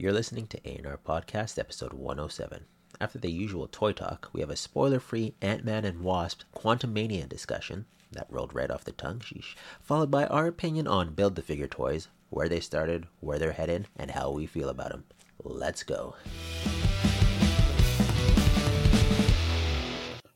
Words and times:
You're 0.00 0.12
listening 0.12 0.46
to 0.46 0.60
A&R 0.66 0.98
Podcast, 1.06 1.58
episode 1.58 1.92
107. 1.92 2.64
After 3.02 3.18
the 3.18 3.30
usual 3.30 3.68
toy 3.68 3.92
talk, 3.92 4.30
we 4.32 4.40
have 4.40 4.48
a 4.48 4.56
spoiler-free 4.56 5.34
Ant-Man 5.42 5.84
and 5.84 6.00
Wasp 6.00 6.40
Quantumania 6.56 7.28
discussion 7.28 7.84
that 8.10 8.26
rolled 8.30 8.54
right 8.54 8.70
off 8.70 8.82
the 8.82 8.92
tongue, 8.92 9.18
sheesh, 9.18 9.56
followed 9.82 10.10
by 10.10 10.24
our 10.24 10.46
opinion 10.46 10.86
on 10.86 11.12
Build-the-Figure 11.12 11.66
toys, 11.66 12.08
where 12.30 12.48
they 12.48 12.60
started, 12.60 13.08
where 13.20 13.38
they're 13.38 13.52
headed, 13.52 13.88
and 13.94 14.12
how 14.12 14.30
we 14.30 14.46
feel 14.46 14.70
about 14.70 14.88
them. 14.88 15.04
Let's 15.44 15.82
go. 15.82 16.14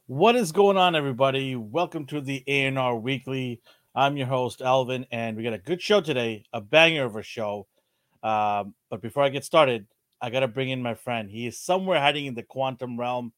What 0.07 0.37
is 0.37 0.53
going 0.53 0.77
on, 0.77 0.95
everybody? 0.95 1.57
Welcome 1.57 2.05
to 2.09 2.21
the 2.21 2.45
A&R 2.47 2.99
Weekly. 2.99 3.63
I'm 3.95 4.19
your 4.19 4.27
host, 4.27 4.61
Alvin, 4.61 5.07
and 5.11 5.39
we 5.39 5.43
got 5.43 5.55
a 5.55 5.59
good 5.59 5.81
show 5.81 6.03
today, 6.03 6.45
a 6.53 6.61
banger 6.61 7.07
of 7.07 7.17
a 7.17 7.23
show. 7.23 7.67
Um, 8.25 8.75
but 8.91 9.01
before 9.03 9.23
I 9.23 9.29
get 9.29 9.45
started, 9.45 9.87
I 10.21 10.31
got 10.31 10.41
to 10.41 10.49
bring 10.49 10.71
in 10.71 10.83
my 10.83 10.95
friend. 10.95 11.31
He 11.31 11.47
is 11.47 11.59
somewhere 11.61 12.01
hiding 12.01 12.27
in 12.27 12.35
the 12.35 12.43
quantum 12.43 12.99
realm. 12.99 13.33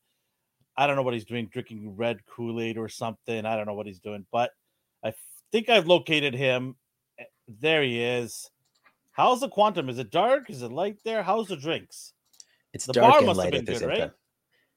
I 0.76 0.86
don't 0.86 0.94
know 0.96 1.02
what 1.02 1.14
he's 1.14 1.24
doing, 1.24 1.48
drinking 1.48 1.96
red 1.96 2.24
Kool 2.26 2.60
Aid 2.60 2.78
or 2.78 2.88
something. 2.88 3.44
I 3.44 3.56
don't 3.56 3.66
know 3.66 3.74
what 3.74 3.86
he's 3.86 3.98
doing, 3.98 4.24
but 4.30 4.50
I 5.04 5.12
think 5.50 5.68
I've 5.68 5.86
located 5.86 6.34
him. 6.34 6.76
Eh, 7.18 7.24
there 7.60 7.82
he 7.82 8.00
is. 8.02 8.50
How's 9.12 9.40
the 9.40 9.48
quantum? 9.48 9.88
Is 9.88 9.98
it 9.98 10.10
dark? 10.10 10.48
Is 10.50 10.62
it 10.62 10.70
light 10.70 10.98
there? 11.04 11.22
How's 11.22 11.48
the 11.48 11.56
drinks? 11.56 12.12
It's 12.72 12.84
The 12.86 12.92
dark 12.92 13.10
bar 13.10 13.18
and 13.18 13.26
must 13.26 13.38
have 13.40 13.44
light 13.44 13.52
been 13.52 13.60
at 13.60 13.66
the 13.66 13.72
good, 13.80 13.88
right? 13.88 13.98
time. 14.00 14.10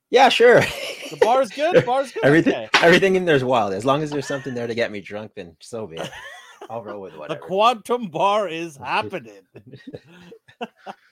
Yeah, 0.09 0.29
sure. 0.29 0.61
The 0.61 1.17
bar's 1.21 1.49
good. 1.49 1.75
The 1.75 1.81
bar's 1.81 2.11
good. 2.13 2.23
everything, 2.23 2.53
Okay. 2.55 2.69
everything 2.81 3.15
in 3.15 3.25
there's 3.25 3.43
wild. 3.43 3.73
As 3.73 3.85
long 3.85 4.01
as 4.01 4.09
there's 4.09 4.25
something 4.27 4.53
there 4.55 4.65
to 4.67 4.73
get 4.73 4.91
me 4.91 5.01
drunk, 5.01 5.33
then 5.35 5.55
so 5.59 5.85
be 5.85 5.97
it. 5.97 6.09
I'll 6.69 6.83
roll 6.83 7.01
with 7.01 7.13
The 7.27 7.35
quantum 7.35 8.07
bar 8.07 8.47
is 8.47 8.77
happening. 8.77 9.41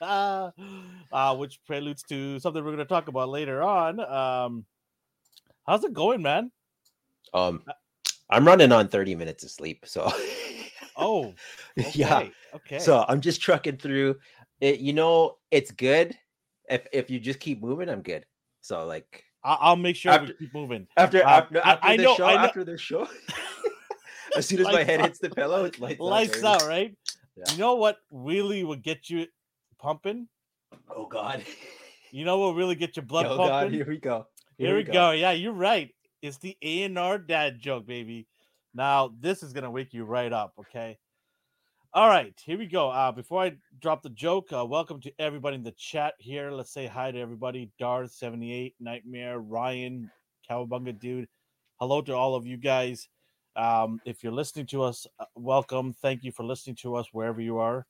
uh, 0.00 0.50
which 1.36 1.60
preludes 1.66 2.02
to 2.04 2.38
something 2.38 2.62
we're 2.64 2.70
going 2.72 2.78
to 2.78 2.84
talk 2.84 3.08
about 3.08 3.28
later 3.28 3.62
on. 3.62 4.00
Um, 4.00 4.64
how's 5.66 5.84
it 5.84 5.92
going, 5.92 6.22
man? 6.22 6.50
um, 7.34 7.62
I'm 8.30 8.46
running 8.46 8.72
on 8.72 8.88
30 8.88 9.14
minutes 9.14 9.42
of 9.44 9.50
sleep, 9.50 9.84
so 9.86 10.10
Oh, 10.96 11.32
okay. 11.78 11.90
yeah. 11.94 12.28
Okay. 12.54 12.78
So 12.78 13.04
I'm 13.08 13.20
just 13.20 13.40
trucking 13.40 13.76
through. 13.78 14.16
It, 14.60 14.80
you 14.80 14.92
know, 14.92 15.36
it's 15.50 15.70
good 15.70 16.16
if 16.68 16.86
if 16.92 17.08
you 17.08 17.20
just 17.20 17.38
keep 17.38 17.62
moving. 17.62 17.88
I'm 17.88 18.02
good. 18.02 18.26
So 18.62 18.84
like 18.84 19.24
I- 19.44 19.58
I'll 19.60 19.76
make 19.76 19.94
sure 19.96 20.10
After- 20.12 20.26
we 20.40 20.46
keep 20.46 20.54
moving. 20.54 20.88
after 20.96 21.24
Uh, 21.24 21.30
after, 21.30 21.58
I- 21.64 21.70
after 21.72 21.86
I 21.86 21.96
the 21.96 22.02
know- 22.02 22.16
show, 22.16 22.26
I 22.26 22.34
know- 22.34 22.38
after 22.40 22.64
the 22.64 22.76
show, 22.76 23.06
as 24.38 24.46
soon 24.46 24.60
as 24.60 24.66
my 24.66 24.84
head 24.84 25.00
out. 25.00 25.06
hits 25.06 25.18
the 25.18 25.30
pillow, 25.30 25.64
it's 25.64 25.78
lights, 25.78 26.00
Lights 26.00 26.34
baby. 26.36 26.46
out, 26.46 26.62
right? 26.66 26.96
Yeah. 27.36 27.52
You 27.52 27.58
know 27.58 27.74
what 27.74 27.98
really 28.10 28.64
will 28.64 28.76
get 28.76 29.10
you 29.10 29.26
pumping? 29.78 30.28
Oh 30.94 31.06
God. 31.06 31.44
You 32.10 32.24
know 32.24 32.38
what 32.38 32.54
really 32.54 32.74
get 32.74 32.96
your 32.96 33.04
blood 33.04 33.26
oh 33.26 33.36
pumping? 33.36 33.48
God. 33.48 33.72
Here 33.72 33.86
we 33.86 33.98
go. 33.98 34.26
Here, 34.56 34.76
we 34.76 34.82
go. 34.82 35.12
Yeah, 35.12 35.32
you're 35.32 35.52
right. 35.52 35.94
It's 36.20 36.38
the 36.38 36.56
A 36.62 36.82
and 36.82 36.98
R 36.98 37.18
dad 37.18 37.60
joke, 37.60 37.86
baby. 37.86 38.26
Now 38.74 39.12
this 39.20 39.42
is 39.42 39.52
gonna 39.52 39.70
wake 39.70 39.92
you 39.94 40.04
right 40.04 40.32
up. 40.32 40.54
Okay. 40.58 40.98
All 41.94 42.08
right, 42.08 42.34
here 42.44 42.58
we 42.58 42.66
go. 42.66 42.90
Uh, 42.90 43.12
before 43.12 43.42
I 43.42 43.56
drop 43.80 44.02
the 44.02 44.10
joke, 44.10 44.52
uh, 44.52 44.64
welcome 44.64 45.00
to 45.00 45.12
everybody 45.18 45.56
in 45.56 45.62
the 45.62 45.72
chat 45.72 46.14
here. 46.18 46.50
Let's 46.50 46.70
say 46.72 46.86
hi 46.86 47.10
to 47.10 47.18
everybody. 47.18 47.70
Darth 47.78 48.12
seventy 48.12 48.52
eight, 48.52 48.74
Nightmare, 48.78 49.38
Ryan, 49.38 50.10
Cowabunga, 50.48 50.98
dude. 50.98 51.28
Hello 51.76 52.02
to 52.02 52.12
all 52.12 52.34
of 52.34 52.46
you 52.46 52.56
guys. 52.56 53.08
Um, 53.58 54.00
if 54.04 54.22
you're 54.22 54.32
listening 54.32 54.66
to 54.66 54.84
us, 54.84 55.04
uh, 55.18 55.24
welcome. 55.34 55.92
Thank 55.92 56.22
you 56.22 56.30
for 56.30 56.44
listening 56.44 56.76
to 56.76 56.94
us 56.94 57.08
wherever 57.12 57.40
you 57.40 57.58
are. 57.58 57.86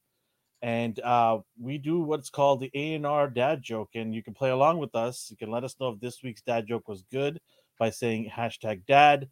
And 0.63 0.99
uh, 1.01 1.41
we 1.61 1.77
do 1.77 2.01
what's 2.01 2.31
called 2.31 2.61
the 2.61 2.71
A 2.75 2.95
and 2.95 3.07
R 3.07 3.29
dad 3.29 3.63
joke, 3.63 3.91
and 3.95 4.15
you 4.15 4.23
can 4.23 4.33
play 4.33 4.49
along 4.49 4.79
with 4.79 4.95
us. 4.95 5.29
You 5.31 5.37
can 5.37 5.51
let 5.51 5.65
us 5.65 5.77
know 5.79 5.91
if 5.91 6.01
this 6.01 6.23
week's 6.23 6.41
dad 6.41 6.67
joke 6.67 6.89
was 6.89 7.05
good 7.13 7.39
by 7.79 7.91
saying 7.91 8.33
hashtag 8.35 8.87
dad 8.87 9.29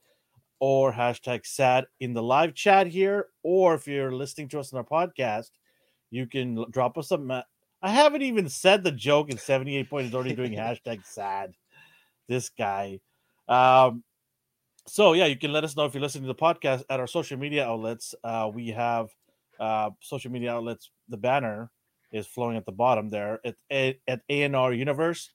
or 0.60 0.92
hashtag 0.92 1.46
sad 1.46 1.86
in 2.00 2.12
the 2.12 2.22
live 2.22 2.54
chat 2.54 2.86
here. 2.86 3.28
Or 3.42 3.74
if 3.74 3.88
you're 3.88 4.12
listening 4.12 4.48
to 4.50 4.60
us 4.60 4.74
on 4.74 4.78
our 4.78 4.84
podcast, 4.84 5.50
you 6.10 6.26
can 6.26 6.66
drop 6.70 6.98
us 6.98 7.10
a. 7.12 7.18
Ma- 7.18 7.42
I 7.80 7.88
haven't 7.88 8.22
even 8.22 8.50
said 8.50 8.84
the 8.84 8.92
joke, 8.92 9.30
and 9.30 9.40
78 9.40 9.88
point 9.88 10.08
is 10.08 10.14
already 10.14 10.34
doing 10.34 10.52
hashtag 10.52 11.04
sad. 11.06 11.54
This 12.28 12.50
guy. 12.50 13.00
Um, 13.48 14.04
so 14.86 15.12
yeah, 15.12 15.26
you 15.26 15.36
can 15.36 15.52
let 15.52 15.64
us 15.64 15.76
know 15.76 15.84
if 15.84 15.94
you're 15.94 16.02
listening 16.02 16.24
to 16.24 16.28
the 16.28 16.34
podcast 16.34 16.84
at 16.90 17.00
our 17.00 17.06
social 17.06 17.38
media 17.38 17.66
outlets. 17.66 18.14
Uh, 18.22 18.50
we 18.52 18.68
have 18.68 19.08
uh, 19.58 19.90
social 20.00 20.30
media 20.30 20.52
outlets. 20.52 20.90
The 21.08 21.16
banner 21.16 21.70
is 22.12 22.26
flowing 22.26 22.56
at 22.56 22.64
the 22.64 22.72
bottom 22.72 23.08
there 23.08 23.40
at 23.44 23.56
A- 23.70 24.00
at 24.06 24.26
ANR 24.28 24.76
Universe, 24.76 25.30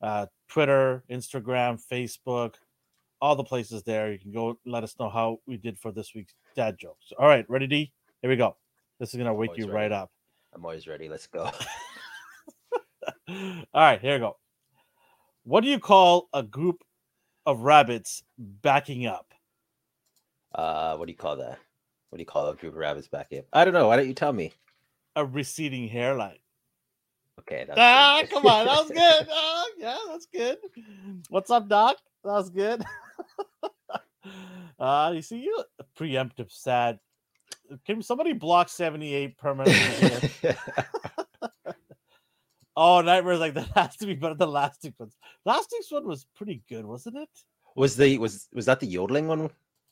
uh, 0.00 0.26
Twitter, 0.48 1.04
Instagram, 1.10 1.80
Facebook, 1.90 2.54
all 3.20 3.36
the 3.36 3.44
places 3.44 3.82
there. 3.82 4.12
You 4.12 4.18
can 4.18 4.32
go 4.32 4.58
let 4.66 4.84
us 4.84 4.96
know 4.98 5.08
how 5.08 5.38
we 5.46 5.56
did 5.56 5.78
for 5.78 5.92
this 5.92 6.14
week's 6.14 6.34
dad 6.54 6.76
jokes. 6.78 7.12
All 7.18 7.26
right, 7.26 7.48
ready, 7.48 7.66
D? 7.66 7.92
Here 8.20 8.30
we 8.30 8.36
go. 8.36 8.56
This 8.98 9.14
is 9.14 9.18
gonna 9.18 9.34
wake 9.34 9.56
you 9.56 9.64
ready. 9.64 9.74
right 9.74 9.92
up. 9.92 10.10
I'm 10.54 10.64
always 10.64 10.86
ready. 10.86 11.08
Let's 11.08 11.26
go. 11.26 11.50
All 13.28 13.64
right, 13.74 14.00
here 14.00 14.14
we 14.14 14.18
go. 14.20 14.36
What 15.44 15.62
do 15.62 15.68
you 15.68 15.78
call 15.78 16.28
a 16.32 16.42
group 16.42 16.84
of 17.46 17.60
rabbits 17.60 18.22
backing 18.38 19.06
up? 19.06 19.32
Uh, 20.54 20.96
what 20.96 21.06
do 21.06 21.12
you 21.12 21.18
call 21.18 21.36
that? 21.36 21.58
What 22.10 22.18
do 22.18 22.22
you 22.22 22.26
call 22.26 22.48
a 22.48 22.54
group 22.54 22.72
of 22.74 22.78
rabbits 22.78 23.08
back 23.08 23.28
in? 23.30 23.42
I 23.52 23.64
don't 23.64 23.74
know. 23.74 23.88
Why 23.88 23.96
don't 23.96 24.08
you 24.08 24.14
tell 24.14 24.32
me? 24.32 24.52
A 25.16 25.24
receding 25.24 25.88
hairline. 25.88 26.38
Okay. 27.40 27.64
That's 27.66 27.78
Ah, 27.80 28.18
good. 28.20 28.30
come 28.30 28.46
on, 28.46 28.66
that 28.66 28.82
was 28.82 28.90
good. 28.90 29.26
Oh, 29.30 29.70
yeah, 29.78 29.96
that's 30.10 30.26
good. 30.26 30.58
What's 31.28 31.50
up, 31.50 31.68
Doc? 31.68 31.96
That 32.24 32.32
was 32.32 32.50
good. 32.50 32.84
uh, 34.78 35.12
you 35.14 35.22
see, 35.22 35.38
you 35.38 35.64
preemptive 35.98 36.52
sad. 36.52 36.98
Can 37.86 38.02
somebody 38.02 38.32
block 38.34 38.68
78 38.68 39.38
permanently? 39.38 40.28
oh, 42.76 43.00
Nightmare's 43.00 43.40
like 43.40 43.54
that 43.54 43.70
has 43.74 43.96
to 43.96 44.06
be 44.06 44.14
better 44.14 44.34
than 44.34 44.50
last 44.50 44.82
week's 44.82 44.98
one. 44.98 45.10
Last 45.44 45.68
week's 45.72 45.92
one 45.92 46.06
was 46.06 46.26
pretty 46.36 46.62
good, 46.68 46.84
wasn't 46.84 47.16
it? 47.16 47.28
was 47.74 47.96
the 47.96 48.18
was 48.18 48.48
was 48.52 48.66
that 48.66 48.80
the 48.80 48.86
yodeling 48.86 49.28
one, 49.28 49.50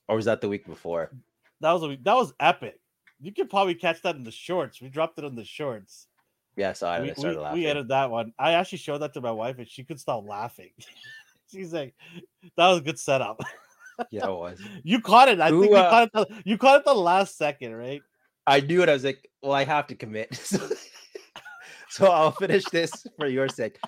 or 0.08 0.16
was 0.16 0.24
that 0.26 0.40
the 0.40 0.48
week 0.48 0.66
before? 0.66 1.10
That 1.60 1.72
was 1.72 1.82
a, 1.82 1.96
that 2.02 2.14
was 2.14 2.32
epic. 2.40 2.78
You 3.20 3.32
could 3.32 3.50
probably 3.50 3.74
catch 3.74 4.02
that 4.02 4.16
in 4.16 4.24
the 4.24 4.30
shorts. 4.30 4.80
We 4.80 4.88
dropped 4.88 5.18
it 5.18 5.24
in 5.24 5.34
the 5.34 5.44
shorts. 5.44 6.06
Yeah, 6.56 6.72
so 6.72 6.88
I 6.88 7.00
we, 7.00 7.12
started 7.12 7.36
we, 7.36 7.42
laughing. 7.42 7.60
we 7.60 7.66
edited 7.66 7.88
that 7.88 8.10
one. 8.10 8.32
I 8.38 8.52
actually 8.52 8.78
showed 8.78 8.98
that 8.98 9.14
to 9.14 9.20
my 9.20 9.30
wife, 9.30 9.58
and 9.58 9.68
she 9.68 9.84
could 9.84 10.00
stop 10.00 10.26
laughing. 10.26 10.70
She's 11.52 11.72
like, 11.72 11.94
"That 12.56 12.68
was 12.68 12.78
a 12.78 12.82
good 12.82 12.98
setup." 12.98 13.40
yeah, 14.10 14.26
it 14.26 14.30
was. 14.30 14.60
you 14.84 15.00
caught 15.00 15.28
it. 15.28 15.40
I 15.40 15.50
Who, 15.50 15.62
think 15.62 15.72
you 15.72 15.78
uh, 15.78 15.90
caught 15.90 16.02
it. 16.04 16.12
The, 16.12 16.42
you 16.44 16.58
caught 16.58 16.80
it 16.80 16.84
the 16.84 16.94
last 16.94 17.36
second, 17.36 17.74
right? 17.74 18.02
I 18.46 18.60
knew 18.60 18.82
it. 18.82 18.88
I 18.88 18.94
was 18.94 19.04
like, 19.04 19.28
well, 19.42 19.52
I 19.52 19.64
have 19.64 19.86
to 19.88 19.94
commit. 19.94 20.30
So, 21.90 22.10
I'll 22.10 22.32
finish 22.32 22.64
this 22.66 23.06
for 23.18 23.26
your 23.26 23.48
sake. 23.48 23.78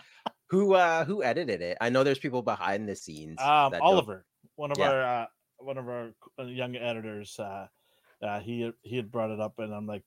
Who 0.51 0.75
uh 0.75 1.05
who 1.05 1.23
edited 1.23 1.63
it? 1.63 1.79
I 1.81 1.89
know 1.89 2.05
there's 2.05 2.19
people 2.19 2.43
behind 2.43 2.89
the 2.89 2.95
scenes. 2.95 3.41
Um, 3.41 3.73
that 3.73 3.79
don't- 3.79 3.83
Oliver, 3.83 4.27
one 4.57 4.71
of 4.71 4.79
Yeah. 4.79 4.91
our 4.91 5.03
uh, 5.03 5.27
one 5.59 5.79
of 5.79 5.89
our 5.89 6.11
uh, 6.39 6.43
young 6.45 6.77
editors, 6.77 7.39
uh, 7.39 7.67
uh, 8.23 8.41
he 8.41 8.71
he 8.83 8.97
had 8.97 9.11
brought 9.11 9.31
it 9.31 9.41
up, 9.41 9.59
and 9.59 9.73
I'm 9.73 9.87
like, 9.87 10.03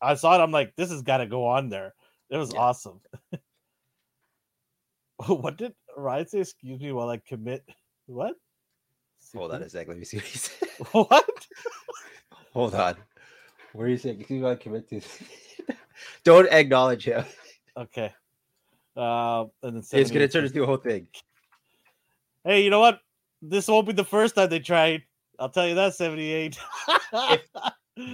I 0.00 0.14
saw 0.14 0.34
it. 0.34 0.42
I'm 0.42 0.50
like, 0.50 0.74
this 0.76 0.90
has 0.90 1.02
got 1.02 1.18
to 1.18 1.26
go 1.26 1.46
on 1.46 1.68
there. 1.68 1.94
It 2.30 2.36
was 2.36 2.52
Yeah. 2.52 2.60
awesome. 2.60 3.00
what 5.28 5.56
did 5.56 5.74
Ryan 5.96 6.26
say? 6.26 6.40
Excuse 6.40 6.80
me 6.80 6.92
while 6.92 7.08
I 7.10 7.18
commit. 7.18 7.64
What? 8.06 8.34
Hold 9.34 9.52
on 9.52 9.62
a 9.62 9.70
sec. 9.70 9.86
Let 9.86 9.98
me 9.98 10.04
see 10.04 10.16
what 10.16 10.26
he 10.26 10.38
said. 10.38 10.68
What? 10.92 11.46
Hold 12.54 12.74
on. 12.74 12.96
Where 13.72 13.86
are 13.86 13.90
you 13.90 13.96
saying? 13.96 14.24
You 14.28 14.40
gotta 14.40 14.56
commit 14.56 14.88
to. 14.90 15.00
Don't 16.24 16.48
acknowledge 16.50 17.04
him. 17.04 17.24
Okay. 17.76 18.12
Uh, 18.96 19.44
and 19.62 19.76
then 19.76 19.82
It's 19.92 20.10
gonna 20.10 20.28
turn 20.28 20.42
says, 20.42 20.50
into 20.50 20.62
a 20.62 20.66
whole 20.66 20.76
thing. 20.76 21.06
Hey, 22.44 22.62
you 22.64 22.70
know 22.70 22.80
what? 22.80 23.00
This 23.40 23.68
won't 23.68 23.86
be 23.86 23.92
the 23.92 24.04
first 24.04 24.34
time 24.34 24.50
they 24.50 24.58
tried. 24.60 25.02
I'll 25.38 25.48
tell 25.48 25.66
you 25.66 25.74
that. 25.76 25.94
Seventy-eight. 25.94 26.58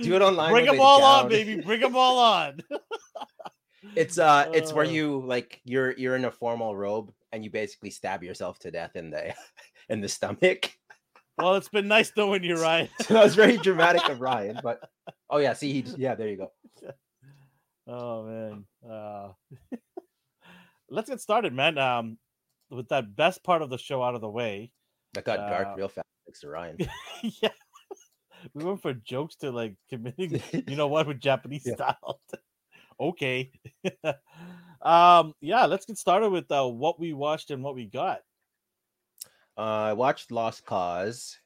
Do 0.02 0.14
it 0.17 0.23
online. 0.23 0.52
Bring 0.52 0.67
them 0.67 0.81
all 0.81 1.02
on, 1.02 1.29
baby. 1.29 1.61
Bring 1.61 1.81
them 1.81 1.96
all 1.96 2.19
on. 2.19 2.61
It's 3.94 4.19
uh, 4.19 4.50
it's 4.52 4.73
where 4.73 4.84
Uh. 4.84 4.91
you 4.91 5.23
like 5.25 5.61
you're 5.64 5.93
you're 5.96 6.14
in 6.17 6.25
a 6.26 6.31
formal 6.31 6.76
robe 6.76 7.12
and 7.32 7.43
you 7.44 7.50
basically 7.50 7.91
stab 7.91 8.23
yourself 8.23 8.58
to 8.61 8.70
death 8.70 8.96
in 8.96 9.08
the 9.08 9.32
in 9.88 10.00
the 10.00 10.08
stomach. 10.08 10.76
well, 11.38 11.55
it's 11.55 11.69
been 11.70 11.88
nice 11.88 12.12
knowing 12.17 12.43
you, 12.43 12.61
Ryan. 12.61 12.88
So 13.02 13.14
that 13.14 13.25
was 13.25 13.34
very 13.34 13.56
dramatic 13.56 14.06
of 14.08 14.20
Ryan, 14.20 14.58
but 14.62 14.91
oh 15.31 15.38
yeah, 15.38 15.52
see, 15.55 15.73
he, 15.73 15.84
yeah, 15.96 16.14
there 16.17 16.29
you 16.29 16.37
go. 16.37 16.52
Oh 17.88 18.23
man. 18.25 18.64
Uh, 18.88 19.32
let's 20.90 21.08
get 21.08 21.20
started, 21.20 21.52
man. 21.52 21.79
Um, 21.79 22.19
with 22.70 22.88
that 22.88 23.17
best 23.17 23.43
part 23.43 23.62
of 23.62 23.70
the 23.70 23.79
show 23.79 24.02
out 24.02 24.14
of 24.14 24.20
the 24.20 24.29
way. 24.29 24.70
That 25.14 25.25
got 25.25 25.38
Uh, 25.40 25.49
dark 25.49 25.76
real 25.76 25.88
fast. 25.88 26.06
Thanks 26.26 26.40
to 26.40 26.49
Ryan. 26.49 26.76
yeah. 27.23 27.49
We 28.55 28.62
went 28.62 28.81
from 28.81 29.02
jokes 29.05 29.35
to 29.37 29.50
like 29.50 29.75
committing, 29.90 30.40
you 30.69 30.76
know 30.76 30.87
what, 30.87 31.08
with 31.08 31.19
Japanese 31.19 31.67
Yeah. 31.67 31.75
style. 31.75 32.20
okay. 33.00 33.50
um, 34.81 35.34
yeah, 35.41 35.67
let's 35.67 35.87
get 35.87 35.99
started 35.99 36.31
with 36.31 36.49
uh, 36.52 36.64
what 36.69 37.00
we 37.00 37.12
watched 37.14 37.50
and 37.50 37.64
what 37.64 37.75
we 37.75 37.87
got. 37.87 38.20
Uh, 39.56 39.91
I 39.91 39.93
watched 39.94 40.31
Lost 40.31 40.64
Cause 40.64 41.37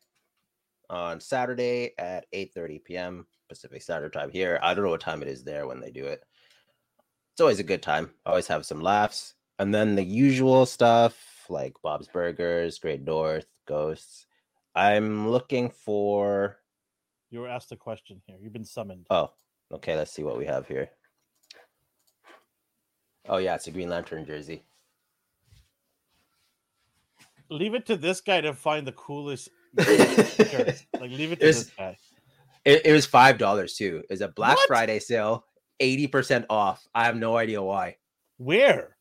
on 0.90 1.18
Saturday 1.18 1.92
at 1.96 2.26
8:30 2.34 2.84
p.m. 2.84 3.26
Pacific 3.48 3.80
Standard 3.80 4.12
Time 4.12 4.30
here. 4.30 4.58
I 4.62 4.74
don't 4.74 4.84
know 4.84 4.90
what 4.90 5.00
time 5.00 5.22
it 5.22 5.28
is 5.28 5.42
there 5.44 5.66
when 5.66 5.80
they 5.80 5.90
do 5.90 6.04
it. 6.04 6.22
It's 7.32 7.40
always 7.40 7.58
a 7.60 7.64
good 7.64 7.82
time. 7.82 8.10
Always 8.26 8.46
have 8.48 8.66
some 8.66 8.80
laughs. 8.80 9.34
And 9.58 9.74
then 9.74 9.94
the 9.94 10.04
usual 10.04 10.66
stuff 10.66 11.46
like 11.48 11.74
Bob's 11.82 12.08
Burgers, 12.08 12.78
Great 12.78 13.02
North, 13.02 13.46
Ghosts. 13.66 14.26
I'm 14.74 15.28
looking 15.28 15.70
for 15.70 16.58
You 17.30 17.40
were 17.40 17.48
asked 17.48 17.72
a 17.72 17.76
question 17.76 18.20
here. 18.26 18.36
You've 18.40 18.52
been 18.52 18.64
summoned. 18.64 19.06
Oh, 19.10 19.30
okay, 19.72 19.96
let's 19.96 20.12
see 20.12 20.22
what 20.22 20.38
we 20.38 20.46
have 20.46 20.66
here. 20.66 20.90
Oh 23.28 23.36
yeah, 23.38 23.54
it's 23.54 23.66
a 23.66 23.70
Green 23.70 23.88
Lantern 23.88 24.26
jersey. 24.26 24.62
Leave 27.48 27.74
it 27.74 27.86
to 27.86 27.96
this 27.96 28.20
guy 28.20 28.40
to 28.40 28.54
find 28.54 28.86
the 28.86 28.92
coolest. 28.92 29.48
Like, 29.78 31.10
leave 31.10 31.32
it 31.32 31.40
to 31.40 31.48
It's- 31.48 31.64
this 31.64 31.70
guy. 31.76 31.96
It, 32.64 32.86
it 32.86 32.92
was 32.92 33.06
five 33.06 33.38
dollars 33.38 33.74
too. 33.74 34.04
It's 34.08 34.20
a 34.20 34.28
Black 34.28 34.56
What? 34.56 34.68
Friday 34.68 35.00
sale, 35.00 35.44
80% 35.82 36.46
off. 36.48 36.86
I 36.94 37.04
have 37.04 37.16
no 37.16 37.36
idea 37.36 37.62
why. 37.62 37.96
Where? 38.38 38.96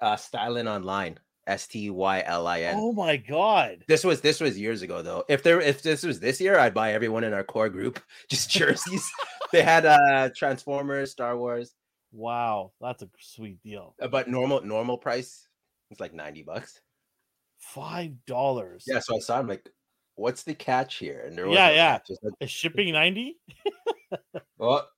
Uh 0.00 0.16
Stylin 0.16 0.68
online. 0.70 1.18
S 1.46 1.68
T 1.68 1.90
Y 1.90 2.22
L 2.26 2.46
I 2.46 2.62
N. 2.62 2.74
Oh 2.76 2.92
my 2.92 3.16
god. 3.16 3.84
This 3.86 4.02
was 4.04 4.20
this 4.20 4.40
was 4.40 4.58
years 4.58 4.82
ago 4.82 5.00
though. 5.02 5.24
If 5.28 5.42
there 5.42 5.60
if 5.60 5.82
this 5.82 6.02
was 6.02 6.18
this 6.18 6.40
year, 6.40 6.58
I'd 6.58 6.74
buy 6.74 6.92
everyone 6.92 7.24
in 7.24 7.32
our 7.32 7.44
core 7.44 7.68
group 7.68 8.00
just 8.28 8.50
jerseys. 8.50 9.08
they 9.52 9.62
had 9.62 9.86
uh 9.86 10.30
Transformers, 10.36 11.12
Star 11.12 11.36
Wars. 11.36 11.74
Wow, 12.12 12.72
that's 12.80 13.02
a 13.02 13.08
sweet 13.20 13.62
deal. 13.62 13.94
Uh, 14.00 14.08
but 14.08 14.28
normal 14.28 14.62
normal 14.62 14.98
price 14.98 15.46
it's 15.90 16.00
like 16.00 16.14
90 16.14 16.42
bucks. 16.42 16.80
Five 17.58 18.12
dollars. 18.26 18.84
Yeah, 18.86 19.00
so 19.00 19.16
I 19.16 19.18
saw 19.18 19.40
him 19.40 19.48
like, 19.48 19.68
what's 20.14 20.42
the 20.42 20.54
catch 20.54 20.96
here? 20.96 21.24
And 21.26 21.36
there 21.36 21.46
was 21.46 21.56
yeah, 21.56 21.70
yeah. 21.70 21.98
Like, 22.22 22.48
shipping 22.48 22.92
90. 22.92 23.38
well, 24.58 24.88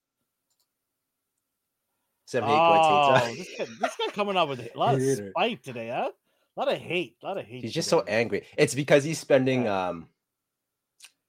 78 2.29 2.55
oh, 2.55 3.21
this, 3.25 3.49
guy, 3.57 3.65
this 3.65 3.97
guy 3.97 4.13
coming 4.13 4.37
out 4.37 4.51
with 4.51 4.61
a 4.61 4.71
lot 4.79 4.97
of 4.97 5.03
spite 5.03 5.65
today, 5.65 5.89
huh? 5.89 6.11
A 6.11 6.61
lot 6.61 6.71
of 6.71 6.77
hate. 6.77 7.17
A 7.23 7.27
lot 7.27 7.39
of 7.39 7.47
hate. 7.47 7.63
He's 7.63 7.71
today. 7.71 7.73
just 7.73 7.89
so 7.89 8.03
angry. 8.03 8.45
It's 8.59 8.75
because 8.75 9.03
he's 9.03 9.19
spending 9.19 9.65
yeah. 9.65 9.89
um 9.89 10.09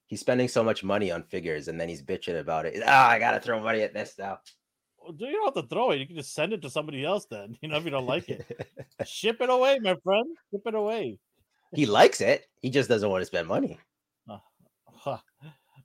he's 0.08 0.20
spending 0.20 0.46
so 0.46 0.62
much 0.62 0.84
money 0.84 1.10
on 1.10 1.22
figures 1.22 1.68
and 1.68 1.80
then 1.80 1.88
he's 1.88 2.02
bitching 2.02 2.38
about 2.38 2.66
it. 2.66 2.82
Ah, 2.84 3.06
oh, 3.06 3.10
I 3.12 3.18
gotta 3.18 3.40
throw 3.40 3.62
money 3.62 3.80
at 3.80 3.94
this 3.94 4.16
now. 4.18 4.40
Well, 4.98 5.12
do 5.12 5.24
you 5.24 5.32
don't 5.32 5.56
have 5.56 5.64
to 5.64 5.74
throw 5.74 5.92
it? 5.92 6.00
You 6.00 6.06
can 6.06 6.16
just 6.16 6.34
send 6.34 6.52
it 6.52 6.60
to 6.60 6.68
somebody 6.68 7.02
else 7.02 7.24
then, 7.24 7.56
you 7.62 7.70
know, 7.70 7.78
if 7.78 7.84
you 7.86 7.90
don't 7.90 8.04
like 8.06 8.28
it. 8.28 8.44
Ship 9.06 9.40
it 9.40 9.48
away, 9.48 9.78
my 9.78 9.96
friend. 10.04 10.36
Ship 10.50 10.60
it 10.66 10.74
away. 10.74 11.18
He 11.74 11.86
likes 11.86 12.20
it. 12.20 12.46
He 12.60 12.68
just 12.68 12.90
doesn't 12.90 13.08
want 13.08 13.22
to 13.22 13.26
spend 13.26 13.48
money. 13.48 13.78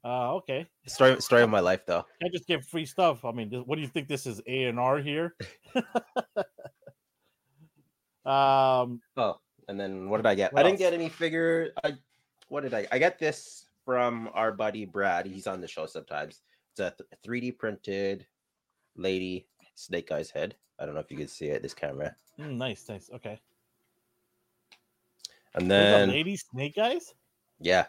Uh, 0.05 0.35
okay. 0.35 0.67
Story 0.85 1.19
story 1.19 1.41
of 1.41 1.49
my 1.49 1.61
life 1.61 1.83
though. 1.87 2.05
I 2.23 2.27
just 2.31 2.45
get 2.45 2.63
free 2.63 2.85
stuff. 2.85 3.25
I 3.25 3.31
mean, 3.31 3.49
what 3.65 3.75
do 3.75 3.81
you 3.81 3.87
think 3.87 4.07
this 4.07 4.27
is 4.27 4.39
A 4.45 4.65
and 4.65 4.79
R 4.79 4.99
here? 4.99 5.35
um, 8.23 9.01
Oh, 9.17 9.39
and 9.67 9.79
then 9.79 10.07
what 10.07 10.17
did 10.17 10.27
I 10.27 10.35
get? 10.35 10.51
I 10.55 10.61
didn't 10.61 10.77
get 10.77 10.93
any 10.93 11.09
figure. 11.09 11.71
I 11.83 11.93
what 12.49 12.61
did 12.61 12.75
I? 12.75 12.87
I 12.91 12.99
got 12.99 13.17
this 13.17 13.65
from 13.83 14.29
our 14.35 14.51
buddy 14.51 14.85
Brad. 14.85 15.25
He's 15.25 15.47
on 15.47 15.59
the 15.59 15.67
show 15.67 15.87
sometimes. 15.87 16.41
It's 16.71 16.81
a 16.81 16.93
3D 17.27 17.57
printed 17.57 18.27
lady 18.95 19.47
snake 19.73 20.11
eyes 20.11 20.29
head. 20.29 20.55
I 20.77 20.85
don't 20.85 20.93
know 20.93 21.01
if 21.01 21.09
you 21.09 21.17
can 21.17 21.27
see 21.27 21.47
it. 21.47 21.63
This 21.63 21.73
camera. 21.73 22.15
mm, 22.39 22.55
nice, 22.55 22.87
nice. 22.87 23.09
Okay. 23.11 23.39
And 25.55 25.71
then 25.71 26.09
lady 26.09 26.37
snake 26.37 26.77
eyes. 26.77 27.15
yeah. 27.59 27.85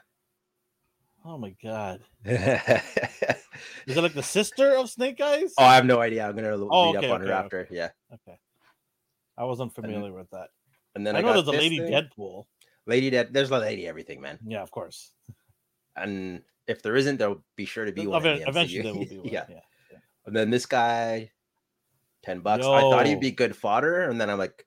Oh 1.28 1.36
my 1.38 1.50
god. 1.62 2.02
Is 2.24 3.96
it 3.96 4.02
like 4.02 4.14
the 4.14 4.22
sister 4.22 4.76
of 4.76 4.88
Snake 4.88 5.20
Eyes? 5.20 5.54
Oh, 5.58 5.64
I 5.64 5.74
have 5.74 5.84
no 5.84 6.00
idea. 6.00 6.26
I'm 6.28 6.36
gonna 6.36 6.50
l- 6.52 6.68
Oh, 6.70 6.96
okay, 6.96 7.06
up 7.08 7.14
on 7.14 7.22
okay, 7.22 7.30
her 7.30 7.36
after. 7.36 7.68
Yeah. 7.70 7.88
Okay. 8.14 8.38
I 9.36 9.44
wasn't 9.44 9.74
familiar 9.74 10.12
with 10.12 10.30
that. 10.30 10.48
And 10.94 11.04
then 11.06 11.16
I 11.16 11.18
I, 11.18 11.22
know 11.22 11.28
got 11.34 11.46
there's 11.46 11.48
a 11.48 11.60
lady 11.60 11.78
thing. 11.78 11.92
Deadpool. 11.92 12.44
Lady 12.86 13.10
Dead. 13.10 13.32
There's 13.32 13.50
a 13.50 13.58
lady 13.58 13.88
everything, 13.88 14.20
man. 14.20 14.38
Yeah, 14.46 14.62
of 14.62 14.70
course. 14.70 15.10
And 15.96 16.42
if 16.68 16.80
there 16.82 16.94
isn't, 16.94 17.16
there'll 17.18 17.42
be 17.56 17.64
sure 17.64 17.84
to 17.84 17.92
be 17.92 18.06
one. 18.06 18.22
the 18.22 18.46
eventually 18.48 18.82
there 18.82 18.94
will 18.94 19.04
be 19.06 19.18
one. 19.24 19.28
yeah. 19.28 19.46
yeah. 19.50 19.60
And 20.26 20.34
then 20.36 20.50
this 20.50 20.66
guy, 20.66 21.32
ten 22.22 22.40
bucks. 22.40 22.64
I 22.64 22.80
thought 22.82 23.06
he'd 23.06 23.20
be 23.20 23.30
good 23.32 23.56
fodder, 23.56 24.02
and 24.08 24.20
then 24.20 24.30
I'm 24.30 24.38
like, 24.38 24.64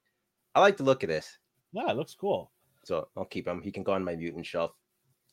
I 0.55 0.59
like 0.59 0.77
the 0.77 0.83
look 0.83 1.03
of 1.03 1.09
this, 1.09 1.37
Yeah, 1.71 1.89
it 1.91 1.95
looks 1.97 2.15
cool. 2.15 2.51
so 2.83 3.07
I'll 3.15 3.25
keep 3.25 3.47
him. 3.47 3.61
He 3.61 3.71
can 3.71 3.83
go 3.83 3.93
on 3.93 4.03
my 4.03 4.15
mutant 4.15 4.45
shelf. 4.45 4.71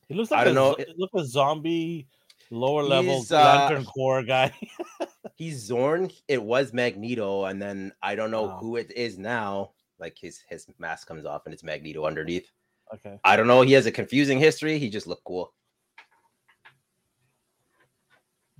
He 0.08 0.14
looks 0.14 0.30
I 0.32 0.36
like 0.36 0.44
don't 0.46 0.52
a, 0.56 0.60
know, 0.60 0.74
it- 0.74 0.94
look 0.96 1.10
a 1.14 1.24
zombie 1.24 2.06
lower 2.50 2.82
level 2.82 3.18
He's, 3.18 3.32
uh, 3.32 3.42
lantern 3.42 3.84
core 3.84 4.22
guy. 4.22 4.52
He's 5.36 5.58
Zorn. 5.64 6.10
It 6.28 6.42
was 6.42 6.72
Magneto, 6.72 7.44
and 7.46 7.60
then 7.60 7.92
I 8.02 8.14
don't 8.14 8.30
know 8.30 8.44
Wow. 8.44 8.58
who 8.60 8.76
it 8.76 8.90
is 8.96 9.18
now. 9.18 9.72
Like 9.98 10.16
his 10.18 10.40
his 10.48 10.66
mask 10.78 11.08
comes 11.08 11.24
off, 11.26 11.42
and 11.46 11.52
it's 11.54 11.62
Magneto 11.64 12.04
underneath. 12.06 12.50
okay. 12.94 13.18
I 13.24 13.36
don't 13.36 13.46
know. 13.48 13.62
He 13.62 13.72
has 13.72 13.86
a 13.86 13.90
confusing 13.92 14.38
history. 14.38 14.78
He 14.78 14.88
just 14.90 15.06
looked 15.06 15.24
cool. 15.24 15.52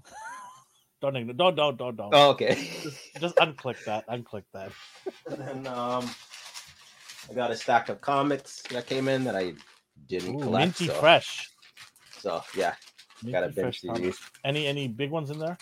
Don't 1.00 1.14
ignore, 1.16 1.34
don't 1.34 1.54
don't 1.54 1.76
don't 1.76 1.96
don't. 1.96 2.14
Oh, 2.14 2.30
okay. 2.30 2.54
Just 3.20 3.36
unclick 3.36 3.84
that. 3.84 4.06
Unclick 4.08 4.44
that. 4.54 4.72
and 5.30 5.38
then 5.40 5.66
um, 5.66 6.08
I 7.30 7.34
got 7.34 7.50
a 7.50 7.56
stack 7.56 7.90
of 7.90 8.00
comics 8.00 8.62
that 8.70 8.86
came 8.86 9.06
in 9.08 9.22
that 9.24 9.36
I 9.36 9.52
didn't 10.06 10.36
Ooh, 10.36 10.42
collect. 10.44 10.80
minty 10.80 10.86
so, 10.86 10.94
fresh. 10.94 11.50
so 12.18 12.42
yeah, 12.54 12.74
got 13.30 13.42
a 13.44 13.46
Minty 13.46 13.62
bench 13.62 13.82
comics. 13.86 14.18
Any 14.44 14.66
any 14.66 14.88
big 14.88 15.10
ones 15.10 15.30
in 15.30 15.38
there? 15.38 15.58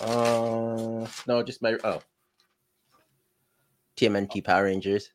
Uh, 0.00 1.06
no, 1.26 1.42
just 1.44 1.62
my 1.62 1.76
oh. 1.84 2.00
TMNT 3.96 4.44
Power 4.44 4.64
Rangers. 4.64 5.10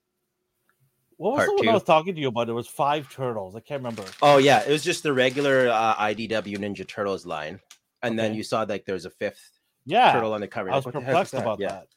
What 1.18 1.34
was 1.34 1.46
Part 1.46 1.50
the 1.50 1.66
one 1.66 1.69
I 1.69 1.74
was 1.74 1.84
talking 1.84 2.16
to 2.16 2.19
you 2.22 2.30
about? 2.30 2.48
There 2.48 2.56
was 2.56 2.68
five 2.68 3.13
turtles. 3.13 3.56
I 3.56 3.60
can't 3.60 3.80
remember. 3.80 4.04
Oh 4.24 4.38
yeah, 4.38 4.63
it 4.63 4.72
was 4.72 4.84
just 4.84 5.04
the 5.04 5.13
regular 5.13 5.69
uh, 5.69 5.96
IDW 5.96 6.58
Ninja 6.58 6.88
Turtles 6.88 7.28
line, 7.28 7.60
and 8.02 8.18
then 8.18 8.34
you 8.34 8.42
saw 8.42 8.63
like 8.63 8.86
there 8.86 8.94
was 8.94 9.06
a 9.06 9.12
fifth 9.12 9.60
Yeah, 9.86 10.12
turtle 10.13 10.34
on 10.34 10.42
the 10.42 10.48
cover. 10.48 10.72
I 10.72 10.75
was 10.75 10.86
Like, 10.86 10.96
what 10.96 11.02
the 11.02 11.06
heck 11.06 11.25
is 11.25 11.30
perplexed 11.30 11.34
about 11.36 11.60
Yeah. 11.60 11.68
that. 11.68 11.88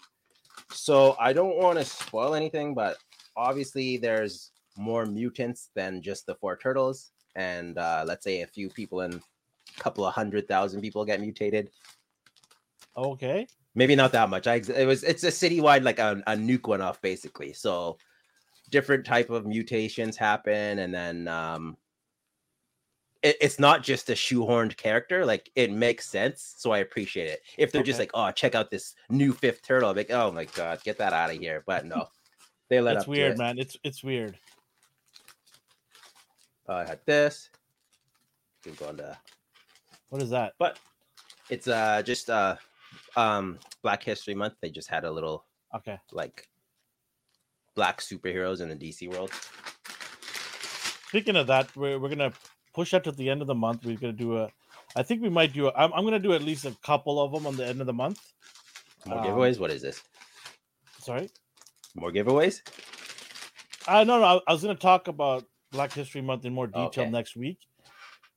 So 0.73 1.17
I 1.19 1.33
don't 1.33 1.57
want 1.57 1.79
to 1.79 1.85
spoil 1.85 2.35
anything, 2.35 2.75
but 2.75 2.99
obviously 3.37 3.97
there's 3.97 4.51
more 4.77 5.07
mutants 5.07 5.71
than 5.75 6.03
just 6.03 6.27
the 6.27 6.35
four 6.35 6.57
turtles, 6.57 7.13
and 7.35 7.79
uh, 7.79 8.05
let's 8.07 8.25
say 8.25 8.43
a 8.43 8.47
few 8.47 8.69
people 8.69 9.01
and 9.01 9.15
a 9.15 9.81
couple 9.81 10.05
of 10.05 10.15
hundred 10.15 10.49
thousand 10.49 10.81
people 10.81 11.05
get 11.05 11.21
mutated. 11.21 11.71
Okay. 12.97 13.47
Maybe 13.75 13.97
not 13.97 14.13
that 14.13 14.31
much. 14.31 14.47
I 14.47 14.57
it 14.57 14.87
was 14.87 15.03
it's 15.03 15.25
a 15.25 15.29
citywide 15.29 15.83
like 15.83 15.99
a, 15.99 16.23
a 16.27 16.37
nuke 16.37 16.69
went 16.69 16.83
off 16.83 17.01
basically. 17.03 17.53
So 17.53 17.99
different 18.71 19.05
type 19.05 19.31
of 19.31 19.47
mutations 19.47 20.17
happen, 20.17 20.79
and 20.79 20.95
then 20.95 21.27
um, 21.29 21.77
it, 23.23 23.37
it's 23.41 23.59
not 23.59 23.83
just 23.83 24.11
a 24.11 24.15
shoehorned 24.15 24.77
character. 24.77 25.27
Like 25.27 25.51
it 25.57 25.73
makes 25.73 26.09
sense, 26.09 26.55
so 26.57 26.71
I 26.71 26.79
appreciate 26.79 27.29
it. 27.29 27.41
If 27.59 27.73
they're 27.73 27.83
just 27.83 27.99
like, 27.99 28.13
oh, 28.15 28.31
check 28.31 28.55
out 28.55 28.71
this 28.71 28.95
new 29.11 29.33
fifth 29.33 29.63
turtle, 29.63 29.91
I'm 29.91 29.97
like, 29.97 30.11
oh 30.11 30.31
my 30.31 30.45
god, 30.45 30.83
get 30.85 30.99
that 30.99 31.13
out 31.13 31.31
of 31.31 31.39
here. 31.39 31.65
But 31.67 31.85
no, 31.85 32.07
they 32.69 32.81
let 32.81 32.97
It's 32.99 33.07
weird, 33.09 33.33
it. 33.33 33.39
man. 33.39 33.59
It's 33.59 33.77
it's 33.83 34.05
weird. 34.05 34.39
Uh, 36.69 36.75
I 36.75 36.85
had 36.85 37.01
this. 37.05 37.51
Can 38.63 38.75
go 38.75 38.89
on 38.89 38.97
to 38.99 39.19
What 40.09 40.23
is 40.23 40.31
that? 40.31 40.55
but 40.59 40.79
it's 41.51 41.69
uh 41.69 42.03
just 42.03 42.31
uh 42.31 42.57
um 43.17 43.59
Black 43.83 44.03
History 44.03 44.35
Month. 44.35 44.55
They 44.61 44.71
just 44.71 44.89
had 44.89 45.05
a 45.05 45.11
little 45.11 45.45
Okay. 45.75 45.99
like 46.13 46.49
black 47.75 48.01
superheroes 48.01 48.61
in 48.61 48.69
the 48.69 48.77
DC 48.77 49.11
world. 49.11 49.31
Speaking 51.09 51.37
of 51.37 51.47
that, 51.49 51.75
we're, 51.77 51.99
we're 51.99 52.09
gonna 52.09 52.33
push 52.73 52.93
that 52.93 53.05
to 53.05 53.13
the 53.13 53.29
end 53.29 53.41
of 53.43 53.47
the 53.47 53.55
month. 53.55 53.85
We're 53.85 53.97
gonna 53.99 54.13
do 54.13 54.39
a. 54.39 54.49
I 54.97 55.03
think 55.03 55.23
we 55.23 55.29
might 55.29 55.53
do. 55.53 55.69
A, 55.69 55.73
I'm 55.75 55.93
I'm 55.93 56.05
gonna 56.05 56.19
do 56.19 56.33
at 56.33 56.43
least 56.43 56.65
a 56.65 56.75
couple 56.83 57.21
of 57.21 57.33
them 57.33 57.47
on 57.47 57.57
the 57.57 57.67
end 57.67 57.81
of 57.81 57.87
the 57.87 57.93
month. 57.93 58.21
More 59.07 59.19
Um, 59.19 59.25
giveaways. 59.25 59.59
What 59.59 59.71
is 59.71 59.83
this? 59.83 60.03
Sorry. 61.01 61.29
More 61.95 62.11
giveaways? 62.11 62.63
I 63.87 64.05
no 64.05 64.19
no. 64.19 64.25
I, 64.25 64.41
I 64.49 64.53
was 64.53 64.63
gonna 64.63 64.75
talk 64.77 65.09
about 65.09 65.45
Black 65.75 65.93
History 65.93 66.23
Month 66.23 66.45
in 66.45 66.55
more 66.55 66.69
detail 66.69 66.87
Okay. 66.87 67.11
next 67.11 67.37
week. 67.37 67.59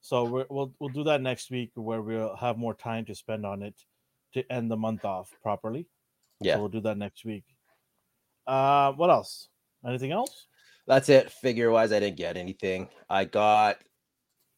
So 0.02 0.24
we're, 0.24 0.46
we'll 0.50 0.74
we'll 0.80 0.90
do 0.90 1.04
that 1.06 1.22
next 1.22 1.52
week, 1.52 1.72
where 1.76 2.02
we'll 2.02 2.36
have 2.36 2.58
more 2.58 2.74
time 2.74 3.06
to 3.06 3.16
spend 3.16 3.46
on 3.46 3.62
it 3.62 3.76
to 4.34 4.44
end 4.52 4.70
the 4.72 4.76
month 4.78 5.06
off 5.06 5.32
properly. 5.44 5.88
Yeah. 6.42 6.56
So 6.56 6.60
we'll 6.62 6.70
do 6.70 6.82
that 6.82 6.98
next 6.98 7.24
week. 7.26 7.46
Uh, 8.46 8.92
what 8.94 9.10
else? 9.10 9.50
Anything 9.86 10.12
else? 10.12 10.48
That's 10.88 11.10
it. 11.10 11.32
Figure 11.32 11.70
wise, 11.70 11.92
I 11.92 12.00
didn't 12.00 12.18
get 12.18 12.38
anything. 12.38 12.90
I 13.10 13.26
got 13.26 13.78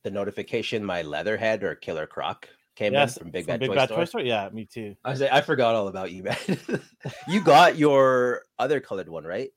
the 0.04 0.12
notification 0.12 0.84
my 0.86 1.02
Leatherhead 1.02 1.64
or 1.64 1.76
Killer 1.76 2.08
Croc 2.08 2.48
came 2.76 2.94
Yes, 2.94 3.18
in 3.18 3.24
from 3.24 3.32
Big 3.32 3.46
from 3.46 3.54
Bad, 3.54 3.60
Big 3.60 3.70
Toy, 3.70 3.76
Bad 3.76 3.86
Store. 3.88 3.98
Toy 3.98 4.06
Store. 4.06 4.22
Yeah, 4.22 4.50
me 4.54 4.66
too. 4.66 4.96
I 5.04 5.10
was 5.10 5.20
like, 5.20 5.32
I 5.34 5.42
forgot 5.42 5.76
all 5.76 5.88
about 5.88 6.12
you, 6.12 6.24
man. 6.24 6.38
you 7.28 7.42
got 7.42 7.78
your 7.78 8.44
other 8.60 8.80
colored 8.80 9.10
one, 9.10 9.26
right? 9.26 9.50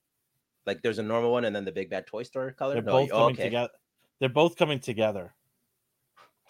Like 0.67 0.83
there's 0.83 0.99
a 0.99 1.03
normal 1.03 1.33
one 1.33 1.45
and 1.45 1.55
then 1.55 1.65
the 1.65 1.73
Big 1.73 1.91
Bad 1.91 2.07
Toy 2.07 2.23
Store 2.23 2.53
color. 2.53 2.75
They're 2.75 2.83
No, 2.83 2.93
both 2.93 3.11
oh, 3.13 3.19
coming 3.19 3.35
okay. 3.35 3.45
together. 3.45 3.73
They're 4.21 4.29
both 4.29 4.57
coming 4.57 4.79
together. 4.81 5.35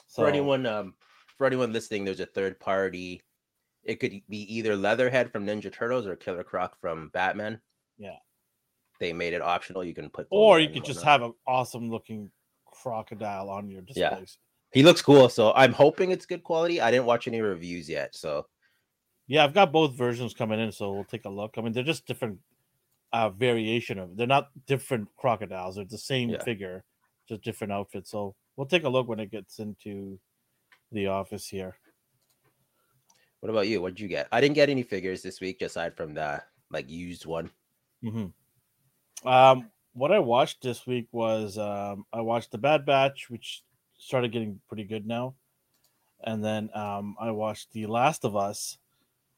So 0.06 0.22
For 0.22 0.28
anyone, 0.28 0.66
um, 0.66 0.94
for 1.38 1.46
anyone 1.46 1.72
listening, 1.72 2.04
there's 2.04 2.20
a 2.20 2.26
third 2.26 2.60
party. 2.60 3.22
It 3.82 3.98
could 3.98 4.20
be 4.28 4.54
either 4.54 4.76
Leatherhead 4.76 5.32
from 5.32 5.46
Ninja 5.46 5.72
Turtles 5.72 6.06
or 6.06 6.14
Killer 6.14 6.44
Croc 6.44 6.78
from 6.80 7.08
Batman. 7.14 7.60
Yeah. 7.98 8.16
They 9.00 9.12
made 9.12 9.32
it 9.32 9.42
optional. 9.42 9.82
You 9.82 9.94
can 9.94 10.10
put, 10.10 10.26
or 10.30 10.60
you 10.60 10.68
could 10.68 10.84
just 10.84 11.02
have 11.02 11.22
an 11.22 11.32
awesome 11.46 11.90
looking 11.90 12.30
crocodile 12.66 13.48
on 13.48 13.68
your 13.70 13.80
display. 13.80 14.02
Yeah. 14.02 14.20
He 14.72 14.82
looks 14.82 15.02
cool, 15.02 15.28
so 15.28 15.52
I'm 15.54 15.72
hoping 15.72 16.12
it's 16.12 16.26
good 16.26 16.44
quality. 16.44 16.80
I 16.80 16.90
didn't 16.90 17.06
watch 17.06 17.26
any 17.26 17.40
reviews 17.40 17.88
yet, 17.88 18.14
so 18.14 18.46
Yeah, 19.26 19.44
I've 19.44 19.54
got 19.54 19.72
both 19.72 19.94
versions 19.94 20.34
coming 20.34 20.60
in, 20.60 20.72
so 20.72 20.92
we'll 20.92 21.04
take 21.04 21.24
a 21.24 21.30
look. 21.30 21.54
I 21.56 21.62
mean, 21.62 21.72
they're 21.72 21.82
just 21.82 22.06
different 22.06 22.38
uh 23.12 23.30
variation 23.30 23.98
of 23.98 24.16
they're 24.16 24.26
not 24.26 24.50
different 24.66 25.08
crocodiles, 25.16 25.76
they're 25.76 25.84
the 25.84 25.98
same 25.98 26.30
Yeah. 26.30 26.42
figure, 26.44 26.84
just 27.28 27.42
different 27.42 27.72
outfits. 27.72 28.10
So 28.10 28.34
we'll 28.56 28.66
take 28.66 28.84
a 28.84 28.88
look 28.88 29.08
when 29.08 29.20
it 29.20 29.30
gets 29.30 29.58
into 29.58 30.18
the 30.92 31.06
office 31.08 31.48
here. 31.48 31.76
what 33.40 33.50
about 33.50 33.66
you? 33.68 33.82
What 33.82 33.94
did 33.94 34.00
you 34.00 34.08
get? 34.08 34.28
I 34.30 34.40
didn't 34.40 34.54
get 34.54 34.68
any 34.70 34.82
figures 34.82 35.22
this 35.22 35.40
week 35.40 35.62
aside 35.62 35.96
from 35.96 36.14
the 36.14 36.42
like 36.70 36.88
used 36.88 37.26
one. 37.26 37.50
hmm 38.02 38.26
Um, 39.24 39.70
what 39.94 40.12
I 40.12 40.18
watched 40.20 40.62
this 40.62 40.86
week 40.86 41.08
was 41.12 41.58
um, 41.58 42.06
I 42.12 42.20
watched 42.20 42.50
The 42.52 42.58
Bad 42.58 42.86
Batch, 42.86 43.28
which 43.30 43.62
started 43.98 44.32
getting 44.32 44.60
pretty 44.68 44.84
good 44.84 45.06
now, 45.06 45.34
and 46.24 46.42
then 46.44 46.70
um, 46.74 47.16
I 47.20 47.30
watched 47.30 47.72
The 47.72 47.86
Last 47.86 48.24
of 48.24 48.36
Us. 48.36 48.78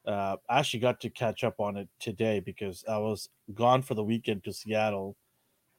Uh, 0.06 0.36
I 0.48 0.58
actually 0.58 0.80
got 0.80 1.00
to 1.00 1.10
catch 1.10 1.44
up 1.44 1.60
on 1.60 1.76
it 1.76 1.88
today 1.98 2.40
because 2.40 2.84
I 2.88 2.98
was 2.98 3.28
gone 3.54 3.82
for 3.82 3.94
the 3.94 4.04
weekend 4.04 4.44
to 4.44 4.52
Seattle 4.52 5.16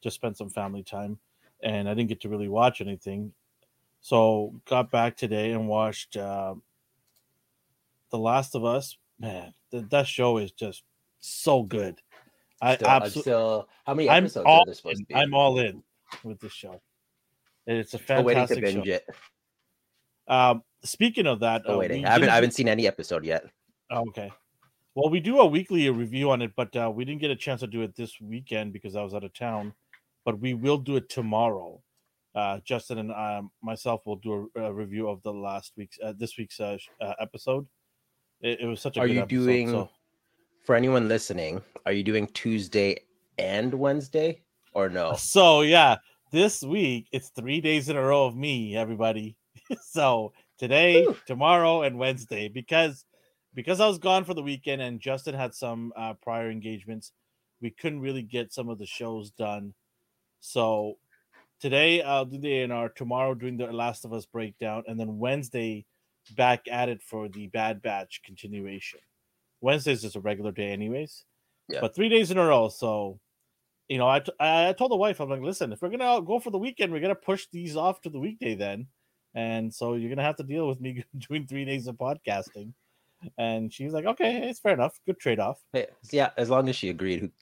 to 0.01 0.09
spend 0.11 0.35
some 0.37 0.49
family 0.49 0.83
time, 0.83 1.19
and 1.63 1.87
I 1.87 1.93
didn't 1.93 2.09
get 2.09 2.21
to 2.21 2.29
really 2.29 2.47
watch 2.47 2.81
anything. 2.81 3.33
So 4.01 4.53
got 4.65 4.91
back 4.91 5.15
today 5.17 5.51
and 5.51 5.67
watched 5.67 6.15
uh, 6.17 6.55
The 8.11 8.17
Last 8.17 8.55
of 8.55 8.65
Us. 8.65 8.97
Man, 9.19 9.53
th- 9.71 9.85
that 9.89 10.07
show 10.07 10.37
is 10.37 10.51
just 10.51 10.83
so 11.19 11.63
good. 11.63 12.01
I 12.61 12.75
Still, 12.75 12.87
absolutely. 12.87 13.21
still 13.21 13.67
how 13.85 13.93
many 13.93 14.09
episodes 14.09 14.45
I'm 14.45 14.51
all 14.51 14.69
are 14.69 14.73
supposed 14.73 14.97
to 14.97 15.01
in. 15.01 15.05
be? 15.07 15.15
I'm 15.15 15.33
all 15.33 15.59
in 15.59 15.83
with 16.23 16.39
this 16.39 16.51
show. 16.51 16.81
It's 17.67 17.93
a 17.93 17.97
to 17.97 18.03
fantastic 18.03 18.61
binge 18.63 18.85
show. 18.85 18.91
it. 18.93 19.07
Um, 20.27 20.63
speaking 20.83 21.27
of 21.27 21.39
that, 21.41 21.63
Oh 21.65 21.75
uh, 21.75 21.77
waiting. 21.79 22.05
I 22.05 22.11
haven't 22.11 22.29
I 22.29 22.35
haven't 22.35 22.51
seen 22.51 22.67
any 22.67 22.87
episode 22.87 23.25
yet. 23.25 23.45
Oh, 23.95 24.05
okay. 24.09 24.31
Well, 24.93 25.09
we 25.09 25.19
do 25.21 25.39
a 25.39 25.45
weekly 25.45 25.89
review 25.89 26.31
on 26.31 26.41
it, 26.41 26.51
but 26.55 26.75
uh, 26.75 26.91
we 26.93 27.05
didn't 27.05 27.21
get 27.21 27.31
a 27.31 27.35
chance 27.35 27.61
to 27.61 27.67
do 27.67 27.81
it 27.81 27.95
this 27.95 28.19
weekend 28.19 28.73
because 28.73 28.95
I 28.95 29.01
was 29.01 29.13
out 29.13 29.23
of 29.23 29.33
town. 29.33 29.73
But 30.25 30.39
we 30.39 30.53
will 30.53 30.77
do 30.77 30.97
it 30.97 31.07
tomorrow. 31.09 31.81
Uh, 32.33 32.59
Justin 32.65 32.97
and 32.97 33.11
um, 33.13 33.51
myself 33.63 34.05
will 34.05 34.17
do 34.17 34.49
a, 34.57 34.63
a 34.63 34.73
review 34.73 35.07
of 35.07 35.21
the 35.23 35.31
last 35.31 35.71
week's, 35.77 35.97
uh, 36.03 36.13
this 36.17 36.37
week's 36.37 36.59
uh, 36.59 36.77
uh, 37.01 37.13
episode. 37.19 37.65
It, 38.41 38.59
it 38.61 38.65
was 38.65 38.81
such 38.81 38.97
a 38.97 39.01
Are 39.01 39.07
good 39.07 39.13
you 39.15 39.21
episode, 39.21 39.45
doing 39.45 39.69
so- 39.69 39.89
for 40.65 40.75
anyone 40.75 41.07
listening? 41.07 41.61
Are 41.85 41.93
you 41.93 42.03
doing 42.03 42.27
Tuesday 42.27 42.97
and 43.37 43.73
Wednesday 43.73 44.41
or 44.73 44.89
no? 44.89 45.13
So 45.17 45.61
yeah, 45.61 45.97
this 46.31 46.61
week 46.63 47.07
it's 47.13 47.29
three 47.29 47.61
days 47.61 47.87
in 47.87 47.95
a 47.95 48.01
row 48.01 48.25
of 48.25 48.35
me, 48.35 48.75
everybody. 48.75 49.37
so 49.81 50.33
today, 50.57 51.03
Whew. 51.03 51.15
tomorrow, 51.25 51.83
and 51.83 51.97
Wednesday 51.97 52.49
because 52.49 53.05
because 53.55 53.79
I 53.79 53.87
was 53.87 53.97
gone 53.97 54.25
for 54.25 54.33
the 54.33 54.43
weekend 54.43 54.81
and 54.81 54.99
Justin 54.99 55.33
had 55.33 55.55
some 55.55 55.93
uh, 55.95 56.13
prior 56.21 56.51
engagements, 56.51 57.13
we 57.61 57.71
couldn't 57.71 58.01
really 58.01 58.21
get 58.21 58.53
some 58.53 58.69
of 58.69 58.77
the 58.77 58.85
shows 58.85 59.31
done. 59.31 59.73
So 60.41 60.97
today 61.59 62.01
I'll 62.01 62.25
do 62.25 62.37
the 62.37 62.49
ANR, 62.49 62.93
tomorrow 62.93 63.33
doing 63.33 63.57
the 63.57 63.71
Last 63.71 64.05
of 64.05 64.13
Us 64.13 64.25
breakdown, 64.25 64.83
and 64.87 64.99
then 64.99 65.17
Wednesday 65.17 65.85
back 66.35 66.65
at 66.69 66.89
it 66.89 67.01
for 67.01 67.29
the 67.29 67.47
Bad 67.47 67.81
Batch 67.81 68.21
continuation. 68.23 68.99
Wednesday's 69.61 70.01
just 70.01 70.15
a 70.15 70.19
regular 70.19 70.51
day, 70.51 70.71
anyways. 70.71 71.25
Yeah. 71.69 71.81
But 71.81 71.95
three 71.95 72.09
days 72.09 72.29
in 72.29 72.37
a 72.37 72.45
row, 72.45 72.69
so 72.69 73.19
you 73.87 73.99
know, 73.99 74.07
I, 74.07 74.19
t- 74.19 74.31
I 74.39 74.69
I 74.69 74.73
told 74.73 74.91
the 74.91 74.95
wife, 74.95 75.19
I'm 75.19 75.29
like, 75.29 75.41
listen, 75.41 75.71
if 75.71 75.81
we're 75.81 75.89
gonna 75.89 76.21
go 76.21 76.39
for 76.39 76.51
the 76.51 76.57
weekend, 76.57 76.91
we're 76.91 76.99
gonna 76.99 77.15
push 77.15 77.47
these 77.51 77.75
off 77.75 78.01
to 78.01 78.09
the 78.09 78.19
weekday 78.19 78.55
then, 78.55 78.87
and 79.33 79.73
so 79.73 79.93
you're 79.93 80.09
gonna 80.09 80.23
have 80.23 80.37
to 80.37 80.43
deal 80.43 80.67
with 80.67 80.81
me 80.81 81.03
doing 81.29 81.47
three 81.47 81.65
days 81.65 81.87
of 81.87 81.95
podcasting. 81.95 82.73
And 83.37 83.73
she's 83.73 83.93
like, 83.93 84.05
okay, 84.05 84.47
it's 84.49 84.59
fair 84.59 84.73
enough, 84.73 84.99
good 85.05 85.19
trade 85.19 85.39
off. 85.39 85.59
Hey, 85.73 85.87
yeah, 86.11 86.29
as 86.37 86.49
long 86.49 86.69
as 86.69 86.75
she 86.75 86.89
agreed. 86.89 87.31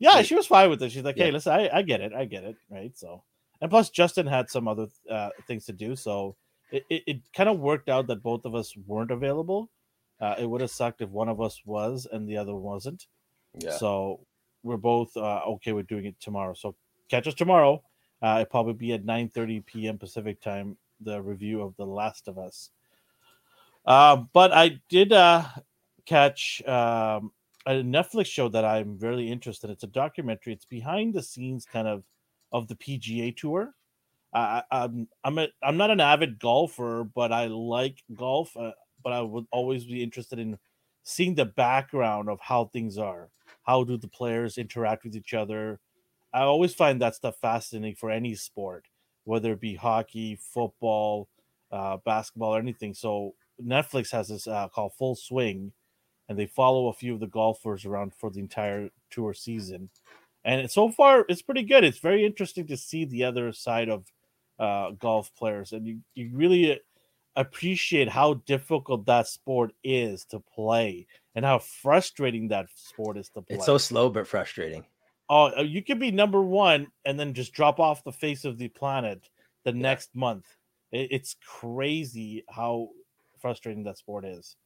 Yeah, 0.00 0.22
she 0.22 0.36
was 0.36 0.46
fine 0.46 0.70
with 0.70 0.80
it. 0.82 0.92
She's 0.92 1.02
like, 1.02 1.16
hey, 1.16 1.26
Yeah. 1.26 1.32
listen, 1.32 1.52
I, 1.52 1.68
I 1.78 1.82
get 1.82 2.00
it, 2.00 2.12
I 2.12 2.24
get 2.24 2.44
it, 2.44 2.54
right? 2.70 2.96
So, 2.96 3.24
and 3.60 3.68
plus 3.68 3.90
Justin 3.90 4.28
had 4.28 4.48
some 4.48 4.68
other 4.68 4.86
uh, 5.10 5.30
things 5.48 5.64
to 5.66 5.72
do, 5.72 5.96
so 5.96 6.36
it, 6.70 6.84
it, 6.88 7.02
it 7.08 7.16
kind 7.34 7.48
of 7.48 7.58
worked 7.58 7.88
out 7.88 8.06
that 8.06 8.22
both 8.22 8.44
of 8.44 8.54
us 8.54 8.76
weren't 8.86 9.10
available. 9.10 9.70
Uh, 10.20 10.36
it 10.38 10.48
would 10.48 10.60
have 10.60 10.70
sucked 10.70 11.00
if 11.00 11.10
one 11.10 11.28
of 11.28 11.40
us 11.40 11.62
was 11.64 12.06
and 12.12 12.28
the 12.28 12.36
other 12.36 12.54
wasn't. 12.54 13.06
Yeah. 13.58 13.76
So 13.76 14.20
we're 14.62 14.76
both 14.76 15.16
uh, 15.16 15.40
okay 15.46 15.72
with 15.72 15.88
doing 15.88 16.04
it 16.06 16.20
tomorrow. 16.20 16.54
So 16.54 16.76
catch 17.10 17.26
us 17.26 17.34
tomorrow. 17.34 17.82
Uh, 18.22 18.38
it'll 18.42 18.50
probably 18.50 18.74
be 18.74 18.92
at 18.92 19.04
9:30 19.04 19.66
p.m. 19.66 19.98
Pacific 19.98 20.40
time. 20.40 20.76
The 21.00 21.20
review 21.22 21.62
of 21.62 21.74
The 21.76 21.86
Last 21.86 22.28
of 22.28 22.38
Us. 22.38 22.70
Uh, 23.88 24.24
but 24.34 24.52
I 24.52 24.80
did 24.90 25.14
uh, 25.14 25.44
catch 26.06 26.62
um, 26.68 27.32
a 27.66 27.72
Netflix 27.82 28.26
show 28.26 28.50
that 28.50 28.66
I'm 28.66 28.98
really 28.98 29.32
interested. 29.32 29.68
in. 29.68 29.72
It's 29.72 29.84
a 29.84 29.88
documentary. 29.88 30.52
It's 30.52 30.66
behind 30.66 31.14
the 31.14 31.22
scenes 31.24 31.66
kind 31.66 31.88
of 31.88 32.04
of 32.52 32.68
the 32.68 32.76
PGA 32.76 33.36
Tour. 33.36 33.74
I, 34.34 34.62
I'm 34.70 35.08
I'm 35.24 35.38
a, 35.38 35.48
I'm 35.62 35.78
not 35.78 35.90
an 35.90 36.00
avid 36.00 36.38
golfer, 36.38 37.04
but 37.14 37.32
I 37.32 37.46
like 37.46 38.04
golf. 38.14 38.56
Uh, 38.56 38.72
but 39.02 39.14
I 39.14 39.22
would 39.22 39.46
always 39.52 39.86
be 39.86 40.02
interested 40.02 40.38
in 40.38 40.58
seeing 41.04 41.34
the 41.34 41.46
background 41.46 42.30
of 42.30 42.40
how 42.42 42.66
things 42.66 42.98
are. 42.98 43.30
How 43.64 43.84
do 43.84 43.96
the 43.98 44.08
players 44.08 44.58
interact 44.58 45.04
with 45.04 45.16
each 45.16 45.34
other? 45.34 45.80
I 46.34 46.42
always 46.42 46.74
find 46.74 47.00
that 47.02 47.14
stuff 47.16 47.36
fascinating 47.40 47.96
for 47.96 48.10
any 48.10 48.34
sport, 48.34 48.86
whether 49.24 49.52
it 49.52 49.60
be 49.60 49.76
hockey, 49.76 50.36
football, 50.40 51.28
uh, 51.72 51.98
basketball, 52.04 52.54
or 52.56 52.60
anything. 52.60 52.94
So 52.94 53.34
Netflix 53.64 54.10
has 54.12 54.28
this 54.28 54.46
uh, 54.46 54.68
called 54.68 54.94
Full 54.94 55.14
Swing, 55.14 55.72
and 56.28 56.38
they 56.38 56.46
follow 56.46 56.88
a 56.88 56.92
few 56.92 57.14
of 57.14 57.20
the 57.20 57.26
golfers 57.26 57.84
around 57.84 58.14
for 58.14 58.30
the 58.30 58.40
entire 58.40 58.90
tour 59.10 59.34
season. 59.34 59.90
And 60.44 60.70
so 60.70 60.90
far, 60.90 61.24
it's 61.28 61.42
pretty 61.42 61.64
good. 61.64 61.84
It's 61.84 61.98
very 61.98 62.24
interesting 62.24 62.66
to 62.68 62.76
see 62.76 63.04
the 63.04 63.24
other 63.24 63.52
side 63.52 63.88
of 63.88 64.06
uh, 64.58 64.92
golf 64.92 65.30
players, 65.36 65.72
and 65.72 65.86
you, 65.86 66.00
you 66.14 66.30
really 66.32 66.80
appreciate 67.36 68.08
how 68.08 68.34
difficult 68.46 69.06
that 69.06 69.28
sport 69.28 69.72
is 69.84 70.24
to 70.24 70.40
play 70.40 71.06
and 71.36 71.44
how 71.44 71.58
frustrating 71.58 72.48
that 72.48 72.66
sport 72.74 73.16
is 73.16 73.28
to 73.28 73.40
play. 73.42 73.56
It's 73.56 73.66
so 73.66 73.78
slow 73.78 74.10
but 74.10 74.26
frustrating. 74.26 74.84
Oh, 75.30 75.52
uh, 75.56 75.62
you 75.62 75.82
could 75.82 76.00
be 76.00 76.10
number 76.10 76.42
one 76.42 76.88
and 77.04 77.18
then 77.18 77.34
just 77.34 77.52
drop 77.52 77.78
off 77.78 78.02
the 78.02 78.12
face 78.12 78.44
of 78.44 78.58
the 78.58 78.68
planet 78.68 79.28
the 79.64 79.72
next 79.72 80.14
month. 80.16 80.46
It's 80.90 81.36
crazy 81.46 82.44
how 82.48 82.88
frustrating 83.40 83.84
that 83.84 83.98
sport 83.98 84.24
is. 84.24 84.56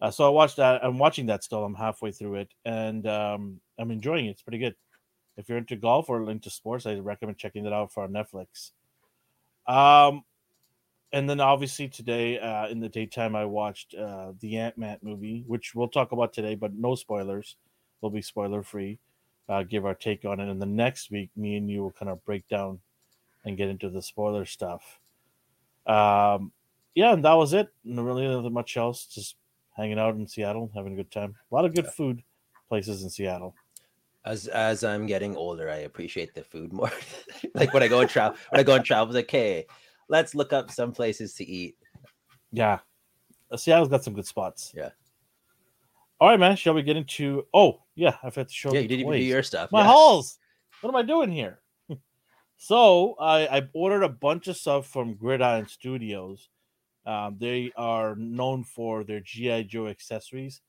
Uh, 0.00 0.10
so 0.10 0.24
I 0.24 0.28
watched 0.28 0.56
that. 0.56 0.84
I'm 0.84 0.98
watching 0.98 1.26
that 1.26 1.42
still. 1.42 1.64
I'm 1.64 1.74
halfway 1.74 2.12
through 2.12 2.36
it, 2.36 2.54
and 2.64 3.06
um, 3.06 3.60
I'm 3.78 3.90
enjoying 3.90 4.26
it. 4.26 4.30
It's 4.30 4.42
pretty 4.42 4.58
good. 4.58 4.76
If 5.36 5.48
you're 5.48 5.58
into 5.58 5.76
golf 5.76 6.08
or 6.08 6.30
into 6.30 6.50
sports, 6.50 6.86
I 6.86 6.94
recommend 6.94 7.38
checking 7.38 7.66
it 7.66 7.72
out 7.72 7.92
for 7.92 8.06
Netflix. 8.08 8.72
Um, 9.66 10.24
and 11.12 11.28
then 11.28 11.40
obviously 11.40 11.88
today 11.88 12.38
uh, 12.38 12.68
in 12.68 12.80
the 12.80 12.88
daytime, 12.88 13.34
I 13.36 13.44
watched 13.44 13.94
uh, 13.94 14.32
the 14.40 14.58
Ant 14.58 14.76
Man 14.76 14.98
movie, 15.02 15.44
which 15.46 15.74
we'll 15.74 15.88
talk 15.88 16.12
about 16.12 16.32
today, 16.32 16.54
but 16.54 16.74
no 16.74 16.94
spoilers. 16.94 17.56
We'll 18.00 18.10
be 18.10 18.22
spoiler 18.22 18.62
free. 18.62 18.98
Uh, 19.48 19.62
give 19.62 19.86
our 19.86 19.94
take 19.94 20.24
on 20.24 20.40
it, 20.40 20.50
and 20.50 20.60
the 20.60 20.66
next 20.66 21.10
week, 21.10 21.30
me 21.34 21.56
and 21.56 21.70
you 21.70 21.82
will 21.82 21.92
kind 21.92 22.10
of 22.10 22.22
break 22.24 22.46
down 22.48 22.80
and 23.44 23.56
get 23.56 23.68
into 23.68 23.88
the 23.88 24.02
spoiler 24.02 24.44
stuff. 24.44 25.00
Um, 25.86 26.52
yeah, 26.98 27.12
and 27.12 27.24
that 27.24 27.34
was 27.34 27.52
it. 27.52 27.68
No 27.84 28.02
really 28.02 28.26
nothing 28.26 28.52
much 28.52 28.76
else. 28.76 29.06
Just 29.06 29.36
hanging 29.76 29.98
out 30.00 30.16
in 30.16 30.26
Seattle, 30.26 30.68
having 30.74 30.94
a 30.94 30.96
good 30.96 31.12
time. 31.12 31.36
A 31.50 31.54
lot 31.54 31.64
of 31.64 31.72
good 31.74 31.84
Yeah. 31.84 31.90
food 31.92 32.22
places 32.68 33.04
in 33.04 33.10
Seattle. 33.10 33.54
As 34.24 34.48
as 34.48 34.82
I'm 34.82 35.06
getting 35.06 35.36
older, 35.36 35.70
I 35.70 35.76
appreciate 35.86 36.34
the 36.34 36.42
food 36.42 36.72
more. 36.72 36.90
like 37.54 37.72
when 37.72 37.84
I 37.84 37.88
go 37.88 38.00
and 38.00 38.10
travel, 38.10 38.36
when 38.50 38.58
I 38.60 38.64
go 38.64 38.74
and 38.74 38.84
travel, 38.84 39.06
it's 39.08 39.14
like, 39.16 39.30
hey, 39.30 39.66
let's 40.08 40.34
look 40.34 40.52
up 40.52 40.72
some 40.72 40.90
places 40.92 41.34
to 41.34 41.44
eat. 41.46 41.76
Yeah, 42.50 42.80
Uh, 43.50 43.56
Seattle's 43.56 43.88
got 43.88 44.02
some 44.02 44.14
good 44.14 44.26
spots. 44.26 44.72
Yeah. 44.74 44.90
All 46.20 46.28
right, 46.30 46.40
man. 46.40 46.56
Shall 46.56 46.74
we 46.74 46.82
get 46.82 46.96
into? 46.96 47.46
Oh, 47.54 47.82
yeah. 47.94 48.16
I've 48.24 48.34
had 48.34 48.48
to 48.48 48.54
show. 48.54 48.70
You. 48.70 48.74
Yeah, 48.74 48.80
you 48.80 48.88
didn't 48.88 49.00
even 49.06 49.12
do 49.12 49.24
your 49.24 49.44
stuff. 49.44 49.70
my 49.70 49.82
yeah. 49.82 49.86
hauls. 49.86 50.38
What 50.80 50.90
am 50.90 50.96
I 50.96 51.02
doing 51.02 51.30
here? 51.30 51.60
so 52.56 53.14
I, 53.20 53.46
I 53.58 53.68
ordered 53.72 54.02
a 54.02 54.08
bunch 54.08 54.48
of 54.48 54.56
stuff 54.56 54.88
from 54.88 55.14
Gridiron 55.14 55.68
Studios. 55.68 56.48
Um, 57.08 57.38
they 57.40 57.72
are 57.74 58.14
known 58.16 58.64
for 58.64 59.02
their 59.02 59.20
GI 59.20 59.64
Joe 59.64 59.86
accessories, 59.86 60.60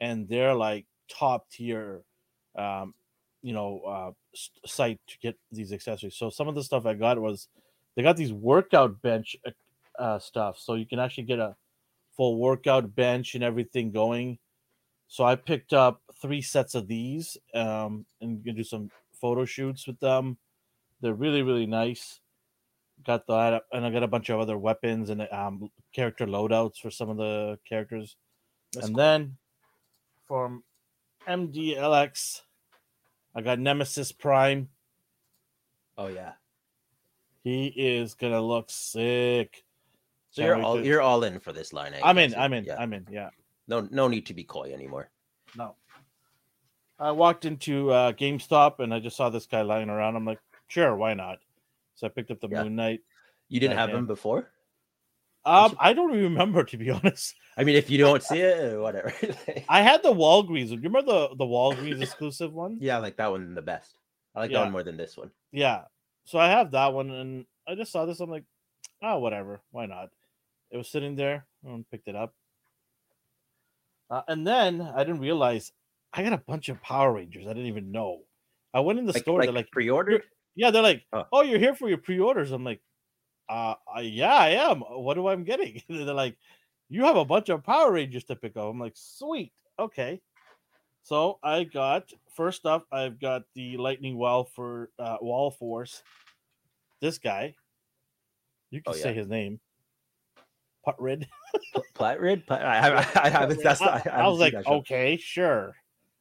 and 0.00 0.28
they're 0.28 0.52
like 0.54 0.86
top 1.08 1.48
tier, 1.50 2.02
um, 2.58 2.94
you 3.42 3.52
know, 3.52 3.80
uh, 3.86 4.10
site 4.66 4.98
to 5.06 5.18
get 5.20 5.38
these 5.52 5.72
accessories. 5.72 6.16
So 6.16 6.30
some 6.30 6.48
of 6.48 6.56
the 6.56 6.64
stuff 6.64 6.84
I 6.84 6.94
got 6.94 7.20
was 7.20 7.46
they 7.94 8.02
got 8.02 8.16
these 8.16 8.32
workout 8.32 9.00
bench 9.02 9.36
uh, 9.46 10.02
uh, 10.02 10.18
stuff, 10.18 10.58
so 10.58 10.74
you 10.74 10.84
can 10.84 10.98
actually 10.98 11.24
get 11.24 11.38
a 11.38 11.54
full 12.16 12.38
workout 12.38 12.92
bench 12.96 13.36
and 13.36 13.44
everything 13.44 13.92
going. 13.92 14.38
So 15.06 15.22
I 15.22 15.36
picked 15.36 15.72
up 15.72 16.02
three 16.20 16.42
sets 16.42 16.74
of 16.74 16.88
these, 16.88 17.36
um, 17.54 18.04
and 18.20 18.42
do 18.42 18.64
some 18.64 18.90
photo 19.12 19.44
shoots 19.44 19.86
with 19.86 20.00
them. 20.00 20.38
They're 21.00 21.14
really 21.14 21.42
really 21.42 21.66
nice. 21.66 22.18
Got 23.04 23.26
that, 23.26 23.62
and 23.72 23.84
I 23.84 23.90
got 23.90 24.02
a 24.02 24.08
bunch 24.08 24.30
of 24.30 24.40
other 24.40 24.56
weapons 24.56 25.10
and 25.10 25.26
um, 25.30 25.70
character 25.92 26.26
loadouts 26.26 26.78
for 26.80 26.90
some 26.90 27.10
of 27.10 27.16
the 27.16 27.58
characters. 27.68 28.16
That's 28.72 28.86
and 28.86 28.94
cool. 28.94 29.04
then 29.04 29.36
from 30.26 30.64
MDLX, 31.28 32.42
I 33.34 33.42
got 33.42 33.58
Nemesis 33.58 34.12
Prime. 34.12 34.68
Oh 35.98 36.06
yeah. 36.06 36.32
He 37.42 37.66
is 37.66 38.14
gonna 38.14 38.40
look 38.40 38.66
sick. 38.70 39.64
So 40.30 40.42
Can't 40.42 40.56
you're 40.56 40.64
all 40.64 40.76
to- 40.76 40.84
you're 40.84 41.02
all 41.02 41.24
in 41.24 41.40
for 41.40 41.52
this 41.52 41.72
line. 41.72 41.92
I 41.94 42.08
I'm 42.08 42.18
in. 42.18 42.34
I'm 42.34 42.52
in. 42.52 42.64
Yeah. 42.64 42.76
I'm 42.78 42.92
in. 42.92 43.06
Yeah. 43.10 43.30
No 43.68 43.86
no 43.90 44.08
need 44.08 44.26
to 44.26 44.34
be 44.34 44.44
coy 44.44 44.72
anymore. 44.72 45.10
No. 45.56 45.76
I 46.98 47.10
walked 47.10 47.44
into 47.44 47.90
uh, 47.90 48.12
GameStop 48.12 48.78
and 48.78 48.94
I 48.94 49.00
just 49.00 49.16
saw 49.16 49.28
this 49.28 49.46
guy 49.46 49.62
lying 49.62 49.90
around. 49.90 50.16
I'm 50.16 50.24
like, 50.24 50.38
sure, 50.68 50.94
why 50.96 51.14
not? 51.14 51.38
So 51.94 52.06
I 52.06 52.10
picked 52.10 52.30
up 52.30 52.40
the 52.40 52.48
Yeah. 52.48 52.62
Moon 52.64 52.76
Knight. 52.76 53.00
You 53.48 53.60
didn't 53.60 53.76
have 53.78 53.90
yeah. 53.90 53.96
him 53.98 54.06
before? 54.06 54.50
Um, 55.46 55.76
I 55.78 55.92
don't 55.92 56.10
remember 56.10 56.64
to 56.64 56.76
be 56.76 56.90
honest. 56.96 57.34
I 57.56 57.64
mean, 57.64 57.76
if 57.76 57.90
you 57.90 57.98
don't 57.98 58.22
see 58.22 58.40
it, 58.40 58.78
whatever. 58.80 59.12
I 59.68 59.82
had 59.82 60.02
the 60.02 60.12
Walgreens. 60.12 60.68
Do 60.68 60.74
you 60.74 60.80
remember 60.82 61.02
the 61.02 61.36
the 61.36 61.44
Walgreens 61.44 62.00
exclusive 62.02 62.52
one? 62.52 62.78
yeah, 62.80 62.96
I 62.96 63.00
like 63.00 63.16
that 63.18 63.30
one 63.30 63.54
the 63.54 63.62
best. 63.62 63.98
I 64.34 64.40
like 64.40 64.50
Yeah. 64.50 64.58
that 64.58 64.64
one 64.64 64.72
more 64.72 64.82
than 64.82 64.96
this 64.96 65.16
one. 65.16 65.30
Yeah. 65.52 65.82
So 66.24 66.38
I 66.38 66.48
have 66.48 66.70
that 66.70 66.92
one, 66.94 67.10
and 67.10 67.44
I 67.68 67.74
just 67.74 67.92
saw 67.92 68.06
this. 68.06 68.20
I'm 68.20 68.30
like, 68.30 68.44
oh, 69.02 69.18
whatever. 69.18 69.60
Why 69.70 69.84
not? 69.86 70.08
It 70.70 70.78
was 70.78 70.88
sitting 70.88 71.14
there. 71.14 71.46
and 71.64 71.88
picked 71.90 72.08
it 72.08 72.16
up. 72.16 72.34
Uh, 74.10 74.22
and 74.28 74.46
then 74.46 74.80
I 74.80 75.04
didn't 75.04 75.20
realize 75.20 75.72
I 76.12 76.22
got 76.22 76.32
a 76.32 76.38
bunch 76.38 76.68
of 76.70 76.80
Power 76.82 77.12
Rangers. 77.12 77.44
I 77.46 77.50
didn't 77.50 77.66
even 77.66 77.92
know. 77.92 78.22
I 78.72 78.80
went 78.80 78.98
in 78.98 79.06
the 79.06 79.12
Like, 79.12 79.22
store. 79.22 79.38
like 79.38 79.46
they're 79.46 79.54
like, 79.54 79.70
pre-ordered. 79.70 80.22
Yeah, 80.56 80.70
they're 80.70 80.82
like, 80.82 81.04
Oh. 81.12 81.24
oh, 81.32 81.42
you're 81.42 81.58
here 81.58 81.74
for 81.74 81.88
your 81.88 81.98
pre-orders. 81.98 82.52
I'm 82.52 82.64
like, 82.64 82.80
uh, 83.48 83.74
uh, 83.96 84.00
yeah, 84.00 84.34
I 84.34 84.50
am. 84.50 84.80
What 84.80 85.14
do 85.14 85.26
I'm 85.28 85.44
getting? 85.44 85.82
they're 85.88 86.14
like, 86.14 86.36
you 86.88 87.04
have 87.04 87.16
a 87.16 87.24
bunch 87.24 87.48
of 87.48 87.64
Power 87.64 87.92
Rangers 87.92 88.24
to 88.24 88.36
pick 88.36 88.56
up. 88.56 88.64
I'm 88.70 88.78
like, 88.78 88.92
sweet, 88.96 89.52
okay. 89.78 90.20
So 91.02 91.38
I 91.42 91.64
got 91.64 92.12
first 92.34 92.64
up, 92.66 92.86
I've 92.92 93.20
got 93.20 93.42
the 93.54 93.76
Lightning 93.76 94.16
Wall 94.16 94.44
for 94.44 94.90
uh, 94.98 95.16
Wild 95.20 95.56
Force. 95.56 96.02
This 97.00 97.18
guy, 97.18 97.54
you 98.70 98.80
can 98.80 98.94
Oh, 98.94 98.96
say 98.96 99.10
yeah. 99.10 99.16
his 99.20 99.28
name, 99.28 99.60
Put 100.84 100.94
Red. 100.98 101.26
Platrid? 101.94 102.46
Plat- 102.46 102.64
I, 102.64 102.88
I, 103.20 103.26
I 103.26 103.28
haven't. 103.28 103.62
That's 103.62 103.82
I, 103.82 104.02
I, 104.06 104.22
I 104.22 104.28
was 104.28 104.38
like, 104.38 104.54
okay, 104.54 105.16
sure. 105.16 105.74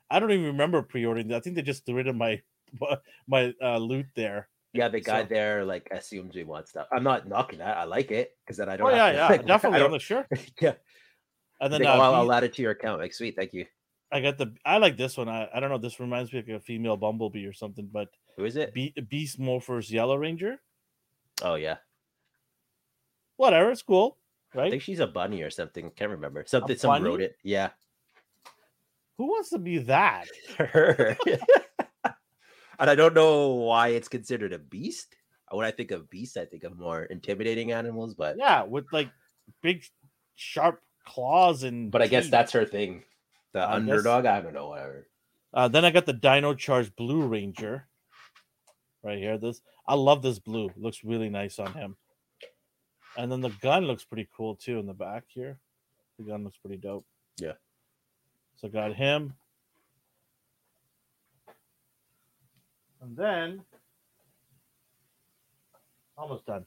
I 0.10 0.20
don't 0.20 0.32
even 0.32 0.46
remember 0.48 0.82
pre-ordering. 0.82 1.34
I 1.34 1.40
think 1.40 1.56
they 1.56 1.62
just 1.62 1.86
threw 1.86 2.00
it 2.00 2.08
in 2.08 2.18
my 2.18 2.42
my 3.27 3.53
uh, 3.62 3.77
loot 3.77 4.08
there. 4.15 4.50
Yeah, 4.74 4.88
the 4.88 5.01
guy 5.01 5.22
so- 5.22 5.27
there 5.30 5.65
like 5.65 5.88
assumes 5.92 6.36
we 6.36 6.44
want 6.44 6.68
stuff. 6.68 6.88
I'm 6.92 7.03
not 7.03 7.27
knocking 7.27 7.60
that. 7.60 7.77
I 7.77 7.84
like 7.84 8.12
it 8.12 8.32
because 8.44 8.58
then 8.58 8.70
I 8.70 8.77
don't. 8.77 8.88
Oh 8.92 8.96
yeah, 8.96 9.12
to, 9.12 9.18
yeah, 9.18 9.27
like, 9.30 9.46
definitely. 9.46 9.82
I'm 9.82 9.92
don't, 9.92 10.01
sure. 10.01 10.27
yeah. 10.62 10.74
And 11.62 11.72
then 11.72 11.82
Like, 11.84 11.89
uh, 11.89 11.98
oh, 11.98 12.01
I'll, 12.01 12.12
he- 12.12 12.18
I'll 12.18 12.34
add 12.34 12.44
it 12.44 12.53
to 12.56 12.62
your 12.62 12.72
account. 12.72 13.00
Like, 13.00 13.13
sweet, 13.13 13.36
thank 13.36 13.53
you. 13.53 13.65
I 14.12 14.22
got 14.22 14.38
the. 14.38 14.53
I 14.65 14.77
like 14.77 14.98
this 14.98 15.18
one. 15.18 15.30
I, 15.30 15.48
I 15.53 15.60
don't 15.60 15.70
know. 15.70 15.77
This 15.77 16.00
reminds 16.00 16.34
me 16.34 16.39
of 16.39 16.50
a 16.50 16.60
female 16.60 16.98
bumblebee 16.98 17.46
or 17.46 17.53
something. 17.53 17.89
But 17.92 18.10
Who 18.38 18.46
is 18.46 18.56
it? 18.58 18.74
Be- 18.74 18.93
Beast 19.10 19.39
Morphers 19.39 19.89
Yellow 19.89 20.15
Ranger. 20.17 20.60
Oh 21.41 21.56
yeah, 21.56 21.78
Whatever. 23.38 23.71
It's 23.71 23.82
cool, 23.82 24.17
right? 24.54 24.67
I 24.67 24.69
think 24.69 24.84
she's 24.84 25.00
a 25.00 25.08
bunny 25.08 25.41
or 25.41 25.50
something. 25.50 25.89
Can't 25.91 26.12
remember. 26.12 26.43
Something. 26.47 26.78
Someone 26.78 27.04
wrote 27.04 27.21
it. 27.21 27.36
Yeah, 27.43 27.69
Who 29.17 29.26
wants 29.28 29.50
to 29.50 29.58
be 29.58 29.80
that? 29.80 30.28
her. 30.58 31.17
And 32.79 32.89
I 32.89 32.95
don't 32.95 33.13
know 33.13 33.49
why 33.49 33.89
it's 33.89 34.07
considered 34.07 34.53
a 34.53 34.59
beast. 34.59 35.15
When 35.51 35.65
I 35.65 35.71
think 35.71 35.91
of 35.91 36.09
beast, 36.09 36.36
I 36.38 36.45
think 36.45 36.63
of 36.63 36.77
more 36.79 37.03
intimidating 37.03 37.71
animals. 37.71 38.15
But 38.15 38.38
Yeah, 38.38 38.63
with 38.63 38.86
like 38.91 39.09
big, 39.62 39.83
sharp 40.36 40.81
claws 41.05 41.63
and. 41.63 41.91
but 41.91 42.01
I 42.01 42.07
guess 42.07 42.29
that's 42.29 42.51
her 42.53 42.65
thing. 42.65 43.03
The 43.53 43.59
I 43.62 43.79
guess- 43.79 43.89
underdog. 43.89 44.25
I 44.25 44.41
don't 44.41 44.53
know. 44.53 44.69
Whatever. 44.69 45.07
Uh, 45.53 45.67
then 45.67 45.86
I 45.86 45.91
got 45.91 46.07
the 46.07 46.13
Dino 46.13 46.55
Charge 46.55 46.95
Blue 46.95 47.27
Ranger. 47.27 47.88
Right 49.03 49.19
here, 49.19 49.38
this 49.38 49.62
I 49.88 49.93
love 49.95 50.21
this 50.23 50.39
blue. 50.39 50.69
It 50.69 50.79
looks 50.81 51.03
really 51.03 51.29
nice 51.29 51.59
on 51.59 51.73
him. 51.73 51.95
And 53.17 53.31
then 53.31 53.41
the 53.41 53.49
gun 53.62 53.86
looks 53.86 54.03
pretty 54.03 54.27
cool 54.36 54.55
too 54.55 54.79
in 54.79 54.88
the 54.88 54.93
back 54.93 55.25
here. 55.27 55.59
The 56.17 56.23
gun 56.25 56.43
looks 56.43 56.57
pretty 56.57 56.77
dope. 56.77 57.05
Yeah. 57.38 57.51
So 58.55 58.69
got 58.69 58.95
him. 58.95 59.36
And 63.04 63.18
then 63.18 63.62
almost 66.18 66.46
done. 66.46 66.66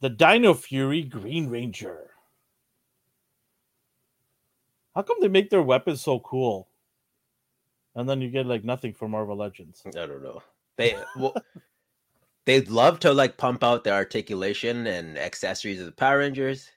The 0.00 0.08
Dino 0.08 0.54
Fury 0.54 1.02
Green 1.02 1.48
Ranger. 1.48 2.10
How 4.94 5.02
come 5.02 5.16
they 5.20 5.28
make 5.28 5.50
their 5.50 5.62
weapons 5.62 6.00
so 6.00 6.20
cool? 6.20 6.68
And 7.96 8.08
then 8.08 8.20
you 8.20 8.30
get 8.30 8.46
like 8.46 8.62
nothing 8.62 8.92
for 8.92 9.08
Marvel 9.08 9.36
Legends. 9.36 9.82
I 9.86 9.90
don't 9.90 10.22
know. 10.22 10.42
They 10.76 10.96
well, 11.16 11.34
they'd 12.44 12.68
love 12.68 13.00
to 13.00 13.12
like 13.12 13.36
pump 13.36 13.64
out 13.64 13.82
the 13.82 13.92
articulation 13.92 14.86
and 14.86 15.18
accessories 15.18 15.80
of 15.80 15.86
the 15.86 15.92
Power 15.92 16.18
Rangers 16.18 16.70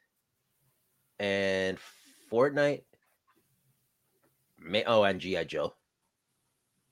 and 1.19 1.77
Fortnite. 2.31 2.81
May 4.57 4.83
oh 4.85 5.03
and 5.03 5.19
GI 5.21 5.45
Joe. 5.45 5.75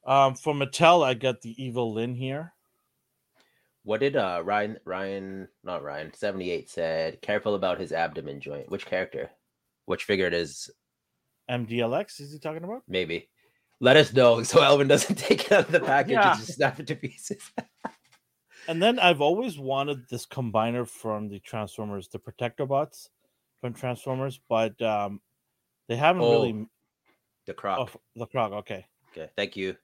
Um, 0.07 0.35
for 0.35 0.53
Mattel, 0.53 1.03
I 1.05 1.13
got 1.13 1.41
the 1.41 1.61
Evil-Lyn 1.61 2.15
here. 2.15 2.53
What 3.83 3.99
did 4.01 4.15
uh 4.17 4.41
Ryan 4.43 4.77
Ryan 4.83 5.47
not 5.63 5.81
Ryan 5.81 6.13
seventy 6.13 6.51
eight 6.51 6.69
said? 6.69 7.21
Careful 7.21 7.55
about 7.55 7.79
his 7.79 7.93
abdomen 7.93 8.41
joint. 8.41 8.69
Which 8.69 8.85
character? 8.85 9.29
Which 9.85 10.03
figure 10.03 10.25
it 10.27 10.33
is? 10.33 10.69
MDLX, 11.49 12.19
is 12.19 12.33
he 12.33 12.39
talking 12.39 12.65
about? 12.65 12.81
Maybe. 12.89 13.29
Let 13.79 13.95
us 13.95 14.11
know 14.11 14.43
so 14.51 14.61
Elvin 14.61 14.89
doesn't 14.89 15.15
take 15.17 15.45
it 15.45 15.51
out 15.53 15.65
of 15.67 15.71
the 15.71 15.79
package 15.79 16.11
Yeah. 16.13 16.31
and 16.31 16.39
just 16.39 16.55
snap 16.55 16.79
it 16.79 16.87
to 16.87 16.95
pieces. 16.95 17.37
And 18.69 18.83
then 18.83 18.99
I've 18.99 19.21
always 19.21 19.57
wanted 19.57 20.09
this 20.09 20.25
combiner 20.25 20.85
from 20.85 21.29
the 21.29 21.39
Transformers, 21.39 22.09
the 22.09 22.19
Protectobots 22.19 23.07
from 23.61 23.73
Transformers, 23.73 24.41
but 24.49 24.81
um, 24.81 25.21
they 25.87 25.95
haven't 25.95 26.23
Oh, 26.23 26.31
really. 26.31 26.65
the 27.45 27.53
croc. 27.53 27.89
Oh, 27.95 27.99
the 28.17 28.27
Krog. 28.27 28.51
Okay, 28.51 28.85
Okay, 29.11 29.29
thank 29.37 29.55
you. 29.55 29.77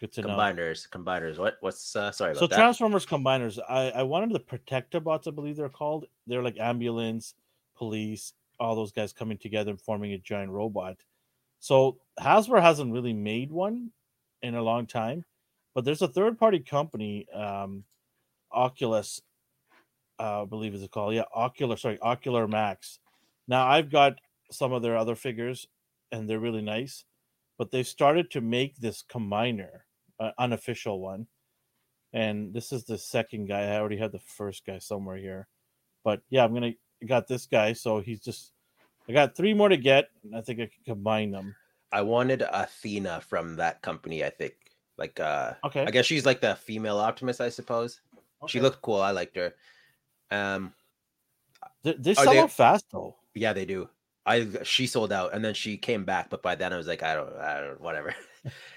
Good 0.00 0.12
to 0.12 0.22
know. 0.22 0.28
Combiners, 0.28 0.88
combiners. 0.88 1.38
What? 1.38 1.56
What's 1.60 1.96
uh 1.96 2.12
sorry 2.12 2.32
about 2.32 2.40
So 2.40 2.46
that? 2.46 2.56
Transformers 2.56 3.06
combiners, 3.06 3.58
I, 3.68 3.90
I 3.90 4.02
wanted 4.02 4.32
the 4.32 4.40
Protectobots. 4.40 5.26
I 5.26 5.30
believe 5.30 5.56
they're 5.56 5.68
called. 5.68 6.06
They're 6.26 6.42
like 6.42 6.58
ambulance, 6.58 7.34
police, 7.76 8.34
all 8.60 8.76
those 8.76 8.92
guys 8.92 9.12
coming 9.12 9.38
together 9.38 9.70
and 9.70 9.80
forming 9.80 10.12
a 10.12 10.18
giant 10.18 10.50
robot. 10.50 10.96
So 11.60 11.96
Hasbro 12.20 12.60
hasn't 12.60 12.92
really 12.92 13.14
made 13.14 13.50
one 13.50 13.90
in 14.42 14.54
a 14.54 14.62
long 14.62 14.86
time, 14.86 15.24
but 15.74 15.84
there's 15.84 16.02
a 16.02 16.08
third 16.08 16.38
party 16.38 16.58
company, 16.60 17.26
um, 17.32 17.84
Oculus, 18.52 19.22
uh, 20.18 20.42
I 20.42 20.44
believe 20.44 20.74
is 20.74 20.82
it 20.82 20.90
called? 20.90 21.14
Yeah, 21.14 21.24
Ocular. 21.34 21.76
Sorry, 21.76 21.98
Ocular 22.00 22.46
Max. 22.46 22.98
Now 23.48 23.66
I've 23.66 23.90
got 23.90 24.20
some 24.50 24.72
of 24.72 24.82
their 24.82 24.96
other 24.96 25.14
figures, 25.14 25.66
and 26.12 26.28
they're 26.28 26.38
really 26.38 26.62
nice. 26.62 27.04
But 27.58 27.70
they've 27.70 27.86
started 27.86 28.30
to 28.32 28.42
make 28.42 28.76
this 28.76 29.02
combiner, 29.10 29.80
uh, 30.20 30.30
unofficial 30.38 31.00
one, 31.00 31.26
and 32.12 32.52
this 32.54 32.72
is 32.72 32.84
the 32.84 32.98
second 32.98 33.46
guy. 33.46 33.62
I 33.62 33.78
already 33.78 33.96
had 33.96 34.12
the 34.12 34.18
first 34.20 34.64
guy 34.66 34.78
somewhere 34.78 35.16
here, 35.16 35.48
but 36.04 36.20
yeah, 36.30 36.44
I'm 36.44 36.54
gonna 36.54 36.72
got 37.06 37.26
this 37.28 37.46
guy. 37.46 37.72
So 37.72 38.00
he's 38.00 38.20
just 38.20 38.52
I 39.08 39.12
got 39.12 39.36
three 39.36 39.54
more 39.54 39.68
to 39.68 39.76
get. 39.76 40.08
and 40.24 40.34
I 40.36 40.40
think 40.40 40.58
I 40.60 40.66
can 40.66 40.84
combine 40.94 41.30
them. 41.30 41.54
I 41.92 42.02
wanted 42.02 42.42
Athena 42.42 43.20
from 43.20 43.56
that 43.56 43.80
company, 43.82 44.24
I 44.24 44.30
think. 44.30 44.54
Like 44.98 45.20
uh 45.20 45.52
Okay, 45.64 45.82
I 45.86 45.90
guess 45.90 46.06
she's 46.06 46.24
like 46.26 46.40
the 46.40 46.56
female 46.56 46.98
Optimus, 46.98 47.40
I 47.40 47.48
suppose. 47.50 48.00
She 48.48 48.60
looked 48.60 48.82
cool. 48.82 49.00
I 49.00 49.10
liked 49.10 49.36
her. 49.36 49.54
Um 50.30 50.72
They, 51.82 51.92
they 51.94 52.14
sell 52.14 52.32
they- 52.32 52.38
out 52.40 52.50
fast 52.50 52.86
though. 52.90 53.16
yeah, 53.34 53.52
they 53.52 53.64
do. 53.66 53.88
I 54.24 54.48
she 54.64 54.86
sold 54.88 55.12
out 55.12 55.34
and 55.34 55.44
then 55.44 55.54
she 55.54 55.76
came 55.76 56.04
back, 56.04 56.30
but 56.30 56.42
by 56.42 56.54
then 56.56 56.72
I 56.72 56.76
was 56.76 56.88
like, 56.88 57.02
I 57.04 57.14
don't 57.14 57.32
I 57.36 57.60
don't 57.60 57.80
whatever. 57.80 58.14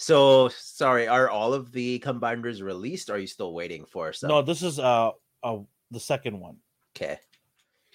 so 0.00 0.48
sorry, 0.48 1.06
are 1.06 1.28
all 1.28 1.52
of 1.52 1.72
the 1.72 1.98
combiners 1.98 2.62
released? 2.62 3.10
Or 3.10 3.16
are 3.16 3.18
you 3.18 3.26
still 3.26 3.52
waiting 3.52 3.84
for 3.84 4.14
some? 4.14 4.28
No, 4.28 4.40
this 4.40 4.62
is 4.62 4.78
uh, 4.78 5.10
uh 5.42 5.58
the 5.90 6.00
second 6.00 6.40
one. 6.40 6.56
Okay. 6.96 7.18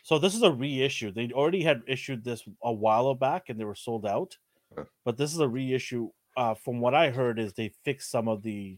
So 0.04 0.20
this 0.20 0.36
is 0.36 0.44
a 0.44 0.52
reissue. 0.52 1.12
They 1.12 1.32
already 1.32 1.63
had 1.63 1.82
issued 1.88 2.24
this 2.24 2.44
a 2.63 2.72
while 2.72 3.15
back 3.15 3.50
and 3.50 3.60
they 3.60 3.65
were 3.65 3.74
sold 3.74 4.06
out. 4.06 4.38
Huh. 4.78 4.84
But 5.04 5.18
this 5.18 5.34
is 5.34 5.39
a 5.39 5.48
reissue. 5.48 6.12
Uh, 6.38 6.54
from 6.54 6.80
what 6.80 6.94
I 6.94 7.10
heard, 7.10 7.39
is 7.39 7.54
they 7.54 7.74
fixed 7.84 8.12
some 8.12 8.28
of 8.28 8.44
the 8.44 8.78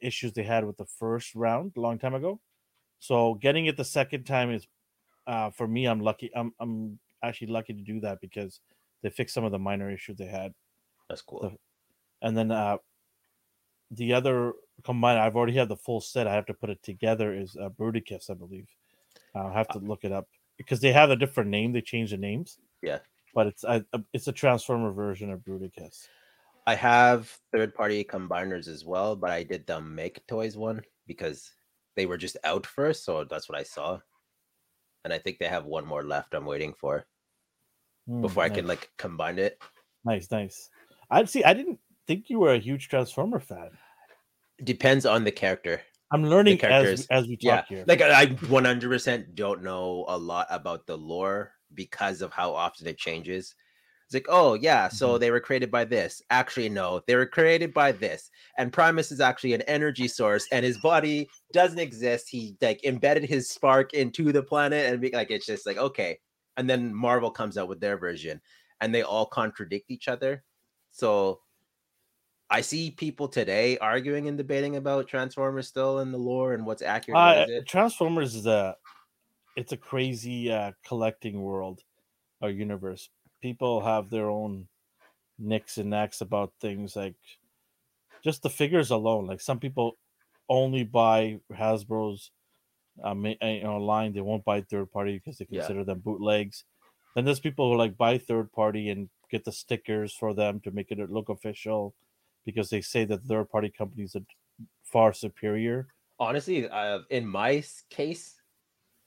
issues 0.00 0.32
they 0.32 0.44
had 0.44 0.64
with 0.64 0.76
the 0.76 0.84
first 0.84 1.34
round 1.34 1.72
a 1.76 1.80
long 1.80 1.98
time 1.98 2.14
ago. 2.14 2.38
So 3.00 3.34
getting 3.34 3.66
it 3.66 3.76
the 3.76 3.84
second 3.84 4.24
time 4.24 4.52
is, 4.52 4.68
uh, 5.26 5.50
for 5.50 5.66
me, 5.66 5.86
I'm 5.86 6.00
lucky. 6.00 6.30
I'm 6.36 6.52
I'm 6.60 7.00
actually 7.24 7.48
lucky 7.48 7.72
to 7.72 7.80
do 7.80 7.98
that 8.00 8.20
because 8.20 8.60
they 9.02 9.10
fixed 9.10 9.34
some 9.34 9.44
of 9.44 9.50
the 9.50 9.58
minor 9.58 9.90
issues 9.90 10.16
they 10.16 10.26
had. 10.26 10.52
That's 11.08 11.22
cool. 11.22 11.40
The- 11.40 11.56
And 12.22 12.36
then 12.36 12.50
uh, 12.50 12.78
the 13.90 14.14
other 14.14 14.54
combined, 14.84 15.18
I've 15.18 15.36
already 15.36 15.54
had 15.56 15.68
the 15.68 15.76
full 15.76 16.00
set. 16.00 16.26
I 16.26 16.34
have 16.34 16.46
to 16.46 16.54
put 16.54 16.70
it 16.70 16.82
together. 16.82 17.34
Is 17.34 17.56
uh, 17.60 17.68
Bruticus, 17.68 18.30
I 18.30 18.34
believe. 18.34 18.68
I'll 19.34 19.52
have 19.52 19.68
to 19.68 19.78
look 19.78 20.04
it 20.04 20.12
up 20.12 20.28
because 20.56 20.80
they 20.80 20.92
have 20.92 21.10
a 21.10 21.16
different 21.16 21.50
name. 21.50 21.72
They 21.72 21.80
changed 21.80 22.12
the 22.12 22.16
names. 22.18 22.58
Yeah. 22.82 22.98
but 23.34 23.46
it's 23.46 23.64
I, 23.64 23.82
it's 24.12 24.28
a 24.28 24.32
Transformer 24.32 24.92
version 24.92 25.30
of 25.30 25.40
Bruticus. 25.40 26.06
I 26.66 26.74
have 26.76 27.36
third 27.50 27.74
party 27.74 28.04
combiners 28.04 28.68
as 28.68 28.84
well, 28.84 29.16
but 29.16 29.30
I 29.30 29.42
did 29.42 29.66
the 29.66 29.80
MakeToys 29.80 30.56
one 30.56 30.82
because 31.06 31.50
they 31.96 32.06
were 32.06 32.16
just 32.16 32.36
out 32.44 32.66
first, 32.66 33.04
so 33.04 33.24
that's 33.24 33.48
what 33.48 33.58
I 33.58 33.64
saw. 33.64 33.98
And 35.04 35.12
I 35.12 35.18
think 35.18 35.38
they 35.38 35.48
have 35.48 35.64
one 35.64 35.84
more 35.84 36.04
left 36.04 36.34
I'm 36.34 36.46
waiting 36.46 36.72
for 36.74 37.04
Hmm, 38.06 38.20
before 38.22 38.44
I 38.44 38.48
nice. 38.48 38.56
can 38.58 38.66
like 38.66 38.90
combine 38.98 39.38
it. 39.38 39.60
Nice, 40.04 40.30
nice. 40.30 40.68
I 41.10 41.24
see. 41.24 41.42
I 41.44 41.54
didn't 41.54 41.78
think 42.06 42.30
you 42.30 42.38
were 42.40 42.52
a 42.52 42.58
huge 42.58 42.88
Transformer 42.88 43.40
fan. 43.40 43.78
Depends 44.64 45.06
on 45.06 45.24
the 45.24 45.32
character. 45.32 45.82
I'm 46.12 46.24
learning 46.24 46.56
as 46.56 46.60
characters. 46.60 47.06
as 47.10 47.26
we 47.26 47.36
talk 47.36 47.42
Yeah. 47.44 47.64
here. 47.68 47.84
Like 47.86 48.00
I 48.02 48.22
I 48.22 48.26
100% 48.48 49.34
don't 49.34 49.62
know 49.62 50.04
a 50.08 50.18
lot 50.18 50.46
about 50.50 50.86
the 50.86 50.96
lore 50.96 51.54
because 51.74 52.22
of 52.22 52.32
how 52.32 52.52
often 52.54 52.86
it 52.86 52.98
changes. 52.98 53.54
It's 54.06 54.14
like, 54.14 54.26
oh 54.30 54.54
yeah, 54.54 54.88
so 54.88 55.16
Mhm. 55.16 55.20
they 55.20 55.30
were 55.32 55.40
created 55.40 55.70
by 55.70 55.84
this. 55.86 56.22
Actually, 56.30 56.70
no, 56.70 57.02
they 57.06 57.16
were 57.16 57.26
created 57.26 57.74
by 57.74 57.92
this. 57.92 58.30
And 58.58 58.72
Primus 58.72 59.12
is 59.12 59.20
actually 59.20 59.54
an 59.54 59.62
energy 59.62 60.08
source, 60.08 60.48
and 60.52 60.64
his 60.66 60.78
body 60.78 61.28
doesn't 61.52 61.78
exist. 61.80 62.28
He 62.30 62.56
like 62.62 62.84
embedded 62.84 63.24
his 63.24 63.50
spark 63.50 63.94
into 63.94 64.32
the 64.32 64.42
planet, 64.44 64.86
and 64.92 65.00
be, 65.02 65.10
like 65.12 65.30
it's 65.32 65.46
just 65.46 65.66
like 65.66 65.78
okay. 65.78 66.20
And 66.58 66.70
then 66.70 66.94
Marvel 66.94 67.30
comes 67.32 67.58
out 67.58 67.68
with 67.68 67.80
their 67.80 67.98
version, 67.98 68.40
and 68.80 68.94
they 68.94 69.02
all 69.02 69.26
contradict 69.26 69.90
each 69.90 70.08
other. 70.08 70.44
So 70.92 71.41
I 72.52 72.60
see 72.60 72.90
people 72.90 73.28
today 73.28 73.78
arguing 73.78 74.28
and 74.28 74.36
debating 74.36 74.76
about 74.76 75.08
Transformers 75.08 75.68
still 75.68 76.00
in 76.00 76.12
the 76.12 76.18
lore 76.18 76.52
and 76.52 76.66
what's 76.66 76.82
accurate. 76.82 77.18
Uh, 77.18 77.44
isn't. 77.48 77.66
Transformers 77.66 78.34
is 78.34 78.44
a 78.44 78.76
it's 79.56 79.72
a 79.72 79.76
crazy 79.76 80.52
uh, 80.52 80.72
collecting 80.86 81.40
world 81.40 81.82
or 82.42 82.50
universe. 82.50 83.08
People 83.40 83.80
have 83.80 84.10
their 84.10 84.28
own 84.28 84.68
nicks 85.38 85.78
and 85.78 85.88
knacks 85.88 86.20
about 86.20 86.52
things 86.60 86.94
like 86.94 87.14
just 88.22 88.42
the 88.42 88.50
figures 88.50 88.90
alone. 88.90 89.26
Like 89.26 89.40
some 89.40 89.58
people 89.58 89.96
only 90.50 90.84
buy 90.84 91.40
Hasbro's 91.50 92.32
um, 93.02 93.24
you 93.24 93.62
know, 93.62 93.78
line. 93.78 94.12
They 94.12 94.20
won't 94.20 94.44
buy 94.44 94.60
third 94.60 94.92
party 94.92 95.14
because 95.16 95.38
they 95.38 95.46
Yeah. 95.48 95.60
consider 95.60 95.84
them 95.84 96.00
bootlegs. 96.00 96.64
Then 97.14 97.24
there's 97.24 97.40
people 97.40 97.72
who 97.72 97.78
like 97.78 97.96
buy 97.96 98.18
third 98.18 98.52
party 98.52 98.90
and 98.90 99.08
get 99.30 99.44
the 99.44 99.52
stickers 99.52 100.12
for 100.12 100.34
them 100.34 100.60
to 100.60 100.70
make 100.70 100.90
it 100.90 100.98
look 101.10 101.30
official 101.30 101.94
because 102.44 102.70
they 102.70 102.80
say 102.80 103.04
that 103.04 103.22
third 103.24 103.48
party 103.50 103.70
companies 103.76 104.16
are 104.16 104.24
far 104.84 105.12
superior. 105.12 105.86
honestly 106.18 106.68
uh, 106.68 107.00
in 107.10 107.26
my 107.26 107.62
case 107.90 108.36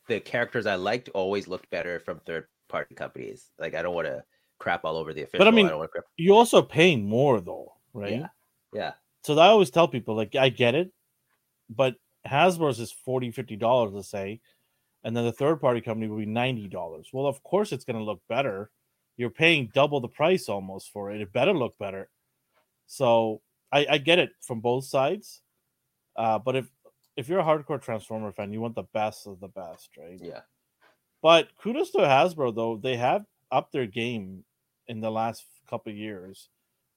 the 0.08 0.20
characters 0.20 0.66
i 0.66 0.76
liked 0.76 1.10
always 1.14 1.48
looked 1.48 1.70
better 1.70 2.00
from 2.00 2.20
third 2.20 2.48
party 2.70 2.96
companies 2.96 3.52
like 3.60 3.76
i 3.76 3.82
don't 3.82 3.96
want 3.96 4.08
to 4.08 4.24
crap 4.58 4.86
all 4.86 4.98
over 4.98 5.14
the 5.14 5.24
official 5.24 5.52
mean, 5.52 5.68
don't 5.68 5.80
want 5.80 5.92
crap 5.92 6.06
you 6.18 6.34
also 6.34 6.62
paying 6.62 7.08
more 7.08 7.42
though, 7.42 7.74
right? 7.94 8.14
Yeah. 8.14 8.28
yeah 8.74 8.92
So 9.24 9.38
I 9.38 9.48
always 9.48 9.70
tell 9.70 9.88
people 9.88 10.16
like 10.16 10.36
I 10.36 10.50
get 10.50 10.76
it, 10.76 10.92
but 11.70 11.96
Hasbro's 12.28 12.80
is 12.80 12.92
40 12.92 13.32
50 13.32 13.56
dollars 13.56 13.94
let's 13.94 14.10
say, 14.10 14.42
and 15.04 15.16
then 15.16 15.26
the 15.26 15.32
third 15.32 15.60
party 15.60 15.82
company 15.82 16.08
will 16.08 16.18
be 16.18 16.26
90 16.26 16.68
dollars. 16.70 17.10
Well, 17.12 17.28
of 17.28 17.44
course 17.44 17.72
it's 17.72 17.86
going 17.86 18.00
to 18.00 18.04
look 18.04 18.22
better. 18.30 18.72
You're 19.18 19.30
paying 19.30 19.72
double 19.74 20.02
the 20.02 20.10
price 20.10 20.50
almost 20.50 20.92
for 20.92 21.12
it. 21.12 21.22
It 21.22 21.32
better 21.32 21.54
look 21.54 21.78
better. 21.78 22.10
So 22.88 23.42
I, 23.72 23.86
I 23.92 23.98
get 23.98 24.20
it 24.20 24.32
from 24.42 24.62
both 24.62 24.86
sides. 24.86 25.42
Uh, 26.16 26.40
but 26.40 26.56
if 26.56 26.70
if 27.18 27.30
you're 27.30 27.40
a 27.40 27.44
hardcore 27.44 27.82
Transformer 27.82 28.32
fan, 28.32 28.52
you 28.54 28.62
want 28.62 28.76
the 28.76 28.84
best 28.94 29.28
of 29.28 29.40
the 29.40 29.48
best, 29.48 29.90
right? 29.98 30.20
yeah 30.22 30.42
But 31.22 31.50
kudos 31.58 31.92
to 31.92 32.00
Hasbro 32.00 32.56
though; 32.56 32.78
they 32.78 32.98
have 32.98 33.26
upped 33.52 33.72
their 33.74 33.88
game 33.88 34.44
in 34.88 35.02
the 35.02 35.12
last 35.12 35.46
couple 35.70 35.92
of 35.92 35.98
years. 35.98 36.50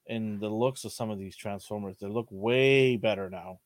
In 0.07 0.39
the 0.41 0.49
looks 0.49 0.85
of 0.85 0.93
some 0.93 1.11
of 1.11 1.19
these 1.19 1.37
Transformers, 1.37 1.99
they 1.99 2.07
look 2.09 2.29
way 2.31 2.97
better 2.97 3.29
now 3.29 3.61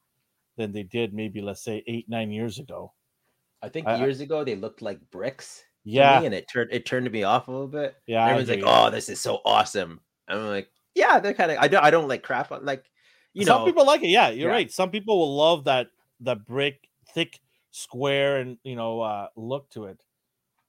than 0.56 0.72
they 0.72 0.82
did 0.82 1.14
maybe 1.14 1.40
let's 1.40 1.62
say 1.62 1.82
eight 1.86 2.08
nine 2.08 2.30
years 2.30 2.58
ago. 2.58 2.92
i 3.62 3.68
think 3.68 3.86
I- 3.88 3.96
years 3.96 4.20
ago 4.20 4.44
they 4.44 4.56
looked 4.56 4.82
like 4.82 5.00
bricks 5.10 5.64
Yeah, 5.84 6.20
me, 6.20 6.26
and 6.26 6.34
it 6.34 6.46
turned 6.48 6.70
it 6.72 6.84
turned 6.84 7.10
me 7.10 7.22
off 7.22 7.48
a 7.48 7.50
little 7.50 7.68
bit 7.68 7.96
yeah. 8.06 8.24
I 8.24 8.30
everyone's 8.30 8.50
like 8.50 8.62
oh 8.64 8.90
this 8.90 9.08
is 9.08 9.20
so 9.20 9.40
awesome 9.44 10.00
i'm 10.28 10.46
like 10.46 10.68
yeah 10.94 11.18
they're 11.20 11.34
kind 11.34 11.50
of 11.50 11.58
i 11.58 11.68
don't 11.68 11.82
i 11.84 11.90
don't 11.90 12.08
like 12.08 12.22
crap 12.22 12.52
on 12.52 12.64
like 12.64 12.84
you 13.34 13.44
some 13.44 13.54
know 13.54 13.58
some 13.60 13.66
people 13.66 13.86
like 13.86 14.02
it. 14.02 14.08
Yeah, 14.08 14.28
you're 14.28 14.48
Yeah. 14.50 14.54
right. 14.56 14.70
Some 14.70 14.90
people 14.90 15.18
will 15.18 15.34
love 15.34 15.64
that 15.64 15.86
that 16.20 16.44
brick, 16.46 16.86
thick, 17.14 17.40
square, 17.70 18.36
and 18.36 18.58
you 18.62 18.76
know 18.76 19.00
uh, 19.00 19.28
look 19.36 19.70
to 19.70 19.86
it. 19.86 19.98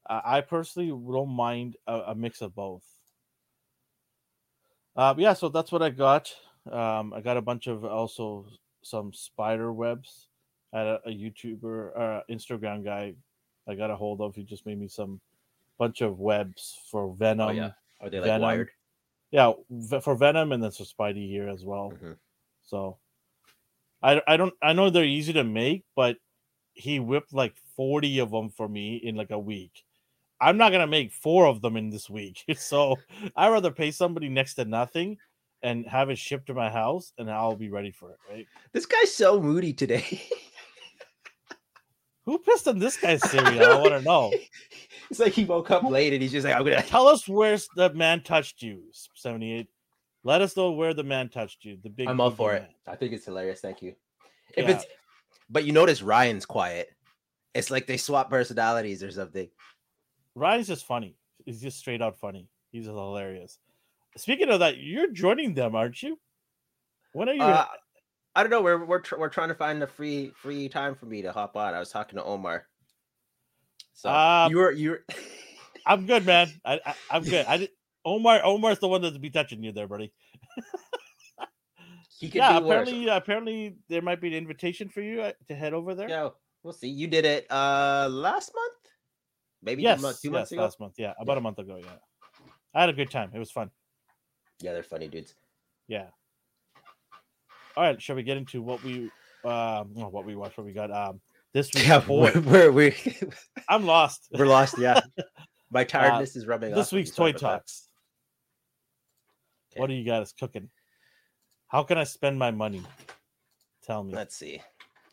Uh, 0.09 0.21
I 0.23 0.39
personally 0.39 0.87
don't 0.87 1.29
mind 1.29 1.75
a, 1.87 1.99
a 2.07 2.15
mix 2.15 2.39
of 2.41 2.55
both. 2.55 2.83
Uh, 4.95 5.13
yeah, 5.17 5.33
so 5.33 5.49
that's 5.49 5.71
what 5.71 5.81
I 5.81 5.89
got. 5.89 6.33
Um, 6.71 7.13
I 7.13 7.19
got 7.21 7.35
a 7.35 7.41
bunch 7.41 7.67
of 7.67 7.83
also 7.83 8.45
some 8.81 9.11
spider 9.11 9.73
webs 9.73 10.27
at 10.73 10.85
a, 10.87 11.01
a 11.05 11.09
YouTuber, 11.09 11.99
uh, 11.99 12.21
Instagram 12.29 12.83
guy. 12.85 13.13
I 13.67 13.75
got 13.75 13.91
a 13.91 13.95
hold 13.95 14.21
of. 14.21 14.35
He 14.35 14.43
just 14.43 14.65
made 14.65 14.79
me 14.79 14.87
some 14.87 15.19
bunch 15.77 16.01
of 16.01 16.19
webs 16.19 16.79
for 16.89 17.13
Venom. 17.15 17.49
oh 17.49 17.51
yeah 17.51 17.71
are 17.99 18.09
they 18.09 18.19
like 18.19 18.27
Venom. 18.27 18.41
wired 18.41 18.69
Yeah, 19.33 19.53
for 20.01 20.13
Venom 20.13 20.51
and 20.51 20.63
then 20.63 20.69
for 20.69 20.83
Spidey 20.83 21.27
here 21.27 21.49
as 21.49 21.65
well. 21.65 21.91
Mhm. 21.91 22.17
So 22.61 22.99
I 24.03 24.21
I 24.27 24.37
don't 24.37 24.53
I 24.61 24.73
know 24.73 24.89
they're 24.91 25.03
easy 25.03 25.33
to 25.33 25.43
make, 25.43 25.83
but 25.95 26.17
he 26.73 26.99
whipped 26.99 27.33
like 27.33 27.55
40 27.75 28.19
of 28.19 28.29
them 28.31 28.49
for 28.49 28.69
me 28.69 28.97
in 28.97 29.15
like 29.15 29.31
a 29.31 29.39
week. 29.39 29.83
I'm 30.39 30.57
not 30.57 30.71
gonna 30.71 30.85
make 30.87 31.11
four 31.11 31.47
of 31.47 31.61
them 31.61 31.77
in 31.77 31.89
this 31.89 32.09
week. 32.09 32.45
So 32.57 32.97
I'd 33.35 33.49
rather 33.49 33.71
pay 33.71 33.89
somebody 33.89 34.29
next 34.29 34.53
to 34.55 34.65
nothing 34.65 35.17
and 35.63 35.87
have 35.87 36.11
it 36.11 36.17
shipped 36.19 36.47
to 36.47 36.53
my 36.53 36.69
house 36.69 37.11
and 37.17 37.31
I'll 37.31 37.55
be 37.55 37.69
ready 37.69 37.91
for 37.91 38.11
it, 38.11 38.19
right? 38.29 38.47
this 38.71 38.85
guy's 38.85 39.15
so 39.15 39.41
moody 39.41 39.73
today 39.73 40.21
Who 42.25 42.37
pissed 42.39 42.67
on 42.67 42.79
this 42.79 42.97
guy's 42.97 43.21
cereal? 43.29 43.63
I 43.71 43.75
want 43.79 43.89
to 43.91 44.01
know. 44.01 44.31
it's 45.09 45.19
like 45.19 45.33
he 45.33 45.45
woke 45.45 45.71
up 45.71 45.83
late 45.83 46.13
and 46.13 46.21
he's 46.21 46.31
just 46.31 46.45
like 46.45 46.55
i'm 46.55 46.63
gonna 46.63 46.81
Tell 46.81 47.07
us 47.07 47.27
where 47.27 47.57
the 47.75 47.93
man 47.93 48.21
touched 48.23 48.61
you, 48.61 48.83
78. 49.15 49.67
Let 50.23 50.41
us 50.41 50.55
know 50.55 50.71
where 50.71 50.93
the 50.93 51.03
man 51.03 51.27
touched 51.29 51.65
you. 51.65 51.77
The 51.83 51.89
big 51.89 52.07
I'm 52.07 52.21
all 52.21 52.31
for 52.31 52.53
it. 52.53 52.69
I 52.87 52.95
think 52.95 53.11
it's 53.11 53.25
hilarious. 53.25 53.59
Thank 53.59 53.81
you. 53.81 53.93
If 54.55 54.67
Yeah. 54.69 54.75
it's, 54.75 54.85
but 55.49 55.65
you 55.65 55.73
notice 55.73 56.01
Ryan's 56.01 56.45
quiet. 56.45 56.89
It's 57.53 57.69
like 57.69 57.87
they 57.87 57.97
swap 57.97 58.29
personalities 58.29 59.03
or 59.03 59.11
something. 59.11 59.49
Ryan's 60.33 60.67
just 60.67 60.85
funny. 60.85 61.17
He's 61.45 61.61
just 61.61 61.77
straight 61.77 62.01
out 62.01 62.17
funny. 62.17 62.47
He's 62.71 62.85
hilarious. 62.85 63.59
Speaking 64.15 64.49
of 64.49 64.59
that, 64.61 64.77
you're 64.77 65.11
joining 65.11 65.53
them, 65.53 65.75
aren't 65.75 66.01
you? 66.01 66.17
When 67.11 67.27
are 67.29 67.33
you? 67.33 67.41
Uh, 67.43 67.65
I 68.35 68.41
don't 68.43 68.49
know. 68.49 68.61
We're 68.61 68.83
we're 68.83 68.99
tr- 68.99 69.17
we're 69.17 69.29
trying 69.29 69.49
to 69.49 69.55
find 69.55 69.81
a 69.83 69.87
free 69.87 70.31
free 70.35 70.67
time 70.69 70.95
for 70.95 71.05
me 71.05 71.21
to 71.21 71.31
hop 71.31 71.55
on. 71.55 71.73
I 71.73 71.79
was 71.79 71.89
talking 71.89 72.17
to 72.17 72.23
Omar. 72.23 72.67
So 73.93 74.09
Um, 74.09 74.49
you 74.51 74.57
were 74.57 74.71
you 74.71 74.89
were. 74.91 75.05
I'm 75.85 76.05
good, 76.05 76.25
man. 76.25 76.49
I, 76.65 76.79
I 76.85 76.95
I'm 77.11 77.23
good. 77.23 77.45
I 77.45 77.57
did, 77.57 77.69
Omar 78.05 78.41
Omar's 78.43 78.79
the 78.79 78.87
one 78.87 79.01
that's 79.01 79.17
be 79.17 79.29
touching 79.29 79.63
you 79.63 79.71
there, 79.71 79.87
buddy. 79.87 80.13
he 82.19 82.27
could 82.31 82.35
Yeah, 82.37 82.59
be 82.59 82.65
worse. 82.65 82.89
apparently 82.89 83.07
apparently 83.07 83.75
there 83.89 84.01
might 84.01 84.19
be 84.19 84.29
an 84.29 84.33
invitation 84.33 84.89
for 84.89 85.01
you 85.01 85.21
uh, 85.21 85.31
to 85.47 85.55
head 85.55 85.73
over 85.73 85.93
there. 85.93 86.09
Yeah, 86.09 86.29
we'll 86.63 86.73
see. 86.73 86.89
You 86.89 87.07
did 87.07 87.25
it 87.25 87.45
uh 87.51 88.07
last 88.11 88.51
month, 88.55 88.93
maybe 89.61 89.83
yes, 89.83 89.99
two, 89.99 90.01
months, 90.01 90.21
two 90.21 90.27
yes, 90.29 90.33
months 90.33 90.51
ago. 90.53 90.61
last 90.63 90.79
month. 90.79 90.93
Yeah, 90.97 91.13
about 91.19 91.37
a 91.37 91.41
month 91.41 91.59
ago. 91.59 91.77
Yeah, 91.79 91.97
I 92.73 92.79
had 92.81 92.89
a 92.89 92.93
good 92.93 93.11
time. 93.11 93.29
It 93.33 93.39
was 93.39 93.51
fun. 93.51 93.69
Yeah, 94.59 94.73
they're 94.73 94.81
funny 94.83 95.07
dudes. 95.07 95.35
Yeah. 95.87 96.07
All 97.75 97.83
right, 97.83 98.01
shall 98.01 98.15
we 98.15 98.23
get 98.23 98.37
into 98.37 98.61
what 98.61 98.83
we 98.83 99.11
um 99.43 99.93
oh, 99.97 100.09
what 100.09 100.25
we 100.25 100.35
watched? 100.35 100.57
What 100.57 100.65
we 100.65 100.73
got? 100.73 100.91
Um, 100.91 101.19
this 101.53 101.73
week's 101.73 101.87
Yeah, 101.87 102.03
we're 102.07 102.71
we're, 102.71 102.95
I'm 103.67 103.85
lost. 103.85 104.27
we're 104.37 104.45
lost. 104.45 104.77
Yeah, 104.77 105.01
my 105.71 105.83
tiredness 105.83 106.35
is 106.35 106.45
rubbing 106.45 106.71
off. 106.71 106.77
Uh, 106.77 106.81
this 106.81 106.91
week's 106.91 107.11
toy 107.11 107.31
talks. 107.31 107.87
What 109.75 109.87
do 109.87 109.93
you 109.93 110.05
got 110.05 110.21
us 110.21 110.33
cooking? 110.33 110.69
How 111.67 111.83
can 111.83 111.97
I 111.97 112.03
spend 112.03 112.37
my 112.37 112.51
money? 112.51 112.83
Tell 113.83 114.03
me. 114.03 114.13
Let's 114.13 114.35
see. 114.35 114.61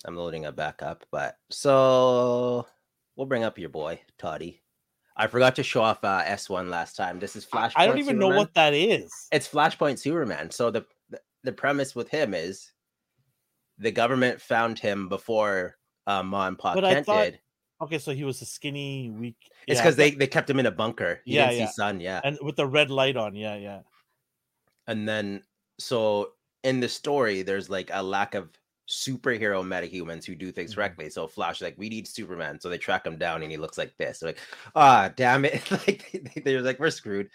I'm 0.04 0.16
loading 0.16 0.44
it 0.44 0.54
back 0.54 0.82
up, 0.82 1.04
but 1.10 1.36
so 1.50 2.66
we'll 3.16 3.26
bring 3.26 3.44
up 3.44 3.58
your 3.58 3.70
boy 3.70 4.00
Toddy. 4.18 4.62
I 5.16 5.26
forgot 5.26 5.56
to 5.56 5.62
show 5.62 5.82
off 5.82 6.02
uh, 6.02 6.22
S1 6.24 6.70
last 6.70 6.96
time. 6.96 7.18
This 7.18 7.36
is 7.36 7.44
Flashpoint. 7.44 7.72
I 7.76 7.86
don't 7.86 7.98
even 7.98 8.18
know 8.18 8.28
what 8.28 8.54
that 8.54 8.72
is. 8.72 9.12
it's 9.32 9.48
Flashpoint 9.48 9.98
Superman. 9.98 10.50
So 10.50 10.70
the 10.70 10.86
the- 11.44 11.52
premise 11.52 11.94
with 11.94 12.08
him 12.08 12.34
is 12.34 12.72
the 13.78 13.90
government 13.90 14.40
found 14.40 14.78
him 14.78 15.08
before 15.08 15.76
uh, 16.06 16.22
Ma 16.22 16.46
and 16.48 16.58
Pa 16.58 16.74
But 16.74 16.84
I 16.84 16.94
Kent 16.94 17.06
thought- 17.06 17.24
did. 17.24 17.40
Okay, 17.82 17.98
so 17.98 18.12
he 18.12 18.24
was 18.24 18.42
a 18.42 18.44
skinny, 18.44 19.08
weak. 19.10 19.36
It's 19.66 19.78
yeah, 19.78 19.82
because 19.82 19.96
they 19.96 20.10
they 20.10 20.26
kept 20.26 20.50
him 20.50 20.58
in 20.60 20.66
a 20.66 20.70
bunker. 20.70 21.22
He 21.24 21.36
Yeah, 21.36 21.46
didn't 21.48 21.60
yeah. 21.60 21.66
see 21.68 21.72
sun. 21.72 21.98
Yeah, 22.00 22.20
and 22.24 22.38
with 22.42 22.56
the 22.56 22.66
red 22.66 22.90
light 22.90 23.16
on. 23.16 23.34
Yeah, 23.34 23.56
yeah. 23.56 23.80
and 24.86 25.08
then 25.08 25.42
so 25.78 26.32
in 26.62 26.78
the 26.80 26.88
story, 26.90 27.40
there's 27.40 27.70
like 27.70 27.88
a 27.94 28.02
lack 28.02 28.34
of 28.34 28.50
superhero 28.86 29.62
metahumans 29.64 30.26
who 30.26 30.34
do 30.34 30.52
things 30.52 30.72
Mhm. 30.72 30.74
correctly. 30.74 31.08
So 31.08 31.26
Flash, 31.26 31.62
like, 31.62 31.74
we 31.78 31.88
need 31.88 32.06
Superman. 32.06 32.60
So 32.60 32.68
they 32.68 32.76
track 32.76 33.06
him 33.06 33.16
down 33.16 33.42
and 33.42 33.50
he 33.50 33.56
looks 33.56 33.78
like 33.78 33.96
this. 33.96 34.18
They're 34.18 34.30
like, 34.30 34.40
ah, 34.74 35.10
damn 35.16 35.44
it. 35.46 35.62
like 35.70 36.10
they- 36.34 36.40
they're 36.42 36.60
like, 36.60 36.80
we're 36.80 36.90
screwed. 36.90 37.30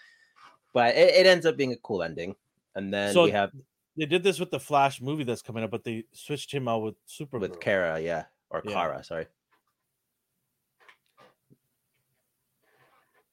But 0.74 0.94
it, 0.94 1.14
it 1.14 1.26
ends 1.26 1.44
up 1.46 1.56
being 1.56 1.72
a 1.72 1.76
cool 1.78 2.02
ending. 2.04 2.36
And 2.76 2.92
then 2.94 3.12
So 3.14 3.24
we 3.24 3.30
have 3.32 3.50
They 3.96 4.06
did 4.06 4.22
this 4.22 4.38
with 4.38 4.50
the 4.50 4.60
Flash 4.60 5.00
movie 5.00 5.24
that's 5.24 5.42
coming 5.42 5.64
up, 5.64 5.70
but 5.70 5.84
they 5.84 6.04
switched 6.12 6.52
him 6.52 6.68
out 6.68 6.82
with 6.82 6.94
Supergirl. 7.06 7.40
with 7.40 7.60
Kara, 7.60 7.98
yeah. 8.00 8.24
Or 8.50 8.62
Yeah. 8.64 8.72
Kara, 8.72 9.02
sorry. 9.04 9.26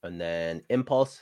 And 0.03 0.19
then 0.19 0.63
Impulse. 0.69 1.21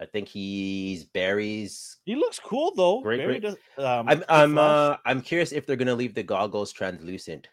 I 0.00 0.06
think 0.06 0.26
he's 0.28 1.04
Barry's 1.04 1.98
He 2.04 2.16
looks 2.16 2.38
cool 2.40 2.74
though. 2.74 3.02
Great, 3.02 3.18
Barry 3.18 3.38
great. 3.38 3.42
does- 3.42 3.84
um, 3.84 4.08
I'm 4.08 4.24
I'm 4.28 4.58
uh 4.58 4.96
I'm 5.04 5.20
curious 5.22 5.52
if 5.52 5.66
they're 5.66 5.76
gonna 5.76 5.94
leave 5.94 6.14
the 6.14 6.22
goggles 6.22 6.72
translucent. 6.72 7.48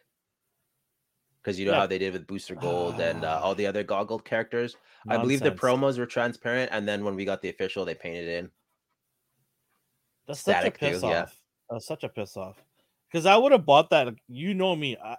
Because 1.42 1.60
you 1.60 1.66
know 1.66 1.74
Yeah. 1.74 1.80
how 1.82 1.88
they 1.88 1.98
did 2.00 2.14
with 2.14 2.28
Booster 2.28 2.56
Gold 2.56 3.00
and 3.00 3.24
uh, 3.24 3.40
all 3.42 3.56
the 3.56 3.66
other 3.68 3.84
goggled 3.84 4.26
characters. 4.26 4.76
I 5.08 5.18
believe 5.18 5.40
the 5.40 5.52
promos 5.52 5.98
were 5.98 6.06
transparent, 6.06 6.70
and 6.74 6.88
then 6.88 7.04
when 7.06 7.16
we 7.16 7.24
got 7.24 7.42
the 7.42 7.50
official, 7.50 7.86
they 7.86 7.96
painted 7.96 8.28
it 8.28 8.38
in. 8.40 8.52
That's 10.30 10.42
such 10.42 10.56
a 10.56 10.60
static 10.60 10.80
too, 10.80 10.86
piss 10.92 11.04
yeah. 11.04 11.24
off. 11.24 11.42
That's 11.70 11.86
such 11.88 12.04
a 12.04 12.10
piss 12.10 12.38
off. 12.38 12.56
Because 13.12 13.26
I 13.26 13.36
would 13.36 13.52
have 13.52 13.66
bought 13.66 13.90
that. 13.90 14.08
You 14.28 14.54
know 14.54 14.76
me. 14.76 14.96
I, 15.04 15.18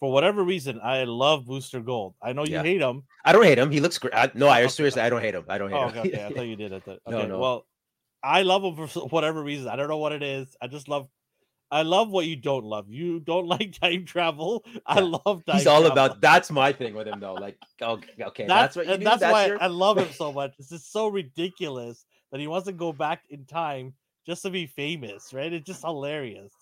for 0.00 0.10
whatever 0.12 0.42
reason, 0.42 0.80
I 0.82 1.04
love 1.04 1.46
Booster 1.46 1.80
Gold. 1.80 2.14
I 2.22 2.32
know 2.32 2.44
you 2.44 2.54
Yeah. 2.54 2.62
hate 2.62 2.80
him. 2.80 3.04
I 3.24 3.32
don't 3.32 3.44
hate 3.44 3.58
him. 3.58 3.70
He 3.70 3.80
looks 3.80 3.98
great. 3.98 4.14
I, 4.14 4.30
no, 4.34 4.48
I 4.48 4.62
Okay. 4.62 4.68
seriously, 4.68 5.02
I 5.02 5.08
don't 5.10 5.20
hate 5.22 5.34
him. 5.34 5.44
I 5.48 5.58
don't 5.58 5.70
hate 5.70 5.76
Oh, 5.76 5.88
him. 5.88 5.98
okay, 5.98 6.08
okay. 6.08 6.24
I 6.24 6.30
thought 6.30 6.46
you 6.46 6.56
did. 6.56 6.72
I 6.72 6.80
thought, 6.80 6.98
okay, 7.06 7.26
no. 7.28 7.38
well, 7.38 7.66
I 8.22 8.42
love 8.42 8.64
him 8.64 8.86
for 8.88 9.00
whatever 9.08 9.42
reason. 9.42 9.68
I 9.68 9.76
don't 9.76 9.88
know 9.88 9.98
what 9.98 10.12
it 10.12 10.22
is. 10.22 10.56
I 10.60 10.66
just 10.66 10.88
love. 10.88 11.08
I 11.70 11.82
love 11.82 12.10
what 12.10 12.26
you 12.26 12.36
don't 12.36 12.64
love. 12.64 12.88
You 12.88 13.20
don't 13.20 13.46
like 13.56 13.78
time 13.78 14.04
travel. 14.06 14.64
I 14.86 15.00
Yeah. 15.00 15.18
love 15.26 15.44
time. 15.44 15.56
He's 15.56 15.66
all 15.66 15.80
travel. 15.82 15.92
about. 15.92 16.20
That's 16.20 16.50
my 16.50 16.72
thing 16.72 16.94
with 16.94 17.08
him, 17.08 17.20
though. 17.20 17.34
Like, 17.34 17.58
oh, 17.82 17.92
okay, 17.92 18.22
okay 18.22 18.46
That's, 18.46 18.74
that's, 18.74 18.76
what 18.76 18.86
you 18.86 18.92
and 18.92 19.00
do. 19.00 19.04
that's, 19.04 19.20
That's, 19.20 19.32
why 19.32 19.46
your... 19.46 19.62
I 19.62 19.66
love 19.66 19.98
him 19.98 20.10
so 20.12 20.32
much. 20.32 20.54
It's 20.58 20.68
just 20.70 20.92
so 20.92 21.08
ridiculous 21.08 22.04
that 22.32 22.40
he 22.40 22.46
wants 22.46 22.66
to 22.66 22.72
go 22.72 22.92
back 22.92 23.22
in 23.30 23.44
time 23.44 23.94
just 24.26 24.42
to 24.42 24.50
be 24.50 24.66
famous, 24.66 25.32
right? 25.32 25.52
It's 25.52 25.66
just 25.66 25.82
hilarious. 25.82 26.54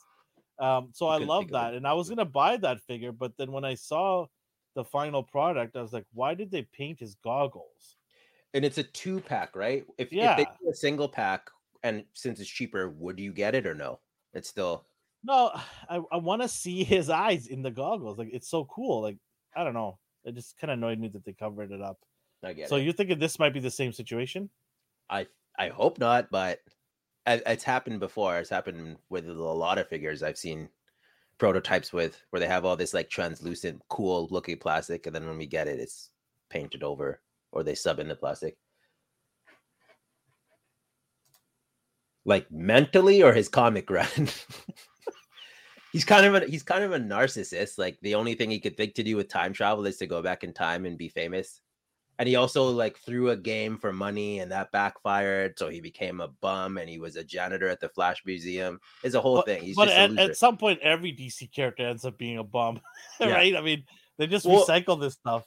Um, 0.59 0.91
so 0.95 1.09
I 1.09 1.19
love 1.19 1.51
think 1.51 1.53
of 1.53 1.61
it. 1.61 1.69
that, 1.69 1.75
and 1.75 1.87
I 1.87 1.95
was 1.95 2.09
gonna 2.09 2.25
buy 2.25 2.57
that 2.59 2.81
figure, 2.83 3.13
but 3.13 3.37
then 3.39 3.53
when 3.53 3.65
I 3.65 3.75
saw 3.75 4.27
the 4.75 4.85
final 4.85 5.23
product, 5.23 5.77
I 5.77 5.83
was 5.83 5.93
like, 5.93 6.07
why 6.13 6.35
did 6.35 6.51
they 6.51 6.63
paint 6.63 7.01
his 7.01 7.17
goggles? 7.17 7.97
and 8.53 8.65
it's 8.65 8.79
a 8.79 8.83
two 8.85 9.21
pack, 9.21 9.57
right? 9.57 9.87
If, 9.99 10.15
if 10.21 10.35
they 10.35 10.45
Yeah. 10.45 10.57
do 10.61 10.71
a 10.71 10.75
single 10.75 11.09
pack, 11.09 11.51
and 11.83 12.07
since 12.15 12.41
it's 12.41 12.49
cheaper, 12.49 12.89
would 12.89 13.19
you 13.19 13.33
get 13.33 13.55
it 13.55 13.67
or 13.67 13.75
no? 13.75 14.01
It's 14.33 14.49
still 14.49 14.89
No, 15.23 15.51
I, 15.89 16.01
I 16.13 16.17
want 16.19 16.43
to 16.43 16.49
see 16.49 16.85
his 16.85 17.11
eyes 17.11 17.47
in 17.47 17.63
the 17.63 17.71
goggles. 17.71 18.19
Like 18.19 18.31
it's 18.33 18.49
so 18.49 18.65
cool. 18.65 19.03
Like 19.03 19.19
I 19.57 19.65
don't 19.65 19.75
know. 19.75 19.99
It 20.25 20.35
just 20.35 20.57
kind 20.57 20.71
of 20.71 20.79
annoyed 20.79 20.99
me 20.99 21.09
that 21.09 21.25
they 21.25 21.35
covered 21.35 21.71
it 21.73 21.83
up. 21.83 21.99
I 22.43 22.53
get 22.53 22.71
So 22.71 22.77
it. 22.77 22.79
you're 22.79 22.95
thinking 22.95 23.19
this 23.19 23.39
might 23.39 23.55
be 23.55 23.61
the 23.61 23.71
same 23.71 23.93
situation? 23.93 24.51
I 25.09 25.29
I 25.59 25.69
hope 25.69 25.99
not, 25.99 26.31
but 26.31 26.61
it's 27.27 27.65
happened 27.65 28.01
before. 28.01 28.39
It's 28.39 28.51
happened 28.51 28.99
with 29.09 29.29
a 29.29 29.33
lot 29.33 29.79
of 29.79 29.89
figures 29.89 30.23
I've 30.23 30.39
seen 30.39 30.69
prototypes 31.39 31.93
with 31.93 32.23
where 32.31 32.41
they 32.41 32.47
have 32.47 32.65
all 32.65 32.77
this 32.77 32.95
like 32.95 33.11
translucent, 33.11 33.83
cool 33.89 34.29
looking 34.31 34.59
plastic, 34.59 35.07
and 35.07 35.15
then 35.15 35.27
when 35.27 35.39
we 35.39 35.47
get 35.47 35.69
it, 35.69 35.81
it's 35.81 36.11
painted 36.51 36.83
over 36.83 37.21
or 37.53 37.63
they 37.63 37.75
sub 37.75 37.99
in 37.99 38.09
the 38.09 38.15
plastic. 38.15 38.57
Like 42.25 42.51
mentally 42.51 43.23
or 43.23 43.33
his 43.33 43.49
comic 43.49 43.91
run. 43.91 44.29
he's 45.93 46.05
kind 46.05 46.27
of 46.27 46.35
a 46.35 46.47
he's 46.47 46.63
kind 46.63 46.85
of 46.85 46.93
a 46.93 46.99
narcissist. 46.99 47.79
Like 47.79 47.99
the 48.03 48.15
only 48.15 48.35
thing 48.35 48.51
he 48.51 48.61
could 48.61 48.77
think 48.77 48.95
to 48.95 49.03
do 49.03 49.17
with 49.17 49.29
time 49.29 49.53
travel 49.53 49.87
is 49.87 49.99
to 49.99 50.07
go 50.07 50.23
back 50.23 50.45
in 50.45 50.53
time 50.53 50.87
and 50.87 50.99
be 50.99 51.09
famous 51.09 51.61
and 52.19 52.29
he 52.29 52.37
also 52.37 52.69
like 52.71 52.97
threw 52.99 53.31
a 53.31 53.37
game 53.37 53.77
for 53.77 53.93
money 53.93 54.39
and 54.41 54.51
that 54.53 54.71
backfired 54.73 55.59
so 55.59 55.69
he 55.69 55.81
became 55.81 56.21
a 56.21 56.29
bum 56.29 56.79
and 56.79 56.89
he 56.89 56.99
was 56.99 57.17
a 57.17 57.25
janitor 57.25 57.69
at 57.69 57.81
the 57.81 57.89
flash 57.89 58.23
museum 58.25 58.79
it's 59.03 59.15
a 59.15 59.21
whole 59.21 59.37
But, 59.37 59.47
thing 59.47 59.63
he's 59.63 59.77
but 59.77 59.87
just 59.87 59.97
at, 59.99 60.11
a 60.13 60.23
at 60.31 60.37
some 60.37 60.57
point, 60.57 60.81
every 60.81 61.13
DC 61.13 61.53
character 61.53 61.87
ends 61.87 62.05
up 62.05 62.17
being 62.19 62.39
a 62.39 62.45
bum, 62.45 62.81
Yeah. 63.21 63.33
right? 63.33 63.57
I 63.57 63.61
mean, 63.61 63.85
they 64.19 64.27
just 64.27 64.47
Well- 64.47 64.65
recycle 64.65 65.01
this 65.01 65.15
stuff. 65.15 65.45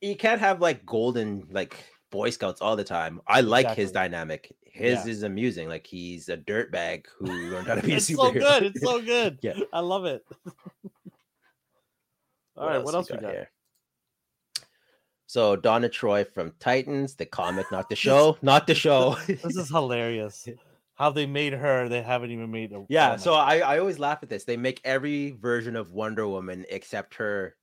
you 0.00 0.16
can't 0.16 0.40
have 0.40 0.60
like 0.60 0.84
golden 0.86 1.46
like 1.50 1.76
boy 2.10 2.28
scouts 2.30 2.60
all 2.60 2.74
the 2.74 2.82
time 2.82 3.20
i 3.28 3.40
like 3.40 3.70
his 3.76 3.92
dynamic 3.92 4.52
his 4.64 5.04
Yeah. 5.06 5.12
is 5.12 5.22
amusing 5.22 5.68
like 5.68 5.86
he's 5.86 6.28
a 6.28 6.36
dirtbag 6.36 7.04
who 7.18 7.26
learned 7.26 7.68
how 7.68 7.74
to 7.76 7.82
be 7.86 7.92
a 7.92 7.96
it's 7.96 8.10
superhero 8.10 8.16
so 8.16 8.32
good. 8.32 8.62
It's 8.64 8.80
so 8.82 9.00
good. 9.00 9.38
Yeah. 9.42 9.54
I 9.72 9.80
love 9.80 10.04
it. 10.06 10.24
All 12.56 12.66
right, 12.68 12.82
what 12.82 12.94
else 12.94 13.10
we 13.10 13.16
got? 13.16 13.30
here 13.32 13.50
so 15.30 15.54
donna 15.56 15.88
troy 15.88 16.24
from 16.24 16.52
titans 16.58 17.14
the 17.14 17.26
comic 17.26 17.70
not 17.70 17.88
the 17.88 17.96
show 18.06 18.36
not 18.42 18.66
the 18.66 18.74
show 18.74 19.16
This 19.26 19.56
is 19.56 19.68
hilarious. 19.68 20.48
How 20.94 21.08
they 21.08 21.24
made 21.24 21.54
her, 21.54 21.88
they 21.88 22.02
haven't 22.02 22.30
even 22.30 22.50
made 22.50 22.72
a 22.72 22.84
yeah 22.88 23.10
my 23.10 23.16
so 23.16 23.32
I, 23.34 23.60
I 23.60 23.78
always 23.78 23.98
laugh 23.98 24.18
at 24.22 24.28
this 24.28 24.44
they 24.44 24.56
make 24.58 24.80
every 24.84 25.30
version 25.30 25.76
of 25.76 25.92
wonder 25.92 26.28
woman 26.28 26.66
except 26.68 27.14
her 27.14 27.56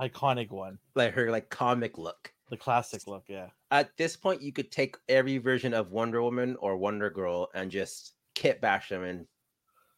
iconic 0.00 0.50
one, 0.50 0.78
like 0.94 1.14
her 1.14 1.30
like 1.30 1.48
comic 1.50 1.98
look. 1.98 2.32
the 2.50 2.56
classic 2.56 3.06
look. 3.06 3.24
Yeah, 3.28 3.48
At 3.70 3.96
this 3.96 4.16
point, 4.16 4.42
you 4.42 4.52
could 4.52 4.70
take 4.70 4.96
every 5.08 5.38
version 5.38 5.74
of 5.74 5.90
Wonder 5.90 6.22
Woman 6.22 6.56
or 6.60 6.76
Wonder 6.76 7.10
Girl 7.10 7.48
and 7.54 7.70
just 7.70 8.14
kit 8.34 8.60
bash 8.60 8.88
them 8.88 9.04
and 9.04 9.26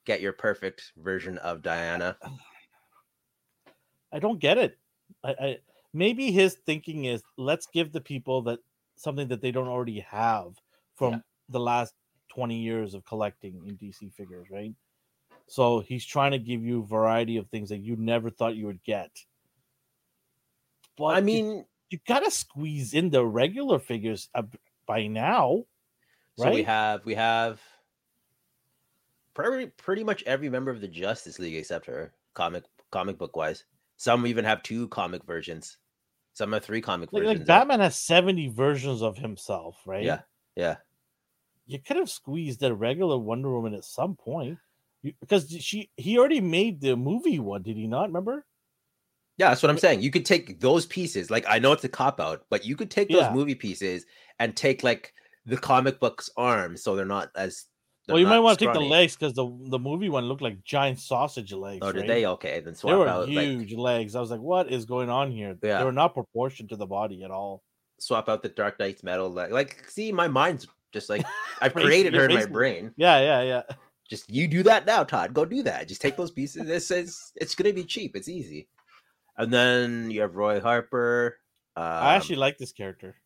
get 0.04 0.20
your 0.20 0.32
perfect 0.32 0.92
version 0.96 1.38
of 1.38 1.62
Diana. 1.62 2.16
I 4.12 4.18
don't 4.18 4.38
get 4.38 4.56
it. 4.56 4.78
I, 5.24 5.30
I 5.30 5.58
maybe 5.96 6.30
his 6.30 6.54
thinking 6.66 7.06
is 7.06 7.22
let's 7.38 7.66
give 7.66 7.90
the 7.90 8.00
people 8.00 8.42
that 8.42 8.58
something 8.96 9.28
that 9.28 9.40
they 9.40 9.50
don't 9.50 9.68
already 9.68 10.00
have 10.00 10.60
from 10.94 11.14
Yeah. 11.14 11.20
the 11.48 11.60
last 11.60 11.94
20 12.28 12.56
years 12.58 12.94
of 12.94 13.04
collecting 13.04 13.66
in 13.66 13.76
DC 13.76 14.12
figures, 14.12 14.50
right? 14.50 14.74
So 15.46 15.80
he's 15.80 16.04
trying 16.04 16.32
to 16.32 16.38
give 16.38 16.62
you 16.62 16.80
a 16.80 16.86
variety 16.86 17.38
of 17.38 17.48
things 17.48 17.70
that 17.70 17.78
you 17.78 17.96
never 17.96 18.30
thought 18.30 18.56
you 18.56 18.66
would 18.66 18.82
get. 18.82 19.10
But 20.98 21.16
I 21.16 21.20
mean, 21.20 21.64
you, 21.90 21.98
gotta 22.06 22.30
squeeze 22.30 22.94
in 22.94 23.10
the 23.10 23.24
regular 23.24 23.78
figures 23.78 24.28
by 24.86 25.06
now, 25.06 25.64
so 26.36 26.50
we 26.50 26.62
have 26.62 27.04
we 27.04 27.14
have 27.14 27.60
pretty 29.34 29.66
pretty 29.76 30.04
much 30.04 30.22
every 30.24 30.48
member 30.50 30.70
of 30.70 30.80
the 30.80 30.88
Justice 30.88 31.38
League 31.38 31.54
except 31.54 31.86
her 31.86 32.12
comic 32.34 32.64
comic 32.90 33.18
book 33.18 33.36
wise. 33.36 33.64
Some 33.98 34.26
even 34.26 34.44
have 34.44 34.62
two 34.62 34.88
comic 34.88 35.24
versions. 35.24 35.78
Some 36.36 36.52
have 36.52 36.64
three 36.64 36.82
comic 36.82 37.14
Like, 37.14 37.22
versions. 37.22 37.38
like 37.40 37.46
Batman 37.46 37.80
has 37.80 37.96
70 37.96 38.48
versions 38.48 39.00
of 39.00 39.16
himself, 39.16 39.80
right? 39.86 40.04
Yeah, 40.04 40.20
yeah. 40.54 40.76
you 41.64 41.78
could 41.78 41.96
have 41.96 42.10
squeezed 42.10 42.62
a 42.62 42.74
regular 42.74 43.16
Wonder 43.18 43.50
Woman 43.50 43.72
at 43.72 43.84
some 43.84 44.16
point 44.16 44.58
You- 45.02 45.14
because 45.18 45.48
she 45.50 45.90
he 45.96 46.18
already 46.18 46.42
made 46.42 46.82
the 46.82 46.94
movie 46.94 47.38
one, 47.38 47.62
did 47.62 47.76
he 47.78 47.86
not? 47.86 48.08
Remember? 48.08 48.44
Yeah, 49.38 49.48
that's 49.48 49.62
what 49.62 49.70
I'm 49.70 49.78
saying. 49.78 50.02
You 50.02 50.10
could 50.10 50.26
take 50.26 50.60
those 50.60 50.84
pieces. 50.84 51.30
Like 51.30 51.46
I 51.48 51.58
know 51.58 51.72
it's 51.72 51.84
a 51.84 51.88
cop 51.88 52.20
out, 52.20 52.44
but 52.50 52.66
you 52.66 52.76
could 52.76 52.90
take 52.90 53.08
those 53.08 53.22
Yeah. 53.22 53.32
movie 53.32 53.54
pieces 53.54 54.04
and 54.38 54.54
take 54.54 54.82
like 54.84 55.14
the 55.46 55.56
comic 55.56 56.00
book's 56.00 56.28
arms, 56.36 56.82
so 56.82 56.94
they're 56.96 57.06
not 57.06 57.30
as. 57.34 57.64
Well, 58.08 58.20
you 58.20 58.26
might 58.26 58.38
want 58.38 58.58
to 58.58 58.64
take 58.64 58.74
the 58.74 58.80
legs 58.80 59.16
because 59.16 59.34
the 59.34 59.46
the 59.68 59.78
movie 59.78 60.08
one 60.08 60.26
looked 60.26 60.42
like 60.42 60.62
giant 60.62 61.00
sausage 61.00 61.52
legs. 61.52 61.80
Oh, 61.82 61.90
did 61.90 62.00
right? 62.00 62.08
they? 62.08 62.26
Okay, 62.26 62.60
then 62.60 62.74
swap 62.74 62.92
They 62.92 62.96
were 62.96 63.08
out 63.08 63.28
huge 63.28 63.72
like 63.72 63.78
legs. 63.78 64.14
I 64.14 64.20
was 64.20 64.30
like, 64.30 64.40
what 64.40 64.70
is 64.70 64.84
going 64.84 65.10
on 65.10 65.32
here? 65.32 65.56
Yeah. 65.62 65.78
They 65.78 65.84
were 65.84 65.92
not 65.92 66.14
proportioned 66.14 66.68
to 66.68 66.76
the 66.76 66.86
body 66.86 67.24
at 67.24 67.30
all. 67.30 67.62
swap 67.98 68.28
out 68.28 68.42
the 68.42 68.48
Dark 68.48 68.78
Nights 68.78 69.02
Metal. 69.02 69.28
Like, 69.28 69.50
like 69.50 69.90
see, 69.90 70.12
my 70.12 70.28
mind's 70.28 70.68
just 70.92 71.10
like 71.10 71.26
I've 71.60 71.74
created 71.74 72.14
her 72.14 72.28
in 72.28 72.34
my 72.34 72.46
brain. 72.46 72.92
Yeah, 72.96 73.20
yeah, 73.20 73.42
yeah. 73.42 73.62
Just 74.08 74.30
you 74.30 74.46
do 74.46 74.62
that 74.62 74.86
now, 74.86 75.02
Todd. 75.02 75.34
Go 75.34 75.44
do 75.44 75.64
that. 75.64 75.88
Just 75.88 76.00
take 76.00 76.16
those 76.16 76.30
pieces. 76.30 76.66
This 76.66 76.92
is 76.92 77.32
it's 77.34 77.56
gonna 77.56 77.72
be 77.72 77.84
cheap. 77.84 78.14
It's 78.14 78.28
easy. 78.28 78.68
And 79.36 79.52
then 79.52 80.10
you 80.10 80.20
have 80.20 80.36
Roy 80.36 80.60
Harper. 80.60 81.38
Um, 81.76 81.82
I 81.82 82.14
actually 82.14 82.36
like 82.36 82.56
this 82.56 82.72
character. 82.72 83.16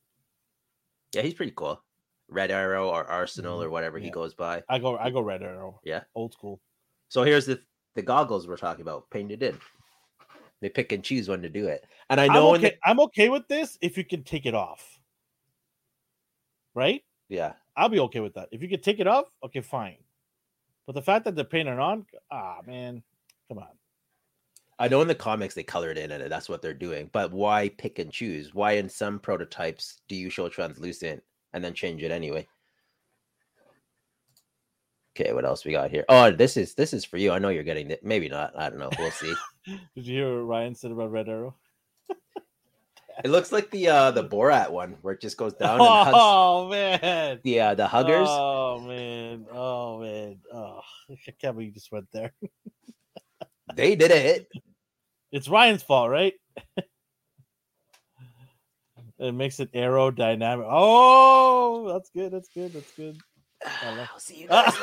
yeah, 1.14 1.22
he's 1.22 1.34
pretty 1.34 1.52
cool. 1.54 1.82
Red 2.30 2.50
Arrow 2.50 2.88
or 2.88 3.04
Arsenal 3.04 3.58
Mhm. 3.58 3.64
or 3.64 3.70
whatever 3.70 3.98
he 3.98 4.10
goes 4.10 4.34
by. 4.34 4.62
I 4.68 4.78
go 4.78 4.96
I 4.96 5.10
go 5.10 5.20
Red 5.20 5.42
Arrow. 5.42 5.80
Yeah. 5.84 6.04
Old 6.14 6.32
school. 6.32 6.60
So 7.08 7.22
here's 7.24 7.46
the 7.46 7.60
the 7.94 8.02
goggles 8.02 8.46
we're 8.46 8.56
talking 8.56 8.82
about 8.82 9.10
painted 9.10 9.42
in. 9.42 9.58
They 10.60 10.68
pick 10.68 10.92
and 10.92 11.02
choose 11.02 11.28
when 11.28 11.42
to 11.42 11.48
do 11.48 11.66
it. 11.66 11.84
And 12.08 12.20
I 12.20 12.26
I'm 12.26 12.32
know 12.32 12.54
okay. 12.54 12.62
they, 12.62 12.78
I'm 12.84 13.00
okay 13.00 13.28
with 13.30 13.48
this 13.48 13.78
if 13.80 13.96
you 13.98 14.04
can 14.04 14.22
take 14.24 14.46
it 14.46 14.54
off. 14.54 14.98
Right? 16.74 17.02
yeah. 17.28 17.54
I'll 17.76 17.88
be 17.88 18.00
okay 18.00 18.20
with 18.20 18.34
that. 18.34 18.48
If 18.52 18.60
you 18.62 18.68
can 18.68 18.82
take 18.82 19.00
it 19.00 19.06
off, 19.06 19.26
okay, 19.42 19.60
fine. 19.60 19.96
But 20.86 20.94
the 20.94 21.02
fact 21.02 21.24
that 21.24 21.34
they're 21.34 21.44
painting 21.44 21.74
it 21.74 21.80
on, 21.80 22.04
ah 22.30 22.58
man, 22.66 23.02
come 23.48 23.58
on. 23.58 23.68
I 24.78 24.88
know 24.88 25.00
in 25.02 25.08
the 25.08 25.14
comics 25.14 25.54
they 25.54 25.62
colored 25.62 25.96
in 25.98 26.10
and 26.10 26.30
that's 26.30 26.48
what 26.48 26.62
they're 26.62 26.74
doing. 26.74 27.08
But 27.12 27.32
why 27.32 27.68
pick 27.70 27.98
and 27.98 28.12
choose? 28.12 28.54
Why 28.54 28.72
in 28.72 28.88
some 28.88 29.18
prototypes 29.18 30.00
do 30.08 30.16
you 30.16 30.30
show 30.30 30.48
translucent 30.48 31.22
and 31.52 31.62
then 31.64 31.74
change 31.74 32.02
it 32.02 32.10
anyway? 32.10 32.46
Okay, 35.16 35.32
what 35.32 35.44
else 35.44 35.64
we 35.64 35.72
got 35.72 35.90
here? 35.90 36.04
Oh, 36.08 36.30
this 36.30 36.56
is 36.56 36.74
this 36.74 36.92
is 36.92 37.04
for 37.04 37.16
you. 37.16 37.32
I 37.32 37.38
know 37.38 37.48
you're 37.48 37.62
getting 37.64 37.90
it. 37.90 38.04
Maybe 38.04 38.28
not. 38.28 38.52
I 38.56 38.70
don't 38.70 38.78
know. 38.78 38.90
We'll 38.98 39.10
see. 39.10 39.34
Did 39.66 40.06
you 40.06 40.14
hear 40.16 40.34
what 40.36 40.46
Ryan 40.48 40.74
said 40.74 40.92
about 40.92 41.10
Red 41.10 41.28
Arrow? 41.28 41.54
it 43.24 43.30
looks 43.30 43.52
like 43.52 43.70
the 43.70 43.88
uh 43.88 44.10
the 44.12 44.24
Borat 44.24 44.70
one 44.70 44.96
where 45.02 45.12
it 45.14 45.20
just 45.20 45.36
goes 45.36 45.52
down 45.54 45.78
Oh 45.80 46.68
man. 46.70 47.40
the 47.42 47.60
uh, 47.60 47.74
the 47.74 47.86
huggers. 47.86 48.28
Oh 48.30 48.80
man. 48.80 49.46
Oh 49.52 49.98
man. 50.00 50.38
Oh, 50.52 50.80
I 51.10 51.32
can't 51.40 51.54
believe 51.54 51.68
you 51.68 51.74
just 51.74 51.92
went 51.92 52.06
there. 52.12 52.32
They 53.76 53.94
did 53.94 54.10
it. 54.10 54.48
It's 55.30 55.48
Ryan's 55.48 55.84
fault, 55.84 56.10
right? 56.10 56.34
it 59.20 59.32
makes 59.32 59.60
it 59.60 59.72
aerodynamic. 59.72 60.66
Oh, 60.68 61.92
that's 61.92 62.10
good. 62.10 62.32
That's 62.32 62.48
good. 62.48 62.72
That's 62.72 62.92
good. 62.92 63.16
I 63.64 63.90
love- 63.96 64.08
I'll 64.12 64.18
see 64.20 64.40
you 64.40 64.48
guys 64.48 64.74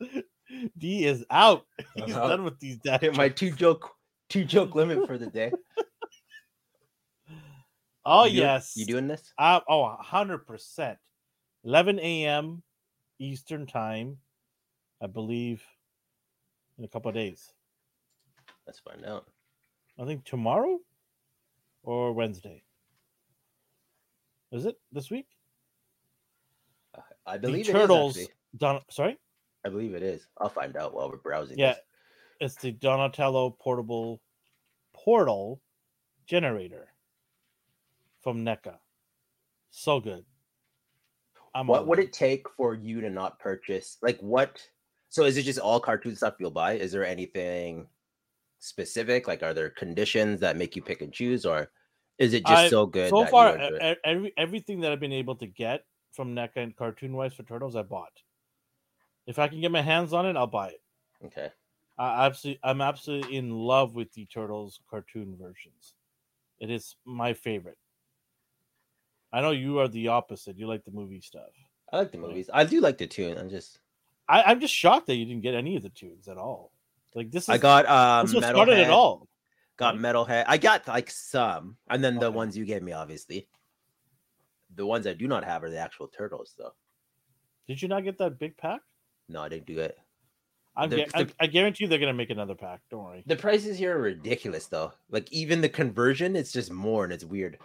later. 0.00 0.22
D 0.78 1.04
is 1.04 1.24
out. 1.30 1.66
He's 1.94 2.14
Uh-huh. 2.14 2.28
done 2.28 2.44
with 2.44 2.58
these 2.60 2.78
dad 2.78 3.00
Hit 3.00 3.16
my 3.16 3.28
two 3.28 3.50
joke 3.50 3.90
two 4.28 4.44
joke 4.44 4.74
limit 4.74 5.06
for 5.06 5.18
the 5.18 5.26
day. 5.26 5.52
Oh 8.06 8.24
You 8.26 8.32
do- 8.32 8.36
yes. 8.36 8.72
You 8.76 8.84
doing 8.84 9.08
this? 9.08 9.32
Uh, 9.38 9.60
oh, 9.66 9.96
100%. 10.04 10.96
11 11.64 11.98
a.m. 12.00 12.62
Eastern 13.18 13.64
time, 13.66 14.18
I 15.02 15.06
believe, 15.06 15.62
in 16.76 16.84
a 16.84 16.88
couple 16.88 17.08
of 17.08 17.14
days. 17.14 17.50
Let's 18.66 18.78
find 18.80 19.06
out. 19.06 19.26
I 19.98 20.04
think 20.04 20.24
tomorrow 20.26 20.80
or 21.84 22.12
Wednesday. 22.12 22.62
Is 24.52 24.66
it 24.66 24.76
this 24.92 25.10
week? 25.10 25.26
I 27.26 27.36
The 27.38 27.48
believe 27.48 27.66
Turtles. 27.66 28.16
it 28.16 28.20
is. 28.22 28.28
Don- 28.56 28.82
sorry? 28.90 29.18
I 29.64 29.68
believe 29.68 29.94
it 29.94 30.02
is. 30.02 30.26
I'll 30.38 30.48
find 30.48 30.76
out 30.76 30.94
while 30.94 31.08
we're 31.10 31.16
browsing. 31.16 31.58
Yeah. 31.58 31.72
this. 31.72 31.80
It's 32.40 32.54
the 32.56 32.72
Donatello 32.72 33.50
portable 33.50 34.20
portal 34.92 35.60
generator 36.26 36.88
from 38.22 38.44
NECA. 38.44 38.76
So 39.70 40.00
good. 40.00 40.24
I'm 41.54 41.66
What 41.66 41.86
would 41.86 41.98
it 41.98 42.12
take 42.12 42.48
for 42.56 42.74
you 42.74 43.00
to 43.00 43.10
not 43.10 43.38
purchase? 43.38 43.96
Like 44.02 44.18
what? 44.20 44.60
So 45.08 45.24
is 45.24 45.36
it 45.36 45.42
just 45.44 45.58
all 45.60 45.80
cartoon 45.80 46.16
stuff 46.16 46.34
you'll 46.38 46.50
buy? 46.50 46.74
Is 46.74 46.92
there 46.92 47.06
anything 47.06 47.86
specific? 48.64 49.26
Like, 49.28 49.42
are 49.42 49.54
there 49.54 49.70
conditions 49.70 50.40
that 50.40 50.56
make 50.56 50.76
you 50.76 50.82
pick 50.82 51.02
and 51.02 51.12
choose, 51.12 51.44
or 51.46 51.70
is 52.18 52.34
it 52.34 52.44
just 52.44 52.64
I- 52.64 52.68
so 52.70 52.86
good? 52.86 53.10
so 53.10 53.26
far, 53.26 53.56
you 53.56 53.64
enjoy 53.64 53.76
it? 53.76 53.98
every, 54.04 54.32
everything 54.36 54.80
that 54.80 54.92
I've 54.92 55.00
been 55.00 55.12
able 55.12 55.36
to 55.36 55.46
get 55.46 55.84
from 56.12 56.34
NECA 56.34 56.56
and 56.56 56.76
cartoon 56.76 57.14
wise 57.14 57.34
for 57.34 57.42
Turtles, 57.42 57.76
I 57.76 57.82
bought. 57.82 58.22
If 59.26 59.38
I 59.38 59.48
can 59.48 59.60
get 59.60 59.70
my 59.70 59.82
hands 59.82 60.12
on 60.12 60.26
it, 60.26 60.36
I'll 60.36 60.46
buy 60.46 60.68
it. 60.68 60.82
okay. 61.24 61.50
I 61.98 62.26
absolutely, 62.26 62.60
I'm 62.62 62.80
absolutely 62.80 63.36
in 63.36 63.50
love 63.50 63.94
with 63.94 64.12
the 64.12 64.26
Turtles 64.26 64.80
cartoon 64.90 65.36
versions. 65.40 65.94
It 66.58 66.70
is 66.70 66.96
my 67.04 67.34
favorite. 67.34 67.78
I 69.32 69.40
know 69.40 69.50
you 69.50 69.78
are 69.78 69.88
the 69.88 70.08
opposite. 70.08 70.58
You 70.58 70.66
like 70.66 70.84
the 70.84 70.90
movie 70.92 71.20
stuff. 71.20 71.50
I 71.92 71.98
like 71.98 72.12
the 72.12 72.18
movies. 72.18 72.50
I 72.52 72.64
do 72.64 72.80
like 72.80 72.98
the 72.98 73.06
tune. 73.06 73.38
I'm 73.38 73.48
just. 73.50 73.80
I, 74.28 74.42
I'm 74.42 74.60
just 74.60 74.74
shocked 74.74 75.06
that 75.06 75.16
you 75.16 75.24
didn't 75.24 75.42
get 75.42 75.54
any 75.54 75.76
of 75.76 75.82
the 75.82 75.90
tunes 75.90 76.28
at 76.28 76.38
all. 76.38 76.72
Like 77.14 77.30
this 77.30 77.44
is 77.44 77.48
I 77.48 77.58
got 77.58 77.86
um. 77.86 78.26
this 78.26 78.34
what 78.34 78.44
started 78.44 78.74
Metalhead, 78.76 78.88
all. 78.90 79.28
Got 79.76 79.96
metalhead. 79.96 80.44
I 80.46 80.56
got 80.58 80.86
like 80.86 81.10
some, 81.10 81.76
and 81.88 82.02
then 82.02 82.16
the 82.18 82.26
Okay. 82.26 82.36
ones 82.36 82.56
you 82.56 82.64
gave 82.64 82.82
me, 82.82 82.92
obviously. 82.92 83.48
The 84.76 84.86
ones 84.86 85.06
I 85.06 85.14
do 85.14 85.26
not 85.28 85.44
have 85.44 85.62
are 85.64 85.70
the 85.70 85.78
actual 85.78 86.08
turtles, 86.08 86.54
though. 86.58 86.74
Did 87.68 87.80
you 87.82 87.88
not 87.88 88.04
get 88.04 88.18
that 88.18 88.38
big 88.38 88.56
pack? 88.56 88.80
No, 89.28 89.42
I 89.42 89.48
didn't 89.48 89.66
do 89.66 89.78
it. 89.80 89.96
I'm 90.76 90.90
The- 90.90 90.96
gu- 91.04 91.10
I, 91.14 91.26
I 91.40 91.46
guarantee 91.46 91.84
you 91.84 91.88
they're 91.88 91.98
gonna 92.00 92.12
make 92.12 92.30
another 92.30 92.54
pack. 92.56 92.80
Don't 92.90 93.04
worry. 93.04 93.22
The 93.26 93.36
prices 93.36 93.78
here 93.78 93.96
are 93.96 94.00
ridiculous, 94.02 94.66
though. 94.66 94.92
Like 95.10 95.32
even 95.32 95.60
the 95.60 95.68
conversion, 95.68 96.34
it's 96.36 96.52
just 96.52 96.72
more, 96.72 97.04
and 97.04 97.12
it's 97.12 97.24
weird. 97.24 97.58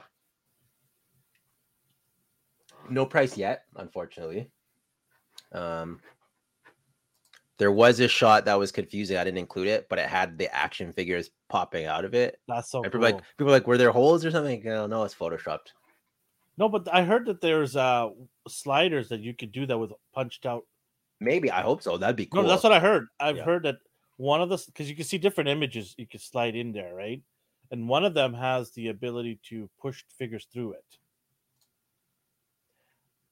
No 2.89 3.05
price 3.05 3.38
yet, 3.38 3.65
unfortunately. 3.75 4.49
Um, 5.51 5.99
there 7.60 7.72
was 7.72 8.00
a 8.00 8.08
shot 8.08 8.45
that 8.45 8.56
was 8.60 8.72
confusing. 8.72 9.17
I 9.17 9.24
didn't 9.24 9.38
include 9.38 9.67
it, 9.67 9.88
but 9.89 10.00
it 10.00 10.10
had 10.10 10.38
the 10.39 10.54
action 10.54 10.93
figures 10.93 11.30
popping 11.50 11.86
out 11.86 12.06
of 12.06 12.13
it. 12.15 12.39
That's 12.48 12.69
so 12.72 12.84
And 12.84 12.91
cool. 12.91 13.02
people 13.02 13.17
like 13.17 13.24
people 13.38 13.52
like, 13.52 13.67
were 13.67 13.78
there 13.78 13.91
holes 13.91 14.26
or 14.26 14.32
something? 14.32 14.63
No, 14.63 14.88
no, 14.88 15.04
it's 15.04 15.15
photoshopped. 15.15 15.74
no, 16.58 16.69
but 16.69 16.88
I 16.93 17.04
heard 17.04 17.26
that 17.28 17.41
there's 17.41 17.76
uh 17.76 18.10
sliders 18.48 19.10
that 19.10 19.22
you 19.22 19.34
could 19.34 19.52
do 19.52 19.65
that 19.65 19.78
with 19.78 19.91
punched 20.13 20.45
out. 20.45 20.65
Maybe 21.19 21.52
I 21.52 21.62
hope 21.62 21.82
so. 21.84 21.98
That'd 21.98 22.15
be 22.15 22.26
cool. 22.26 22.43
No, 22.43 22.48
that's 22.48 22.63
what 22.63 22.72
I 22.72 22.80
heard. 22.80 23.08
I've 23.19 23.38
Yeah. 23.38 23.43
heard 23.45 23.63
that 23.63 23.78
one 24.17 24.41
of 24.41 24.50
the 24.50 24.58
because 24.65 24.89
you 24.89 24.95
can 24.95 25.06
see 25.06 25.17
different 25.17 25.50
images 25.50 25.95
you 25.98 26.08
can 26.08 26.19
slide 26.19 26.56
in 26.56 26.72
there, 26.72 26.93
right? 26.93 27.22
And 27.72 27.88
one 27.88 28.04
of 28.06 28.13
them 28.13 28.34
has 28.34 28.72
the 28.72 28.88
ability 28.88 29.39
to 29.50 29.69
push 29.80 30.04
figures 30.17 30.45
through 30.52 30.74
it. 30.74 30.98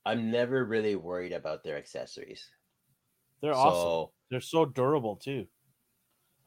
I'm 0.06 0.32
never 0.32 0.66
really 0.66 0.96
worried 0.96 1.34
about 1.34 1.64
their 1.64 1.78
accessories. 1.78 2.50
They're 3.42 3.54
so 3.56 3.60
awesome. 3.60 4.14
They're 4.30 4.42
so 4.42 4.66
durable 4.66 5.16
too. 5.16 5.48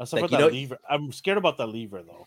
Except 0.01 0.23
Like, 0.23 0.31
for 0.31 0.37
that 0.37 0.40
know- 0.43 0.49
lever. 0.49 0.79
I'm 0.88 1.12
scared 1.12 1.38
about 1.38 1.59
that 1.59 1.66
lever 1.66 2.03
though. 2.03 2.27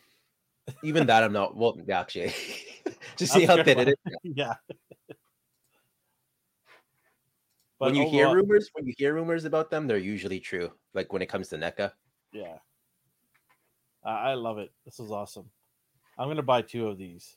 even 0.84 1.08
that, 1.08 1.24
I'm 1.24 1.34
not. 1.34 1.56
Well, 1.56 1.78
actually, 1.92 2.28
just 3.18 3.34
I'm 3.34 3.40
see 3.42 3.46
how 3.46 3.54
scared 3.54 3.66
thin 3.66 3.80
it 3.80 3.88
is. 3.90 3.96
yeah. 4.24 4.54
when 7.80 7.96
you 7.96 8.08
hear 8.08 8.34
rumors, 8.34 8.70
when 8.74 8.86
you 8.88 8.94
hear 8.98 9.14
rumors 9.14 9.46
about 9.46 9.70
them, 9.70 9.88
they're 9.88 9.98
usually 9.98 10.40
true. 10.40 10.72
Like 10.94 11.12
when 11.12 11.22
it 11.22 11.28
comes 11.30 11.50
to 11.50 11.58
NECA. 11.58 11.92
Yeah. 12.32 12.58
I 14.06 14.32
I 14.32 14.34
love 14.36 14.58
it. 14.58 14.72
This 14.86 15.00
is 15.00 15.12
awesome. 15.12 15.50
I'm 16.18 16.28
gonna 16.28 16.44
buy 16.44 16.62
two 16.62 16.88
of 16.88 16.98
these. 16.98 17.36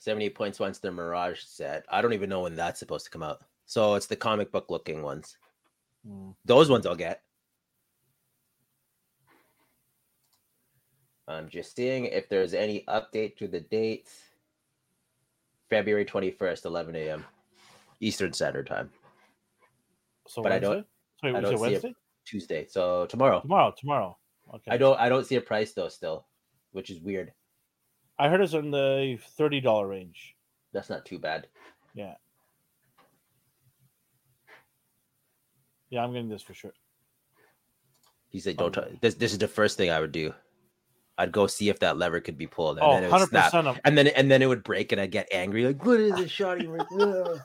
78 0.00 0.34
points 0.34 0.60
once 0.60 0.78
the 0.78 0.92
Mirage 0.92 1.42
set. 1.42 1.84
I 1.90 2.00
don't 2.00 2.12
even 2.12 2.30
know 2.30 2.42
when 2.42 2.54
that's 2.54 2.78
supposed 2.78 3.04
to 3.06 3.10
come 3.10 3.22
out. 3.22 3.42
So 3.66 3.94
it's 3.94 4.06
the 4.06 4.14
comic 4.16 4.52
book 4.52 4.66
looking 4.70 5.02
ones. 5.02 5.36
Mm. 6.06 6.34
Those 6.44 6.70
ones 6.70 6.86
I'll 6.86 6.94
get. 6.96 7.22
I'm 11.26 11.48
just 11.48 11.76
seeing 11.76 12.06
if 12.06 12.28
there's 12.28 12.54
any 12.54 12.84
update 12.88 13.36
to 13.36 13.48
the 13.48 13.60
date. 13.60 14.08
February 15.68 16.06
21st, 16.06 16.64
11 16.64 16.96
a.m. 16.96 17.24
Eastern 18.00 18.32
Standard 18.32 18.66
Time. 18.66 18.90
So 20.26 20.42
But 20.42 20.52
I 20.52 20.58
don't- 20.58 20.70
Wednesday? 20.76 20.88
Wait, 21.22 21.28
I 21.34 21.40
was 21.40 21.42
don't 21.42 21.58
see 21.58 21.64
it. 21.64 21.70
Wednesday? 21.72 21.94
Tuesday. 22.24 22.66
So 22.66 23.06
tomorrow. 23.06 23.40
Tomorrow, 23.40 23.74
tomorrow. 23.76 24.16
Okay. 24.54 24.70
I 24.70 24.76
don't 24.78 24.98
I 24.98 25.08
don't 25.10 25.26
see 25.26 25.36
a 25.36 25.40
price 25.40 25.72
though 25.72 25.88
still, 25.88 26.26
which 26.72 26.90
is 26.90 27.00
weird. 27.00 27.32
I 28.18 28.28
heard 28.28 28.40
it's 28.40 28.54
in 28.54 28.70
the 28.70 29.18
thirty 29.36 29.60
dollar 29.60 29.86
range. 29.88 30.34
That's 30.72 30.88
not 30.88 31.04
too 31.04 31.18
bad. 31.18 31.48
Yeah. 31.94 32.14
Yeah, 35.90 36.04
I'm 36.04 36.12
getting 36.12 36.28
this 36.28 36.42
for 36.42 36.54
sure. 36.54 36.72
He 38.28 38.40
said, 38.40 38.56
"Don't 38.56 38.76
Oh. 38.76 38.86
This 39.00 39.14
this 39.14 39.32
is 39.32 39.38
the 39.38 39.48
first 39.48 39.76
thing 39.76 39.90
I 39.90 40.00
would 40.00 40.12
do. 40.12 40.34
I'd 41.16 41.32
go 41.32 41.46
see 41.46 41.68
if 41.68 41.80
that 41.80 41.96
lever 41.96 42.20
could 42.20 42.38
be 42.38 42.46
pulled, 42.46 42.78
and 42.78 42.86
Oh, 42.86 42.92
then 42.92 43.04
it 43.04 43.06
would 43.06 43.12
100 43.12 43.28
snap, 43.30 43.54
of 43.54 43.80
and 43.84 43.98
then 43.98 44.08
and 44.08 44.30
then 44.30 44.42
it 44.42 44.46
would 44.46 44.62
break, 44.62 44.92
and 44.92 45.00
I'd 45.00 45.10
get 45.10 45.28
angry, 45.32 45.66
like, 45.66 45.84
"What 45.84 45.98
is 45.98 46.14
this 46.14 46.30
shotty?" 46.30 46.68
Like, 46.68 47.40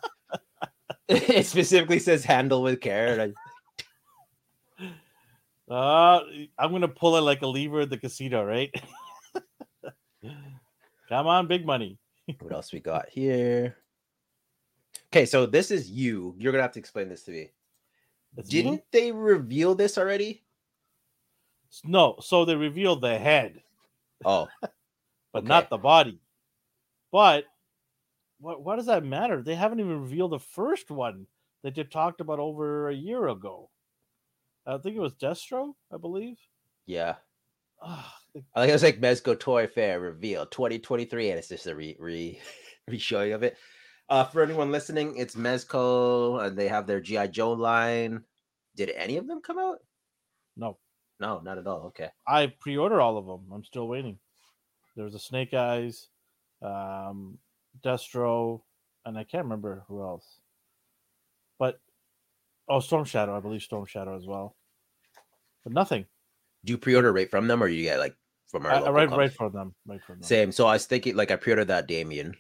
it 1.07 1.45
specifically 1.45 1.99
says 1.99 2.23
"handle 2.23 2.61
with 2.61 2.81
care." 2.81 3.19
And 3.19 3.33
I, 4.79 4.93
uh 5.73 6.23
I'm 6.59 6.71
gonna 6.71 6.87
pull 6.87 7.15
it 7.15 7.21
like 7.21 7.41
a 7.41 7.47
lever 7.47 7.81
at 7.81 7.89
the 7.89 7.97
casino, 7.97 8.43
right? 8.43 8.73
Come 11.09 11.27
on, 11.27 11.47
big 11.47 11.65
money. 11.65 11.97
what 12.39 12.53
else 12.53 12.71
we 12.71 12.79
got 12.79 13.09
here? 13.09 13.77
Okay, 15.11 15.25
so 15.25 15.45
this 15.45 15.71
is 15.71 15.89
you. 15.89 16.35
You're 16.37 16.51
gonna 16.51 16.63
have 16.63 16.71
to 16.73 16.79
explain 16.79 17.09
this 17.09 17.23
to 17.23 17.31
me. 17.31 17.51
Me? 18.36 18.43
Didn't 18.43 18.84
they 18.91 19.11
reveal 19.11 19.75
this 19.75 19.97
already? 19.97 20.43
No, 21.84 22.17
so 22.19 22.45
they 22.45 22.55
revealed 22.55 23.01
the 23.01 23.17
head, 23.17 23.63
Oh, 24.25 24.47
but 25.34 25.43
Okay. 25.43 25.47
not 25.47 25.69
the 25.69 25.77
body. 25.77 26.19
But 27.11 27.45
what 28.39 28.61
what 28.63 28.77
does 28.77 28.88
that 28.88 29.03
matter? 29.05 29.41
They 29.41 29.55
haven't 29.55 29.79
even 29.79 30.01
revealed 30.01 30.31
the 30.31 30.39
first 30.39 30.91
one 30.91 31.27
that 31.63 31.77
you 31.77 31.84
talked 31.84 32.21
about 32.21 32.39
over 32.39 32.89
a 32.89 32.95
year 32.95 33.27
ago. 33.27 33.69
I 34.65 34.77
think 34.77 34.95
it 34.95 34.99
was 35.01 35.15
Destro, 35.15 35.75
I 35.91 35.97
believe. 35.97 36.39
yeah. 36.86 37.15
ah, 37.81 38.17
I 38.55 38.61
think 38.61 38.69
it 38.69 38.73
was 38.73 38.84
like 38.84 39.01
Mezco 39.01 39.39
Toy 39.39 39.67
Fair 39.67 39.99
reveal 39.99 40.45
2023, 40.45 41.29
and 41.29 41.39
it's 41.39 41.49
just 41.49 41.67
a 41.67 41.75
re 41.75 41.95
re 41.99 42.39
re 42.88 42.97
showing 42.97 43.34
of 43.34 43.43
it. 43.43 43.57
Uh, 44.09 44.23
for 44.25 44.43
anyone 44.43 44.71
listening, 44.71 45.17
it's 45.17 45.35
Mezco, 45.35 46.45
and 46.45 46.57
they 46.57 46.67
have 46.67 46.85
their 46.85 46.99
GI 46.99 47.29
Joe 47.29 47.53
line. 47.53 48.23
Did 48.75 48.91
any 48.91 49.17
of 49.17 49.27
them 49.27 49.41
come 49.41 49.57
out? 49.57 49.79
no, 50.57 50.77
No, 51.19 51.39
not 51.39 51.57
at 51.57 51.67
all. 51.67 51.87
Okay. 51.87 52.09
I 52.27 52.53
pre-order 52.59 52.99
all 52.99 53.17
of 53.17 53.25
them. 53.25 53.51
I'm 53.53 53.63
still 53.63 53.87
waiting. 53.87 54.19
There's 54.95 55.15
a 55.15 55.19
Snake 55.19 55.53
Eyes, 55.53 56.09
um, 56.61 57.37
Destro, 57.83 58.61
and 59.05 59.17
I 59.17 59.23
can't 59.23 59.45
remember 59.45 59.83
who 59.87 60.01
else. 60.03 60.39
But 61.57 61.79
oh, 62.69 62.79
Storm 62.79 63.05
Shadow, 63.05 63.35
I 63.35 63.39
believe 63.39 63.61
Storm 63.61 63.85
Shadow 63.85 64.15
as 64.15 64.27
well. 64.27 64.55
But 65.63 65.73
nothing. 65.73 66.05
Do 66.65 66.71
you 66.71 66.77
pre-order 66.77 67.11
right 67.11 67.29
from 67.29 67.47
them, 67.47 67.63
or 67.63 67.67
you 67.67 67.83
get 67.83 67.99
like 67.99 68.15
from 68.47 68.65
our 68.65 68.71
I, 68.71 68.89
right, 68.89 69.09
comics? 69.09 69.17
right 69.17 69.33
from 69.33 69.53
them. 69.53 69.75
Right 69.87 70.01
from 70.03 70.15
them. 70.17 70.23
Same. 70.23 70.51
So 70.51 70.67
I 70.67 70.73
was 70.73 70.85
thinking, 70.85 71.15
like, 71.15 71.31
I 71.31 71.35
pre-ordered 71.35 71.65
that 71.69 71.87
Damian, 71.87 72.35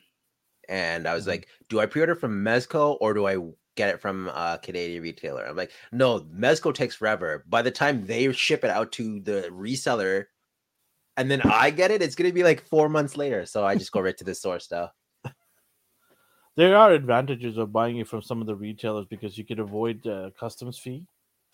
and 0.69 1.07
I 1.07 1.13
was 1.13 1.25
Mhm. 1.25 1.29
like, 1.29 1.47
do 1.69 1.79
I 1.79 1.85
pre-order 1.85 2.15
from 2.15 2.43
Mezco 2.43 2.97
or 3.01 3.13
do 3.13 3.27
I 3.27 3.37
get 3.75 3.89
it 3.89 4.01
from 4.01 4.29
a 4.29 4.59
Canadian 4.61 5.01
retailer? 5.03 5.45
I'm 5.45 5.55
like, 5.55 5.71
no, 5.91 6.21
Mezco 6.21 6.73
takes 6.73 6.95
forever. 6.95 7.43
By 7.47 7.61
the 7.61 7.71
time 7.71 8.05
they 8.05 8.31
ship 8.31 8.63
it 8.63 8.69
out 8.69 8.91
to 8.93 9.19
the 9.21 9.49
reseller, 9.51 10.25
and 11.17 11.29
then 11.29 11.41
I 11.41 11.69
get 11.69 11.91
it, 11.91 12.01
it's 12.01 12.15
gonna 12.15 12.31
be 12.31 12.43
like 12.43 12.65
four 12.67 12.89
months 12.89 13.17
later. 13.17 13.45
So 13.45 13.65
I 13.65 13.75
just 13.75 13.91
go 13.91 14.01
right 14.01 14.17
to 14.17 14.23
the 14.23 14.35
source 14.35 14.69
now. 14.71 14.91
There 16.55 16.77
are 16.77 16.91
advantages 16.91 17.57
of 17.57 17.71
buying 17.73 17.97
it 17.97 18.07
from 18.07 18.21
some 18.21 18.39
of 18.39 18.45
the 18.45 18.55
retailers 18.55 19.07
because 19.07 19.37
you 19.37 19.43
could 19.43 19.59
avoid 19.59 20.05
uh, 20.05 20.29
customs 20.39 20.77
fee. 20.77 21.05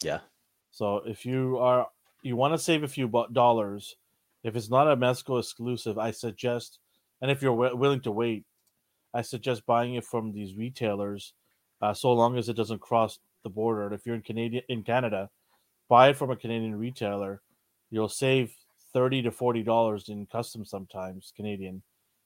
Yeah. 0.03 0.19
So 0.71 0.97
if 0.97 1.25
you 1.25 1.57
are 1.57 1.87
you 2.21 2.35
want 2.35 2.53
to 2.53 2.57
save 2.57 2.83
a 2.83 2.87
few 2.87 3.09
dollars, 3.31 3.95
if 4.43 4.57
it's 4.57 4.69
not 4.69 4.91
a 4.91 4.97
Mezco 4.97 5.39
exclusive, 5.39 5.97
I 5.97 6.11
suggest, 6.11 6.79
and 7.21 7.31
if 7.31 7.41
you're 7.41 7.55
wi- 7.55 7.73
willing 7.73 8.01
to 8.01 8.11
wait, 8.11 8.45
I 9.13 9.21
suggest 9.21 9.65
buying 9.65 9.95
it 9.95 10.05
from 10.05 10.31
these 10.31 10.55
retailers, 10.55 11.33
uh, 11.81 11.93
so 11.93 12.13
long 12.13 12.37
as 12.37 12.49
it 12.49 12.55
doesn't 12.55 12.81
cross 12.81 13.19
the 13.43 13.49
border. 13.49 13.85
And 13.85 13.95
if 13.95 14.05
you're 14.05 14.15
in 14.15 14.21
Canadian 14.21 14.63
in 14.69 14.83
Canada, 14.83 15.29
buy 15.87 16.09
it 16.09 16.17
from 16.17 16.31
a 16.31 16.35
Canadian 16.35 16.77
retailer. 16.77 17.41
You'll 17.89 18.09
save 18.09 18.53
thirty 18.93 19.21
to 19.21 19.31
forty 19.31 19.63
dollars 19.63 20.09
in 20.09 20.25
customs 20.27 20.69
sometimes 20.69 21.33
Canadian, 21.35 21.81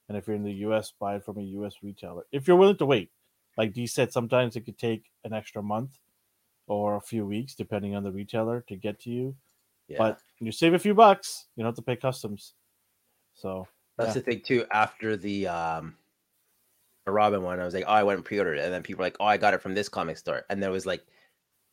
and 0.08 0.18
if 0.18 0.26
you're 0.26 0.36
in 0.36 0.44
the 0.44 0.52
U.S., 0.52 0.92
buy 0.98 1.16
it 1.16 1.24
from 1.24 1.38
a 1.38 1.42
U.S. 1.42 1.76
retailer. 1.82 2.24
If 2.32 2.46
you're 2.46 2.56
willing 2.56 2.76
to 2.78 2.86
wait, 2.86 3.10
like 3.56 3.72
D 3.72 3.86
said, 3.86 4.12
sometimes 4.12 4.56
it 4.56 4.62
could 4.62 4.78
take 4.78 5.04
an 5.24 5.32
extra 5.32 5.62
month 5.62 5.98
or 6.66 6.96
a 6.96 7.00
few 7.00 7.26
weeks, 7.26 7.54
depending 7.54 7.94
on 7.94 8.02
the 8.02 8.12
retailer, 8.12 8.64
to 8.68 8.76
get 8.76 9.00
to 9.00 9.10
you. 9.10 9.34
Yeah. 9.88 9.98
But 9.98 10.18
you 10.40 10.50
save 10.52 10.74
a 10.74 10.78
few 10.78 10.94
bucks, 10.94 11.46
you 11.56 11.62
don't 11.62 11.68
have 11.68 11.76
to 11.76 11.82
pay 11.82 11.96
customs. 11.96 12.54
So 13.34 13.68
That's 13.98 14.08
yeah. 14.08 14.14
the 14.14 14.20
thing 14.20 14.40
too. 14.40 14.64
After 14.72 15.16
the 15.16 15.48
um 15.48 15.96
the 15.96 16.03
Robin 17.12 17.42
one, 17.42 17.60
I 17.60 17.64
was 17.64 17.74
like, 17.74 17.84
oh, 17.86 17.92
I 17.92 18.02
went 18.02 18.18
and 18.18 18.24
pre-ordered 18.24 18.58
it, 18.58 18.64
and 18.64 18.72
then 18.72 18.82
people 18.82 19.00
were 19.00 19.06
like, 19.06 19.16
oh, 19.20 19.26
I 19.26 19.36
got 19.36 19.54
it 19.54 19.62
from 19.62 19.74
this 19.74 19.88
comic 19.88 20.16
store, 20.16 20.44
and 20.48 20.62
there 20.62 20.70
was 20.70 20.86
like 20.86 21.02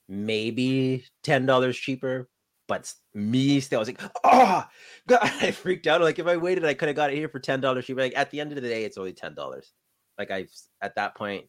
maybe 0.10 1.06
ten 1.24 1.46
dollars 1.46 1.78
cheaper. 1.78 2.30
But 2.68 2.94
me 3.14 3.60
still, 3.60 3.80
I 3.80 3.82
was 3.82 3.90
like, 3.90 4.02
oh, 4.24 4.66
God, 5.08 5.20
I 5.22 5.52
freaked 5.52 5.88
out. 5.88 6.02
Like 6.02 6.20
if 6.20 6.28
I 6.28 6.38
waited, 6.38 6.66
I 6.66 6.74
could 6.74 6.88
have 6.88 6.96
got 6.96 7.12
it 7.12 7.18
here 7.18 7.30
for 7.30 7.40
ten 7.40 7.62
dollars 7.62 7.86
cheaper. 7.86 8.02
Like 8.02 8.18
at 8.18 8.32
the 8.32 8.40
end 8.40 8.52
of 8.52 8.62
the 8.62 8.68
day, 8.68 8.84
it's 8.84 8.98
only 8.98 9.14
ten 9.14 9.34
dollars. 9.34 9.74
Like 10.18 10.32
I 10.32 10.48
at 10.82 10.96
that 10.96 11.16
point, 11.16 11.46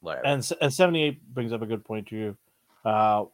whatever. 0.00 0.26
and 0.26 0.50
and 0.60 0.72
78 0.72 1.34
brings 1.34 1.52
up 1.52 1.62
a 1.62 1.66
good 1.66 1.84
point 1.84 2.06
to 2.08 2.16
you. 2.16 2.36
Uh, 2.84 3.24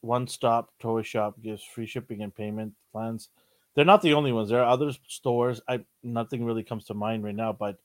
one 0.00 0.26
stop 0.26 0.70
toy 0.80 1.02
shop 1.02 1.34
gives 1.42 1.62
free 1.62 1.86
shipping 1.86 2.22
and 2.22 2.34
payment 2.34 2.72
plans. 2.92 3.28
They're 3.74 3.84
not 3.84 4.02
the 4.02 4.14
only 4.14 4.32
ones. 4.32 4.48
There 4.48 4.62
are 4.62 4.68
other 4.68 4.92
stores. 5.08 5.60
I 5.68 5.84
nothing 6.02 6.44
really 6.44 6.62
comes 6.62 6.84
to 6.86 6.94
mind 6.94 7.24
right 7.24 7.34
now, 7.34 7.52
but 7.52 7.76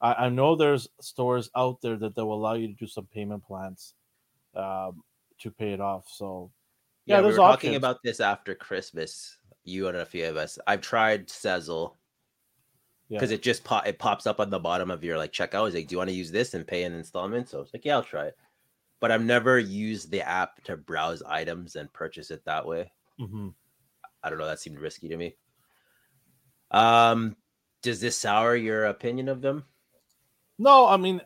I, 0.00 0.26
I 0.26 0.28
know 0.28 0.54
there's 0.56 0.88
stores 1.00 1.50
out 1.56 1.80
there 1.80 1.96
that, 1.96 2.16
will 2.16 2.34
allow 2.34 2.54
you 2.54 2.68
to 2.68 2.74
do 2.74 2.86
some 2.86 3.06
payment 3.06 3.44
plans 3.44 3.94
um, 4.54 5.02
to 5.38 5.50
pay 5.50 5.72
it 5.72 5.80
off. 5.80 6.06
So 6.08 6.52
yeah, 7.06 7.16
yeah, 7.16 7.20
we 7.20 7.24
were 7.26 7.30
there's 7.30 7.38
talking 7.38 7.74
about 7.74 8.02
this 8.02 8.20
after 8.20 8.54
Christmas. 8.54 9.38
You 9.64 9.88
and 9.88 9.96
a 9.98 10.06
few 10.06 10.26
of 10.26 10.36
us. 10.36 10.58
I've 10.66 10.80
tried 10.80 11.28
Sezzle. 11.28 11.94
yeah, 13.08 13.18
because 13.18 13.32
it 13.32 13.42
just 13.42 13.64
pop 13.64 13.86
it 13.86 13.98
pops 13.98 14.26
up 14.26 14.40
on 14.40 14.50
the 14.50 14.58
bottom 14.58 14.90
of 14.90 15.04
your 15.04 15.18
like 15.18 15.32
checkout. 15.32 15.66
It's 15.66 15.74
like, 15.74 15.88
do 15.88 15.94
you 15.94 15.98
want 15.98 16.10
to 16.10 16.16
use 16.16 16.30
this 16.30 16.54
and 16.54 16.66
pay 16.66 16.84
in 16.84 16.92
installments? 16.94 17.50
So 17.50 17.60
it's 17.60 17.74
like, 17.74 17.84
yeah, 17.84 17.96
I'll 17.96 18.02
try 18.02 18.26
it. 18.26 18.36
But 19.00 19.10
I've 19.10 19.24
never 19.24 19.58
used 19.58 20.10
the 20.10 20.22
app 20.26 20.62
to 20.64 20.76
browse 20.76 21.22
items 21.22 21.76
and 21.76 21.92
purchase 21.92 22.30
it 22.30 22.44
that 22.46 22.66
way. 22.66 22.90
Mhm. 23.20 23.54
I 24.22 24.30
don't 24.30 24.38
know. 24.38 24.46
That 24.46 24.60
seemed 24.60 24.80
risky 24.80 25.08
to 25.08 25.16
me. 25.16 25.36
Um, 26.70 27.36
does 27.82 28.00
this 28.00 28.16
sour 28.16 28.56
your 28.56 28.86
opinion 28.86 29.28
of 29.28 29.40
them? 29.40 29.64
No, 30.58 30.86
I 30.86 30.96
mean, 30.96 31.20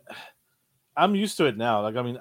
I'm 0.97 1.15
used 1.15 1.37
to 1.39 1.47
it 1.47 1.57
now. 1.57 1.83
Like, 1.83 1.97
I 1.97 2.03
mean, 2.03 2.19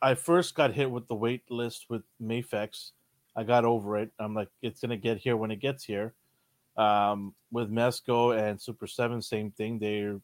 I 0.00 0.14
first 0.14 0.54
got 0.54 0.72
hit 0.72 0.90
with 0.90 1.06
the 1.08 1.14
wait 1.14 1.50
list 1.50 1.86
with 1.88 2.02
Mafex. 2.22 2.92
I 3.36 3.44
got 3.44 3.64
over 3.64 3.98
it. 3.98 4.10
I'm 4.18 4.34
like, 4.34 4.48
it's 4.62 4.80
gonna 4.80 4.96
get 4.96 5.18
here 5.18 5.36
when 5.36 5.50
it 5.50 5.60
gets 5.60 5.84
here. 5.84 6.14
Um, 6.76 7.34
with 7.52 7.70
Mezco 7.70 8.36
and 8.36 8.60
Super 8.60 8.86
Seven, 8.86 9.20
same 9.22 9.50
thing. 9.52 9.78
They're 9.78 10.20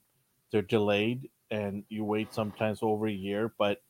they're 0.50 0.62
delayed, 0.62 1.30
and 1.50 1.84
you 1.88 2.04
wait 2.04 2.32
sometimes 2.34 2.80
over 2.82 3.06
a 3.06 3.12
year. 3.12 3.52
But 3.58 3.82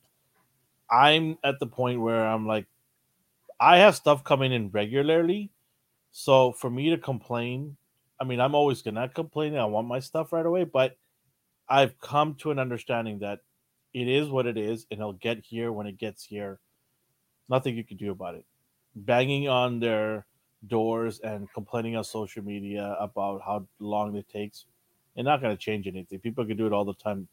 I'm 0.89 1.37
at 1.43 1.59
the 1.59 1.67
point 1.67 2.01
where 2.01 2.25
I'm 2.25 2.47
like, 2.47 2.67
I 3.59 3.77
have 3.77 3.95
stuff 3.95 4.23
coming 4.23 4.51
in 4.51 4.69
regularly, 4.71 5.51
so 6.11 6.51
for 6.51 6.69
me 6.69 6.89
to 6.89 6.97
complain, 6.97 7.77
I 8.19 8.23
mean, 8.23 8.39
I'm 8.39 8.55
always 8.55 8.81
gonna 8.81 9.07
complain. 9.09 9.55
I 9.55 9.65
want 9.65 9.87
my 9.87 9.99
stuff 9.99 10.33
right 10.33 10.45
away, 10.45 10.63
but 10.65 10.97
I've 11.69 11.99
come 11.99 12.35
to 12.35 12.51
an 12.51 12.59
understanding 12.59 13.19
that 13.19 13.39
it 13.93 14.07
is 14.07 14.29
what 14.29 14.45
it 14.45 14.57
is, 14.57 14.85
and 14.91 14.99
it'll 14.99 15.13
get 15.13 15.39
here 15.39 15.71
when 15.71 15.87
it 15.87 15.97
gets 15.97 16.23
here. 16.23 16.59
Nothing 17.49 17.75
you 17.75 17.83
can 17.83 17.97
do 17.97 18.11
about 18.11 18.35
it. 18.35 18.45
Banging 18.95 19.47
on 19.49 19.79
their 19.79 20.25
doors 20.67 21.19
and 21.19 21.51
complaining 21.53 21.95
on 21.95 22.03
social 22.03 22.43
media 22.43 22.95
about 22.99 23.41
how 23.45 23.65
long 23.79 24.15
it 24.15 24.27
takes, 24.29 24.65
it's 25.15 25.25
not 25.25 25.41
going 25.41 25.55
to 25.55 25.61
change 25.61 25.87
anything. 25.87 26.19
People 26.19 26.45
can 26.45 26.55
do 26.57 26.65
it 26.67 26.73
all 26.73 26.85
the 26.85 26.93
time. 26.93 27.27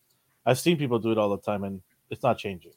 I've 0.46 0.58
seen 0.58 0.76
people 0.78 0.98
do 0.98 1.12
it 1.12 1.18
all 1.18 1.28
the 1.28 1.38
time, 1.38 1.64
and 1.64 1.80
it's 2.10 2.22
not 2.22 2.38
changing. 2.38 2.72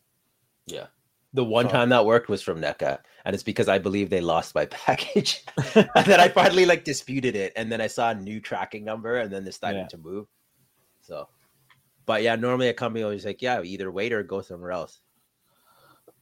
Yeah. 0.67 0.87
The 1.33 1.43
one 1.43 1.65
So- 1.67 1.71
time 1.71 1.89
that 1.89 2.05
worked 2.05 2.27
was 2.29 2.41
from 2.41 2.59
NECA, 2.59 2.99
and 3.25 3.33
it's 3.33 3.43
because 3.43 3.69
I 3.69 3.77
believe 3.79 4.09
they 4.09 4.19
lost 4.21 4.53
my 4.53 4.65
package. 4.85 5.43
and 5.75 6.05
then 6.05 6.19
I 6.19 6.27
finally 6.27 6.65
like 6.65 6.83
disputed 6.83 7.35
it, 7.35 7.53
and 7.55 7.71
then 7.71 7.81
I 7.81 7.87
saw 7.87 8.11
a 8.11 8.15
new 8.15 8.39
tracking 8.41 8.83
number, 8.83 9.17
and 9.17 9.31
then 9.31 9.43
they 9.45 9.51
started 9.51 9.79
Yeah. 9.79 9.87
to 9.87 9.97
move. 9.97 10.27
So, 11.01 11.29
but 12.05 12.23
yeah, 12.23 12.35
normally 12.35 12.69
a 12.69 12.73
company 12.73 13.03
always 13.03 13.25
like, 13.25 13.41
yeah, 13.41 13.61
either 13.61 13.91
wait 13.91 14.13
or 14.13 14.23
go 14.23 14.41
somewhere 14.41 14.71
else. 14.71 15.01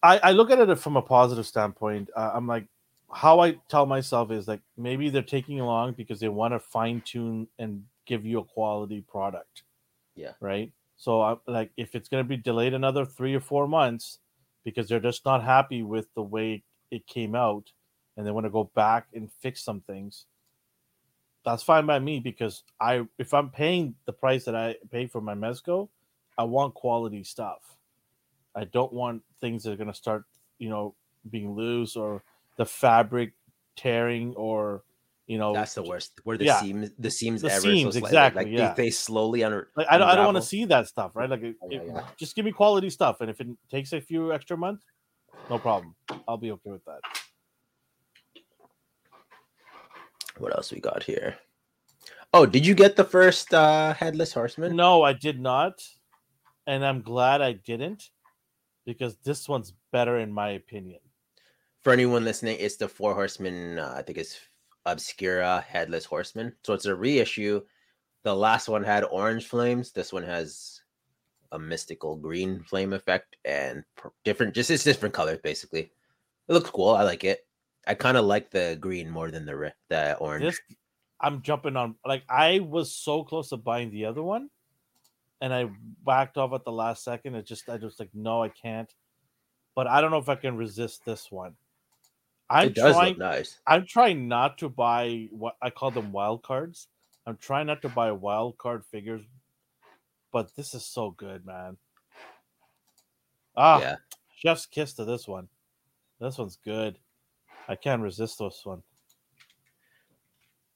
I, 0.02 0.18
I 0.20 0.32
look 0.32 0.52
at 0.52 0.60
it 0.60 0.80
from 0.80 0.98
a 0.98 1.02
positive 1.02 1.46
standpoint. 1.46 2.10
Uh, 2.16 2.32
I'm 2.34 2.48
like, 2.48 2.68
how 3.12 3.40
I 3.40 3.58
tell 3.70 3.86
myself 3.86 4.32
is 4.32 4.48
like 4.48 4.62
maybe 4.78 5.10
they're 5.10 5.22
taking 5.22 5.58
long 5.60 5.94
because 5.94 6.20
they 6.20 6.30
want 6.30 6.54
to 6.54 6.60
fine 6.60 7.02
tune 7.02 7.48
and 7.58 7.84
give 8.06 8.26
you 8.26 8.40
a 8.40 8.44
quality 8.44 9.02
product. 9.02 9.64
Yeah. 10.16 10.34
Right. 10.40 10.72
So 10.98 11.22
I'm 11.22 11.40
like, 11.48 11.72
if 11.78 11.96
it's 11.96 12.10
going 12.10 12.24
to 12.24 12.28
be 12.28 12.38
delayed 12.38 12.74
another 12.74 13.06
three 13.06 13.34
or 13.34 13.40
four 13.40 13.68
months 13.68 14.20
because 14.66 14.88
they're 14.88 15.00
just 15.00 15.26
not 15.26 15.44
happy 15.44 15.82
with 15.82 16.08
the 16.14 16.22
way 16.22 16.64
it 16.92 17.08
came 17.08 17.36
out 17.36 17.72
and 18.18 18.28
they 18.28 18.32
want 18.32 18.46
to 18.46 18.52
go 18.52 18.70
back 18.76 19.08
and 19.14 19.32
fix 19.42 19.64
some 19.64 19.82
things, 19.82 20.26
that's 21.46 21.64
fine 21.64 21.86
by 21.86 22.00
me 22.00 22.20
because 22.20 22.64
I, 22.80 23.06
if 23.18 23.34
I'm 23.34 23.50
paying 23.50 23.96
the 24.06 24.14
price 24.14 24.46
that 24.46 24.56
I 24.56 24.76
pay 24.92 25.08
for 25.08 25.22
my 25.22 25.36
Mezco, 25.36 25.90
I 26.38 26.44
want 26.44 26.74
quality 26.74 27.24
stuff. 27.24 27.60
I 28.56 28.66
don't 28.66 28.92
want 28.94 29.22
things 29.42 29.64
that 29.64 29.72
are 29.72 29.76
going 29.78 29.88
to 29.88 29.94
start, 29.94 30.26
you 30.58 30.70
know, 30.70 30.96
being 31.30 31.54
loose 31.54 31.96
or 31.96 32.24
the 32.58 32.66
fabric 32.66 33.34
tearing 33.76 34.34
or, 34.36 34.84
you 35.28 35.38
know, 35.38 35.54
That's 35.54 35.76
the 35.76 35.84
worst. 35.84 36.14
Where 36.24 36.38
the 36.38 36.46
yeah. 36.46 36.60
seams, 36.60 36.92
the 36.98 37.12
seams, 37.12 37.42
The 37.42 37.52
ever 37.52 37.62
seams, 37.62 37.94
so 37.94 38.00
exactly, 38.00 38.46
Like 38.46 38.54
yeah. 38.54 38.74
they, 38.74 38.90
slowly 38.90 39.44
under. 39.44 39.70
Like 39.76 39.88
I 39.90 39.98
don't, 39.98 40.08
I 40.10 40.16
don't 40.16 40.26
want 40.26 40.38
to 40.38 40.42
see 40.42 40.66
that 40.66 40.88
stuff, 40.88 41.12
right? 41.16 41.30
Like, 41.30 41.44
it, 41.44 41.56
Oh, 41.62 41.68
yeah, 41.70 41.80
it- 41.80 41.88
yeah. 41.88 42.02
just 42.18 42.36
give 42.36 42.46
me 42.46 42.52
quality 42.52 42.90
stuff, 42.90 43.22
and 43.22 43.30
if 43.30 43.40
it 43.40 43.48
takes 43.70 43.94
a 43.94 44.02
few 44.02 44.34
extra 44.34 44.58
months, 44.58 44.84
no 45.50 45.60
problem. 45.60 45.96
I'll 46.28 46.38
be 46.38 46.52
okay 46.52 46.72
with 46.72 46.84
that. 46.86 47.00
What 50.40 50.56
else 50.56 50.72
we 50.72 50.80
got 50.80 51.04
here? 51.04 51.36
Oh, 52.34 52.46
did 52.46 52.66
you 52.66 52.74
get 52.74 52.96
the 52.96 53.04
first 53.04 53.54
uh 53.54 53.94
headless 53.94 54.34
horseman? 54.34 54.76
No, 54.76 55.04
I 55.04 55.14
did 55.14 55.40
not, 55.40 55.82
and 56.68 56.86
I'm 56.86 57.02
glad 57.02 57.42
I 57.42 57.54
didn't 57.54 58.10
because 58.86 59.18
this 59.18 59.48
one's 59.48 59.74
better 59.92 60.18
in 60.20 60.32
my 60.32 60.52
opinion. 60.52 61.00
For 61.82 61.94
anyone 61.94 62.26
listening, 62.26 62.58
it's 62.60 62.76
the 62.76 62.88
Four 62.88 63.14
Horsemen. 63.14 63.80
Uh, 63.80 63.96
I 63.98 64.02
think 64.02 64.18
it's 64.18 64.40
Obscura 64.86 65.64
Headless 65.68 66.06
Horseman. 66.06 66.54
So 66.64 66.74
it's 66.74 66.86
a 66.86 66.96
reissue. 66.96 67.62
The 68.24 68.36
last 68.36 68.68
one 68.68 68.84
had 68.84 69.06
orange 69.06 69.48
flames. 69.48 69.92
This 69.92 70.12
one 70.12 70.24
has 70.24 70.82
a 71.52 71.60
mystical 71.60 72.16
green 72.16 72.62
flame 72.64 72.94
effect 72.94 73.38
and 73.46 73.84
different. 74.26 74.54
Just 74.54 74.72
it's 74.72 74.84
different 74.84 75.16
colors 75.16 75.40
basically. 75.42 75.92
It 76.48 76.54
looks 76.54 76.70
cool. 76.70 76.90
I 76.90 77.04
like 77.04 77.24
it. 77.24 77.48
I 77.90 77.96
kind 77.96 78.18
of 78.18 78.26
like 78.26 78.52
the 78.52 78.78
green 78.80 79.10
more 79.10 79.32
than 79.32 79.48
the 79.48 79.74
the 79.90 80.16
orange. 80.18 80.44
This 80.44 80.62
I'm 81.20 81.42
jumping 81.42 81.76
on. 81.76 81.96
Like 82.06 82.24
I 82.30 82.60
was 82.60 82.94
so 82.94 83.24
close 83.24 83.50
to 83.50 83.58
buying 83.58 83.90
the 83.90 84.06
other 84.06 84.22
one, 84.22 84.52
and 85.42 85.52
I 85.52 85.72
backed 86.06 86.38
off 86.38 86.54
at 86.54 86.64
the 86.66 86.72
last 86.72 87.04
second. 87.04 87.34
It 87.34 87.48
just 87.48 87.68
I 87.68 87.78
just 87.78 88.00
like 88.00 88.12
no, 88.14 88.44
I 88.44 88.50
can't. 88.50 88.94
But 89.74 89.88
I 89.88 90.02
don't 90.02 90.12
know 90.12 90.20
if 90.20 90.30
I 90.30 90.36
can 90.36 90.56
resist 90.56 91.04
this 91.04 91.32
one. 91.32 91.56
I'm 92.48 92.68
it 92.68 92.76
does 92.76 92.96
trying. 92.96 93.10
look 93.10 93.18
nice. 93.18 93.60
I'm 93.66 93.86
trying 93.88 94.28
not 94.28 94.60
to 94.60 94.70
buy 94.70 95.28
what 95.32 95.56
I 95.60 95.72
call 95.72 95.90
them 95.90 96.12
wild 96.12 96.44
cards. 96.44 96.88
I'm 97.26 97.38
trying 97.38 97.66
not 97.66 97.82
to 97.82 97.90
buy 97.90 98.12
wild 98.12 98.60
card 98.60 98.86
figures, 98.86 99.24
but 100.32 100.56
this 100.56 100.76
is 100.76 100.86
so 100.86 101.10
good, 101.10 101.44
man. 101.44 101.78
Ah, 103.58 103.82
Yeah. 103.82 103.96
chef's 104.36 104.68
kiss 104.68 104.94
to 104.94 105.06
this 105.06 105.28
one. 105.28 105.50
This 106.20 106.38
one's 106.38 106.58
good. 106.64 107.00
I 107.70 107.76
can't 107.76 108.02
resist 108.02 108.40
this 108.40 108.62
one. 108.66 108.82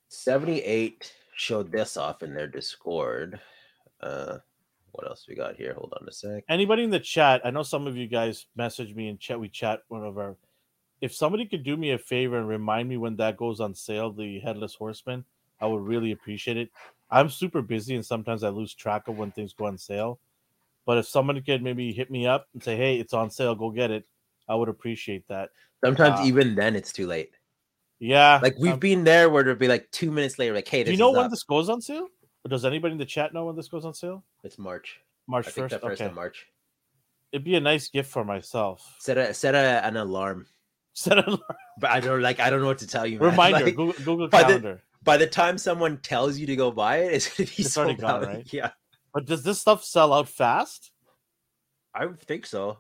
78 0.09 1.11
showed 1.35 1.71
this 1.71 1.97
off 1.97 2.21
in 2.21 2.35
their 2.35 2.47
Discord. 2.47 3.39
Uh, 3.99 4.37
what 4.91 5.07
else 5.07 5.25
we 5.27 5.33
got 5.33 5.55
here? 5.55 5.73
Hold 5.73 5.91
on 5.99 6.07
a 6.07 6.11
sec. 6.11 6.43
Anybody 6.47 6.83
in 6.83 6.91
the 6.91 6.99
chat? 6.99 7.41
I 7.43 7.49
know 7.49 7.63
some 7.63 7.87
of 7.87 7.97
you 7.97 8.05
guys 8.05 8.45
message 8.55 8.93
me 8.93 9.07
and 9.07 9.19
chat. 9.19 9.39
We 9.39 9.49
chat 9.49 9.81
one 9.87 10.03
of 10.05 10.19
our. 10.19 10.37
If 11.01 11.15
somebody 11.15 11.47
could 11.47 11.63
do 11.63 11.75
me 11.75 11.91
a 11.91 11.97
favor 11.97 12.37
and 12.37 12.47
remind 12.47 12.87
me 12.89 12.97
when 12.97 13.15
that 13.15 13.37
goes 13.37 13.59
on 13.59 13.73
sale, 13.73 14.11
the 14.11 14.39
headless 14.39 14.75
horseman, 14.75 15.25
I 15.59 15.65
would 15.65 15.81
really 15.81 16.11
appreciate 16.11 16.57
it. 16.57 16.69
I'm 17.09 17.29
super 17.29 17.63
busy 17.63 17.95
and 17.95 18.05
sometimes 18.05 18.43
I 18.43 18.49
lose 18.49 18.75
track 18.75 19.07
of 19.07 19.17
when 19.17 19.31
things 19.31 19.53
go 19.53 19.65
on 19.65 19.79
sale. 19.79 20.19
But 20.85 20.99
if 20.99 21.07
somebody 21.07 21.41
could 21.41 21.63
maybe 21.63 21.91
hit 21.91 22.11
me 22.11 22.27
up 22.27 22.47
and 22.53 22.63
say, 22.63 22.77
"Hey, 22.77 22.99
it's 22.99 23.13
on 23.13 23.31
sale, 23.31 23.55
go 23.55 23.71
get 23.71 23.89
it," 23.89 24.05
I 24.47 24.53
would 24.53 24.69
appreciate 24.69 25.27
that. 25.27 25.49
Sometimes 25.83 26.19
Uh, 26.19 26.23
even 26.25 26.55
then 26.55 26.75
it's 26.75 26.93
too 26.93 27.07
late. 27.07 27.31
Yeah, 27.99 28.39
Like 28.43 28.55
we've 28.59 28.73
um, 28.73 28.79
been 28.79 29.03
there 29.03 29.29
where 29.29 29.41
it'll 29.41 29.55
be 29.55 29.67
like 29.67 29.89
two 29.91 30.11
minutes 30.11 30.37
later, 30.37 30.53
like, 30.53 30.67
hey, 30.67 30.83
do 30.83 30.91
you 30.91 30.97
know 30.97 31.11
when 31.11 31.25
up. 31.25 31.31
this 31.31 31.43
goes 31.43 31.69
on 31.69 31.81
sale? 31.81 32.07
Or 32.45 32.49
does 32.49 32.65
anybody 32.65 32.91
in 32.93 32.97
the 32.97 33.05
chat 33.05 33.33
know 33.33 33.45
when 33.45 33.55
this 33.55 33.69
goes 33.69 33.85
on 33.85 33.93
sale? 33.93 34.23
It's 34.43 34.57
March. 34.59 34.99
March 35.27 35.45
first. 35.45 35.69
the 35.73 35.79
first 35.79 36.01
Okay, 36.01 36.09
of 36.09 36.13
March. 36.15 36.47
it'd 37.31 37.45
be 37.45 37.55
a 37.55 37.61
nice 37.61 37.87
gift 37.89 38.11
for 38.11 38.25
myself. 38.25 38.95
Set 38.99 39.17
a 39.17 39.33
set 39.33 39.55
a, 39.55 39.85
an 39.85 39.95
alarm. 39.97 40.47
Set 40.95 41.17
a 41.17 41.39
But 41.79 41.91
I 41.91 41.99
don't 42.01 42.21
like 42.21 42.39
I 42.41 42.49
don't 42.49 42.61
know 42.61 42.67
what 42.67 42.79
to 42.79 42.87
tell 42.87 43.05
you. 43.07 43.19
man. 43.19 43.29
reminder. 43.31 43.65
Like, 43.65 43.75
Google, 43.75 43.93
Google 44.03 44.27
by 44.27 44.41
the- 44.43 44.47
Calendar. 44.47 44.81
by 45.03 45.15
the 45.17 45.27
time 45.27 45.57
someone 45.57 45.97
tells 45.99 46.37
you 46.37 46.45
to 46.47 46.55
go 46.57 46.71
buy 46.71 46.97
it, 46.97 47.13
it's 47.13 47.27
gonna 47.29 47.47
be 47.47 47.53
It's 47.63 47.73
sold 47.73 47.85
already 47.87 48.01
gone, 48.01 48.11
out. 48.23 48.27
right? 48.27 48.47
Yeah, 48.53 48.71
But 49.13 49.25
does 49.25 49.43
this 49.43 49.59
stuff 49.61 49.83
sell 49.85 50.11
out 50.13 50.27
fast? 50.27 50.91
I 51.95 52.07
think 52.07 52.45
so. 52.45 52.79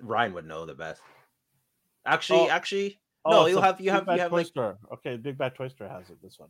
Ryan 0.00 0.34
would 0.34 0.46
know 0.46 0.66
the 0.66 0.74
best. 0.74 1.00
Actually, 2.06 2.40
Oh. 2.40 2.48
actually, 2.50 2.98
No, 3.26 3.46
you'll 3.46 3.58
a 3.58 3.62
have- 3.62 3.80
you 3.80 3.90
have- 3.90 4.06
you 4.06 4.18
have, 4.18 4.30
Toy 4.30 4.36
like- 4.38 4.46
Store. 4.46 4.78
Okay, 4.92 5.16
Big 5.16 5.36
Bad 5.36 5.54
Toy 5.54 5.68
Store 5.68 5.88
has 5.88 6.08
it. 6.10 6.20
This 6.22 6.38
one. 6.38 6.48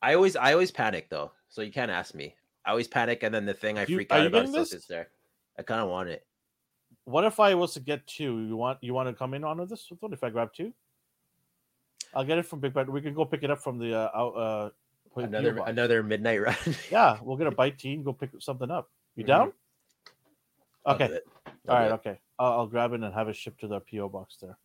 I 0.00 0.14
always 0.14 0.36
I 0.36 0.52
always 0.52 0.70
panic 0.70 1.08
though, 1.10 1.32
so 1.48 1.62
you 1.62 1.70
can't 1.72 1.90
ask 1.90 2.14
me. 2.14 2.34
I 2.64 2.70
always 2.70 2.88
panic, 2.88 3.22
and 3.22 3.34
then 3.34 3.44
the 3.44 3.54
thing 3.54 3.78
I 3.78 3.84
You- 3.86 3.96
freak 3.96 4.10
out 4.10 4.20
you 4.22 4.26
about 4.28 4.48
still 4.48 4.60
this? 4.62 4.70
sits 4.70 4.86
there. 4.86 5.10
I 5.58 5.62
kind 5.62 5.80
of 5.80 5.88
want 5.88 6.08
it. 6.08 6.26
What 7.04 7.24
if 7.24 7.38
I 7.40 7.54
was 7.54 7.74
to 7.74 7.80
get 7.80 8.06
two? 8.06 8.40
You 8.46 8.56
want 8.56 8.78
you 8.82 8.94
want 8.94 9.08
to 9.08 9.14
come 9.14 9.34
in 9.34 9.44
on 9.44 9.58
this 9.68 9.90
one? 10.00 10.12
If 10.12 10.22
I 10.24 10.30
grab 10.30 10.52
two, 10.54 10.72
I'll 12.14 12.24
get 12.24 12.38
it 12.38 12.46
from 12.46 12.60
Big 12.60 12.72
Bad. 12.72 12.88
We 12.88 13.00
can 13.02 13.14
go 13.14 13.24
pick 13.24 13.42
it 13.42 13.50
up 13.50 13.60
from 13.60 13.78
the 13.78 13.94
uh, 13.94 14.10
out. 14.14 14.34
Uh, 14.36 14.70
Another 15.14 15.58
another 15.66 16.02
midnight 16.02 16.40
run. 16.40 16.56
Yeah, 16.90 17.18
we'll 17.20 17.36
get 17.36 17.46
a 17.46 17.50
bite 17.50 17.78
team. 17.78 18.02
Go 18.02 18.14
pick 18.14 18.30
something 18.38 18.70
up. 18.70 18.88
You 19.14 19.24
Mhm. 19.24 19.26
down? 19.26 19.52
I'll 20.86 20.94
Okay. 20.94 21.20
All 21.68 21.74
right. 21.76 21.86
it. 21.88 21.92
Okay. 21.92 22.20
I'll, 22.42 22.52
I'll 22.52 22.66
grab 22.66 22.92
it 22.92 23.02
and 23.02 23.14
have 23.14 23.28
it 23.28 23.36
shipped 23.36 23.60
to 23.60 23.68
their 23.68 23.80
PO 23.80 24.08
box 24.08 24.36
there. 24.42 24.58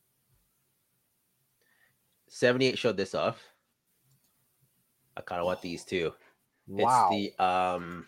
78 2.29 2.77
showed 2.77 2.97
this 2.97 3.13
off. 3.13 3.39
I 5.15 5.21
kind 5.21 5.39
of 5.39 5.45
want 5.45 5.61
these 5.61 5.85
too. 5.85 6.11
Wow. 6.67 7.09
It's 7.11 7.35
the 7.37 7.43
um 7.43 8.05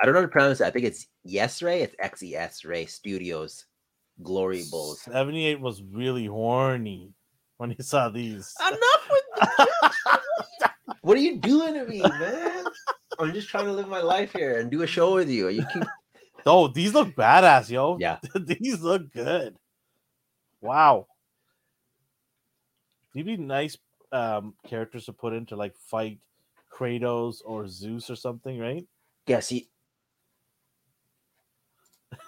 I 0.00 0.04
don't 0.04 0.14
know 0.14 0.20
how 0.20 0.26
to 0.26 0.32
pronounce 0.32 0.60
it. 0.60 0.66
I 0.66 0.70
think 0.70 0.86
it's 0.86 1.08
Yes 1.24 1.62
Ray. 1.62 1.82
It's 1.82 1.94
X 1.98 2.22
E 2.22 2.36
S 2.36 2.64
Ray 2.64 2.86
Studios 2.86 3.66
Glory 4.22 4.62
Bulls. 4.70 5.02
Seventy-eight 5.02 5.60
was 5.60 5.82
really 5.82 6.26
horny 6.26 7.12
when 7.58 7.70
he 7.70 7.82
saw 7.82 8.08
these. 8.08 8.54
Enough 8.60 9.10
with 9.10 10.20
What 11.02 11.16
are 11.16 11.20
you 11.20 11.38
doing 11.38 11.74
to 11.74 11.84
me, 11.86 12.02
man? 12.02 12.64
I'm 13.18 13.32
just 13.32 13.48
trying 13.48 13.66
to 13.66 13.72
live 13.72 13.88
my 13.88 14.00
life 14.00 14.32
here 14.32 14.58
and 14.58 14.70
do 14.70 14.82
a 14.82 14.86
show 14.86 15.14
with 15.14 15.28
you. 15.28 15.48
You 15.48 15.66
keep 15.72 15.84
Oh, 16.46 16.68
these 16.68 16.94
look 16.94 17.14
badass, 17.14 17.70
yo. 17.70 17.96
Yeah. 18.00 18.18
these 18.34 18.80
look 18.80 19.12
good. 19.12 19.56
Wow. 20.60 21.06
They'd 23.14 23.26
be 23.26 23.36
nice 23.36 23.76
um, 24.12 24.54
characters 24.66 25.06
to 25.06 25.12
put 25.12 25.32
in 25.32 25.46
to 25.46 25.56
like 25.56 25.76
fight 25.76 26.18
Kratos 26.72 27.38
or 27.44 27.66
Zeus 27.66 28.10
or 28.10 28.16
something, 28.16 28.58
right? 28.58 28.86
guess 29.26 29.48
he 29.48 29.68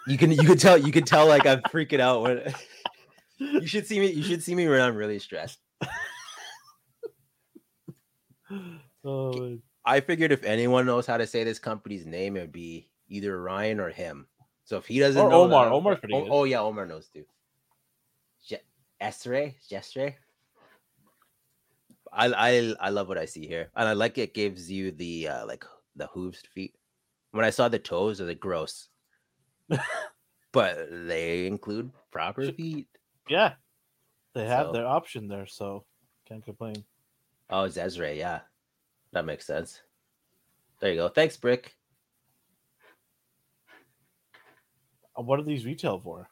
you 0.07 0.17
can 0.17 0.31
you 0.31 0.45
can 0.45 0.57
tell 0.57 0.79
you 0.79 0.93
can 0.93 1.05
tell 1.05 1.27
like 1.27 1.47
I'm 1.47 1.61
freaking 1.63 1.99
out 2.01 2.23
when 2.23 2.55
you 3.39 3.67
should 3.67 3.87
see 3.87 3.99
me 3.99 4.11
you 4.13 4.23
should 4.23 4.43
see 4.43 4.55
me 4.55 4.69
when 4.69 4.81
I'm 4.81 4.97
really 4.97 5.19
stressed. 5.19 5.59
Oh, 9.05 9.59
I 9.85 9.99
figured 9.99 10.31
if 10.31 10.45
anyone 10.45 10.87
knows 10.87 11.07
how 11.07 11.17
to 11.17 11.27
say 11.27 11.43
this 11.43 11.59
company's 11.59 12.07
name, 12.07 12.37
it 12.37 12.41
would 12.43 12.53
be 12.53 12.89
either 13.13 13.41
Ryan 13.41 13.79
or 13.81 13.91
him. 13.91 14.27
So 14.65 14.77
if 14.79 14.87
he 14.87 14.99
doesn't 14.99 15.21
Or 15.21 15.29
know, 15.31 15.47
that, 15.49 15.55
Omar. 15.55 15.67
I'll- 15.69 15.77
Omar's 15.77 15.99
pretty 16.01 16.15
oh, 16.15 16.23
good. 16.23 16.31
oh, 16.33 16.45
yeah, 16.45 16.61
Omar 16.61 16.87
knows 16.87 17.09
too. 17.09 17.25
Je- 18.47 18.63
Esre, 19.01 19.55
Jesre. 19.71 20.15
I 22.13 22.27
I 22.33 22.75
I 22.81 22.91
love 22.91 23.09
what 23.09 23.17
I 23.19 23.25
see 23.25 23.47
here, 23.47 23.71
and 23.75 23.89
I 23.89 23.95
like 23.95 24.19
it 24.19 24.35
gives 24.35 24.71
you 24.71 24.91
the 24.93 25.29
uh, 25.29 25.47
like 25.47 25.65
the 25.97 26.07
hooves 26.09 26.41
feet. 26.55 26.75
When 27.31 27.45
I 27.45 27.51
saw 27.51 27.69
the 27.69 27.79
toes, 27.79 28.19
they're 28.19 28.27
like 28.27 28.39
gross, 28.41 28.89
but 30.53 30.89
they 30.91 31.47
include 31.47 31.91
proper 32.11 32.53
feet. 32.53 32.89
yeah. 33.29 33.55
They 34.35 34.47
have 34.47 34.67
So- 34.69 34.73
their 34.73 34.87
option 34.87 35.29
there, 35.29 35.47
so 35.47 35.85
can't 36.29 36.45
complain. 36.45 36.85
Oh, 37.51 37.65
it's 37.65 37.77
Ezra, 37.77 38.13
yeah, 38.15 38.41
that 39.13 39.25
makes 39.27 39.47
sense. 39.47 39.81
There 40.81 40.91
you 40.91 40.97
go. 40.97 41.09
Thanks, 41.09 41.37
Brick. 41.37 41.75
Uh, 45.02 45.02
What 45.15 45.39
are 45.39 45.45
these 45.45 45.65
retail 45.67 45.99
for? 45.99 46.29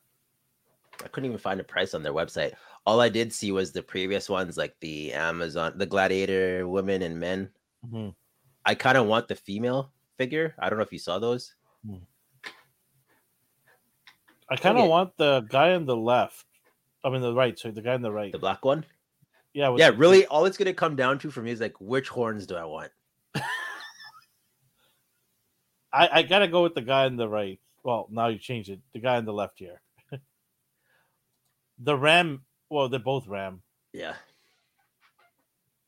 I 1.03 1.09
couldn't 1.09 1.27
even 1.27 1.39
find 1.39 1.61
a 1.61 1.65
price 1.65 1.95
on 1.95 2.03
their 2.03 2.13
website. 2.13 2.53
All 2.87 3.01
I 3.01 3.09
did 3.09 3.33
see 3.33 3.53
was 3.53 3.73
the 3.73 3.83
previous 3.83 4.29
ones, 4.29 4.57
like 4.57 4.77
the 4.81 5.13
Amazon, 5.13 5.73
the 5.77 5.87
Gladiator 5.87 6.69
women 6.69 7.03
and 7.03 7.19
men. 7.19 7.51
Mhm. 7.87 8.15
I 8.65 8.75
kind 8.75 8.99
of 8.99 9.07
want 9.07 9.29
the 9.29 9.35
female 9.37 9.93
figure. 10.19 10.55
I 10.59 10.69
don't 10.69 10.79
know 10.79 10.85
if 10.85 10.93
you 10.93 10.99
saw 10.99 11.19
those. 11.19 11.55
I 14.53 14.57
kind 14.57 14.79
of 14.79 14.89
want 14.89 15.17
the 15.17 15.43
guy 15.49 15.75
on 15.75 15.87
the 15.87 15.97
left. 15.97 16.45
I 17.05 17.11
mean, 17.11 17.23
the 17.23 17.33
right. 17.33 17.57
So 17.59 17.71
the 17.71 17.81
guy 17.83 17.95
on 17.95 18.03
the 18.03 18.11
right. 18.13 18.33
The 18.33 18.39
black 18.39 18.65
one. 18.65 18.85
yeah, 19.55 19.75
Yeah, 19.77 19.93
really. 19.97 20.27
All 20.27 20.45
it's 20.45 20.59
gonna 20.59 20.75
come 20.75 20.97
down 20.97 21.19
to 21.21 21.31
for 21.31 21.41
me 21.41 21.53
is 21.53 21.61
like, 21.61 21.81
which 21.81 22.09
horns 22.09 22.47
do 22.47 22.57
I 22.57 22.65
want? 22.65 22.91
I, 25.93 26.09
I 26.13 26.23
gotta 26.23 26.49
go 26.49 26.63
with 26.63 26.75
the 26.75 26.83
guy 26.83 27.05
on 27.07 27.17
the 27.17 27.29
right. 27.29 27.61
Well, 27.83 28.09
now 28.11 28.29
you 28.29 28.39
change 28.39 28.69
it. 28.71 28.81
The 28.93 28.99
guy 29.01 29.17
on 29.17 29.25
the 29.25 29.33
left 29.33 29.59
here. 29.59 29.81
the 31.79 31.97
ram. 31.97 32.45
Well, 32.69 32.89
they're 32.89 33.01
both 33.01 33.27
ram. 33.27 33.63
Yeah, 33.93 34.15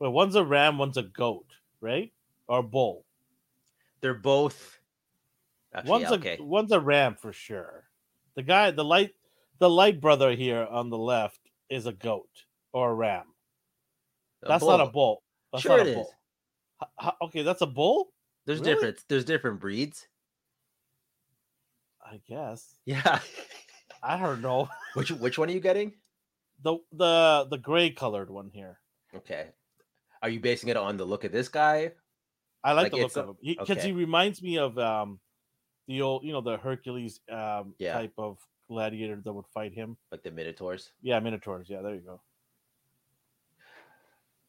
But 0.00 0.10
one's 0.10 0.34
a 0.34 0.42
ram, 0.44 0.76
one's 0.78 0.96
a 0.96 1.04
goat, 1.04 1.46
right? 1.80 2.12
Or 2.48 2.62
bull. 2.62 3.04
they're 4.00 4.14
both. 4.14 4.80
Actually, 5.72 5.90
one's 5.90 6.24
yeah, 6.24 6.36
a 6.38 6.42
one's 6.42 6.72
a 6.72 6.80
ram 6.80 7.14
for 7.14 7.32
sure. 7.32 7.84
The 8.34 8.42
guy, 8.42 8.72
the 8.72 8.84
light, 8.84 9.14
the 9.60 9.70
light 9.70 10.00
brother 10.00 10.34
here 10.34 10.66
on 10.68 10.90
the 10.90 10.98
left 10.98 11.38
is 11.70 11.86
a 11.86 11.92
goat 11.92 12.28
or 12.72 12.90
a 12.90 12.94
ram. 12.94 13.26
A 14.42 14.48
That's 14.48 14.64
not 14.64 14.80
a 14.80 14.84
bull. 14.86 14.92
bull. 14.92 15.22
That's 15.52 15.62
Sure 15.62 15.76
not 15.78 15.86
a 15.86 15.90
is. 15.90 15.94
bull. 15.94 16.14
H- 16.82 16.88
h- 17.06 17.14
okay, 17.22 17.42
that's 17.42 17.62
a 17.62 17.66
bull. 17.66 18.12
There's 18.44 18.58
Really? 18.58 18.74
different. 18.74 19.04
There's 19.08 19.24
different 19.24 19.60
breeds. 19.60 20.08
I 22.12 22.20
guess. 22.28 22.76
Yeah. 22.84 23.20
I 24.02 24.18
don't 24.18 24.42
know. 24.42 24.68
which 24.94 25.10
which 25.10 25.38
one 25.38 25.48
are 25.48 25.52
you 25.52 25.60
getting? 25.60 25.94
the 26.62 26.78
the 26.92 27.46
the 27.50 27.58
gray 27.58 27.90
colored 27.90 28.30
one 28.30 28.50
here. 28.52 28.78
Okay. 29.14 29.48
Are 30.22 30.28
you 30.28 30.40
basing 30.40 30.68
it 30.68 30.76
on 30.76 30.96
the 30.96 31.04
look 31.04 31.24
of 31.24 31.32
this 31.32 31.48
guy? 31.48 31.92
I 32.64 32.72
like, 32.72 32.84
Like, 32.84 32.92
the 32.92 32.98
look 32.98 33.16
of 33.16 33.28
him 33.28 33.36
because 33.42 33.78
okay. 33.78 33.88
he 33.88 33.92
reminds 33.92 34.42
me 34.42 34.58
of 34.58 34.78
um 34.78 35.18
the 35.88 36.02
old, 36.02 36.24
you 36.24 36.32
know, 36.32 36.40
the 36.40 36.56
Hercules 36.56 37.20
um 37.30 37.74
Yeah. 37.78 37.94
type 37.94 38.14
of 38.18 38.38
gladiator 38.68 39.20
that 39.24 39.32
would 39.32 39.46
fight 39.52 39.74
him. 39.74 39.96
Like 40.10 40.22
the 40.22 40.30
Minotaurs? 40.30 40.92
Yeah, 41.02 41.18
Minotaurs. 41.20 41.68
Yeah, 41.68 41.82
there 41.82 41.94
you 41.94 42.02
go. 42.02 42.20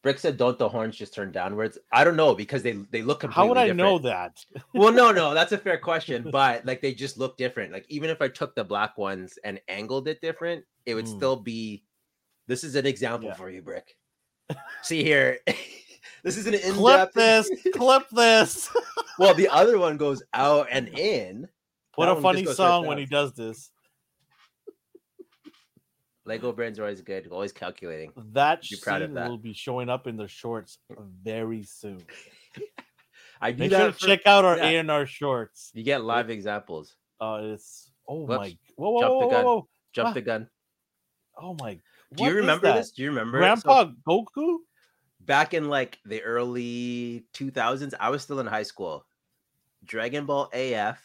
Brick 0.04 0.18
said, 0.20 0.36
"Don't 0.36 0.56
the 0.58 0.68
horns 0.68 0.94
just 0.96 1.14
turn 1.14 1.32
downwards?" 1.32 1.78
I 1.90 2.04
don't 2.04 2.14
know 2.14 2.34
because 2.34 2.62
they 2.62 2.72
they 2.92 3.02
look 3.02 3.18
completely 3.20 3.42
How 3.42 3.48
would 3.48 3.58
I 3.58 3.68
different. 3.68 3.78
know 3.78 3.98
that? 4.00 4.44
well, 4.74 4.92
no, 4.92 5.10
no, 5.10 5.34
that's 5.34 5.50
a 5.52 5.58
fair 5.58 5.78
question, 5.90 6.28
but 6.30 6.64
like 6.66 6.80
they 6.80 6.94
just 6.94 7.18
look 7.18 7.36
different. 7.36 7.72
Like 7.72 7.86
even 7.88 8.10
if 8.10 8.22
I 8.22 8.28
took 8.28 8.54
the 8.54 8.62
black 8.62 8.96
ones 8.98 9.38
and 9.42 9.60
angled 9.66 10.06
it 10.06 10.20
different, 10.20 10.64
it 10.86 10.94
would 10.94 11.06
Mm. 11.06 11.16
still 11.16 11.36
be. 11.36 11.82
This 12.46 12.62
is 12.62 12.74
an 12.76 12.86
example 12.86 13.30
Yeah. 13.30 13.34
for 13.34 13.50
you, 13.50 13.62
Brick. 13.62 13.96
See 14.82 15.02
here, 15.02 15.38
This 16.22 16.36
is 16.36 16.46
an 16.46 16.54
in 16.54 16.74
Clip 16.74 17.12
this. 17.14 17.50
Clip 17.74 18.08
this. 18.10 18.70
well, 19.18 19.34
the 19.34 19.48
other 19.48 19.78
one 19.78 19.96
goes 19.96 20.22
out 20.34 20.68
and 20.70 20.88
in. 20.88 21.48
What 21.96 22.06
That 22.06 22.18
a 22.18 22.20
funny 22.20 22.42
just 22.42 22.58
goes 22.58 22.58
right 22.58 22.70
song 22.72 22.86
when 22.86 22.98
he 22.98 23.06
does 23.06 23.32
this. 23.34 23.70
Lego 26.26 26.52
brands 26.52 26.78
are 26.78 26.82
always 26.84 27.02
good, 27.02 27.28
always 27.30 27.52
calculating. 27.52 28.12
That 28.32 28.62
Be 28.62 28.76
proud 28.80 29.02
of 29.02 29.12
that. 29.14 29.28
will 29.28 29.36
be 29.38 29.52
showing 29.52 29.88
up 29.90 30.06
in 30.06 30.16
the 30.16 30.26
shorts 30.28 30.78
very 31.22 31.62
soon. 31.64 32.00
I 33.40 33.52
do 33.52 33.58
Make 33.64 33.70
sure 33.72 33.78
that. 33.78 33.86
to 33.86 33.92
for- 33.92 34.06
check 34.06 34.20
out 34.26 34.44
our 34.44 34.56
yeah. 34.56 34.80
And 34.80 34.90
R 34.90 35.04
shorts. 35.06 35.70
You 35.74 35.82
get 35.82 36.02
live 36.02 36.30
examples. 36.30 36.94
Uh, 37.20 37.40
it's 37.42 37.90
oh 38.08 38.20
Whoops. 38.24 38.38
my 38.38 38.56
whoa 38.76 38.90
whoa 38.90 39.00
Jumped 39.00 39.14
whoa, 39.14 39.20
the 39.20 39.26
whoa, 39.26 39.30
gun. 39.30 39.44
whoa. 39.44 39.68
Jump 39.92 40.08
Ah. 40.08 40.12
the 40.14 40.20
gun. 40.22 40.48
oh 41.38 41.56
my. 41.60 41.78
Do 42.14 42.24
you 42.24 42.34
remember 42.34 42.72
this? 42.72 42.92
Do 42.92 43.02
you 43.02 43.08
remember? 43.10 43.38
it? 43.42 43.58
So- 43.58 43.62
Grandpa 43.62 43.92
Goku? 44.08 44.58
back 45.20 45.54
in 45.54 45.68
like 45.70 45.98
the 46.04 46.20
early 46.22 47.24
2000s 47.32 47.94
i 47.98 48.10
was 48.10 48.20
still 48.22 48.40
in 48.40 48.46
high 48.46 48.62
school 48.62 49.06
dragon 49.86 50.26
ball 50.26 50.50
af 50.52 51.00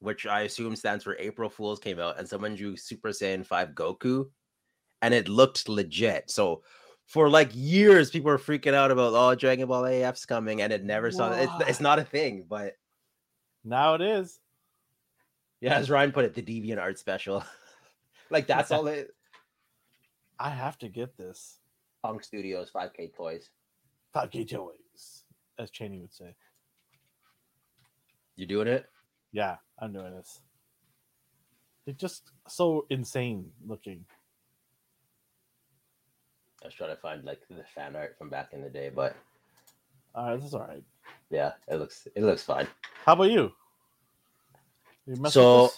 which 0.00 0.26
i 0.26 0.42
assume 0.42 0.76
stands 0.76 1.02
for 1.02 1.16
april 1.18 1.48
fools 1.48 1.78
came 1.78 1.98
out 1.98 2.18
and 2.18 2.28
someone 2.28 2.54
drew 2.54 2.76
super 2.76 3.10
saiyan 3.10 3.44
5 3.44 3.70
goku 3.70 4.26
and 5.02 5.12
it 5.12 5.28
looked 5.28 5.68
legit. 5.68 6.30
So 6.30 6.62
for 7.06 7.28
like 7.28 7.50
years 7.52 8.10
people 8.10 8.30
were 8.30 8.38
freaking 8.38 8.74
out 8.74 8.90
about 8.90 9.12
oh 9.14 9.34
dragon 9.34 9.68
ball 9.68 9.86
af's 9.86 10.26
coming 10.26 10.62
and 10.62 10.72
it 10.72 10.84
never 10.84 11.10
saw 11.10 11.32
it's, 11.32 11.52
it's 11.68 11.80
not 11.80 11.98
a 11.98 12.04
thing 12.04 12.44
but 12.48 12.74
Now 13.64 13.94
it 13.94 14.00
is. 14.00 14.40
yeah 15.60 15.76
as 15.76 15.90
ryan 15.90 16.12
put 16.12 16.24
it 16.24 16.34
the 16.34 16.42
DeviantArt 16.42 16.98
special. 16.98 17.44
Like 18.30 18.46
that's 18.48 18.72
all 18.72 18.88
it 18.88 19.10
I 20.38 20.50
have 20.50 20.76
to 20.78 20.88
get 20.88 21.16
this. 21.16 21.60
punk 22.02 22.24
studios 22.24 22.70
5k 22.74 23.14
toys. 23.14 23.50
5K 24.14 24.50
toys, 24.50 25.24
as 25.58 25.70
Cheney 25.70 26.00
would 26.00 26.12
say. 26.12 26.34
you 28.34 28.46
doing 28.46 28.66
it? 28.66 28.86
Yeah, 29.32 29.56
I'm 29.78 29.92
doing 29.92 30.14
this. 30.14 30.40
They're 31.84 31.94
just 31.94 32.30
so 32.48 32.86
insane 32.90 33.50
looking. 33.66 34.04
i 36.62 36.66
was 36.66 36.74
trying 36.74 36.90
to 36.90 37.00
find 37.00 37.24
like 37.24 37.40
the 37.48 37.62
fan 37.74 37.94
art 37.94 38.16
from 38.18 38.28
back 38.28 38.48
in 38.52 38.60
the 38.62 38.68
day 38.70 38.90
but 38.92 39.14
All 40.14 40.26
right, 40.30 40.36
this 40.36 40.46
is 40.48 40.54
all 40.54 40.66
right. 40.66 40.82
yeah 41.30 41.52
it 41.68 41.76
looks 41.76 42.08
it 42.16 42.22
looks 42.22 42.42
fine 42.42 42.66
How 43.04 43.12
about 43.12 43.30
you? 43.30 43.52
You 45.06 45.28
So- 45.28 45.70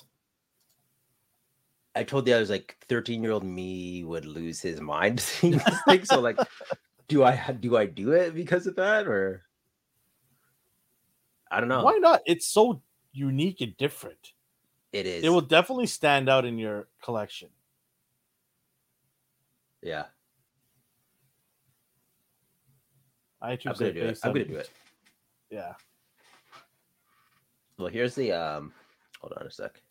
I 1.94 2.04
told 2.04 2.28
you 2.28 2.36
I 2.36 2.38
was 2.38 2.48
like 2.48 2.76
13 2.88 3.22
year 3.22 3.32
old 3.32 3.42
me 3.44 4.04
would 4.04 4.24
lose 4.24 4.60
his 4.60 4.80
mind 4.80 5.18
seeing 5.28 5.58
this 5.58 5.82
thing. 5.82 6.04
So 6.04 6.20
like, 6.20 6.38
do 7.08 7.24
I 7.24 7.34
do 7.58 7.76
I 7.76 7.86
do 7.86 8.12
it 8.12 8.34
because 8.34 8.68
of 8.68 8.76
that 8.76 9.08
or 9.08 9.42
I 11.50 11.58
don't 11.58 11.68
know. 11.68 11.82
why 11.82 11.96
not? 11.98 12.20
It's 12.24 12.46
so 12.46 12.82
unique 13.12 13.60
and 13.60 13.76
different. 13.76 14.32
It 14.92 15.06
is. 15.06 15.24
It 15.24 15.28
will 15.28 15.40
definitely 15.40 15.86
stand 15.86 16.28
out 16.28 16.44
in 16.44 16.58
your 16.58 16.88
collection. 17.02 17.48
Yeah, 19.82 20.06
I 23.40 23.56
too 23.56 23.70
I'm 23.70 23.76
gonna 23.76 23.92
do 23.92 24.00
it. 24.00 24.18
I'm 24.22 24.32
gonna 24.32 24.44
do 24.44 24.56
it. 24.56 24.70
Yeah. 25.50 25.74
Well, 27.78 27.88
here's 27.88 28.14
the 28.14 28.32
um. 28.32 28.72
Hold 29.20 29.34
on 29.40 29.46
a 29.46 29.50
sec. 29.50 29.82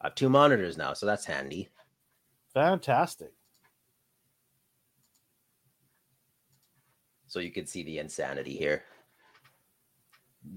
I 0.00 0.06
have 0.06 0.14
two 0.14 0.28
monitors 0.28 0.76
now, 0.76 0.94
so 0.94 1.06
that's 1.06 1.24
handy. 1.24 1.68
Fantastic. 2.52 3.32
So 7.26 7.40
you 7.40 7.50
can 7.50 7.66
see 7.66 7.82
the 7.82 7.98
insanity 7.98 8.56
here. 8.56 8.84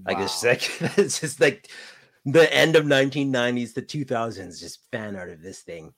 Like 0.06 0.18
it's 0.18 0.42
Wow. 0.42 0.42
like 0.42 0.70
it's 0.98 1.20
just 1.20 1.40
like 1.40 1.70
the 2.24 2.52
end 2.54 2.76
of 2.76 2.86
1990s 2.86 3.74
the 3.74 3.82
2000s, 3.82 4.60
just 4.60 4.90
fan 4.90 5.16
art 5.16 5.30
of 5.30 5.42
this 5.42 5.62
thing. 5.62 5.94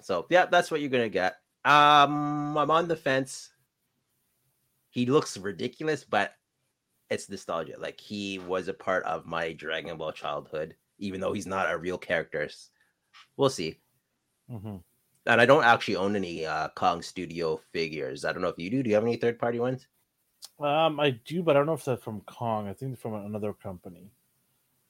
So 0.00 0.26
yeah, 0.30 0.46
that's 0.46 0.70
what 0.70 0.80
you're 0.80 0.90
gonna 0.90 1.08
get. 1.08 1.36
Um, 1.64 2.56
I'm 2.56 2.70
on 2.70 2.88
the 2.88 2.96
fence. 2.96 3.50
He 4.90 5.06
looks 5.06 5.38
ridiculous, 5.38 6.04
but 6.04 6.34
it's 7.10 7.28
nostalgia. 7.30 7.78
Like 7.78 8.00
he 8.00 8.38
was 8.38 8.68
a 8.68 8.74
part 8.74 9.04
of 9.04 9.26
my 9.26 9.52
Dragon 9.52 9.96
Ball 9.98 10.12
childhood, 10.12 10.76
even 10.98 11.20
though 11.20 11.32
he's 11.32 11.46
not 11.46 11.70
a 11.72 11.78
real 11.78 11.98
character. 11.98 12.48
We'll 13.36 13.50
see. 13.50 13.80
Mhm. 14.48 14.82
And 15.26 15.40
I 15.40 15.46
don't 15.46 15.62
actually 15.62 15.94
own 15.94 16.16
any 16.16 16.44
uh, 16.44 16.70
Kong 16.70 17.02
Studio 17.02 17.58
figures. 17.72 18.24
I 18.24 18.32
don't 18.32 18.42
know 18.42 18.48
if 18.48 18.58
you 18.58 18.68
do. 18.70 18.82
Do 18.82 18.88
you 18.90 18.96
have 18.96 19.04
any 19.04 19.16
third 19.16 19.38
party 19.38 19.60
ones? 19.60 19.86
Um, 20.60 20.98
I 20.98 21.10
do, 21.10 21.42
but 21.42 21.56
I 21.56 21.60
don't 21.60 21.66
know 21.66 21.74
if 21.74 21.84
they're 21.84 21.96
from 21.96 22.20
Kong. 22.22 22.68
I 22.68 22.72
think 22.72 22.98
from 22.98 23.14
another 23.14 23.52
company. 23.52 24.10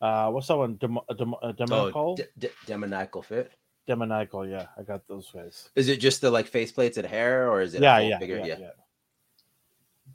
Uh, 0.00 0.30
what's 0.30 0.46
that 0.48 0.56
one? 0.56 0.76
Dem- 0.76 0.98
uh, 0.98 1.14
Dem- 1.14 1.34
uh, 1.42 1.52
Demonical? 1.52 2.16
D- 2.16 2.24
D- 2.38 2.48
Demoniacal 2.66 3.22
Fit. 3.22 3.52
Demonical, 3.86 4.46
yeah. 4.46 4.66
I 4.78 4.82
got 4.82 5.06
those 5.08 5.30
guys. 5.30 5.70
Is 5.74 5.88
it 5.88 5.98
just 5.98 6.20
the 6.20 6.30
like 6.30 6.50
faceplates 6.50 6.96
and 6.96 7.06
hair, 7.06 7.50
or 7.50 7.60
is 7.60 7.74
it? 7.74 7.82
Yeah, 7.82 7.98
yeah, 7.98 8.18
figure? 8.18 8.38
yeah, 8.38 8.58
yeah. 8.58 8.70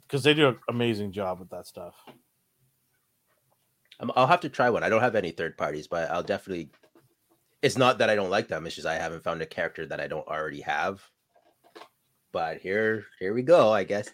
Because 0.06 0.22
they 0.22 0.34
do 0.34 0.48
an 0.48 0.58
amazing 0.68 1.12
job 1.12 1.40
with 1.40 1.50
that 1.50 1.66
stuff. 1.66 1.94
Um, 4.00 4.12
I'll 4.16 4.26
have 4.26 4.40
to 4.40 4.48
try 4.48 4.70
one. 4.70 4.82
I 4.82 4.88
don't 4.88 5.00
have 5.00 5.14
any 5.14 5.30
third 5.30 5.56
parties, 5.56 5.86
but 5.86 6.10
I'll 6.10 6.22
definitely. 6.22 6.70
It's 7.62 7.78
not 7.78 7.98
that 7.98 8.10
I 8.10 8.14
don't 8.14 8.30
like 8.30 8.48
them. 8.48 8.66
It's 8.66 8.74
just 8.74 8.86
I 8.86 8.94
haven't 8.96 9.24
found 9.24 9.40
a 9.42 9.46
character 9.46 9.86
that 9.86 10.00
I 10.00 10.06
don't 10.06 10.26
already 10.26 10.60
have. 10.60 11.02
But 12.32 12.58
here, 12.58 13.04
here 13.20 13.32
we 13.34 13.42
go. 13.42 13.72
I 13.72 13.84
guess. 13.84 14.10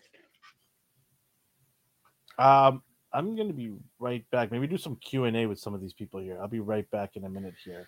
Um, 2.41 2.83
I'm 3.13 3.37
gonna 3.37 3.53
be 3.53 3.73
right 3.99 4.25
back. 4.31 4.51
Maybe 4.51 4.67
do 4.67 4.79
some 4.79 4.97
Q 4.97 5.25
and 5.25 5.37
A 5.37 5.47
with 5.47 5.59
some 5.59 5.75
of 5.75 5.81
these 5.81 5.93
people 5.93 6.21
here. 6.21 6.39
I'll 6.41 6.49
be 6.49 6.61
right 6.61 6.91
back 6.91 7.17
in 7.17 7.25
a 7.25 7.29
minute 7.29 7.55
here. 7.63 7.87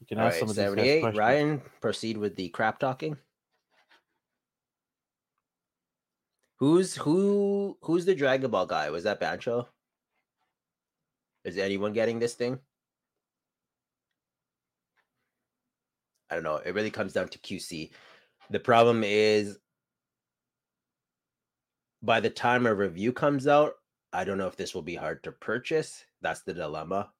You 0.00 0.06
can 0.06 0.18
All 0.18 0.26
ask 0.26 0.34
right, 0.34 0.40
some 0.40 0.50
of 0.50 0.56
these 0.56 0.64
guys 0.64 0.70
seventy-eight. 0.70 1.00
questions. 1.00 1.18
Ryan, 1.18 1.62
proceed 1.82 2.16
with 2.16 2.36
the 2.36 2.48
crap 2.48 2.78
talking. 2.78 3.16
Who's 6.56 6.96
who? 6.96 7.76
Who's 7.82 8.06
the 8.06 8.14
Dragon 8.14 8.50
Ball 8.50 8.66
guy? 8.66 8.90
Was 8.90 9.04
that 9.04 9.20
Bancho? 9.20 9.68
Is 11.44 11.58
anyone 11.58 11.92
getting 11.92 12.18
this 12.18 12.34
thing? 12.34 12.58
I 16.30 16.34
don't 16.34 16.44
know. 16.44 16.56
It 16.56 16.74
really 16.74 16.90
comes 16.90 17.12
down 17.12 17.28
to 17.28 17.38
QC. 17.38 17.90
The 18.50 18.60
problem 18.60 19.02
is 19.04 19.58
by 22.02 22.20
the 22.20 22.30
time 22.30 22.66
a 22.66 22.74
review 22.74 23.12
comes 23.12 23.46
out, 23.46 23.74
I 24.12 24.24
don't 24.24 24.38
know 24.38 24.48
if 24.48 24.56
this 24.56 24.74
will 24.74 24.82
be 24.82 24.94
hard 24.94 25.22
to 25.24 25.32
purchase. 25.32 26.04
That's 26.22 26.42
the 26.42 26.54
dilemma. 26.54 27.10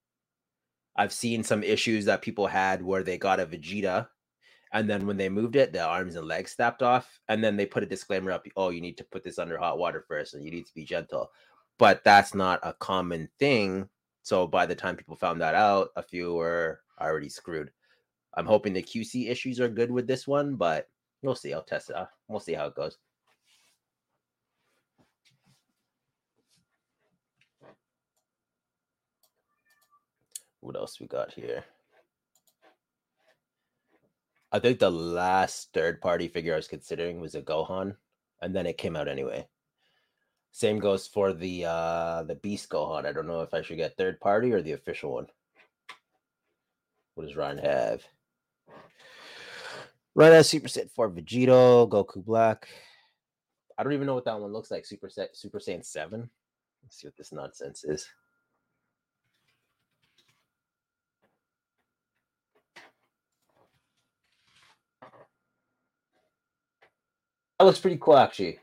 I've 0.96 1.12
seen 1.12 1.44
some 1.44 1.62
issues 1.62 2.04
that 2.06 2.22
people 2.22 2.46
had 2.46 2.82
where 2.82 3.02
they 3.02 3.16
got 3.16 3.40
a 3.40 3.46
Vegeta 3.46 4.08
and 4.72 4.88
then 4.88 5.06
when 5.06 5.16
they 5.16 5.28
moved 5.28 5.56
it, 5.56 5.72
the 5.72 5.84
arms 5.84 6.16
and 6.16 6.26
legs 6.26 6.52
snapped 6.52 6.82
off. 6.82 7.20
And 7.28 7.42
then 7.42 7.56
they 7.56 7.66
put 7.66 7.82
a 7.82 7.86
disclaimer 7.86 8.30
up 8.30 8.46
oh, 8.56 8.70
you 8.70 8.80
need 8.80 8.96
to 8.98 9.04
put 9.04 9.24
this 9.24 9.38
under 9.38 9.58
hot 9.58 9.78
water 9.78 10.04
first 10.06 10.34
and 10.34 10.44
you 10.44 10.50
need 10.50 10.66
to 10.66 10.74
be 10.74 10.84
gentle. 10.84 11.30
But 11.78 12.04
that's 12.04 12.34
not 12.34 12.60
a 12.62 12.74
common 12.74 13.28
thing. 13.38 13.88
So 14.22 14.46
by 14.46 14.66
the 14.66 14.74
time 14.74 14.96
people 14.96 15.16
found 15.16 15.40
that 15.40 15.54
out, 15.54 15.88
a 15.96 16.02
few 16.02 16.34
were 16.34 16.80
already 17.00 17.28
screwed. 17.28 17.70
I'm 18.34 18.46
hoping 18.46 18.72
the 18.72 18.82
QC 18.82 19.28
issues 19.28 19.58
are 19.58 19.68
good 19.68 19.90
with 19.90 20.06
this 20.06 20.28
one, 20.28 20.54
but 20.54 20.88
we'll 21.22 21.34
see. 21.34 21.52
I'll 21.52 21.62
test 21.62 21.90
it. 21.90 21.96
We'll 22.28 22.38
see 22.38 22.52
how 22.52 22.66
it 22.66 22.76
goes. 22.76 22.98
What 30.60 30.76
else 30.76 31.00
we 31.00 31.06
got 31.06 31.32
here? 31.32 31.64
I 34.52 34.58
think 34.58 34.78
the 34.78 34.90
last 34.90 35.72
third 35.72 36.00
party 36.00 36.28
figure 36.28 36.54
I 36.54 36.56
was 36.56 36.68
considering 36.68 37.20
was 37.20 37.34
a 37.34 37.42
Gohan, 37.42 37.96
and 38.42 38.54
then 38.54 38.66
it 38.66 38.78
came 38.78 38.96
out 38.96 39.08
anyway. 39.08 39.46
Same 40.52 40.78
goes 40.78 41.06
for 41.06 41.32
the 41.32 41.64
uh 41.64 42.24
the 42.24 42.34
Beast 42.34 42.68
Gohan. 42.68 43.06
I 43.06 43.12
don't 43.12 43.28
know 43.28 43.42
if 43.42 43.54
I 43.54 43.62
should 43.62 43.76
get 43.76 43.96
third 43.96 44.18
party 44.20 44.52
or 44.52 44.60
the 44.60 44.72
official 44.72 45.12
one. 45.12 45.26
What 47.14 47.26
does 47.26 47.36
Ryan 47.36 47.58
have? 47.58 48.02
Ryan 50.14 50.32
has 50.32 50.48
Super 50.48 50.66
Saiyan 50.66 50.90
4 50.90 51.10
Vegito, 51.10 51.88
Goku 51.88 52.24
Black. 52.24 52.68
I 53.78 53.84
don't 53.84 53.92
even 53.92 54.06
know 54.06 54.14
what 54.14 54.24
that 54.24 54.40
one 54.40 54.52
looks 54.52 54.70
like. 54.70 54.84
Super 54.84 55.08
Super 55.32 55.60
Saiyan 55.60 55.84
7. 55.84 56.28
Let's 56.82 56.96
see 56.96 57.06
what 57.06 57.16
this 57.16 57.32
nonsense 57.32 57.84
is. 57.84 58.08
That 67.60 67.66
looks 67.66 67.80
pretty 67.80 67.98
cool, 68.00 68.16
actually. 68.16 68.58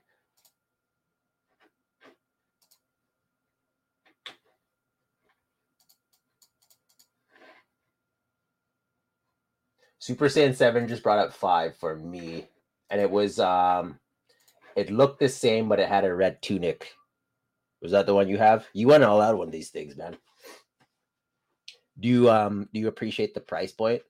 Super 9.99 10.25
Saiyan 10.29 10.55
7 10.55 10.87
just 10.87 11.03
brought 11.03 11.19
up 11.19 11.31
5 11.31 11.77
for 11.77 11.95
me. 11.95 12.47
and 12.89 12.99
it 12.99 13.11
was 13.11 13.39
um, 13.39 13.99
it 14.75 14.89
looked 14.89 15.19
the 15.19 15.29
same, 15.29 15.69
but 15.69 15.79
it 15.79 15.89
had 15.89 16.05
a 16.05 16.15
red 16.15 16.41
tunic. 16.41 16.93
Was 17.83 17.91
that 17.91 18.07
the 18.07 18.15
one 18.15 18.29
you 18.29 18.39
have? 18.39 18.67
You 18.73 18.87
went 18.87 19.03
all 19.03 19.21
out 19.21 19.39
on 19.39 19.51
these 19.51 19.69
things, 19.69 19.95
man. 19.95 20.17
Do 21.99 22.07
you 22.07 22.31
um 22.31 22.67
do 22.73 22.79
you 22.79 22.87
appreciate 22.87 23.35
the 23.35 23.41
price 23.41 23.71
point? 23.73 24.01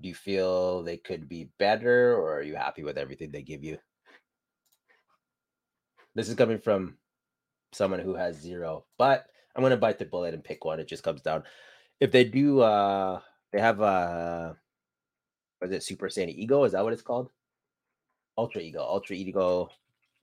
Do 0.00 0.08
you 0.08 0.14
feel 0.14 0.82
they 0.84 0.98
could 0.98 1.28
be 1.28 1.50
better, 1.58 2.14
or 2.14 2.38
are 2.38 2.42
you 2.42 2.54
happy 2.56 2.84
with 2.84 2.98
everything 2.98 3.32
they 3.32 3.42
give 3.42 3.64
you? 3.64 3.78
This 6.16 6.30
is 6.30 6.34
coming 6.34 6.58
from 6.58 6.96
someone 7.72 8.00
who 8.00 8.14
has 8.14 8.40
zero, 8.40 8.86
but 8.96 9.26
I'm 9.54 9.62
gonna 9.62 9.76
bite 9.76 9.98
the 9.98 10.06
bullet 10.06 10.32
and 10.32 10.42
pick 10.42 10.64
one. 10.64 10.80
It 10.80 10.88
just 10.88 11.02
comes 11.02 11.20
down. 11.20 11.44
If 12.00 12.10
they 12.10 12.24
do, 12.24 12.60
uh, 12.60 13.20
they 13.52 13.60
have 13.60 13.82
uh, 13.82 14.54
what 15.58 15.70
is 15.70 15.76
it 15.76 15.82
Super 15.82 16.08
Saiyan 16.08 16.34
Ego? 16.34 16.64
Is 16.64 16.72
that 16.72 16.82
what 16.82 16.94
it's 16.94 17.02
called? 17.02 17.28
Ultra 18.38 18.62
Ego, 18.62 18.80
Ultra 18.80 19.14
Ego, 19.14 19.68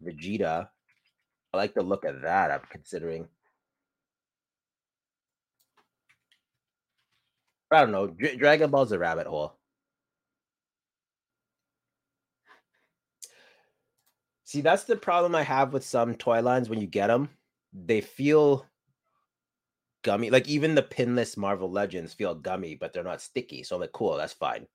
Vegeta. 0.04 0.68
I 1.54 1.58
like 1.58 1.76
the 1.76 1.84
look 1.84 2.06
of 2.06 2.22
that. 2.22 2.50
I'm 2.50 2.62
considering. 2.72 3.28
I 7.72 7.82
don't 7.82 7.92
know. 7.92 8.08
Dra- 8.08 8.36
Dragon 8.36 8.72
Ball's 8.72 8.92
a 8.94 8.98
rabbit 8.98 9.28
hole. 9.28 9.58
See, 14.54 14.62
that's 14.62 14.84
the 14.84 14.96
problem 14.96 15.34
I 15.34 15.42
have 15.42 15.74
with 15.74 15.84
some 15.84 16.14
toy 16.14 16.40
lines 16.40 16.70
when 16.70 16.80
you 16.80 16.86
get 16.86 17.08
them. 17.08 17.28
They 17.74 18.02
feel 18.02 18.68
gummy. 20.04 20.30
Like 20.30 20.48
even 20.48 20.76
the 20.76 20.84
pinless 20.84 21.36
Marvel 21.38 21.72
Legends 21.72 22.14
feel 22.14 22.36
gummy, 22.36 22.76
but 22.76 22.94
they're 22.94 23.04
not 23.04 23.20
sticky. 23.20 23.64
So 23.64 23.76
I'm 23.76 23.82
like, 23.82 23.94
cool, 23.94 24.16
that's 24.16 24.34
fine. 24.34 24.68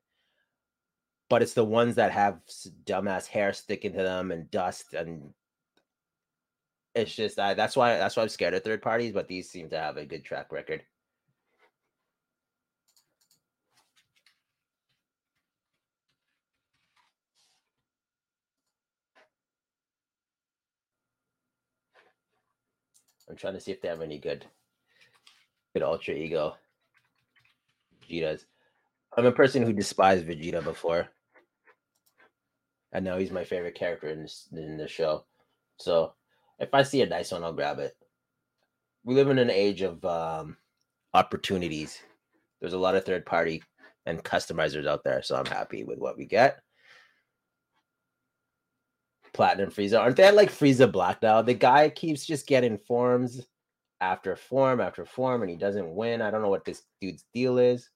But 1.30 1.42
it's 1.42 1.54
the 1.54 1.64
ones 1.64 1.94
that 1.94 2.10
have 2.10 2.40
dumbass 2.86 3.28
hair 3.28 3.52
sticking 3.52 3.92
to 3.92 4.02
them 4.02 4.32
and 4.32 4.50
dust, 4.50 4.94
and 4.94 5.32
it's 6.96 7.14
just 7.14 7.38
uh, 7.38 7.54
that's 7.54 7.76
why 7.76 7.98
that's 7.98 8.16
why 8.16 8.24
I'm 8.24 8.30
scared 8.30 8.54
of 8.54 8.64
third 8.64 8.82
parties. 8.82 9.12
But 9.12 9.28
these 9.28 9.48
seem 9.48 9.70
to 9.70 9.78
have 9.78 9.96
a 9.96 10.04
good 10.04 10.24
track 10.24 10.50
record. 10.50 10.82
I'm 23.28 23.36
trying 23.36 23.54
to 23.54 23.60
see 23.60 23.72
if 23.72 23.80
they 23.80 23.88
have 23.88 24.00
any 24.00 24.18
good, 24.18 24.46
good 25.74 25.82
Ultra 25.82 26.14
Ego 26.14 26.56
Vegetas. 28.02 28.44
I'm 29.16 29.26
a 29.26 29.32
person 29.32 29.62
who 29.62 29.72
despised 29.72 30.26
Vegeta 30.26 30.62
before, 30.62 31.08
and 32.92 33.04
now 33.04 33.18
he's 33.18 33.30
my 33.30 33.44
favorite 33.44 33.74
character 33.74 34.08
in 34.08 34.22
this 34.22 34.48
in 34.52 34.76
the 34.76 34.88
show. 34.88 35.24
So 35.76 36.14
if 36.58 36.72
I 36.72 36.82
see 36.82 37.02
a 37.02 37.06
nice 37.06 37.32
one, 37.32 37.44
I'll 37.44 37.52
grab 37.52 37.78
it. 37.78 37.96
We 39.04 39.14
live 39.14 39.30
in 39.30 39.38
an 39.38 39.50
age 39.50 39.82
of 39.82 40.04
um, 40.04 40.56
opportunities. 41.14 41.98
There's 42.60 42.72
a 42.72 42.78
lot 42.78 42.96
of 42.96 43.04
third 43.04 43.24
party 43.24 43.62
and 44.06 44.24
customizers 44.24 44.86
out 44.86 45.04
there, 45.04 45.22
so 45.22 45.36
I'm 45.36 45.46
happy 45.46 45.84
with 45.84 45.98
what 45.98 46.16
we 46.16 46.24
get. 46.24 46.60
Platinum 49.38 49.70
Frieza. 49.70 50.00
Aren't 50.00 50.16
they 50.16 50.24
at 50.24 50.34
like 50.34 50.50
Frieza 50.50 50.90
Black 50.90 51.22
now? 51.22 51.42
The 51.42 51.54
guy 51.54 51.90
keeps 51.90 52.26
just 52.26 52.48
getting 52.48 52.76
forms 52.76 53.46
after 54.00 54.34
form 54.34 54.80
after 54.80 55.04
form 55.04 55.42
and 55.42 55.50
he 55.50 55.56
doesn't 55.56 55.94
win. 55.94 56.20
I 56.20 56.32
don't 56.32 56.42
know 56.42 56.48
what 56.48 56.64
this 56.64 56.82
dude's 57.00 57.24
deal 57.32 57.58
is. 57.58 57.88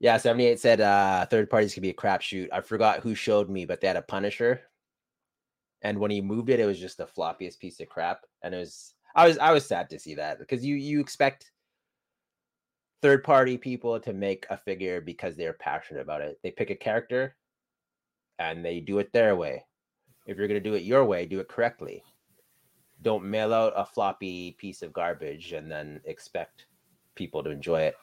Yeah, 0.00 0.16
78 0.16 0.58
said 0.58 0.80
uh 0.80 1.26
third 1.26 1.48
parties 1.48 1.72
could 1.74 1.84
be 1.84 1.90
a 1.90 1.94
crapshoot. 1.94 2.48
I 2.52 2.60
forgot 2.60 3.00
who 3.00 3.14
showed 3.14 3.48
me, 3.48 3.64
but 3.64 3.80
they 3.80 3.86
had 3.86 3.96
a 3.96 4.02
Punisher. 4.02 4.62
And 5.82 6.00
when 6.00 6.10
he 6.10 6.20
moved 6.20 6.50
it, 6.50 6.58
it 6.58 6.66
was 6.66 6.80
just 6.80 6.98
the 6.98 7.06
floppiest 7.06 7.60
piece 7.60 7.78
of 7.78 7.88
crap. 7.88 8.22
And 8.42 8.52
it 8.52 8.58
was 8.58 8.94
I 9.14 9.28
was 9.28 9.38
I 9.38 9.52
was 9.52 9.64
sad 9.64 9.88
to 9.90 9.98
see 10.00 10.16
that 10.16 10.40
because 10.40 10.64
you 10.64 10.74
you 10.74 10.98
expect 10.98 11.52
third 13.00 13.22
party 13.22 13.58
people 13.58 14.00
to 14.00 14.12
make 14.12 14.44
a 14.50 14.56
figure 14.56 15.00
because 15.00 15.36
they're 15.36 15.52
passionate 15.52 16.00
about 16.00 16.20
it. 16.20 16.40
They 16.42 16.50
pick 16.50 16.70
a 16.70 16.74
character 16.74 17.36
and 18.38 18.64
they 18.64 18.80
do 18.80 18.98
it 18.98 19.12
their 19.12 19.36
way. 19.36 19.64
If 20.26 20.38
you're 20.38 20.48
going 20.48 20.62
to 20.62 20.68
do 20.70 20.74
it 20.74 20.82
your 20.84 21.04
way, 21.04 21.26
do 21.26 21.40
it 21.40 21.48
correctly. 21.48 22.02
Don't 23.02 23.24
mail 23.24 23.52
out 23.52 23.74
a 23.76 23.84
floppy 23.84 24.52
piece 24.52 24.82
of 24.82 24.92
garbage 24.92 25.52
and 25.52 25.70
then 25.70 26.00
expect 26.04 26.66
people 27.14 27.42
to 27.44 27.50
enjoy 27.50 27.82
it. 27.82 27.96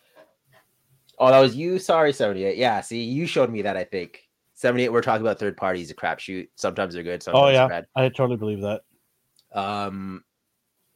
Oh, 1.18 1.30
that 1.30 1.40
was 1.40 1.56
you. 1.56 1.80
Sorry, 1.80 2.14
78. 2.14 2.58
Yeah, 2.58 2.82
see, 2.82 3.02
you 3.04 3.26
showed 3.26 3.50
me 3.52 3.62
that, 3.64 3.78
I 3.78 3.84
think. 3.84 4.28
78, 4.54 4.90
we're 4.90 5.02
talking 5.02 5.26
about 5.26 5.40
third 5.40 5.58
parties, 5.58 5.90
a 5.90 5.96
crapshoot. 5.96 6.48
Sometimes 6.56 6.94
they're 6.94 7.04
good, 7.04 7.24
sometimes 7.24 7.44
Oh 7.44 7.50
yeah, 7.50 7.68
they're 7.68 7.88
I 7.96 8.10
totally 8.10 8.38
believe 8.38 8.62
that. 8.62 8.82
Um, 9.54 10.24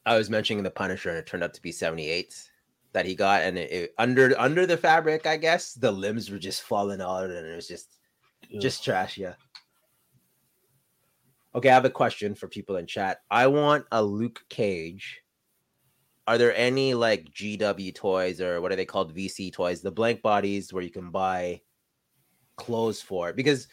I 0.05 0.17
was 0.17 0.29
mentioning 0.29 0.63
the 0.63 0.69
Punisher, 0.71 1.09
and 1.09 1.17
it 1.17 1.25
turned 1.25 1.43
out 1.43 1.53
to 1.55 1.61
be 1.61 1.71
78 1.71 2.49
that 2.93 3.05
he 3.05 3.15
got, 3.15 3.41
and 3.41 3.57
it, 3.57 3.71
it- 3.71 3.93
under 3.97 4.39
under 4.39 4.65
the 4.67 4.77
fabric, 4.77 5.25
I 5.25 5.37
guess 5.37 5.73
the 5.73 5.91
limbs 5.91 6.29
were 6.29 6.37
just 6.37 6.61
falling 6.61 7.01
out, 7.01 7.29
and 7.31 7.47
it 7.47 7.55
was 7.55 7.67
just. 7.67 7.94
Just 8.59 8.83
trash, 8.83 9.17
yeah. 9.17 9.33
Okay, 11.53 11.69
I 11.69 11.73
have 11.73 11.85
a 11.85 11.89
question 11.89 12.35
for 12.35 12.47
people 12.47 12.75
in 12.75 12.85
chat. 12.85 13.19
I 13.31 13.47
want 13.47 13.85
a 13.91 14.03
Luke 14.03 14.41
Cage. 14.49 15.21
Are 16.27 16.37
there 16.37 16.55
any 16.55 16.93
like 16.93 17.25
GW 17.31 17.93
toys 17.95 18.41
or 18.41 18.59
what 18.59 18.71
are 18.71 18.75
they 18.75 18.85
called? 18.85 19.15
VC 19.15 19.53
toys, 19.53 19.81
the 19.81 19.91
blank 19.91 20.21
bodies 20.21 20.73
where 20.73 20.83
you 20.83 20.89
can 20.89 21.11
buy 21.11 21.61
clothes 22.57 23.01
for 23.01 23.29
it? 23.29 23.35
Because 23.35 23.67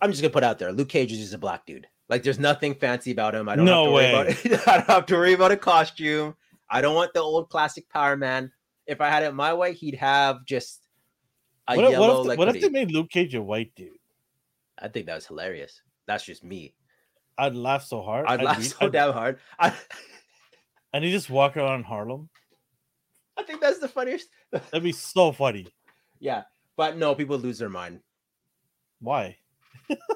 I'm 0.00 0.10
just 0.10 0.22
gonna 0.22 0.32
put 0.32 0.42
out 0.44 0.58
there, 0.58 0.72
Luke 0.72 0.88
Cage 0.88 1.12
is 1.12 1.18
just 1.18 1.34
a 1.34 1.38
black 1.38 1.64
dude. 1.66 1.86
Like, 2.08 2.22
there's 2.22 2.38
nothing 2.38 2.74
fancy 2.74 3.10
about 3.10 3.34
him. 3.34 3.48
I 3.48 3.56
don't 3.56 3.64
No 3.66 3.82
have 3.82 3.86
to 3.86 3.92
worry 3.92 4.04
way. 4.04 4.12
about 4.12 4.28
it. 4.46 4.68
I 4.68 4.76
don't 4.78 4.86
have 4.90 5.06
to 5.06 5.14
worry 5.16 5.32
about 5.32 5.50
a 5.52 5.56
costume. 5.56 6.34
I 6.70 6.80
don't 6.80 6.94
want 6.94 7.12
the 7.14 7.20
old 7.20 7.50
classic 7.50 7.88
Power 7.88 8.16
Man. 8.16 8.50
If 8.86 9.00
I 9.00 9.08
had 9.10 9.22
it 9.24 9.34
my 9.34 9.52
way, 9.54 9.72
he'd 9.74 9.96
have 9.96 10.44
just 10.44 10.85
a 11.68 11.76
what, 11.76 11.84
if- 11.84 11.90
yellow 11.90 12.08
what, 12.08 12.20
if, 12.20 12.26
like 12.26 12.38
what 12.38 12.48
if 12.56 12.60
they 12.62 12.68
made 12.68 12.90
Luke 12.90 13.10
Cage 13.10 13.34
a 13.34 13.42
white 13.42 13.72
dude? 13.74 13.90
I 14.78 14.88
think 14.88 15.06
that 15.06 15.14
was 15.14 15.26
hilarious. 15.26 15.80
That's 16.06 16.24
just 16.24 16.44
me. 16.44 16.74
I'd 17.38 17.54
laugh 17.54 17.84
so 17.84 18.02
hard. 18.02 18.26
I'd 18.26 18.42
laugh 18.42 18.58
be- 18.58 18.64
so 18.64 18.76
I'd- 18.82 18.90
damn 18.92 19.12
hard. 19.12 19.38
I, 19.58 19.74
And 20.92 21.04
he 21.04 21.10
just 21.10 21.28
walk 21.28 21.58
around 21.58 21.84
Harlem. 21.84 22.30
I 23.36 23.42
think 23.42 23.60
that's 23.60 23.78
the 23.80 23.88
funniest. 23.88 24.28
That'd 24.50 24.82
be 24.82 24.92
so 24.92 25.30
funny. 25.30 25.66
Yeah, 26.20 26.44
but 26.76 26.96
no, 26.96 27.14
people 27.14 27.36
lose 27.36 27.58
their 27.58 27.68
mind. 27.68 28.00
Why? 29.00 29.36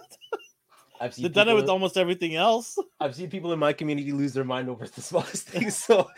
I've 1.01 1.13
seen 1.13 1.25
They've 1.25 1.33
done 1.33 1.51
it 1.51 1.55
with 1.55 1.69
almost 1.69 1.99
everything 1.99 2.35
else. 2.37 2.79
I've 2.99 3.15
seen 3.15 3.29
people 3.29 3.53
in 3.53 3.59
my 3.59 3.75
community 3.75 4.13
lose 4.13 4.33
their 4.33 4.45
mind 4.45 4.71
over 4.71 4.87
the 4.87 5.03
smallest 5.03 5.49
things. 5.49 5.77
So 5.77 6.09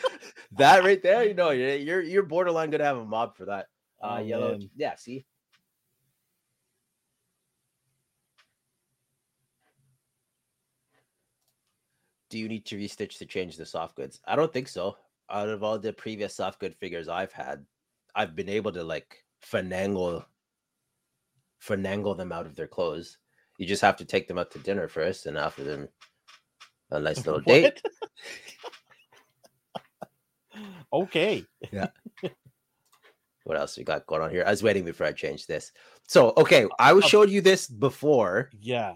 that 0.53 0.85
right 0.85 1.03
there, 1.03 1.25
you 1.25 1.35
know, 1.35 1.51
you're 1.51 1.75
you're, 1.77 2.01
you're 2.03 2.23
borderline 2.23 2.71
gonna 2.71 2.85
have 2.85 2.99
a 2.99 3.05
mob 3.05 3.37
for 3.37 3.47
that. 3.47 3.67
Uh, 4.03 4.19
Oh, 4.21 4.25
yellow, 4.25 4.51
man. 4.53 4.71
yeah. 4.77 4.95
See, 4.97 5.25
do 12.31 12.39
you 12.39 12.49
need 12.49 12.65
to 12.67 12.77
restitch 12.77 13.19
to 13.19 13.27
change 13.27 13.57
the 13.57 13.67
soft 13.67 13.95
goods? 13.97 14.21
I 14.27 14.37
don't 14.37 14.53
think 14.53 14.69
so. 14.69 14.97
Out 15.31 15.49
of 15.49 15.63
all 15.63 15.79
the 15.79 15.93
previous 15.93 16.35
soft 16.35 16.59
good 16.61 16.75
figures 16.75 17.09
I've 17.09 17.33
had, 17.33 17.65
I've 18.15 18.35
been 18.35 18.49
able 18.49 18.73
to 18.73 18.83
like 18.83 19.25
finagle 19.45 20.25
finagle 21.63 22.17
them 22.17 22.33
out 22.33 22.47
of 22.47 22.57
their 22.57 22.67
clothes. 22.67 23.19
You 23.59 23.67
just 23.67 23.83
have 23.83 23.97
to 23.99 24.05
take 24.05 24.27
them 24.27 24.39
out 24.39 24.51
to 24.53 24.59
dinner 24.59 24.89
first 24.89 25.27
and 25.27 25.39
offer 25.39 25.63
them 25.63 25.89
a 26.91 26.99
nice 26.99 27.25
little 27.27 27.41
date. 27.41 27.81
What? 30.53 30.67
okay. 30.93 31.45
What 33.45 33.57
else 33.59 33.77
we 33.77 33.85
got 33.85 34.07
going 34.07 34.23
on 34.23 34.31
here? 34.31 34.45
I 34.47 34.51
was 34.51 34.63
waiting 34.63 34.85
before 34.85 35.07
I 35.07 35.13
changed 35.13 35.49
this. 35.49 35.73
So, 36.07 36.33
okay, 36.37 36.67
I 36.79 36.93
was 36.93 37.05
Uh, 37.05 37.09
showed 37.09 37.31
you 37.31 37.41
this 37.41 37.67
before, 37.69 38.51
Yeah. 38.61 38.95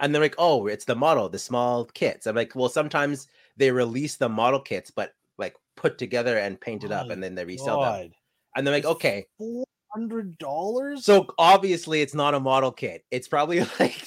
and 0.00 0.14
they're 0.14 0.22
like, 0.22 0.34
"Oh, 0.38 0.66
it's 0.66 0.84
the 0.84 0.94
model, 0.96 1.28
the 1.28 1.38
small 1.38 1.84
kits." 1.84 2.26
I'm 2.26 2.36
like, 2.36 2.54
"Well, 2.54 2.68
sometimes 2.68 3.28
they 3.56 3.70
release 3.70 4.16
the 4.16 4.28
model 4.28 4.60
kits, 4.60 4.90
but 4.90 5.12
like 5.38 5.54
put 5.76 5.98
together 5.98 6.38
and 6.38 6.60
painted 6.60 6.90
up, 6.92 7.10
and 7.10 7.22
then 7.22 7.34
they 7.34 7.44
resell 7.44 7.80
them." 7.82 8.12
And 8.56 8.66
they're 8.66 8.74
like, 8.74 8.84
It's 8.84 8.90
"Okay, 8.92 9.26
Four 9.38 9.64
hundred 9.94 10.36
dollars. 10.38 11.04
so 11.04 11.26
obviously 11.38 12.02
it's 12.02 12.14
not 12.14 12.34
a 12.34 12.40
model 12.40 12.72
kit. 12.72 13.04
It's 13.10 13.28
probably 13.28 13.60
like 13.80 14.02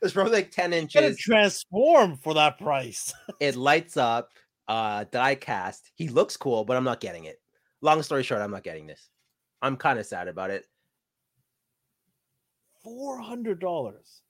it's 0.00 0.12
probably 0.14 0.32
like 0.32 0.50
ten 0.50 0.72
inches. 0.72 1.18
transform 1.18 2.16
for 2.16 2.32
that 2.34 2.58
price. 2.58 3.12
it 3.40 3.56
lights 3.56 3.96
up, 3.98 4.30
uh, 4.68 5.04
die 5.10 5.34
cast. 5.34 5.90
He 5.96 6.08
looks 6.08 6.36
cool, 6.38 6.64
but 6.64 6.76
I'm 6.78 6.84
not 6.84 7.00
getting 7.00 7.24
it. 7.24 7.41
Long 7.82 8.02
story 8.02 8.22
short, 8.22 8.40
I'm 8.40 8.52
not 8.52 8.62
getting 8.62 8.86
this. 8.86 9.10
I'm 9.60 9.76
kind 9.76 9.98
of 9.98 10.06
sad 10.06 10.28
about 10.28 10.50
it. 10.50 10.66
Four 12.82 13.18
hundred 13.18 13.60
dollars. 13.60 14.22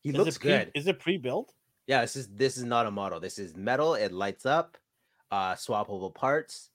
He 0.00 0.12
looks 0.12 0.38
pre- 0.38 0.50
good. 0.50 0.72
Is 0.74 0.86
it 0.86 0.98
pre-built? 0.98 1.52
Yeah, 1.86 2.00
this 2.00 2.16
is 2.16 2.28
this 2.28 2.56
is 2.56 2.64
not 2.64 2.86
a 2.86 2.90
model. 2.90 3.20
This 3.20 3.38
is 3.38 3.54
metal. 3.54 3.94
It 3.94 4.12
lights 4.12 4.46
up, 4.46 4.76
uh, 5.30 5.54
swappable 5.54 6.14
parts. 6.14 6.70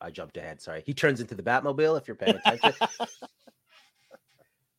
I 0.00 0.10
jumped 0.10 0.36
ahead. 0.36 0.60
Sorry. 0.60 0.82
He 0.84 0.94
turns 0.94 1.20
into 1.20 1.34
the 1.34 1.42
Batmobile. 1.42 1.98
If 1.98 2.08
you're 2.08 2.16
paying 2.16 2.36
attention, 2.36 2.72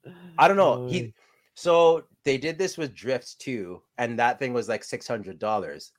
I 0.37 0.47
don't 0.47 0.57
know. 0.57 0.87
He 0.87 1.13
so 1.53 2.03
they 2.23 2.37
did 2.37 2.57
this 2.57 2.77
with 2.77 2.93
Drifts 2.93 3.35
too, 3.35 3.81
and 3.97 4.17
that 4.19 4.39
thing 4.39 4.53
was 4.53 4.67
like 4.67 4.83
six 4.83 5.07
hundred 5.07 5.39
dollars. 5.39 5.91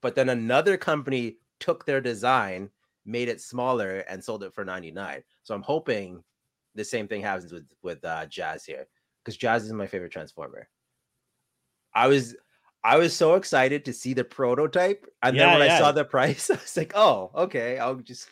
But 0.00 0.14
then 0.14 0.28
another 0.28 0.76
company 0.76 1.38
took 1.60 1.84
their 1.84 2.00
design, 2.00 2.70
made 3.04 3.28
it 3.28 3.40
smaller, 3.40 3.98
and 4.08 4.22
sold 4.22 4.42
it 4.44 4.54
for 4.54 4.64
ninety 4.64 4.90
nine. 4.90 5.22
So 5.42 5.54
I'm 5.54 5.62
hoping 5.62 6.22
the 6.74 6.84
same 6.84 7.08
thing 7.08 7.20
happens 7.22 7.52
with 7.52 7.66
with 7.82 8.04
uh, 8.04 8.26
Jazz 8.26 8.64
here, 8.64 8.86
because 9.24 9.36
Jazz 9.36 9.64
is 9.64 9.72
my 9.72 9.86
favorite 9.86 10.12
Transformer. 10.12 10.68
I 11.94 12.06
was 12.06 12.36
I 12.84 12.96
was 12.96 13.14
so 13.14 13.34
excited 13.34 13.84
to 13.86 13.92
see 13.92 14.14
the 14.14 14.24
prototype, 14.24 15.06
and 15.22 15.36
Yeah, 15.36 15.50
then 15.50 15.58
when 15.58 15.70
I 15.70 15.78
saw 15.78 15.92
the 15.92 16.04
price, 16.04 16.50
I 16.50 16.54
was 16.54 16.76
like, 16.76 16.92
"Oh, 16.94 17.30
okay, 17.34 17.78
I'll 17.78 17.96
just 17.96 18.28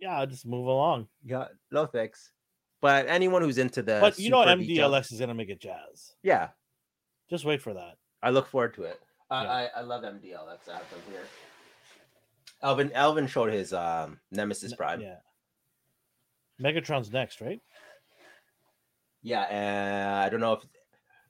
yeah, 0.00 0.18
I'll 0.18 0.26
just 0.26 0.46
move 0.46 0.66
along. 0.66 1.08
yeah, 1.24 1.46
no 1.70 1.86
thanks." 1.86 2.32
But 2.80 3.06
anyone 3.08 3.40
who's 3.40 3.56
into 3.58 3.80
the 3.82 3.98
but 4.00 4.18
you 4.18 4.28
know, 4.30 4.44
super 4.44 4.56
detailed- 4.60 4.92
MDLX 4.92 5.12
is 5.12 5.20
gonna 5.20 5.32
make 5.34 5.48
it 5.48 5.60
jazz. 5.60 6.16
yeah, 6.22 6.48
Just 7.30 7.44
wait 7.46 7.62
for 7.62 7.72
that. 7.72 7.96
I 8.22 8.30
look 8.30 8.46
forward 8.46 8.74
to 8.74 8.82
it. 8.84 9.00
I 9.30 9.42
Yeah. 9.44 9.50
I, 9.50 9.70
I 9.76 9.80
love 9.82 10.02
MDLX. 10.02 10.68
I 10.68 10.72
have 10.76 10.90
them 10.90 11.00
here. 11.10 11.22
Elvin 12.64 12.90
Elvin 12.92 13.26
showed 13.26 13.52
his 13.52 13.72
um 13.72 14.18
Nemesis 14.32 14.74
Prime. 14.74 15.00
Yeah. 15.00 15.16
Megatron's 16.60 17.12
next, 17.12 17.40
right? 17.40 17.60
Yeah, 19.22 19.42
and 19.42 20.08
I 20.08 20.28
don't 20.28 20.40
know 20.40 20.54
if 20.54 20.62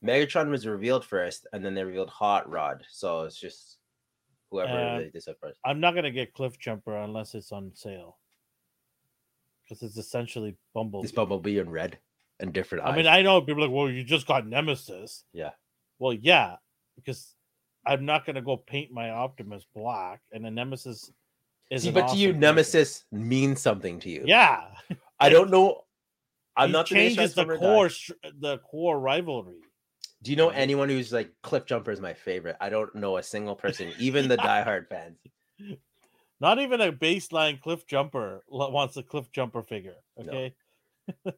Megatron 0.04 0.50
was 0.50 0.66
revealed 0.66 1.04
first, 1.04 1.46
and 1.52 1.64
then 1.64 1.74
they 1.74 1.84
revealed 1.84 2.10
Hot 2.10 2.48
Rod. 2.48 2.84
So 2.90 3.22
it's 3.22 3.38
just 3.38 3.78
whoever 4.50 4.72
Uh, 4.72 4.98
they 4.98 5.34
first. 5.40 5.58
I'm 5.64 5.80
not 5.80 5.94
gonna 5.94 6.10
get 6.10 6.34
Cliff 6.34 6.58
Jumper 6.58 6.96
unless 6.96 7.34
it's 7.34 7.52
on 7.52 7.72
sale. 7.74 8.18
Because 9.64 9.82
it's 9.82 9.96
essentially 9.96 10.56
Bumblebee. 10.74 11.04
This 11.04 11.12
Bumblebee 11.12 11.58
in 11.58 11.70
red 11.70 11.98
and 12.38 12.52
different. 12.52 12.84
I 12.84 12.94
mean. 12.94 13.06
I 13.06 13.22
know 13.22 13.40
people 13.40 13.64
are 13.64 13.66
like, 13.66 13.74
well, 13.74 13.90
you 13.90 14.04
just 14.04 14.26
got 14.26 14.46
Nemesis. 14.46 15.24
yeah, 15.32 15.50
Well, 15.98 16.12
yeah, 16.12 16.56
because 16.96 17.34
I'm 17.86 18.04
not 18.04 18.24
gonna 18.26 18.42
go 18.42 18.56
paint 18.56 18.92
my 18.92 19.10
Optimus 19.10 19.66
black, 19.74 20.20
and 20.32 20.44
the 20.44 20.50
Nemesis 20.50 21.10
is. 21.74 21.88
but 21.88 22.08
to 22.08 22.16
you, 22.16 22.30
awesome. 22.30 22.40
Nemesis 22.40 23.04
means 23.12 23.60
something 23.60 24.00
to 24.00 24.10
you. 24.10 24.22
Yeah, 24.26 24.64
I 25.18 25.28
don't 25.28 25.50
know. 25.50 25.82
I'm 26.56 26.68
he 26.68 26.72
not 26.72 26.88
the 26.88 26.94
changes 26.94 27.34
the 27.34 27.44
guy. 27.44 27.56
core, 27.56 27.90
the 28.40 28.58
core 28.58 29.00
rivalry. 29.00 29.60
Do 30.22 30.30
you 30.30 30.36
know 30.36 30.48
anyone 30.50 30.88
who's 30.88 31.12
like 31.12 31.30
Cliff 31.42 31.66
Jumper 31.66 31.90
is 31.90 32.00
my 32.00 32.14
favorite? 32.14 32.56
I 32.60 32.70
don't 32.70 32.94
know 32.94 33.18
a 33.18 33.22
single 33.22 33.54
person, 33.54 33.92
even 33.98 34.28
the 34.28 34.36
diehard 34.38 34.88
fans. 34.88 35.18
Not 36.40 36.58
even 36.58 36.80
a 36.80 36.92
baseline 36.92 37.60
Cliff 37.60 37.86
Jumper 37.86 38.44
wants 38.48 38.96
a 38.96 39.02
Cliff 39.02 39.30
Jumper 39.32 39.62
figure. 39.62 39.96
No. 40.18 40.32
Okay, 40.32 40.54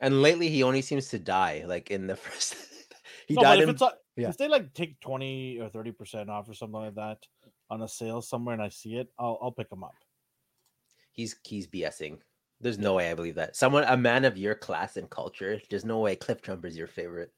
And 0.00 0.22
lately, 0.22 0.48
he 0.48 0.62
only 0.62 0.82
seems 0.82 1.08
to 1.08 1.18
die. 1.18 1.64
Like 1.66 1.90
in 1.90 2.06
the 2.06 2.16
first, 2.16 2.56
he 3.26 3.34
no, 3.34 3.42
died 3.42 3.56
but 3.56 3.58
if 3.58 3.64
in. 3.64 3.70
it's 3.70 3.82
a, 3.82 3.92
yeah. 4.16 4.28
if 4.28 4.36
they 4.36 4.48
like 4.48 4.74
take 4.74 5.00
twenty 5.00 5.58
or 5.60 5.68
thirty 5.68 5.92
percent 5.92 6.30
off 6.30 6.48
or 6.48 6.54
something 6.54 6.80
like 6.80 6.94
that 6.94 7.18
on 7.70 7.82
a 7.82 7.88
sale 7.88 8.22
somewhere, 8.22 8.54
and 8.54 8.62
I 8.62 8.68
see 8.68 8.96
it, 8.96 9.08
I'll 9.18 9.38
I'll 9.42 9.52
pick 9.52 9.70
them 9.70 9.84
up. 9.84 9.94
He's 11.12 11.36
he's 11.44 11.66
BSing. 11.66 12.18
There's 12.60 12.78
no 12.78 12.94
way 12.94 13.10
I 13.10 13.14
believe 13.14 13.36
that. 13.36 13.54
Someone, 13.54 13.84
a 13.84 13.96
man 13.96 14.24
of 14.24 14.36
your 14.36 14.54
class 14.54 14.96
and 14.96 15.08
culture, 15.08 15.60
there's 15.70 15.84
no 15.84 16.00
way 16.00 16.16
Cliff 16.16 16.42
Jumper's 16.42 16.76
your 16.76 16.88
favorite. 16.88 17.32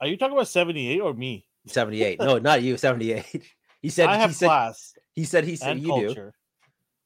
Are 0.00 0.08
you 0.08 0.16
talking 0.16 0.32
about 0.34 0.48
seventy 0.48 0.88
eight 0.88 1.00
or 1.00 1.14
me? 1.14 1.46
78. 1.66 2.18
No, 2.18 2.38
not 2.38 2.62
you. 2.62 2.76
78. 2.76 3.42
He 3.82 3.88
said. 3.88 4.08
I 4.08 4.16
have 4.16 4.30
he 4.30 4.34
said. 4.34 4.46
class 4.46 4.94
He 5.12 5.24
said. 5.24 5.44
He 5.44 5.56
said. 5.56 5.78
You 5.78 5.86
do. 5.86 6.06
culture. 6.06 6.34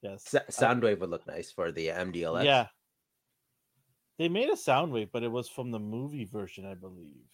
Yes, 0.03 0.24
Sa- 0.28 0.41
I- 0.47 0.51
Soundwave 0.51 0.99
would 1.01 1.09
look 1.09 1.26
nice 1.26 1.51
for 1.51 1.72
the 1.72 1.89
MDLX. 1.89 2.45
Yeah. 2.45 2.66
They 4.18 4.28
made 4.28 4.51
a 4.51 4.57
Soundwave, 4.57 5.09
but 5.11 5.22
it 5.22 5.32
was 5.32 5.49
from 5.49 5.70
the 5.70 5.78
movie 5.78 6.26
version, 6.26 6.66
I 6.66 6.74
believe. 6.74 7.24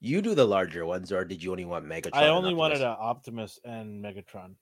You 0.00 0.22
do 0.22 0.34
the 0.34 0.46
larger 0.46 0.86
ones, 0.86 1.12
or 1.12 1.24
did 1.24 1.42
you 1.42 1.50
only 1.50 1.66
want 1.66 1.84
Megatron? 1.86 2.14
I 2.14 2.28
only 2.28 2.54
wanted 2.54 2.82
Optimus? 2.82 2.98
an 2.98 3.06
Optimus 3.06 3.60
and 3.64 4.04
Megatron. 4.04 4.54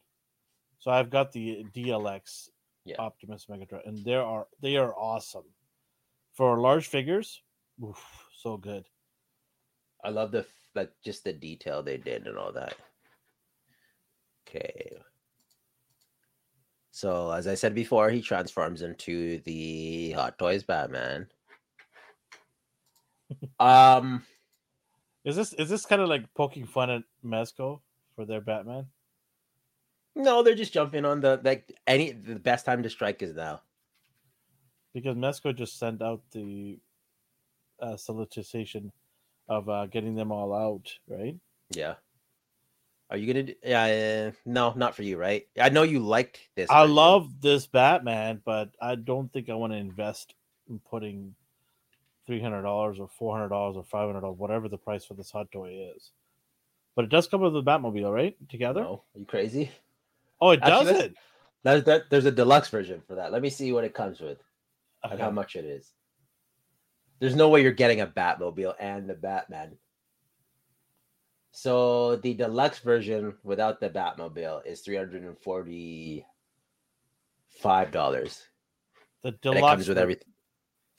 So 0.78 0.91
I've 0.91 1.11
got 1.11 1.32
the 1.32 1.64
DLX 1.74 2.49
Yeah. 2.84 2.97
Optimus 2.99 3.47
Megatron, 3.47 3.86
and 3.86 4.05
they 4.05 4.14
are 4.14 4.47
they 4.61 4.76
are 4.76 4.95
awesome. 4.97 5.45
For 6.34 6.59
large 6.59 6.86
figures, 6.89 7.43
oof, 7.82 8.05
so 8.36 8.57
good. 8.57 8.84
I 10.05 10.11
love 10.11 10.30
the 10.32 10.47
like 10.74 10.93
just 11.05 11.24
the 11.24 11.32
detail 11.32 11.82
they 11.82 11.99
did 11.99 12.26
and 12.26 12.36
all 12.36 12.53
that. 12.53 12.74
Okay. 14.49 14.99
So 16.91 17.30
as 17.30 17.47
I 17.47 17.55
said 17.55 17.74
before, 17.74 18.11
he 18.11 18.20
transforms 18.22 18.82
into 18.82 19.39
the 19.41 20.12
Hot 20.12 20.36
Toys 20.39 20.64
Batman. 20.64 21.28
um, 23.61 24.24
Is 25.29 25.37
this 25.37 25.53
is 25.53 25.68
this 25.68 25.85
kind 25.85 26.01
of 26.01 26.09
like 26.09 26.33
poking 26.33 26.64
fun 26.64 26.89
at 26.89 27.03
Mezco 27.22 27.81
for 28.16 28.24
their 28.24 28.41
Batman? 28.41 28.87
no, 30.14 30.43
they're 30.43 30.55
just 30.55 30.72
jumping 30.72 31.05
on 31.05 31.20
the 31.20 31.39
like 31.45 31.70
any 31.87 32.12
the 32.12 32.37
best 32.37 32.64
time 32.64 32.83
to 32.83 32.89
strike 32.89 33.22
is 33.22 33.35
now. 33.35 33.61
Because 34.95 35.16
Mezco 35.16 35.55
just 35.55 35.79
sent 35.79 36.01
out 36.01 36.22
the 36.33 36.79
uh, 37.79 37.99
solicitation 37.99 38.91
of 39.51 39.68
uh, 39.68 39.85
getting 39.85 40.14
them 40.14 40.33
all 40.33 40.55
out, 40.55 40.91
right? 41.07 41.37
Yeah. 41.70 41.97
Are 43.11 43.18
you 43.18 43.31
gonna? 43.31 43.53
Yeah, 43.62 44.31
uh, 44.31 44.33
no, 44.47 44.72
not 44.76 44.97
for 44.97 45.03
you, 45.03 45.18
right? 45.18 45.47
I 45.61 45.68
know 45.68 45.83
you 45.83 46.01
liked 46.01 46.41
this. 46.57 46.70
I 46.70 46.87
love 46.87 47.43
this 47.43 47.66
Batman, 47.66 48.41
but 48.47 48.70
I 48.81 48.95
don't 48.95 49.31
think 49.31 49.51
I 49.51 49.55
want 49.55 49.74
to 49.74 49.79
invest 49.79 50.35
in 50.70 50.79
putting 50.79 51.35
three 52.29 52.41
hundred 52.43 52.62
dollars 52.62 53.01
or 53.01 53.09
four 53.09 53.35
hundred 53.35 53.49
dollars 53.49 53.74
or 53.76 53.83
five 53.83 54.07
hundred 54.07 54.20
dollars, 54.20 54.39
whatever 54.39 54.68
the 54.68 54.76
price 54.76 55.05
for 55.07 55.14
this 55.14 55.31
hot 55.31 55.51
toy 55.51 55.91
is. 55.97 56.12
But 56.95 57.07
it 57.07 57.11
does 57.11 57.26
come 57.26 57.41
with 57.41 57.55
the 57.55 57.62
Batmobile, 57.62 58.12
right? 58.14 58.37
Together. 58.51 58.83
No, 58.83 59.03
are 59.14 59.20
you 59.20 59.24
crazy? 59.24 59.70
Oh, 60.41 60.51
it 60.51 60.61
Actually, 60.62 60.93
doesn't. 60.93 61.16
There's 61.62 61.85
that. 61.85 62.11
There's 62.11 62.26
a 62.26 62.31
deluxe 62.31 62.68
version 62.68 63.01
for 63.09 63.14
that. 63.14 63.33
Let 63.33 63.41
me 63.41 63.49
see 63.49 63.72
what 63.72 63.85
it 63.85 63.95
comes 63.95 64.20
with. 64.20 64.43
and 65.03 65.18
how 65.18 65.31
much 65.31 65.57
it 65.57 65.64
is. 65.64 65.95
There's 67.18 67.35
no 67.35 67.49
way 67.49 67.62
you're 67.62 67.72
getting 67.72 68.03
a 68.03 68.07
Batmobile 68.07 68.74
and 68.79 69.09
the 69.09 69.14
Batman. 69.14 69.79
So 71.51 72.16
the 72.16 72.35
deluxe 72.35 72.81
version 72.81 73.35
without 73.43 73.81
the 73.81 73.89
Batmobile 73.89 74.66
is 74.66 74.83
three 74.83 74.97
hundred 74.97 75.22
and 75.22 75.39
forty-five 75.39 76.26
dollars. 77.91 78.43
The 79.22 79.29
And 79.29 79.37
it 79.37 79.41
deluxe 79.41 79.61
comes 79.76 79.89
with 79.89 79.97
everything. 79.99 80.33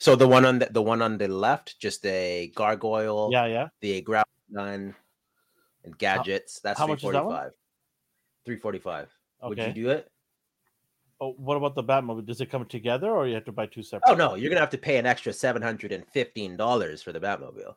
So 0.00 0.16
the 0.16 0.26
one 0.26 0.44
on 0.46 0.58
the 0.58 0.66
the 0.70 0.80
one 0.82 1.02
on 1.02 1.18
the 1.18 1.28
left, 1.28 1.78
just 1.78 2.04
a 2.06 2.50
gargoyle, 2.56 3.28
Yeah, 3.30 3.46
yeah. 3.46 3.68
the 3.80 4.00
ground 4.00 4.24
gun, 4.52 4.94
and 5.84 5.96
gadgets. 5.98 6.58
That's 6.60 6.78
how 6.80 6.86
much 6.86 7.04
is 7.04 7.12
that 7.12 7.24
one? 7.24 7.50
Three 8.46 8.56
forty-five. 8.56 9.08
Would 9.42 9.58
you 9.58 9.72
do 9.72 9.90
it? 9.90 10.10
Oh, 11.20 11.32
what 11.36 11.58
about 11.58 11.74
the 11.74 11.84
Batmobile? 11.84 12.24
Does 12.24 12.40
it 12.40 12.50
come 12.50 12.64
together, 12.64 13.10
or 13.10 13.26
you 13.28 13.34
have 13.34 13.44
to 13.44 13.52
buy 13.52 13.66
two 13.66 13.82
separate? 13.82 14.10
Oh 14.10 14.14
no, 14.14 14.36
you're 14.36 14.48
gonna 14.48 14.60
have 14.60 14.70
to 14.70 14.78
pay 14.78 14.96
an 14.96 15.04
extra 15.04 15.34
seven 15.34 15.60
hundred 15.60 15.92
and 15.92 16.06
fifteen 16.08 16.56
dollars 16.56 17.02
for 17.02 17.12
the 17.12 17.20
Batmobile. 17.20 17.74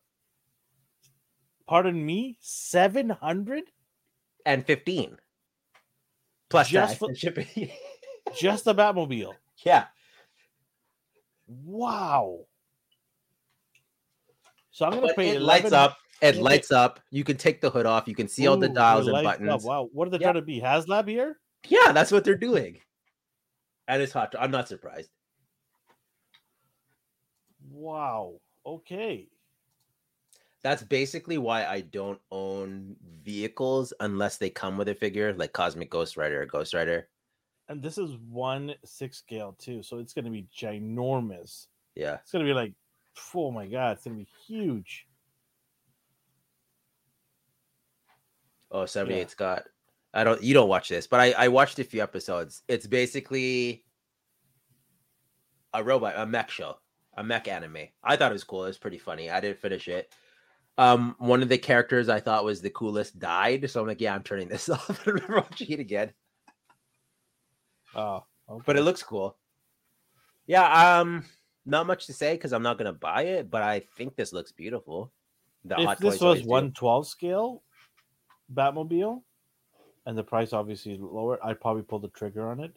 Pardon 1.67 2.05
me, 2.05 2.37
seven 2.39 3.09
hundred 3.09 3.63
and 4.45 4.65
15 4.65 5.17
plus 6.49 6.67
Just 6.69 6.99
for- 6.99 7.13
shipping. 7.15 7.69
just 8.35 8.65
the 8.65 8.75
Batmobile. 8.75 9.33
yeah, 9.65 9.85
Wow. 11.47 12.45
So 14.71 14.85
I'm 14.85 14.91
gonna 14.91 15.07
but 15.07 15.15
pay. 15.15 15.29
it 15.35 15.41
lights 15.41 15.71
up. 15.71 15.97
It 16.21 16.37
lights 16.37 16.71
up. 16.71 16.99
You 17.11 17.23
can 17.23 17.37
take 17.37 17.59
the 17.61 17.69
hood 17.69 17.85
off. 17.85 18.07
You 18.07 18.15
can 18.15 18.27
see 18.27 18.47
all 18.47 18.57
the 18.57 18.69
dials 18.69 19.07
and 19.07 19.13
lights 19.13 19.27
up. 19.27 19.39
buttons. 19.39 19.63
Wow, 19.65 19.89
what 19.91 20.07
are 20.07 20.11
they 20.11 20.17
Yeah. 20.17 20.31
trying 20.31 20.35
to 20.35 20.41
be? 20.41 20.61
HasLab 20.61 21.07
here? 21.07 21.39
Yeah, 21.67 21.91
that's 21.91 22.11
what 22.11 22.23
they're 22.23 22.35
doing. 22.35 22.79
And 23.87 24.01
it's 24.01 24.13
hot. 24.13 24.33
I'm 24.39 24.51
not 24.51 24.67
surprised. 24.67 25.09
Wow. 27.69 28.39
Okay. 28.65 29.27
That's 30.63 30.83
basically 30.83 31.37
why 31.37 31.65
I 31.65 31.81
don't 31.81 32.21
own 32.31 32.95
vehicles 33.23 33.93
unless 33.99 34.37
they 34.37 34.49
come 34.49 34.77
with 34.77 34.87
a 34.87 34.95
figure 34.95 35.33
like 35.33 35.51
Cosmic 35.51 35.89
Ghost 35.89 36.15
Rider 36.15 36.41
or 36.41 36.45
Ghost 36.45 36.73
Rider. 36.73 37.09
And 37.73 37.81
this 37.81 37.97
is 37.97 38.15
one 38.29 38.75
six 38.85 39.17
scale 39.17 39.55
too, 39.57 39.81
so 39.81 39.97
it's 39.97 40.13
gonna 40.13 40.29
be 40.29 40.45
ginormous. 40.55 41.65
Yeah. 41.95 42.17
It's 42.21 42.31
gonna 42.31 42.45
be 42.45 42.53
like, 42.53 42.73
oh 43.33 43.49
my 43.49 43.65
god, 43.65 43.93
it's 43.93 44.03
gonna 44.03 44.15
be 44.15 44.27
huge. 44.45 45.07
Oh, 48.69 48.85
78 48.85 49.31
Scott. 49.31 49.63
I 50.13 50.23
don't 50.23 50.43
you 50.43 50.53
don't 50.53 50.69
watch 50.69 50.87
this, 50.87 51.07
but 51.07 51.19
I, 51.19 51.31
I 51.31 51.47
watched 51.47 51.79
a 51.79 51.83
few 51.83 52.03
episodes. 52.03 52.61
It's 52.67 52.85
basically 52.85 53.83
a 55.73 55.83
robot, 55.83 56.13
a 56.15 56.27
mech 56.27 56.51
show, 56.51 56.75
a 57.17 57.23
mech 57.23 57.47
anime. 57.47 57.87
I 58.03 58.17
thought 58.17 58.29
it 58.29 58.33
was 58.33 58.43
cool. 58.43 58.65
It 58.65 58.67
was 58.67 58.77
pretty 58.77 58.99
funny. 58.99 59.31
I 59.31 59.39
didn't 59.39 59.57
finish 59.57 59.87
it. 59.87 60.13
Um, 60.77 61.15
one 61.17 61.41
of 61.41 61.49
the 61.49 61.57
characters 61.57 62.07
I 62.07 62.19
thought 62.19 62.45
was 62.45 62.61
the 62.61 62.69
coolest 62.69 63.17
died, 63.17 63.67
so 63.71 63.81
I'm 63.81 63.87
like, 63.87 63.99
yeah, 63.99 64.13
I'm 64.13 64.21
turning 64.21 64.47
this 64.47 64.69
off. 64.69 65.07
I'm 65.07 65.15
never 65.15 65.37
watching 65.37 65.71
it 65.71 65.79
again. 65.79 66.13
Oh, 67.95 68.23
but 68.65 68.75
it 68.75 68.83
looks 68.83 69.03
cool. 69.03 69.37
Yeah, 70.47 70.99
um, 70.99 71.25
not 71.65 71.87
much 71.87 72.05
to 72.07 72.13
say 72.13 72.33
because 72.33 72.53
I'm 72.53 72.63
not 72.63 72.77
gonna 72.77 72.93
buy 72.93 73.23
it, 73.23 73.49
but 73.49 73.61
I 73.61 73.83
think 73.97 74.15
this 74.15 74.33
looks 74.33 74.51
beautiful. 74.51 75.11
The 75.65 75.79
if 75.79 75.97
this 75.99 76.19
was 76.19 76.43
112 76.43 77.07
scale 77.07 77.63
Batmobile, 78.53 79.21
and 80.05 80.17
the 80.17 80.23
price 80.23 80.53
obviously 80.53 80.97
lower, 80.97 81.39
I'd 81.43 81.61
probably 81.61 81.83
pull 81.83 81.99
the 81.99 82.09
trigger 82.09 82.49
on 82.49 82.59
it. 82.59 82.75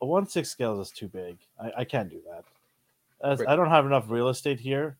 A 0.00 0.06
one 0.06 0.26
six 0.26 0.48
scale 0.48 0.80
is 0.80 0.90
too 0.90 1.08
big. 1.08 1.38
I, 1.60 1.72
I 1.78 1.84
can't 1.84 2.08
do 2.08 2.20
that. 2.28 2.44
As, 3.22 3.42
I 3.46 3.56
don't 3.56 3.68
have 3.68 3.84
enough 3.84 4.08
real 4.08 4.28
estate 4.28 4.60
here 4.60 4.96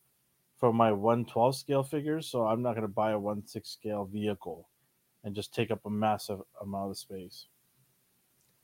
for 0.58 0.72
my 0.72 0.92
112 0.92 1.56
scale 1.56 1.82
figures, 1.82 2.26
so 2.26 2.46
I'm 2.46 2.60
not 2.60 2.72
going 2.72 2.82
to 2.82 2.88
buy 2.88 3.12
a 3.12 3.18
one 3.18 3.46
six 3.46 3.70
scale 3.70 4.04
vehicle 4.04 4.68
and 5.24 5.34
just 5.34 5.54
take 5.54 5.70
up 5.70 5.80
a 5.86 5.90
massive 5.90 6.40
amount 6.60 6.90
of 6.90 6.98
space. 6.98 7.46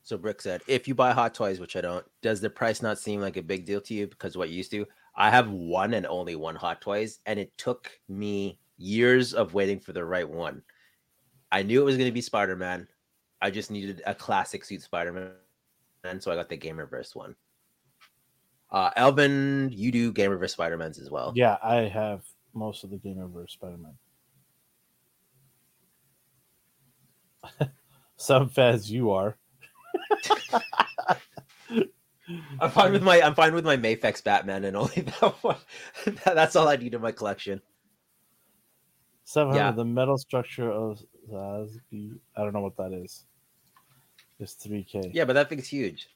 So 0.07 0.17
Brick 0.17 0.41
said, 0.41 0.61
if 0.67 0.87
you 0.87 0.95
buy 0.95 1.11
Hot 1.11 1.33
Toys, 1.33 1.59
which 1.59 1.75
I 1.75 1.81
don't, 1.81 2.05
does 2.21 2.39
the 2.39 2.49
price 2.49 2.81
not 2.81 2.97
seem 2.97 3.19
like 3.19 3.35
a 3.35 3.41
big 3.41 3.65
deal 3.65 3.81
to 3.81 3.93
you? 3.93 4.07
Because 4.07 4.37
what 4.37 4.47
you 4.47 4.55
used 4.55 4.71
to, 4.71 4.85
I 5.13 5.29
have 5.29 5.49
one 5.49 5.93
and 5.95 6.07
only 6.07 6.37
one 6.37 6.55
Hot 6.55 6.79
Toys, 6.79 7.19
and 7.25 7.37
it 7.37 7.51
took 7.57 7.91
me 8.07 8.57
years 8.77 9.33
of 9.33 9.53
waiting 9.53 9.81
for 9.81 9.91
the 9.91 10.05
right 10.05 10.29
one. 10.29 10.61
I 11.51 11.61
knew 11.61 11.81
it 11.81 11.83
was 11.83 11.97
going 11.97 12.07
to 12.07 12.13
be 12.13 12.21
Spider 12.21 12.55
Man. 12.55 12.87
I 13.41 13.51
just 13.51 13.69
needed 13.69 14.01
a 14.05 14.15
classic 14.15 14.63
suit 14.63 14.81
Spider 14.81 15.11
Man, 15.11 15.31
and 16.05 16.23
so 16.23 16.31
I 16.31 16.35
got 16.35 16.47
the 16.47 16.57
Gamerverse 16.57 17.13
one. 17.13 17.35
Uh, 18.71 18.91
Elvin, 18.95 19.71
you 19.73 19.91
do 19.91 20.13
Gamerverse 20.13 20.51
Spider 20.51 20.77
Mans 20.77 20.99
as 20.99 21.11
well. 21.11 21.33
Yeah, 21.35 21.57
I 21.61 21.81
have 21.81 22.21
most 22.53 22.85
of 22.85 22.91
the 22.91 22.97
Gamerverse 22.97 23.51
Spider 23.51 23.77
Man. 27.59 27.71
Some 28.15 28.47
fans 28.47 28.89
you 28.89 29.11
are. 29.11 29.35
I'm 32.59 32.71
fine 32.71 32.91
with 32.91 33.03
my 33.03 33.21
I'm 33.21 33.35
fine 33.35 33.53
with 33.53 33.65
my 33.65 33.77
Mafex 33.77 34.23
Batman 34.23 34.65
and 34.65 34.75
only 34.75 35.01
that 35.21 35.35
one. 35.41 35.57
That's 36.25 36.55
all 36.55 36.67
I 36.67 36.75
need 36.75 36.93
in 36.93 37.01
my 37.01 37.11
collection. 37.11 37.61
700, 39.23 39.57
Yeah. 39.57 39.71
the 39.71 39.85
metal 39.85 40.17
structure 40.17 40.71
of 40.71 41.01
Sazabi. 41.29 42.17
I 42.35 42.43
don't 42.43 42.53
know 42.53 42.61
what 42.61 42.77
that 42.77 42.93
is. 42.93 43.25
It's 44.39 44.55
3K. 44.55 45.11
Yeah, 45.13 45.25
but 45.25 45.33
that 45.33 45.49
thing's 45.49 45.67
huge. 45.67 46.07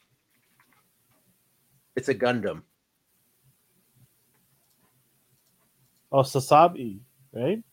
It's 1.96 2.08
a 2.10 2.16
Gundam. 2.16 2.62
Oh, 6.12 6.22
Sazabi, 6.22 7.00
right? 7.34 7.64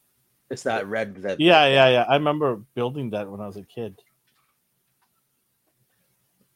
It's 0.51 0.63
that 0.63 0.87
red. 0.87 1.17
That 1.17 1.41
Yeah, 1.41 1.67
yeah, 1.67 1.89
yeah. 1.89 2.05
I 2.09 2.15
remember 2.15 2.63
building 2.75 3.11
that 3.11 3.31
when 3.31 3.41
I 3.41 3.47
was 3.47 3.57
a 3.57 3.63
kid. 3.65 4.01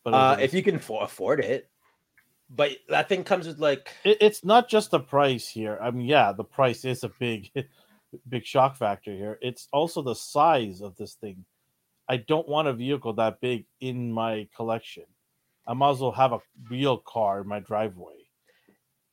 But 0.05 0.15
Uh, 0.15 0.37
if 0.41 0.53
you 0.55 0.63
can 0.63 0.79
affo- 0.79 1.03
afford 1.03 1.41
it, 1.41 1.71
but 2.51 2.73
that 2.89 3.09
thing 3.09 3.25
comes 3.25 3.47
with 3.47 3.59
like 3.59 3.91
it, 4.05 4.19
it's 4.21 4.45
not 4.45 4.69
just 4.69 4.91
the 4.91 5.01
price 5.01 5.49
here. 5.49 5.79
I 5.81 5.91
mean, 5.91 6.07
yeah, 6.07 6.33
the 6.33 6.45
price 6.45 6.85
is 6.85 7.05
a 7.05 7.11
big, 7.21 7.51
big 8.29 8.45
shock 8.45 8.77
factor 8.77 9.13
here. 9.13 9.39
It's 9.41 9.69
also 9.73 10.03
the 10.03 10.15
size 10.15 10.81
of 10.81 10.97
this 10.97 11.15
thing. 11.15 11.45
I 12.09 12.19
don't 12.19 12.49
want 12.49 12.69
a 12.69 12.73
vehicle 12.73 13.15
that 13.15 13.41
big 13.41 13.65
in 13.81 14.13
my 14.13 14.49
collection. 14.55 15.05
I 15.67 15.75
might 15.75 15.91
as 15.91 16.01
well 16.01 16.13
have 16.13 16.33
a 16.33 16.41
real 16.69 16.99
car 16.99 17.41
in 17.41 17.49
my 17.49 17.61
driveway. 17.61 18.15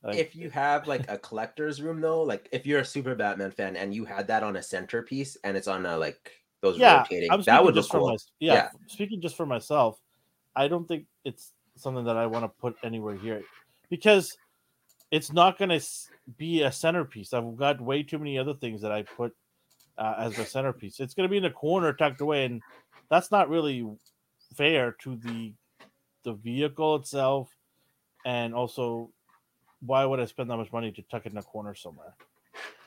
Like, 0.03 0.17
if 0.17 0.35
you 0.35 0.49
have 0.49 0.87
like 0.87 1.09
a 1.09 1.17
collector's 1.17 1.81
room 1.81 2.01
though, 2.01 2.23
like 2.23 2.47
if 2.51 2.65
you're 2.65 2.79
a 2.79 2.85
super 2.85 3.15
Batman 3.15 3.51
fan 3.51 3.75
and 3.75 3.93
you 3.93 4.05
had 4.05 4.27
that 4.27 4.43
on 4.43 4.55
a 4.55 4.63
centerpiece 4.63 5.37
and 5.43 5.57
it's 5.57 5.67
on 5.67 5.85
a 5.85 5.97
like 5.97 6.31
those 6.61 6.77
yeah, 6.77 6.99
rotating, 6.99 7.29
that 7.45 7.63
would 7.63 7.75
look 7.75 7.89
cool. 7.89 8.07
my, 8.07 8.17
yeah, 8.39 8.53
Yeah. 8.53 8.69
Speaking 8.87 9.21
just 9.21 9.35
for 9.35 9.45
myself, 9.45 9.99
I 10.55 10.67
don't 10.67 10.87
think 10.87 11.05
it's 11.23 11.53
something 11.75 12.05
that 12.05 12.17
I 12.17 12.25
want 12.25 12.45
to 12.45 12.49
put 12.49 12.75
anywhere 12.83 13.15
here 13.15 13.41
because 13.89 14.37
it's 15.11 15.31
not 15.31 15.57
going 15.57 15.69
to 15.69 15.81
be 16.37 16.61
a 16.63 16.71
centerpiece. 16.71 17.33
I've 17.33 17.57
got 17.57 17.81
way 17.81 18.03
too 18.03 18.19
many 18.19 18.37
other 18.37 18.53
things 18.53 18.81
that 18.81 18.91
I 18.91 19.03
put 19.03 19.35
uh, 19.97 20.15
as 20.17 20.37
a 20.37 20.45
centerpiece. 20.45 20.99
It's 20.99 21.13
going 21.13 21.27
to 21.27 21.31
be 21.31 21.37
in 21.37 21.43
the 21.43 21.49
corner, 21.49 21.93
tucked 21.93 22.21
away, 22.21 22.45
and 22.45 22.61
that's 23.09 23.31
not 23.31 23.49
really 23.49 23.87
fair 24.55 24.95
to 25.03 25.15
the 25.15 25.53
the 26.23 26.33
vehicle 26.33 26.95
itself, 26.97 27.49
and 28.25 28.53
also 28.53 29.09
why 29.81 30.05
would 30.05 30.19
I 30.19 30.25
spend 30.25 30.49
that 30.49 30.57
much 30.57 30.71
money 30.71 30.91
to 30.91 31.01
tuck 31.03 31.25
it 31.25 31.31
in 31.31 31.37
a 31.37 31.43
corner 31.43 31.73
somewhere? 31.73 32.13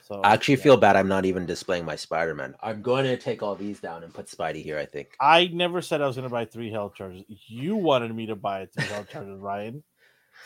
So 0.02 0.20
I 0.22 0.32
actually 0.32 0.56
yeah. 0.56 0.62
feel 0.62 0.76
bad 0.76 0.96
I'm 0.96 1.08
not 1.08 1.24
even 1.24 1.46
displaying 1.46 1.84
my 1.84 1.96
Spider-Man. 1.96 2.56
I'm 2.60 2.82
going 2.82 3.04
to 3.04 3.16
take 3.16 3.42
all 3.42 3.54
these 3.54 3.80
down 3.80 4.02
and 4.02 4.12
put 4.12 4.26
Spidey 4.26 4.62
here, 4.62 4.78
I 4.78 4.84
think. 4.84 5.10
I 5.20 5.48
never 5.52 5.80
said 5.80 6.00
I 6.00 6.06
was 6.06 6.16
going 6.16 6.28
to 6.28 6.30
buy 6.30 6.44
three 6.44 6.70
health 6.72 6.94
charges. 6.94 7.24
You 7.28 7.76
wanted 7.76 8.14
me 8.14 8.26
to 8.26 8.36
buy 8.36 8.66
three 8.66 8.84
health 8.86 9.08
charges, 9.12 9.38
Ryan. 9.38 9.84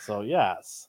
So 0.01 0.21
yes, 0.21 0.87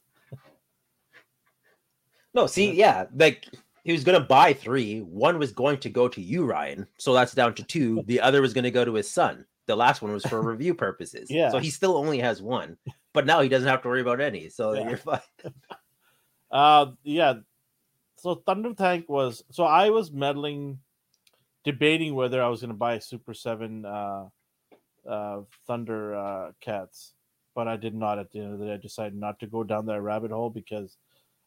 No, 2.33 2.47
see, 2.47 2.71
yeah, 2.71 3.05
like 3.15 3.47
he 3.83 3.91
was 3.91 4.03
gonna 4.03 4.19
buy 4.19 4.53
three. 4.53 4.99
One 4.99 5.39
was 5.39 5.51
going 5.51 5.79
to 5.79 5.89
go 5.89 6.07
to 6.07 6.21
you, 6.21 6.45
Ryan. 6.45 6.87
So 6.97 7.13
that's 7.13 7.33
down 7.33 7.55
to 7.55 7.63
two. 7.63 8.03
The 8.05 8.21
other 8.21 8.41
was 8.41 8.53
gonna 8.53 8.71
go 8.71 8.85
to 8.85 8.93
his 8.93 9.09
son. 9.09 9.45
The 9.65 9.75
last 9.75 10.01
one 10.01 10.11
was 10.11 10.25
for 10.25 10.41
review 10.51 10.75
purposes. 10.75 11.29
Yeah. 11.29 11.49
So 11.49 11.57
he 11.57 11.69
still 11.69 11.97
only 11.97 12.19
has 12.19 12.41
one, 12.41 12.77
but 13.13 13.25
now 13.25 13.41
he 13.41 13.49
doesn't 13.49 13.67
have 13.67 13.81
to 13.81 13.87
worry 13.87 14.01
about 14.01 14.21
any. 14.21 14.49
So 14.49 14.73
Yeah. 14.73 14.87
you're 14.89 14.97
fine. 14.97 15.21
uh, 16.51 16.87
yeah. 17.03 17.33
So 18.21 18.35
Thunder 18.35 18.73
Tank 18.73 19.07
was 19.07 19.43
so 19.51 19.63
I 19.63 19.89
was 19.89 20.11
meddling, 20.11 20.79
debating 21.63 22.15
whether 22.15 22.41
I 22.41 22.49
was 22.49 22.61
going 22.61 22.69
to 22.69 22.75
buy 22.75 22.99
Super 22.99 23.33
Seven 23.33 23.85
uh, 23.85 24.25
uh, 25.07 25.41
Thunder 25.67 26.15
uh, 26.15 26.51
Cats, 26.59 27.13
but 27.55 27.67
I 27.67 27.77
did 27.77 27.95
not. 27.95 28.19
At 28.19 28.31
the 28.31 28.39
end 28.39 28.53
of 28.53 28.59
the 28.59 28.65
day, 28.65 28.73
I 28.73 28.77
decided 28.77 29.15
not 29.15 29.39
to 29.39 29.47
go 29.47 29.63
down 29.63 29.85
that 29.87 30.01
rabbit 30.01 30.31
hole 30.31 30.49
because 30.49 30.97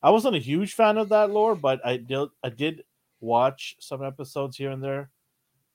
I 0.02 0.10
wasn't 0.10 0.36
a 0.36 0.40
huge 0.40 0.74
fan 0.74 0.98
of 0.98 1.10
that 1.10 1.30
lore, 1.30 1.54
but 1.54 1.84
I 1.84 1.96
did. 1.98 2.28
I 2.42 2.48
did 2.48 2.84
watch 3.20 3.76
some 3.78 4.02
episodes 4.02 4.56
here 4.56 4.70
and 4.70 4.82
there, 4.82 5.10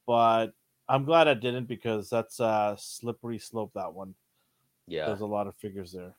but 0.06 0.48
I'm 0.90 1.06
glad 1.06 1.28
I 1.28 1.34
didn't 1.34 1.66
because 1.66 2.10
that's 2.10 2.40
a 2.40 2.76
slippery 2.80 3.40
slope. 3.40 3.72
That 3.76 3.94
one. 3.94 4.16
Yeah. 4.88 5.08
There's 5.08 5.22
a 5.22 5.26
lot 5.26 5.48
of 5.48 5.56
figures 5.56 5.92
there. 5.92 6.16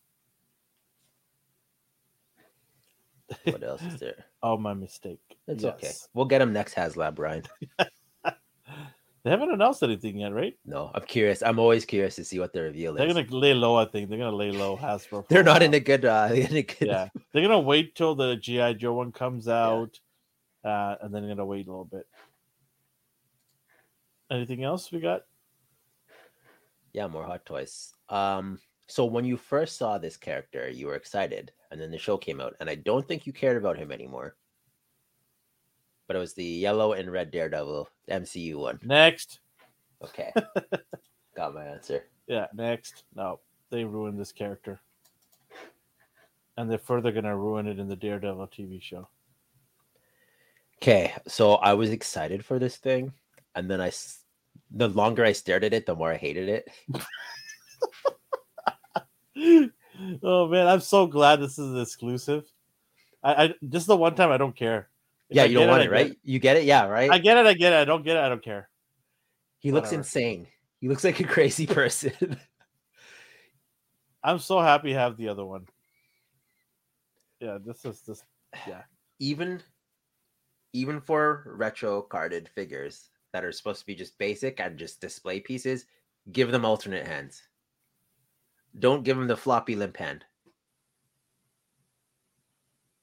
What 3.45 3.63
else 3.63 3.83
is 3.83 4.01
there? 4.01 4.25
Oh, 4.43 4.57
my 4.57 4.73
mistake. 4.73 5.21
It's 5.49 5.65
okay. 5.65 5.91
We'll 6.15 6.27
get 6.27 6.41
him 6.41 6.53
next 6.53 6.75
HasLab, 6.75 7.19
Ryan. 7.19 7.43
They 9.25 9.31
haven't 9.31 9.51
announced 9.51 9.83
anything 9.83 10.19
yet, 10.19 10.33
right? 10.33 10.57
No, 10.65 10.91
I'm 10.95 11.03
curious. 11.03 11.43
I'm 11.43 11.59
always 11.59 11.85
curious 11.85 12.15
to 12.17 12.25
see 12.25 12.39
what 12.39 12.53
the 12.53 12.63
reveal 12.63 12.93
is. 12.95 12.99
They're 12.99 13.09
gonna 13.09 13.27
lay 13.37 13.53
low. 13.53 13.77
I 13.77 13.85
think 13.85 14.09
they're 14.09 14.19
gonna 14.19 14.35
lay 14.35 14.53
low. 14.53 14.77
Hasbro. 14.83 15.27
They're 15.29 15.43
not 15.43 15.63
in 15.63 15.75
a 15.75 15.81
good. 15.81 16.05
Uh, 16.05 16.31
in 16.33 16.57
a 16.57 16.63
good. 16.63 16.89
Yeah, 16.89 17.09
they're 17.33 17.43
gonna 17.43 17.59
wait 17.61 17.95
till 17.95 18.15
the 18.15 18.37
GI 18.37 18.75
Joe 18.75 18.95
one 18.95 19.13
comes 19.13 19.49
out, 19.49 19.99
uh, 20.65 20.95
and 21.03 21.13
then 21.13 21.23
they're 21.23 21.35
gonna 21.35 21.45
wait 21.45 21.67
a 21.67 21.71
little 21.71 21.85
bit. 21.85 22.07
Anything 24.31 24.63
else 24.63 24.91
we 24.93 25.01
got? 25.01 25.23
Yeah, 26.93 27.09
more 27.09 27.25
hot 27.25 27.45
toys. 27.45 27.93
Um, 28.09 28.61
so 28.89 29.05
when 29.05 29.27
you 29.27 29.37
first 29.37 29.77
saw 29.77 29.99
this 29.99 30.17
character, 30.17 30.69
you 30.69 30.87
were 30.87 30.95
excited, 30.95 31.53
and 31.71 31.81
then 31.81 31.91
the 31.91 31.99
show 31.99 32.17
came 32.17 32.41
out, 32.41 32.55
and 32.59 32.71
I 32.71 32.75
don't 32.75 33.07
think 33.07 33.27
you 33.27 33.35
cared 33.35 33.59
about 33.59 33.77
him 33.77 33.93
anymore. 33.93 34.35
But 36.07 36.17
it 36.17 36.21
was 36.21 36.33
the 36.33 36.45
yellow 36.45 36.95
and 36.95 37.13
red 37.13 37.31
Daredevil 37.31 37.87
MCU 38.11 38.57
one. 38.57 38.81
Next. 38.83 39.41
Okay, 40.03 40.33
got 41.37 41.55
my 41.55 41.65
answer. 41.65 42.05
Yeah, 42.27 42.47
next. 42.55 43.05
No, 43.15 43.41
they 43.69 43.85
ruined 43.85 44.19
this 44.19 44.33
character, 44.33 44.81
and 46.57 46.71
they're 46.71 46.79
further 46.79 47.13
gonna 47.13 47.37
ruin 47.37 47.67
it 47.67 47.79
in 47.79 47.89
the 47.89 47.97
Daredevil 47.97 48.49
TV 48.49 48.81
show. 48.81 49.07
Okay, 50.81 51.13
so 51.27 51.57
I 51.57 51.75
was 51.75 51.91
excited 51.91 52.43
for 52.43 52.59
this 52.59 52.77
thing, 52.77 53.13
and 53.55 53.71
then 53.71 53.83
I, 53.83 53.93
the 54.71 54.89
longer 54.89 55.27
I 55.27 55.33
stared 55.33 55.65
at 55.65 55.75
it, 55.75 55.85
the 55.85 55.95
more 55.95 56.13
I 56.13 56.17
hated 56.17 56.49
it. 56.49 56.71
oh 60.23 60.49
man, 60.49 60.67
I'm 60.67 60.81
so 60.81 61.07
glad 61.07 61.41
this 61.41 61.59
is 61.59 61.81
exclusive. 61.81 62.45
I, 63.23 63.45
I 63.45 63.55
this 63.63 63.83
is 63.83 63.87
the 63.87 63.97
one 63.97 64.15
time 64.15 64.31
I 64.31 64.37
don't 64.37 64.57
care. 64.57 64.89
If 65.29 65.37
yeah, 65.37 65.43
I 65.43 65.47
you 65.47 65.59
don't 65.59 65.69
want 65.69 65.83
it, 65.83 65.87
get 65.87 65.93
right? 65.93 66.17
You 66.23 66.39
get 66.39 66.57
it, 66.57 66.65
yeah, 66.65 66.87
right? 66.87 67.11
I 67.11 67.19
get 67.19 67.37
it. 67.37 67.47
I 67.47 67.55
get 67.55 67.73
it. 67.73 67.77
I 67.77 67.85
don't 67.85 68.05
get 68.05 68.17
it. 68.17 68.23
I 68.23 68.29
don't 68.29 68.43
care. 68.43 68.69
he 69.59 69.73
looks 69.73 69.89
whatever. 69.89 70.01
insane. 70.01 70.47
He 70.81 70.89
looks 70.89 71.05
like 71.05 71.21
a 71.21 71.25
crazy 71.25 71.67
person. 71.81 72.39
I'm 74.23 74.39
so 74.39 74.61
happy 74.61 74.93
to 74.93 74.99
have 74.99 75.17
the 75.17 75.29
other 75.29 75.45
one. 75.45 75.67
Yeah, 77.41 77.59
this 77.65 77.85
is 77.85 78.01
this. 78.03 78.23
Yeah. 78.67 78.83
Even 79.19 79.63
even 80.73 81.01
for 81.01 81.55
retro 81.57 82.03
carded 82.03 82.49
figures 82.55 83.11
that 83.33 83.45
are 83.45 83.53
supposed 83.53 83.81
to 83.81 83.87
be 83.87 83.95
just 83.95 84.19
basic 84.19 84.61
and 84.61 84.79
just 84.79 85.01
display 85.01 85.41
pieces, 85.41 85.87
give 86.33 86.51
them 86.51 86.65
alternate 86.65 87.07
hands. 87.07 87.43
Don't 88.77 89.05
give 89.05 89.19
him 89.19 89.27
the 89.27 89.37
floppy 89.37 89.77
limp 89.77 89.97
hand. 89.97 90.25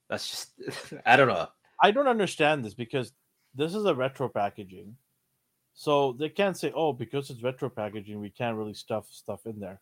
That's 0.10 0.30
just 0.30 0.94
I 1.06 1.16
don't 1.16 1.28
know. 1.28 1.48
I 1.82 1.92
don't 1.92 2.08
understand 2.08 2.64
this 2.64 2.74
because 2.74 3.14
this 3.54 3.74
is 3.74 3.86
a 3.86 3.96
retro 3.96 4.28
packaging, 4.28 4.96
so 5.74 6.14
they 6.14 6.30
can't 6.30 6.58
say, 6.58 6.72
"Oh, 6.76 6.94
because 6.94 7.30
it's 7.30 7.44
retro 7.44 7.70
packaging, 7.70 8.20
we 8.20 8.30
can't 8.30 8.58
really 8.58 8.74
stuff 8.74 9.08
stuff 9.12 9.46
in 9.46 9.60
there." 9.60 9.80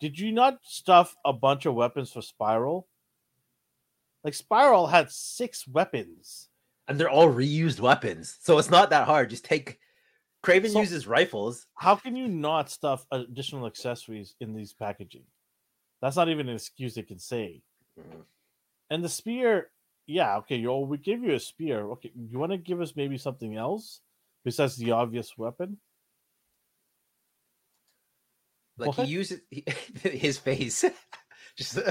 did 0.00 0.18
you 0.18 0.32
not 0.32 0.58
stuff 0.62 1.14
a 1.24 1.32
bunch 1.32 1.66
of 1.66 1.74
weapons 1.74 2.10
for 2.10 2.22
Spiral? 2.22 2.88
Like 4.24 4.34
Spiral 4.34 4.86
had 4.86 5.10
six 5.10 5.68
weapons. 5.68 6.48
And 6.88 6.98
they're 6.98 7.10
all 7.10 7.32
reused 7.32 7.78
weapons. 7.78 8.36
So 8.40 8.58
it's 8.58 8.70
not 8.70 8.90
that 8.90 9.06
hard. 9.06 9.30
Just 9.30 9.44
take 9.44 9.78
Kraven 10.42 10.70
So- 10.72 10.80
uses 10.80 11.06
rifles. 11.06 11.66
How 11.74 11.96
can 11.96 12.16
you 12.16 12.26
not 12.28 12.70
stuff 12.70 13.06
additional 13.10 13.66
accessories 13.66 14.34
in 14.40 14.54
these 14.54 14.72
packaging? 14.72 15.26
That's 16.00 16.16
not 16.16 16.28
even 16.28 16.48
an 16.48 16.54
excuse 16.54 16.94
they 16.94 17.02
can 17.02 17.18
say. 17.18 17.62
Mhm. 17.98 18.24
And 18.88 19.04
the 19.04 19.08
spear, 19.08 19.70
yeah, 20.06 20.36
okay, 20.38 20.56
you 20.56 20.72
we 20.72 20.96
give 20.98 21.22
you 21.22 21.34
a 21.34 21.40
spear. 21.40 21.90
Okay, 21.92 22.10
you 22.14 22.38
want 22.38 22.52
to 22.52 22.58
give 22.58 22.80
us 22.80 22.96
maybe 22.96 23.18
something 23.18 23.54
else 23.56 24.00
besides 24.44 24.76
the 24.76 24.92
obvious 24.92 25.36
weapon? 25.36 25.78
Like 28.78 28.96
What? 28.96 29.06
he 29.06 29.12
uses 29.12 29.42
he, 29.50 29.62
his 30.02 30.38
face. 30.38 30.84
Just 31.56 31.76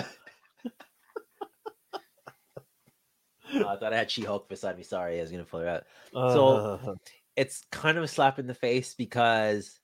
I 3.52 3.76
thought 3.76 3.94
I 3.94 3.98
had 3.98 4.10
She 4.12 4.24
Hulk 4.24 4.48
beside 4.50 4.78
me. 4.78 4.84
Sorry, 4.84 5.18
I 5.18 5.22
was 5.22 5.32
gonna 5.32 5.44
pull 5.44 5.60
her 5.60 5.68
out. 5.68 5.84
So- 6.12 6.48
Uh, 6.48 6.96
It's 7.40 7.64
kind 7.72 7.98
of 7.98 8.04
a 8.04 8.08
slap 8.08 8.38
in 8.38 8.48
the 8.48 8.54
face 8.54 8.96
because 8.96 9.80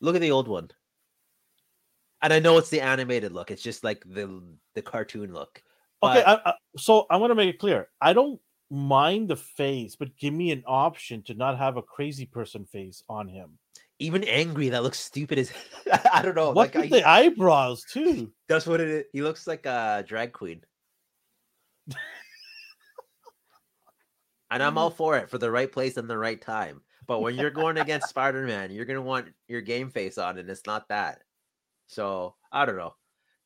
look 0.00 0.16
at 0.16 0.20
the 0.20 0.32
old 0.32 0.48
one. 0.48 0.68
And 2.22 2.32
I 2.32 2.40
know 2.40 2.58
it's 2.58 2.70
the 2.70 2.80
animated 2.80 3.30
look. 3.30 3.52
It's 3.52 3.62
just 3.62 3.84
like 3.84 4.02
the 4.04 4.42
the 4.74 4.82
cartoon 4.82 5.32
look. 5.32 5.62
okay, 6.02 6.24
I, 6.24 6.34
I, 6.44 6.54
so 6.76 7.06
I'm 7.08 7.20
gonna 7.20 7.36
make 7.36 7.54
it 7.54 7.60
clear. 7.60 7.88
I 8.00 8.12
don't 8.14 8.40
mind 8.68 9.28
the 9.28 9.36
face, 9.36 9.94
but 9.94 10.16
give 10.16 10.34
me 10.34 10.50
an 10.50 10.64
option 10.66 11.22
to 11.22 11.34
not 11.34 11.56
have 11.56 11.76
a 11.76 11.82
crazy 11.82 12.26
person 12.26 12.64
face 12.64 13.00
on 13.08 13.28
him. 13.28 13.58
Even 14.00 14.24
angry, 14.24 14.70
that 14.70 14.82
looks 14.82 14.98
stupid 14.98 15.38
as 15.38 15.52
I 16.12 16.20
don't 16.20 16.34
know. 16.34 16.50
what 16.50 16.74
like 16.74 16.76
I, 16.76 16.88
the 16.88 17.08
eyebrows 17.08 17.84
too? 17.88 18.32
that's 18.48 18.66
what 18.66 18.80
it 18.80 18.88
is. 18.88 19.04
He 19.12 19.22
looks 19.22 19.46
like 19.46 19.66
a 19.66 20.04
drag 20.04 20.32
queen. 20.32 20.62
and 24.50 24.62
I'm 24.62 24.78
all 24.78 24.90
mm-hmm. 24.90 24.96
for 24.96 25.16
it 25.18 25.30
for 25.30 25.38
the 25.38 25.50
right 25.50 25.70
place 25.70 25.96
and 25.96 26.08
the 26.08 26.18
right 26.18 26.40
time. 26.40 26.82
But 27.06 27.20
when 27.20 27.36
you're 27.36 27.50
going 27.50 27.78
against 27.78 28.08
Spider-Man, 28.08 28.70
you're 28.70 28.84
gonna 28.84 29.02
want 29.02 29.28
your 29.48 29.60
game 29.60 29.90
face 29.90 30.18
on, 30.18 30.38
and 30.38 30.48
it's 30.50 30.66
not 30.66 30.88
that. 30.88 31.22
So 31.86 32.34
I 32.52 32.64
don't 32.66 32.76
know. 32.76 32.94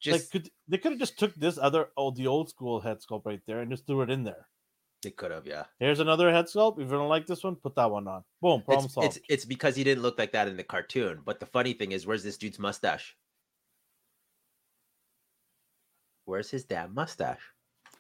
Just 0.01 0.35
like, 0.35 0.45
could 0.45 0.53
they 0.69 0.79
could 0.79 0.93
have 0.93 1.01
just 1.01 1.19
took 1.19 1.35
this 1.35 1.59
other 1.59 1.89
oh 1.97 2.11
the 2.11 2.27
old 2.27 2.49
school 2.49 2.81
head 2.81 2.99
sculpt 3.01 3.27
right 3.27 3.41
there 3.47 3.61
and 3.61 3.71
just 3.71 3.87
threw 3.87 4.03
it 4.03 4.11
in 4.11 4.25
there. 4.25 4.47
they 5.03 5.11
could 5.11 5.31
have, 5.31 5.47
yeah. 5.47 5.65
Here's 5.79 6.01
another 6.01 6.31
head 6.33 6.47
sculpt. 6.47 6.79
If 6.79 6.91
you 6.91 6.97
don't 6.97 7.09
like 7.09 7.27
this 7.27 7.45
one, 7.45 7.57
put 7.57 7.75
that 7.77 7.91
one 7.91 8.09
on. 8.09 8.25
Boom, 8.41 8.63
problem 8.63 8.87
It's, 8.87 8.95
solved. 8.95 9.17
it's 9.17 9.21
it's 9.29 9.45
because 9.45 9.77
he 9.77 9.85
didn't 9.85 10.03
look 10.03 10.19
like 10.19 10.33
that 10.33 10.49
in 10.49 10.57
the 10.57 10.65
cartoon. 10.65 11.21
But 11.25 11.41
the 11.41 11.47
funny 11.47 11.73
thing 11.75 11.93
is, 11.93 12.07
where's 12.07 12.23
this 12.25 12.39
dude's 12.39 12.59
mustache? 12.59 13.17
Where's 16.25 16.51
his 16.51 16.65
damn 16.65 16.95
mustache? 16.95 17.41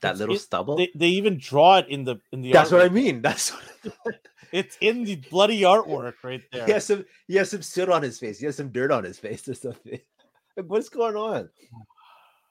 That 0.02 0.16
little 0.16 0.34
it- 0.34 0.40
stubble. 0.40 0.76
they, 0.76 0.90
they 0.94 1.08
even 1.08 1.38
draw 1.38 1.78
it 1.78 1.88
in 1.88 2.04
the 2.04 2.16
in 2.32 2.40
the. 2.42 2.52
That's 2.52 2.70
what 2.70 2.82
I 2.82 2.88
mean. 2.88 3.20
That's 3.26 3.50
what 3.50 4.20
It's 4.52 4.76
in 4.80 5.04
the 5.04 5.16
bloody 5.16 5.60
artwork 5.62 6.14
right 6.24 6.42
there. 6.52 6.66
he 6.66 6.72
has 6.72 6.84
some 6.86 7.04
he 7.28 7.36
has 7.36 7.50
some 7.50 7.62
soot 7.62 7.88
on 7.88 8.02
his 8.02 8.18
face. 8.18 8.38
He 8.40 8.46
has 8.46 8.56
some 8.56 8.70
dirt 8.70 8.90
on 8.92 9.04
his 9.04 9.18
face 9.18 9.48
or 9.48 9.54
something. 9.54 10.00
Like, 10.56 10.66
what's 10.66 10.88
going 10.88 11.16
on? 11.16 11.48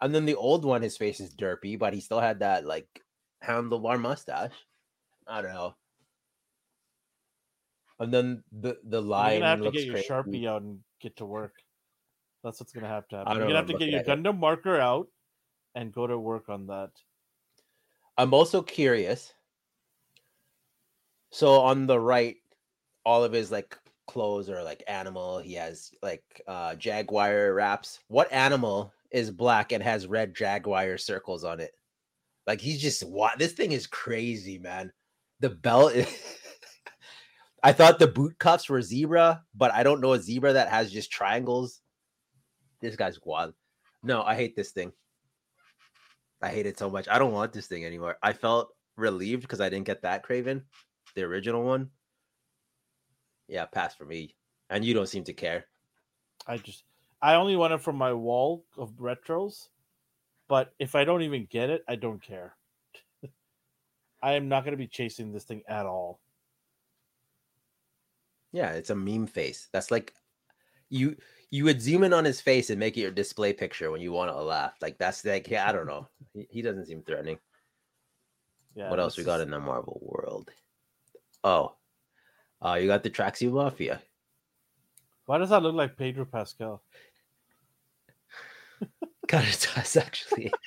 And 0.02 0.16
then 0.16 0.24
the 0.26 0.36
old 0.36 0.64
one, 0.64 0.82
his 0.82 0.96
face 0.96 1.20
is 1.20 1.36
derpy, 1.36 1.78
but 1.78 1.94
he 1.94 2.00
still 2.00 2.22
had 2.22 2.40
that 2.40 2.66
like 2.66 2.88
handlebar 3.44 4.00
mustache. 4.00 4.54
I 5.28 5.42
don't 5.42 5.54
know. 5.54 5.76
And 8.00 8.14
then 8.14 8.44
the 8.52 8.78
the 8.84 9.02
You're 9.02 9.10
line 9.10 9.40
gonna 9.42 9.50
have 9.50 9.58
to 9.60 9.64
looks 9.66 9.78
get 9.78 9.86
your 9.86 9.96
crazy. 9.96 10.08
sharpie 10.10 10.48
out 10.48 10.62
and 10.62 10.80
get 11.02 11.18
to 11.18 11.26
work. 11.26 11.54
That's 12.46 12.62
what's 12.62 12.72
gonna 12.72 12.88
have 12.88 13.10
to 13.10 13.18
happen. 13.18 13.36
You're 13.36 13.48
gonna 13.48 13.58
have 13.58 13.68
to 13.68 13.74
get 13.78 13.90
your. 13.90 14.04
Gundam 14.04 14.40
marker 14.40 14.80
out 14.80 15.08
and 15.76 15.92
go 15.92 16.08
to 16.08 16.18
work 16.18 16.48
on 16.48 16.68
that. 16.68 16.92
I'm 18.20 18.34
also 18.34 18.62
curious. 18.62 19.34
So 21.32 21.62
on 21.62 21.88
the 21.88 21.98
right, 21.98 22.36
all 23.06 23.24
of 23.24 23.32
his 23.32 23.50
like 23.50 23.78
clothes 24.08 24.50
are 24.50 24.62
like 24.62 24.84
animal. 24.90 25.40
He 25.40 25.54
has 25.54 25.92
like 26.04 26.22
uh 26.46 26.76
jaguar 26.76 27.54
wraps. 27.54 28.00
What 28.10 28.30
animal 28.34 28.92
is 29.10 29.32
black 29.32 29.72
and 29.72 29.82
has 29.82 30.06
red 30.06 30.36
jaguar 30.36 30.98
circles 30.98 31.46
on 31.46 31.62
it? 31.62 31.72
Like 32.46 32.60
he's 32.60 32.82
just 32.82 33.08
what 33.08 33.40
this 33.40 33.54
thing 33.54 33.72
is 33.72 33.88
crazy, 33.88 34.60
man. 34.60 34.92
The 35.40 35.52
belt 35.52 35.94
is 35.94 36.08
I 37.64 37.72
thought 37.72 38.00
the 38.00 38.08
boot 38.08 38.38
cuffs 38.38 38.68
were 38.68 38.82
zebra, 38.82 39.44
but 39.56 39.74
I 39.74 39.84
don't 39.84 40.02
know 40.02 40.12
a 40.12 40.20
zebra 40.20 40.52
that 40.54 40.68
has 40.68 40.92
just 40.92 41.10
triangles. 41.10 41.80
This 42.82 42.98
guy's 42.98 43.20
wild. 43.24 43.54
No, 44.04 44.24
I 44.24 44.36
hate 44.36 44.58
this 44.58 44.72
thing. 44.72 44.92
I 46.42 46.50
hate 46.50 46.66
it 46.66 46.80
so 46.80 46.90
much. 46.90 47.08
I 47.10 47.20
don't 47.20 47.34
want 47.34 47.54
this 47.54 47.68
thing 47.68 47.86
anymore. 47.86 48.18
I 48.24 48.34
felt 48.34 48.74
relieved 48.96 49.42
because 49.42 49.62
I 49.62 49.70
didn't 49.70 49.86
get 49.86 50.02
that 50.04 50.26
Kraven, 50.26 50.64
the 51.16 51.24
original 51.24 51.64
one. 51.64 51.90
Yeah, 53.48 53.66
pass 53.66 53.96
for 53.96 54.06
me. 54.06 54.36
And 54.70 54.86
you 54.86 54.94
don't 54.94 55.10
seem 55.10 55.24
to 55.26 55.34
care. 55.34 55.66
I 56.48 56.58
just 56.58 56.84
I 57.22 57.36
only 57.36 57.56
want 57.56 57.74
it 57.74 57.82
from 57.82 57.98
my 57.98 58.14
wall 58.14 58.66
of 58.78 58.92
retros, 58.94 59.68
but 60.48 60.74
if 60.80 60.96
I 60.96 61.04
don't 61.04 61.24
even 61.24 61.48
get 61.50 61.70
it, 61.70 61.84
I 61.88 61.96
don't 61.96 62.22
care. 62.22 62.56
I 64.24 64.34
am 64.34 64.48
not 64.48 64.64
gonna 64.64 64.78
be 64.78 64.88
chasing 64.88 65.32
this 65.32 65.44
thing 65.44 65.64
at 65.68 65.86
all. 65.86 66.20
Yeah, 68.52 68.72
it's 68.72 68.90
a 68.90 68.96
meme 68.96 69.28
face. 69.28 69.68
That's 69.74 69.92
like 69.92 70.14
you 70.90 71.18
you 71.52 71.64
would 71.64 71.82
zoom 71.82 72.04
in 72.04 72.14
on 72.14 72.26
his 72.26 72.42
face 72.42 72.70
and 72.70 72.80
make 72.80 72.98
it 72.98 73.02
your 73.02 73.12
display 73.12 73.54
picture 73.54 73.92
when 73.92 74.02
you 74.02 74.12
want 74.12 74.32
to 74.32 74.42
laugh. 74.42 74.74
Like 74.82 74.98
that's 74.98 75.26
like 75.26 75.50
yeah, 75.50 75.68
I 75.68 75.72
don't 75.72 75.88
know. 75.88 76.08
He, 76.34 76.48
he 76.50 76.62
doesn't 76.62 76.86
seem 76.86 77.02
threatening. 77.02 77.40
Yeah. 78.76 78.90
what 78.90 79.00
else 79.00 79.18
we 79.18 79.24
got 79.24 79.42
in 79.42 79.50
the 79.50 79.60
Marvel 79.60 80.00
world? 80.02 80.52
Oh, 81.44 81.76
uh, 82.64 82.76
you 82.76 82.88
got 82.88 83.04
the 83.04 83.10
Tracksuit 83.10 83.52
Mafia. 83.52 84.02
Why 85.26 85.38
does 85.38 85.50
that 85.50 85.64
look 85.64 85.76
like 85.76 85.98
Pedro 85.98 86.26
Pascal? 86.26 86.82
Kind 89.28 89.48
of 89.48 89.60
does 89.76 89.98
actually. 89.98 90.52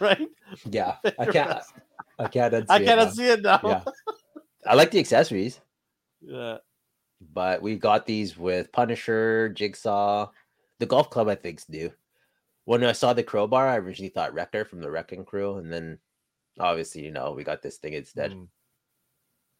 Right? 0.00 0.28
yeah, 0.70 0.96
I 1.18 1.26
can't. 1.26 1.48
Pascal. 1.50 1.82
I 2.18 2.28
can't. 2.28 2.70
I 2.70 2.78
cannot 2.82 3.12
see 3.12 3.28
it 3.28 3.42
now. 3.42 3.60
Yeah, 3.62 3.84
I 4.66 4.74
like 4.74 4.90
the 4.90 4.98
accessories. 4.98 5.60
yeah. 6.22 6.58
But 7.32 7.62
we 7.62 7.76
got 7.76 8.06
these 8.06 8.36
with 8.36 8.72
Punisher, 8.72 9.48
Jigsaw, 9.50 10.30
the 10.78 10.86
golf 10.86 11.10
club. 11.10 11.28
I 11.28 11.34
think's 11.34 11.68
new. 11.68 11.92
When 12.64 12.82
I 12.84 12.92
saw 12.92 13.12
the 13.12 13.22
crowbar, 13.22 13.68
I 13.68 13.76
originally 13.76 14.08
thought 14.08 14.32
Wrecker 14.34 14.64
from 14.64 14.80
the 14.80 14.90
Wrecking 14.90 15.24
Crew, 15.24 15.56
and 15.58 15.72
then 15.72 15.98
obviously, 16.58 17.04
you 17.04 17.10
know, 17.10 17.32
we 17.32 17.44
got 17.44 17.62
this 17.62 17.76
thing 17.78 17.92
instead. 17.92 18.32
Mm. 18.32 18.48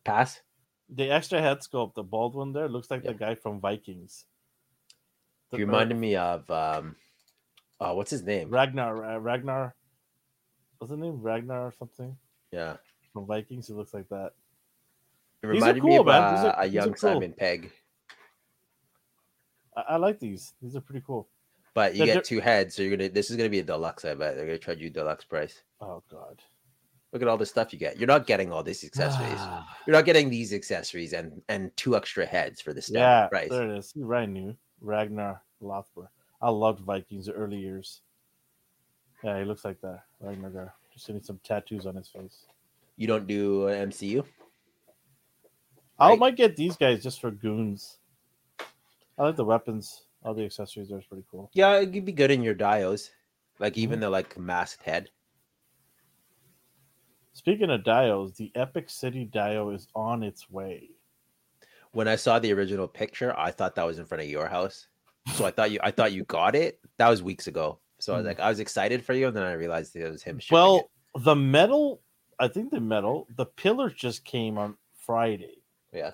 Pass. 0.04 0.40
The 0.88 1.10
extra 1.10 1.40
head 1.40 1.58
sculpt, 1.60 1.94
the 1.94 2.02
bald 2.02 2.34
one 2.34 2.52
there, 2.52 2.68
looks 2.68 2.90
like 2.90 3.04
Yeah. 3.04 3.12
the 3.12 3.18
guy 3.18 3.34
from 3.34 3.60
Vikings. 3.60 4.24
The- 5.50 5.58
You 5.58 5.66
reminded 5.66 5.98
me 5.98 6.16
of 6.16 6.50
um, 6.50 6.96
oh, 7.80 7.94
what's 7.94 8.10
his 8.10 8.22
name? 8.22 8.50
Ragnar. 8.50 9.04
uh, 9.04 9.18
Ragnar. 9.18 9.74
What's 10.78 10.90
his 10.90 11.00
name? 11.00 11.20
Ragnar 11.22 11.66
or 11.66 11.72
something 11.72 12.16
Yeah, 12.50 12.76
from 13.12 13.26
Vikings. 13.26 13.66
He 13.68 13.72
looks 13.74 13.94
like 13.94 14.08
that. 14.10 14.32
It 15.50 15.54
These 15.54 15.62
are 15.62 15.74
me 15.74 15.80
cool, 15.80 16.00
of 16.00 16.08
uh, 16.08 16.10
are- 16.56 16.62
a 16.62 16.66
young 16.66 16.88
cool. 16.88 16.96
Simon 16.96 17.32
Pegg. 17.32 17.70
I, 19.76 19.80
I 19.90 19.96
like 19.96 20.18
these. 20.20 20.54
These 20.62 20.76
are 20.76 20.80
pretty 20.80 21.02
cool. 21.06 21.28
But 21.74 21.94
you 21.94 22.04
They're- 22.06 22.14
get 22.16 22.24
two 22.24 22.40
heads, 22.40 22.74
so 22.74 22.82
you're 22.82 22.96
gonna. 22.96 23.08
This 23.08 23.30
is 23.30 23.36
gonna 23.36 23.48
be 23.48 23.58
a 23.58 23.64
deluxe. 23.64 24.04
I 24.04 24.14
bet 24.14 24.36
they're 24.36 24.46
gonna 24.46 24.58
charge 24.58 24.80
you 24.80 24.90
deluxe 24.90 25.24
price. 25.24 25.62
Oh 25.80 26.02
God. 26.10 26.40
Look 27.12 27.22
at 27.22 27.28
all 27.28 27.36
the 27.36 27.46
stuff 27.46 27.72
you 27.72 27.78
get. 27.78 27.96
You're 27.96 28.08
not 28.08 28.26
getting 28.26 28.50
all 28.50 28.64
these 28.64 28.82
accessories. 28.82 29.36
Ah, 29.38 29.64
You're 29.86 29.94
not 29.94 30.04
getting 30.04 30.30
these 30.30 30.52
accessories 30.52 31.12
and 31.12 31.40
and 31.48 31.70
two 31.76 31.96
extra 31.96 32.26
heads 32.26 32.60
for 32.60 32.72
the 32.72 32.82
standard 32.82 33.00
yeah, 33.02 33.26
price. 33.28 33.50
there 33.50 33.70
it 33.70 33.78
is. 33.78 33.92
Right 33.96 34.28
knew 34.28 34.56
Ragnar 34.80 35.40
Lothbrok. 35.62 36.08
I 36.42 36.50
loved 36.50 36.80
Vikings 36.80 37.28
early 37.28 37.56
years. 37.58 38.00
Yeah, 39.22 39.38
he 39.38 39.44
looks 39.44 39.64
like 39.64 39.80
that. 39.80 40.00
Ragnar. 40.20 40.74
Just 40.92 41.06
getting 41.06 41.22
some 41.22 41.40
tattoos 41.42 41.86
on 41.86 41.96
his 41.96 42.08
face. 42.08 42.46
You 42.96 43.06
don't 43.06 43.26
do 43.26 43.62
MCU. 43.62 44.24
I 45.98 46.10
Right. 46.10 46.18
might 46.18 46.36
get 46.36 46.56
these 46.56 46.76
guys 46.76 47.02
just 47.02 47.20
for 47.20 47.30
goons. 47.30 47.98
I 49.16 49.22
like 49.22 49.36
the 49.36 49.44
weapons. 49.44 50.06
All 50.24 50.34
the 50.34 50.44
accessories 50.44 50.90
are 50.90 51.00
pretty 51.08 51.24
cool. 51.30 51.50
Yeah, 51.52 51.76
it 51.78 51.92
could 51.92 52.04
be 52.04 52.12
good 52.12 52.30
in 52.30 52.42
your 52.42 52.54
dios. 52.54 53.10
Like 53.58 53.74
Mm-hmm. 53.74 53.80
even 53.82 54.00
the 54.00 54.10
like 54.10 54.36
masked 54.38 54.82
head. 54.82 55.10
Speaking 57.32 57.70
of 57.70 57.84
dios, 57.84 58.32
the 58.36 58.50
Epic 58.54 58.88
City 58.90 59.24
Dio 59.24 59.70
is 59.70 59.88
on 59.94 60.22
its 60.22 60.50
way. 60.50 60.90
When 61.92 62.08
I 62.08 62.16
saw 62.16 62.38
the 62.38 62.52
original 62.52 62.88
picture, 62.88 63.36
I 63.38 63.50
thought 63.50 63.74
that 63.76 63.86
was 63.86 63.98
in 63.98 64.04
front 64.06 64.22
of 64.22 64.28
your 64.28 64.48
house. 64.48 64.88
So 65.34 65.44
I 65.44 65.50
thought 65.50 65.70
you 65.70 65.78
I 65.82 65.90
thought 65.90 66.12
you 66.12 66.24
got 66.24 66.54
it. 66.54 66.80
That 66.98 67.08
was 67.08 67.22
weeks 67.22 67.46
ago. 67.46 67.78
So 68.00 68.12
I 68.12 68.16
was 68.16 68.24
Hmm. 68.24 68.28
like, 68.28 68.40
I 68.40 68.48
was 68.48 68.60
excited 68.60 69.04
for 69.04 69.14
you, 69.14 69.28
and 69.28 69.36
then 69.36 69.44
I 69.44 69.52
realized 69.52 69.94
it 69.96 70.10
was 70.10 70.22
him. 70.22 70.40
Well, 70.50 70.90
it. 71.16 71.22
the 71.24 71.34
metal, 71.36 72.02
I 72.38 72.48
think 72.48 72.70
the 72.70 72.80
metal, 72.80 73.26
the 73.36 73.46
pillars 73.46 73.94
just 73.94 74.24
came 74.24 74.58
on 74.58 74.76
Friday. 74.98 75.62
Yeah. 75.94 76.12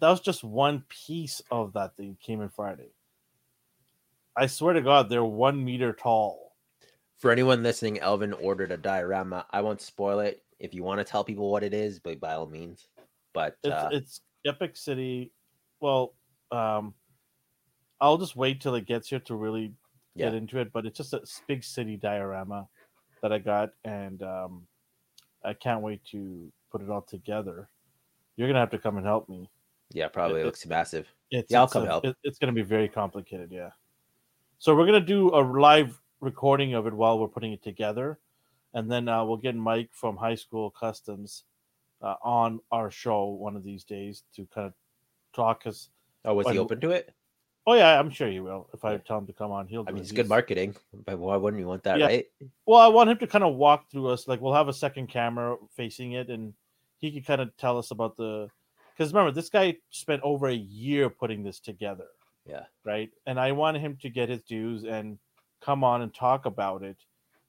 That 0.00 0.10
was 0.10 0.20
just 0.20 0.42
one 0.44 0.84
piece 0.88 1.40
of 1.50 1.72
that 1.74 1.96
thing 1.96 2.16
came 2.20 2.40
in 2.40 2.48
Friday. 2.48 2.90
I 4.36 4.46
swear 4.46 4.74
to 4.74 4.82
God, 4.82 5.08
they're 5.08 5.24
one 5.24 5.64
meter 5.64 5.92
tall. 5.92 6.52
For 7.18 7.30
anyone 7.30 7.62
listening, 7.62 8.00
Elvin 8.00 8.32
ordered 8.32 8.72
a 8.72 8.76
diorama. 8.76 9.46
I 9.50 9.60
won't 9.60 9.80
spoil 9.80 10.18
it 10.18 10.42
if 10.58 10.74
you 10.74 10.82
want 10.82 10.98
to 10.98 11.04
tell 11.04 11.22
people 11.22 11.50
what 11.50 11.62
it 11.62 11.72
is, 11.72 12.00
but 12.00 12.18
by 12.18 12.34
all 12.34 12.46
means. 12.46 12.88
But 13.32 13.56
It's 13.62 13.72
uh, 13.72 13.88
it's 13.92 14.20
Epic 14.44 14.76
City. 14.76 15.32
Well, 15.80 16.14
um, 16.50 16.94
I'll 18.00 18.18
just 18.18 18.34
wait 18.36 18.60
till 18.60 18.74
it 18.74 18.86
gets 18.86 19.08
here 19.08 19.20
to 19.20 19.36
really 19.36 19.72
Yeah. 20.16 20.26
get 20.26 20.34
into 20.34 20.58
it. 20.58 20.72
But 20.72 20.86
it's 20.86 20.98
just 20.98 21.12
a 21.14 21.22
big 21.46 21.62
city 21.62 21.96
diorama 21.96 22.68
that 23.22 23.32
I 23.32 23.38
got, 23.38 23.70
and 23.84 24.22
um, 24.22 24.66
I 25.44 25.54
can't 25.54 25.82
wait 25.82 26.04
to 26.06 26.52
put 26.70 26.82
it 26.82 26.90
all 26.90 27.02
together. 27.02 27.68
You're 28.36 28.48
gonna 28.48 28.60
have 28.60 28.70
to 28.70 28.78
come 28.78 28.96
and 28.96 29.06
help 29.06 29.28
me. 29.28 29.48
yeah, 29.90 30.08
probably 30.08 30.40
it- 30.40 30.44
looks 30.44 30.64
massive. 30.66 31.06
It's, 31.30 31.50
Yeah, 31.50 31.60
I'll 31.60 31.68
come 31.68 31.84
a- 31.84 31.86
help. 31.86 32.04
it- 32.04 32.16
it's 32.24 32.38
gonna 32.38 32.52
be 32.52 32.62
very 32.62 32.88
complicated. 32.88 33.50
Yeah. 33.52 33.70
So 34.58 34.74
we're 34.74 34.86
gonna 34.86 35.00
do 35.00 35.28
a 35.34 35.40
live 35.42 36.00
recording 36.20 36.74
of 36.74 36.86
it 36.86 36.92
while 36.92 37.18
we're 37.18 37.28
putting 37.28 37.52
it 37.52 37.62
together, 37.62 38.18
and 38.72 38.90
then 38.90 39.08
uh, 39.08 39.24
we'll 39.24 39.36
get 39.36 39.54
Mike 39.54 39.90
from 39.92 40.16
High 40.16 40.34
School 40.36 40.70
Customs 40.70 41.44
uh, 42.02 42.16
on 42.22 42.60
our 42.72 42.90
show 42.90 43.26
one 43.26 43.56
of 43.56 43.62
these 43.62 43.84
days 43.84 44.24
to 44.34 44.46
kind 44.46 44.66
of 44.66 44.74
talk 45.34 45.66
us. 45.66 45.90
Oh, 46.24 46.34
was 46.34 46.48
he 46.48 46.58
open 46.58 46.80
to 46.80 46.90
it? 46.90 47.12
Oh 47.66 47.74
yeah, 47.74 47.98
I'm 47.98 48.10
sure 48.10 48.28
he 48.28 48.40
will. 48.40 48.68
If 48.74 48.84
I 48.84 48.98
tell 48.98 49.18
him 49.18 49.26
to 49.26 49.32
come 49.32 49.50
on, 49.50 49.66
he'll. 49.68 49.84
I 49.86 49.90
mean, 49.92 49.98
it. 49.98 50.02
it's 50.02 50.12
good 50.12 50.28
marketing. 50.28 50.74
But 51.06 51.18
why 51.18 51.36
wouldn't 51.36 51.60
you 51.60 51.66
want 51.66 51.82
that, 51.84 51.98
Yeah. 51.98 52.06
right? 52.06 52.26
Well, 52.66 52.80
I 52.80 52.88
want 52.88 53.10
him 53.10 53.18
to 53.18 53.26
kind 53.26 53.44
of 53.44 53.54
walk 53.54 53.90
through 53.90 54.08
us. 54.08 54.26
Like 54.28 54.40
we'll 54.40 54.52
have 54.54 54.68
a 54.68 54.72
second 54.72 55.06
camera 55.08 55.56
facing 55.76 56.12
it, 56.12 56.28
and 56.30 56.52
he 56.98 57.12
could 57.12 57.26
kind 57.26 57.40
of 57.40 57.56
tell 57.56 57.78
us 57.78 57.90
about 57.90 58.16
the. 58.16 58.48
Because 58.96 59.12
remember, 59.12 59.32
this 59.32 59.50
guy 59.50 59.76
spent 59.90 60.22
over 60.22 60.48
a 60.48 60.54
year 60.54 61.10
putting 61.10 61.42
this 61.42 61.60
together. 61.60 62.06
Yeah. 62.46 62.64
Right, 62.84 63.10
and 63.26 63.40
I 63.40 63.52
want 63.52 63.78
him 63.78 63.96
to 64.02 64.10
get 64.10 64.28
his 64.28 64.42
dues 64.42 64.84
and 64.84 65.18
come 65.60 65.82
on 65.82 66.02
and 66.02 66.14
talk 66.14 66.46
about 66.46 66.82
it, 66.82 66.96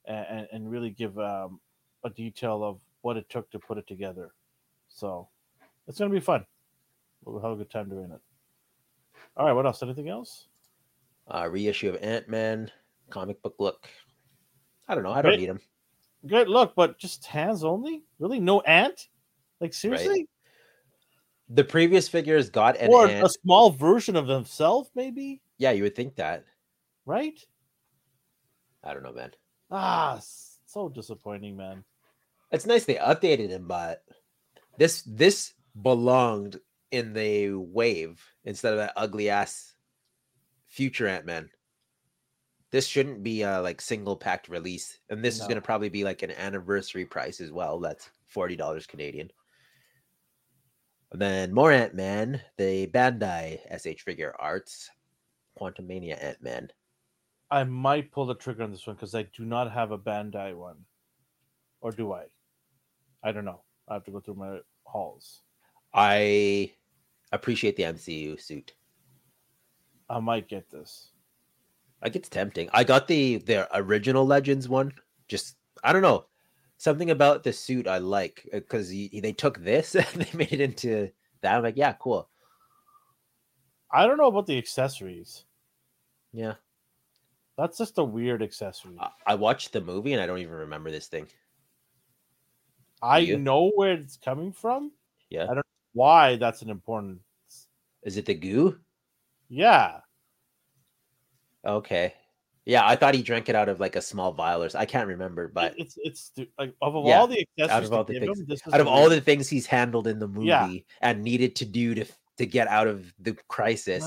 and 0.06 0.48
and 0.52 0.70
really 0.70 0.90
give 0.90 1.18
um, 1.18 1.60
a 2.04 2.10
detail 2.10 2.64
of 2.64 2.78
what 3.02 3.16
it 3.16 3.28
took 3.28 3.50
to 3.50 3.58
put 3.58 3.78
it 3.78 3.86
together. 3.86 4.32
So, 4.88 5.28
it's 5.86 5.98
gonna 5.98 6.10
be 6.10 6.20
fun. 6.20 6.46
We'll 7.24 7.42
have 7.42 7.52
a 7.52 7.56
good 7.56 7.70
time 7.70 7.88
doing 7.88 8.10
it. 8.10 8.20
All 9.36 9.46
right, 9.46 9.52
what 9.52 9.66
else? 9.66 9.82
Anything 9.82 10.08
else? 10.08 10.46
Uh, 11.28 11.48
reissue 11.50 11.90
of 11.90 11.96
Ant 12.02 12.28
Man, 12.28 12.70
comic 13.10 13.42
book 13.42 13.56
look. 13.58 13.88
I 14.88 14.94
don't 14.94 15.04
know. 15.04 15.10
I 15.10 15.20
don't 15.20 15.32
Great. 15.32 15.40
need 15.40 15.48
him. 15.48 15.60
Good 16.26 16.48
look, 16.48 16.74
but 16.74 16.98
just 16.98 17.26
hands 17.26 17.64
only. 17.64 18.02
Really, 18.18 18.40
no 18.40 18.60
ant? 18.62 19.08
Like 19.60 19.74
seriously? 19.74 20.28
The 21.48 21.64
previous 21.64 22.08
figures 22.08 22.50
got 22.50 22.76
an 22.78 22.90
or 22.90 23.06
ant. 23.06 23.24
a 23.24 23.28
small 23.28 23.70
version 23.70 24.16
of 24.16 24.26
himself, 24.26 24.90
maybe, 24.94 25.40
Yeah, 25.58 25.70
you 25.70 25.84
would 25.84 25.94
think 25.94 26.16
that. 26.16 26.44
right? 27.04 27.38
I 28.82 28.92
don't 28.94 29.02
know, 29.02 29.12
man. 29.12 29.32
Ah, 29.70 30.20
so 30.66 30.88
disappointing, 30.88 31.56
man. 31.56 31.84
It's 32.52 32.66
nice 32.66 32.84
they 32.84 32.94
updated 32.96 33.48
him, 33.48 33.66
but 33.66 34.04
this 34.78 35.02
this 35.02 35.54
belonged 35.82 36.60
in 36.92 37.12
the 37.12 37.50
wave 37.50 38.22
instead 38.44 38.72
of 38.72 38.78
that 38.78 38.92
ugly 38.96 39.28
ass 39.28 39.74
future 40.68 41.08
Ant 41.08 41.26
Man. 41.26 41.50
This 42.70 42.86
shouldn't 42.86 43.22
be 43.22 43.42
a 43.42 43.60
like 43.60 43.80
single 43.80 44.16
packed 44.16 44.48
release, 44.48 44.98
and 45.10 45.24
this 45.24 45.36
is 45.36 45.42
going 45.42 45.54
to 45.56 45.60
probably 45.60 45.88
be 45.88 46.04
like 46.04 46.22
an 46.22 46.32
anniversary 46.32 47.04
price 47.04 47.40
as 47.40 47.50
well. 47.50 47.80
That's 47.80 48.08
forty 48.26 48.54
dollars 48.56 48.86
Canadian. 48.86 49.30
Then 51.12 51.52
more 51.52 51.72
Ant 51.72 51.94
Man, 51.94 52.40
the 52.56 52.88
Bandai 52.88 53.60
S.H. 53.68 54.04
Figuarts, 54.04 54.88
Quantum 55.56 55.86
Mania 55.86 56.16
Ant 56.16 56.42
Man. 56.42 56.68
I 57.50 57.64
might 57.64 58.10
pull 58.10 58.26
the 58.26 58.34
trigger 58.34 58.64
on 58.64 58.72
this 58.72 58.86
one 58.86 58.96
because 58.96 59.14
I 59.14 59.22
do 59.22 59.44
not 59.44 59.70
have 59.70 59.92
a 59.92 59.98
Bandai 59.98 60.56
one, 60.56 60.78
or 61.80 61.92
do 61.92 62.12
I? 62.12 62.24
I 63.22 63.32
don't 63.32 63.44
know. 63.44 63.62
I 63.88 63.94
have 63.94 64.04
to 64.04 64.10
go 64.10 64.20
through 64.20 64.34
my 64.34 64.58
hauls. 64.84 65.42
I 65.94 66.72
appreciate 67.30 67.76
the 67.76 67.84
MCU 67.84 68.40
suit. 68.40 68.74
I 70.10 70.18
might 70.18 70.48
get 70.48 70.70
this. 70.70 71.10
Like 72.02 72.16
it's 72.16 72.28
tempting. 72.28 72.68
I 72.72 72.84
got 72.84 73.06
the 73.08 73.38
the 73.38 73.68
original 73.76 74.26
Legends 74.26 74.68
one. 74.68 74.92
Just 75.28 75.56
I 75.82 75.92
don't 75.92 76.02
know 76.02 76.26
something 76.78 77.10
about 77.10 77.42
the 77.42 77.52
suit 77.52 77.86
I 77.86 77.98
like 77.98 78.48
uh, 78.52 78.58
because 78.58 78.90
they 78.90 79.34
took 79.36 79.58
this 79.62 79.94
and 79.94 80.06
they 80.22 80.36
made 80.36 80.52
it 80.52 80.60
into 80.60 81.10
that. 81.42 81.56
I'm 81.56 81.62
like, 81.62 81.76
yeah, 81.76 81.92
cool. 81.94 82.28
I 83.90 84.06
don't 84.06 84.18
know 84.18 84.26
about 84.28 84.46
the 84.46 84.58
accessories. 84.58 85.44
Yeah, 86.32 86.54
That's 87.56 87.78
just 87.78 87.98
a 87.98 88.04
weird 88.04 88.42
accessory. 88.42 88.96
I, 89.00 89.10
I 89.26 89.34
watched 89.36 89.72
the 89.72 89.80
movie 89.80 90.12
and 90.12 90.20
I 90.20 90.26
don't 90.26 90.40
even 90.40 90.54
remember 90.54 90.90
this 90.90 91.06
thing. 91.06 91.28
I 93.02 93.24
know 93.24 93.70
where 93.74 93.92
it's 93.92 94.16
coming 94.16 94.52
from. 94.52 94.92
Yeah, 95.30 95.44
I 95.44 95.46
don't- 95.46 95.56
know 95.56 95.62
Why 95.92 96.36
that's 96.36 96.62
an 96.62 96.70
important. 96.70 97.20
is 98.02 98.16
it 98.16 98.26
the 98.26 98.34
goo? 98.34 98.78
Yeah, 99.48 100.00
Okay, 101.64 102.14
yeah, 102.66 102.84
I 102.86 102.96
thought 102.96 103.14
he 103.14 103.22
drank 103.22 103.48
it 103.48 103.54
out 103.54 103.68
of 103.68 103.78
like 103.80 103.94
a 103.96 104.02
small 104.02 104.32
vial 104.32 104.62
or 104.62 104.68
so. 104.68 104.78
I 104.78 104.84
can't 104.86 105.06
remember, 105.08 105.48
but 105.48 105.74
it's 105.78 105.96
it's 106.02 106.32
like 106.58 106.74
of, 106.82 106.96
of 106.96 107.06
Yeah, 107.06 107.20
all 107.20 107.26
the 107.28 107.46
accessories 107.58 107.88
of 107.88 107.94
all 107.94 108.04
the 108.04 108.18
things- 108.18 108.38
him, 108.40 108.74
out 108.74 108.80
of 108.80 108.86
all 108.88 109.08
the 109.08 109.20
things 109.20 109.48
he's 109.48 109.66
handled 109.66 110.06
in 110.08 110.18
the 110.18 110.28
movie 110.28 110.46
Yeah. 110.48 110.74
and 111.00 111.22
needed 111.22 111.56
to 111.56 111.64
do 111.64 111.94
to 111.94 112.04
to 112.38 112.44
get 112.44 112.68
out 112.68 112.86
of 112.86 113.14
the 113.18 113.32
crisis, 113.48 114.04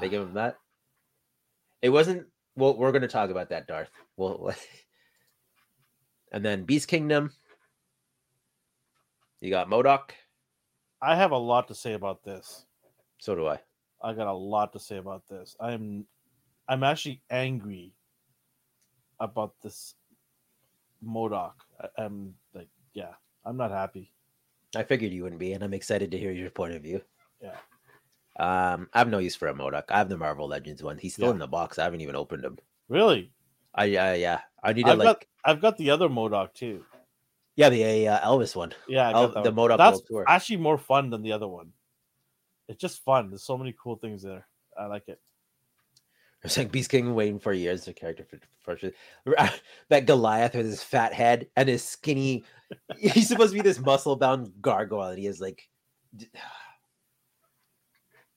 they 0.00 0.08
give 0.10 0.22
him 0.22 0.34
that. 0.40 0.56
It 1.80 1.88
wasn't. 1.88 2.26
Well, 2.56 2.76
we're 2.76 2.92
going 2.92 3.02
to 3.02 3.08
talk 3.08 3.30
about 3.30 3.48
that, 3.50 3.66
Darth. 3.66 3.88
Well, 4.18 4.52
and 6.32 6.44
then 6.44 6.64
Beast 6.64 6.88
Kingdom. 6.88 7.32
You 9.40 9.48
got 9.50 9.68
MODOK. 9.70 10.10
I 11.00 11.16
have 11.16 11.30
a 11.30 11.38
lot 11.38 11.68
to 11.68 11.74
say 11.74 11.94
about 11.94 12.22
this. 12.22 12.66
So 13.18 13.34
do 13.34 13.46
I. 13.46 13.58
I 14.02 14.12
got 14.12 14.26
a 14.26 14.32
lot 14.32 14.72
to 14.74 14.78
say 14.80 14.96
about 14.98 15.22
this. 15.28 15.56
I'm 15.60 16.04
I'm 16.68 16.82
actually 16.82 17.22
angry 17.30 17.94
about 19.20 19.54
this 19.62 19.94
MODOK. 21.04 21.52
I'm 21.96 22.34
like, 22.54 22.68
yeah, 22.94 23.14
I'm 23.44 23.56
not 23.56 23.70
happy. 23.70 24.12
I 24.74 24.82
figured 24.82 25.12
you 25.12 25.22
wouldn't 25.22 25.40
be, 25.40 25.52
and 25.52 25.64
I'm 25.64 25.74
excited 25.74 26.10
to 26.10 26.18
hear 26.18 26.32
your 26.32 26.50
point 26.50 26.74
of 26.74 26.82
view. 26.82 27.02
Yeah. 27.42 27.56
Um, 28.38 28.88
I 28.94 28.98
have 28.98 29.08
no 29.08 29.18
use 29.18 29.34
for 29.34 29.48
a 29.48 29.54
MODOK. 29.54 29.84
I 29.90 29.98
have 29.98 30.08
the 30.08 30.16
Marvel 30.16 30.48
Legends 30.48 30.82
one. 30.82 30.98
He's 30.98 31.14
still 31.14 31.26
Yeah. 31.26 31.32
in 31.32 31.38
the 31.38 31.46
box. 31.46 31.78
I 31.78 31.84
haven't 31.84 32.00
even 32.00 32.16
opened 32.16 32.44
him. 32.44 32.58
Really? 32.88 33.32
I, 33.74 33.96
I 33.96 34.14
yeah. 34.14 34.40
I 34.62 34.72
need 34.72 34.84
to 34.86 34.92
I've 34.92 34.98
like 34.98 35.06
got 35.06 35.24
I've 35.44 35.60
got 35.60 35.76
the 35.76 35.90
other 35.90 36.08
MODOK 36.08 36.54
too. 36.54 36.84
yeah 37.56 37.68
the 37.68 38.08
uh, 38.08 38.20
Elvis 38.20 38.56
one. 38.56 38.72
Yeah, 38.88 39.12
that 39.12 39.44
the. 39.44 39.52
MODOK 39.52 39.78
That's 39.78 40.00
actually 40.26 40.56
more 40.58 40.78
fun 40.78 41.10
than 41.10 41.22
the 41.22 41.32
other 41.32 41.48
one. 41.48 41.72
It's 42.68 42.80
just 42.80 43.04
fun. 43.04 43.30
There's 43.30 43.42
so 43.42 43.58
many 43.58 43.74
cool 43.82 43.96
things 43.96 44.22
there. 44.22 44.46
I 44.78 44.86
like 44.86 45.08
it. 45.08 45.20
It's 46.42 46.56
like 46.56 46.72
Beast 46.72 46.90
King 46.90 47.14
waiting 47.14 47.38
for 47.38 47.52
years 47.52 47.84
the 47.84 47.92
character 47.92 48.24
for, 48.24 48.38
for 48.76 48.92
ah, 49.38 49.54
that 49.90 50.06
Goliath 50.06 50.54
with 50.54 50.66
his 50.66 50.82
fat 50.82 51.12
head 51.12 51.48
and 51.56 51.68
his 51.68 51.84
skinny. 51.84 52.44
He's 52.98 53.28
supposed 53.28 53.52
to 53.52 53.58
be 53.58 53.62
this 53.62 53.78
muscle 53.78 54.16
bound 54.16 54.52
gargoyle, 54.62 55.08
and 55.08 55.18
he 55.18 55.26
is 55.26 55.40
like. 55.40 55.68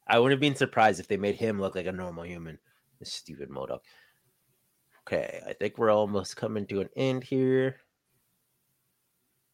I 0.06 0.20
wouldn't 0.20 0.34
have 0.34 0.42
been 0.42 0.56
surprised 0.56 1.00
if 1.00 1.08
they 1.08 1.16
made 1.16 1.36
him 1.36 1.62
look 1.62 1.76
like 1.76 1.86
a 1.86 1.92
normal 1.92 2.26
human. 2.26 2.60
This 3.00 3.14
stupid 3.14 3.50
MODOK. 3.50 3.80
Okay, 5.08 5.42
I 5.48 5.54
think 5.54 5.78
we're 5.78 5.92
almost 5.92 6.36
coming 6.36 6.66
to 6.68 6.82
an 6.82 6.90
end 6.98 7.24
here. 7.24 7.78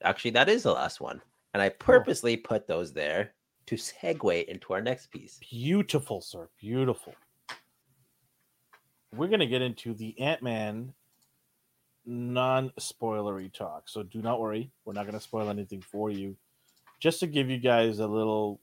Actually, 0.04 0.32
that 0.32 0.50
is 0.50 0.64
the 0.64 0.74
last 0.74 1.00
one, 1.00 1.22
and 1.54 1.62
I 1.62 1.70
purposely 1.70 2.36
put 2.36 2.66
those 2.66 2.94
there 2.94 3.34
to 3.68 3.76
segue 3.76 4.46
into 4.46 4.74
our 4.74 4.82
next 4.82 5.12
piece. 5.12 5.40
Beautiful, 5.50 6.22
sir. 6.22 6.50
Beautiful. 6.60 7.14
We're 9.15 9.27
gonna 9.27 9.48
get 9.48 9.61
into 9.61 9.94
the 9.94 10.19
Ant 10.19 10.41
Man 10.41 10.94
non-spoilery 12.06 13.53
talk. 13.53 13.90
So 13.90 14.03
do 14.03 14.22
not 14.22 14.40
worry. 14.40 14.72
We're 14.86 14.94
not 14.94 15.06
gonna 15.06 15.19
spoil 15.19 15.49
anything 15.49 15.81
for 15.81 16.10
you. 16.10 16.36
Just 16.99 17.19
to 17.22 17.27
give 17.27 17.49
you 17.49 17.57
guys 17.57 17.99
a 17.99 18.07
little 18.07 18.60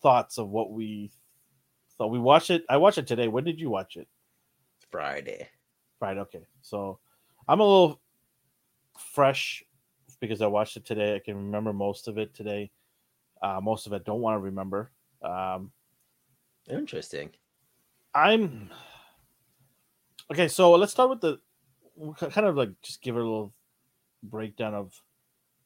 thoughts 0.00 0.38
of 0.38 0.48
what 0.48 0.70
we 0.70 1.10
thought. 1.96 2.10
We 2.10 2.18
watched 2.18 2.50
it. 2.50 2.64
I 2.68 2.76
watched 2.76 2.98
it 2.98 3.06
today. 3.06 3.28
When 3.28 3.44
did 3.44 3.60
you 3.60 3.70
watch 3.70 3.96
it? 3.96 4.08
Friday. 4.90 5.48
Right. 6.00 6.16
Okay. 6.16 6.44
So 6.62 6.98
I'm 7.46 7.60
a 7.60 7.64
little 7.64 8.00
fresh 8.98 9.62
because 10.20 10.40
I 10.40 10.46
watched 10.46 10.76
it 10.76 10.84
today. 10.84 11.14
I 11.14 11.18
can 11.18 11.36
remember 11.36 11.72
most 11.72 12.08
of 12.08 12.18
it 12.18 12.34
today. 12.34 12.70
Uh, 13.42 13.60
most 13.62 13.86
of 13.86 13.92
it 13.92 14.04
don't 14.04 14.20
want 14.20 14.34
to 14.34 14.40
remember. 14.40 14.90
Um, 15.22 15.72
Interesting. 16.68 17.30
I'm 18.14 18.70
okay. 20.32 20.48
So 20.48 20.72
let's 20.72 20.92
start 20.92 21.10
with 21.10 21.20
the 21.20 21.38
we'll 21.96 22.14
kind 22.14 22.46
of 22.46 22.56
like 22.56 22.70
just 22.82 23.02
give 23.02 23.16
it 23.16 23.20
a 23.20 23.24
little 23.24 23.52
breakdown 24.22 24.74
of 24.74 25.00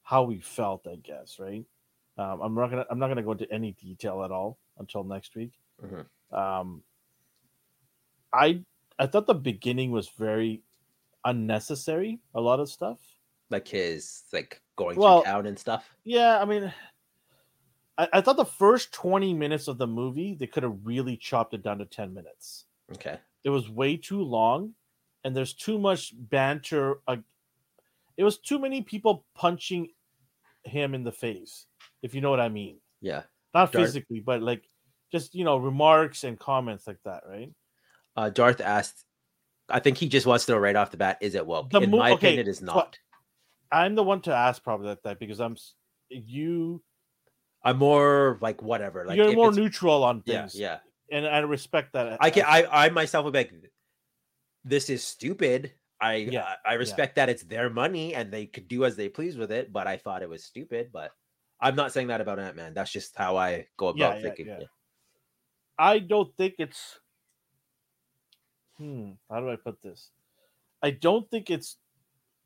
how 0.02 0.24
we 0.24 0.40
felt. 0.40 0.86
I 0.86 0.97
guess 0.97 1.39
right. 1.39 1.64
Um, 2.18 2.40
I'm 2.43 2.55
not 2.55 2.70
gonna 2.70 2.86
I'm 2.90 2.98
not 2.98 3.09
gonna 3.09 3.22
go 3.22 3.32
into 3.32 3.51
any 3.52 3.72
detail 3.72 4.22
at 4.24 4.30
all 4.30 4.59
until 4.78 5.05
next 5.05 5.34
week. 5.34 5.52
Mhm. 5.82 6.06
Um, 6.36 6.82
I 8.32 8.62
I 8.98 9.06
thought 9.06 9.26
the 9.26 9.34
beginning 9.34 9.90
was 9.90 10.09
very 10.09 10.62
unnecessary. 11.24 12.20
A 12.34 12.40
lot 12.40 12.60
of 12.60 12.68
stuff. 12.68 12.98
Like 13.51 13.68
his 13.68 14.24
like 14.32 14.60
going 14.76 14.97
Well- 14.97 15.22
through 15.22 15.32
town 15.32 15.47
and 15.47 15.59
stuff. 15.59 15.89
Yeah, 16.05 16.40
I 16.40 16.44
mean, 16.44 16.72
I, 17.98 18.09
I 18.14 18.20
thought 18.20 18.36
the 18.36 18.44
first 18.44 18.93
twenty 18.93 19.34
minutes 19.34 19.68
of 19.68 19.78
the 19.78 19.86
movie 19.86 20.34
they 20.34 20.47
could 20.47 20.62
have 20.62 20.78
really 20.84 21.16
chopped 21.16 21.55
it 21.55 21.62
down 21.62 21.78
to 21.78 21.84
ten 21.86 22.12
minutes. 22.14 22.64
Okay. 22.93 23.18
It 23.44 23.51
was 23.51 23.69
way 23.69 23.97
too 23.97 24.23
long, 24.23 24.74
and 25.24 25.36
there's 25.36 25.55
too 25.55 25.78
much 25.78 26.12
banter. 26.16 27.01
Uh, 27.06 27.16
it 28.16 28.24
was 28.24 28.39
too 28.39 28.59
many 28.59 28.82
people 28.82 29.24
punching 29.35 29.90
him 30.64 30.94
in 30.94 31.02
the 31.05 31.12
face, 31.12 31.66
if 32.02 32.14
you 32.14 32.20
know 32.20 32.31
what 32.31 32.40
I 32.40 32.48
mean. 32.48 32.78
Yeah. 33.01 33.23
Not 33.55 33.73
Darth- 33.73 33.86
physically, 33.86 34.20
but 34.20 34.43
like 34.43 34.62
just 35.10 35.35
you 35.35 35.44
know 35.44 35.56
remarks 35.59 36.24
and 36.24 36.39
comments 36.39 36.86
like 36.86 36.98
that, 37.05 37.24
right? 37.28 37.52
Uh, 38.16 38.31
Darth 38.31 38.60
asked, 38.60 39.05
I 39.69 39.81
think 39.81 39.97
he 39.98 40.09
just 40.09 40.27
wants 40.27 40.47
to 40.47 40.52
know 40.52 40.59
right 40.59 40.77
off 40.77 40.90
the 40.90 40.97
bat, 40.98 41.19
is 41.20 41.35
it 41.35 41.47
woke? 41.47 41.70
The 41.70 41.81
In 41.81 41.90
mo- 41.90 41.98
my 41.98 42.10
okay, 42.12 42.28
opinion, 42.28 42.47
it 42.47 42.48
is 42.48 42.62
not. 42.62 42.98
I'm 43.73 43.94
the 43.94 44.02
one 44.02 44.20
to 44.23 44.35
ask 44.35 44.62
probably 44.62 44.89
that 44.89 45.02
that 45.05 45.19
because 45.19 45.40
I'm 45.40 45.56
you. 46.10 46.82
I'm 47.64 47.78
more 47.78 48.39
like 48.40 48.60
whatever. 48.62 49.06
Like 49.06 49.16
you're 49.16 49.32
more 49.32 49.52
neutral 49.52 50.05
on 50.05 50.23
Yeah, 50.27 50.40
things, 50.43 50.55
yeah. 50.59 50.78
And 51.12 51.26
I 51.26 51.39
respect 51.40 51.93
that. 51.93 52.18
I 52.20 52.30
can. 52.30 52.44
I, 52.47 52.86
I 52.86 52.89
myself 52.90 53.24
would 53.24 53.32
be 53.32 53.40
like, 53.40 53.52
this 54.64 54.90
is 54.90 55.05
stupid. 55.05 55.72
I 56.01 56.14
Yeah, 56.16 56.55
I 56.64 56.72
I 56.72 56.74
respect 56.74 57.16
that 57.16 57.28
it's 57.28 57.44
their 57.44 57.70
money 57.70 58.14
and 58.14 58.32
they 58.32 58.47
could 58.47 58.66
do 58.66 58.84
as 58.84 58.97
they 58.97 59.09
please 59.09 59.36
with 59.36 59.52
it, 59.52 59.72
but 59.72 59.86
I 59.86 59.97
thought 59.97 60.22
it 60.22 60.28
was 60.28 60.44
stupid. 60.44 60.90
But 60.93 61.12
I'm 61.60 61.76
not 61.76 61.93
saying 61.93 62.09
that 62.09 62.20
about 62.20 62.40
Ant 62.40 62.56
Man. 62.56 62.74
That's 62.74 62.90
just 62.90 63.16
how 63.16 63.36
I 63.36 63.66
go 63.76 63.89
about 63.89 64.16
yeah, 64.16 64.22
thinking. 64.22 64.47
yeah. 64.47 64.59
yeah. 64.60 64.66
I 65.78 65.98
don't 66.01 66.34
think 66.36 66.55
it's. 66.59 66.98
Hmm. 68.78 69.12
How 69.30 69.40
do 69.40 69.51
I 69.51 69.56
put 69.56 69.80
this? 69.82 70.10
I 70.82 70.90
don't 70.90 71.30
think 71.30 71.51
it's 71.51 71.76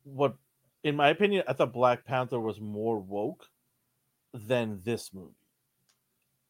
what, 0.03 0.35
in 0.83 0.95
my 0.95 1.09
opinion, 1.09 1.43
I 1.47 1.53
thought 1.53 1.73
Black 1.73 2.05
Panther 2.05 2.39
was 2.39 2.61
more 2.61 2.99
woke 2.99 3.47
than 4.33 4.81
this 4.83 5.13
movie. 5.13 5.33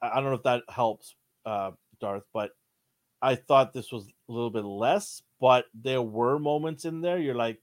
I 0.01 0.09
I 0.09 0.15
don't 0.15 0.25
know 0.25 0.33
if 0.33 0.43
that 0.43 0.63
helps, 0.69 1.15
uh, 1.45 1.71
Darth, 1.99 2.23
but 2.33 2.51
I 3.21 3.35
thought 3.35 3.73
this 3.73 3.91
was 3.91 4.07
a 4.07 4.31
little 4.31 4.49
bit 4.49 4.65
less. 4.65 5.21
But 5.39 5.65
there 5.73 6.01
were 6.01 6.39
moments 6.39 6.85
in 6.85 7.01
there 7.01 7.19
you're 7.19 7.35
like, 7.35 7.59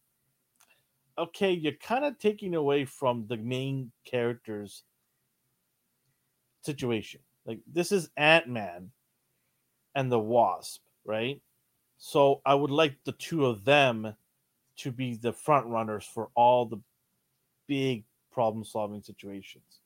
okay, 1.18 1.52
you're 1.52 1.72
kind 1.72 2.04
of 2.04 2.18
taking 2.18 2.54
away 2.54 2.84
from 2.84 3.26
the 3.28 3.36
main 3.36 3.90
character's 4.04 4.84
situation. 6.62 7.20
Like 7.46 7.60
this 7.70 7.92
is 7.92 8.10
Ant 8.16 8.48
Man 8.48 8.90
and 9.94 10.10
the 10.10 10.18
Wasp, 10.18 10.82
right? 11.04 11.40
So 11.98 12.40
I 12.44 12.54
would 12.54 12.70
like 12.70 12.96
the 13.04 13.12
two 13.12 13.46
of 13.46 13.64
them 13.64 14.14
to 14.76 14.90
be 14.90 15.14
the 15.14 15.32
front 15.32 15.66
runners 15.66 16.04
for 16.04 16.30
all 16.34 16.66
the 16.66 16.80
big 17.66 18.04
problem 18.32 18.64
solving 18.64 19.02
situations. 19.02 19.80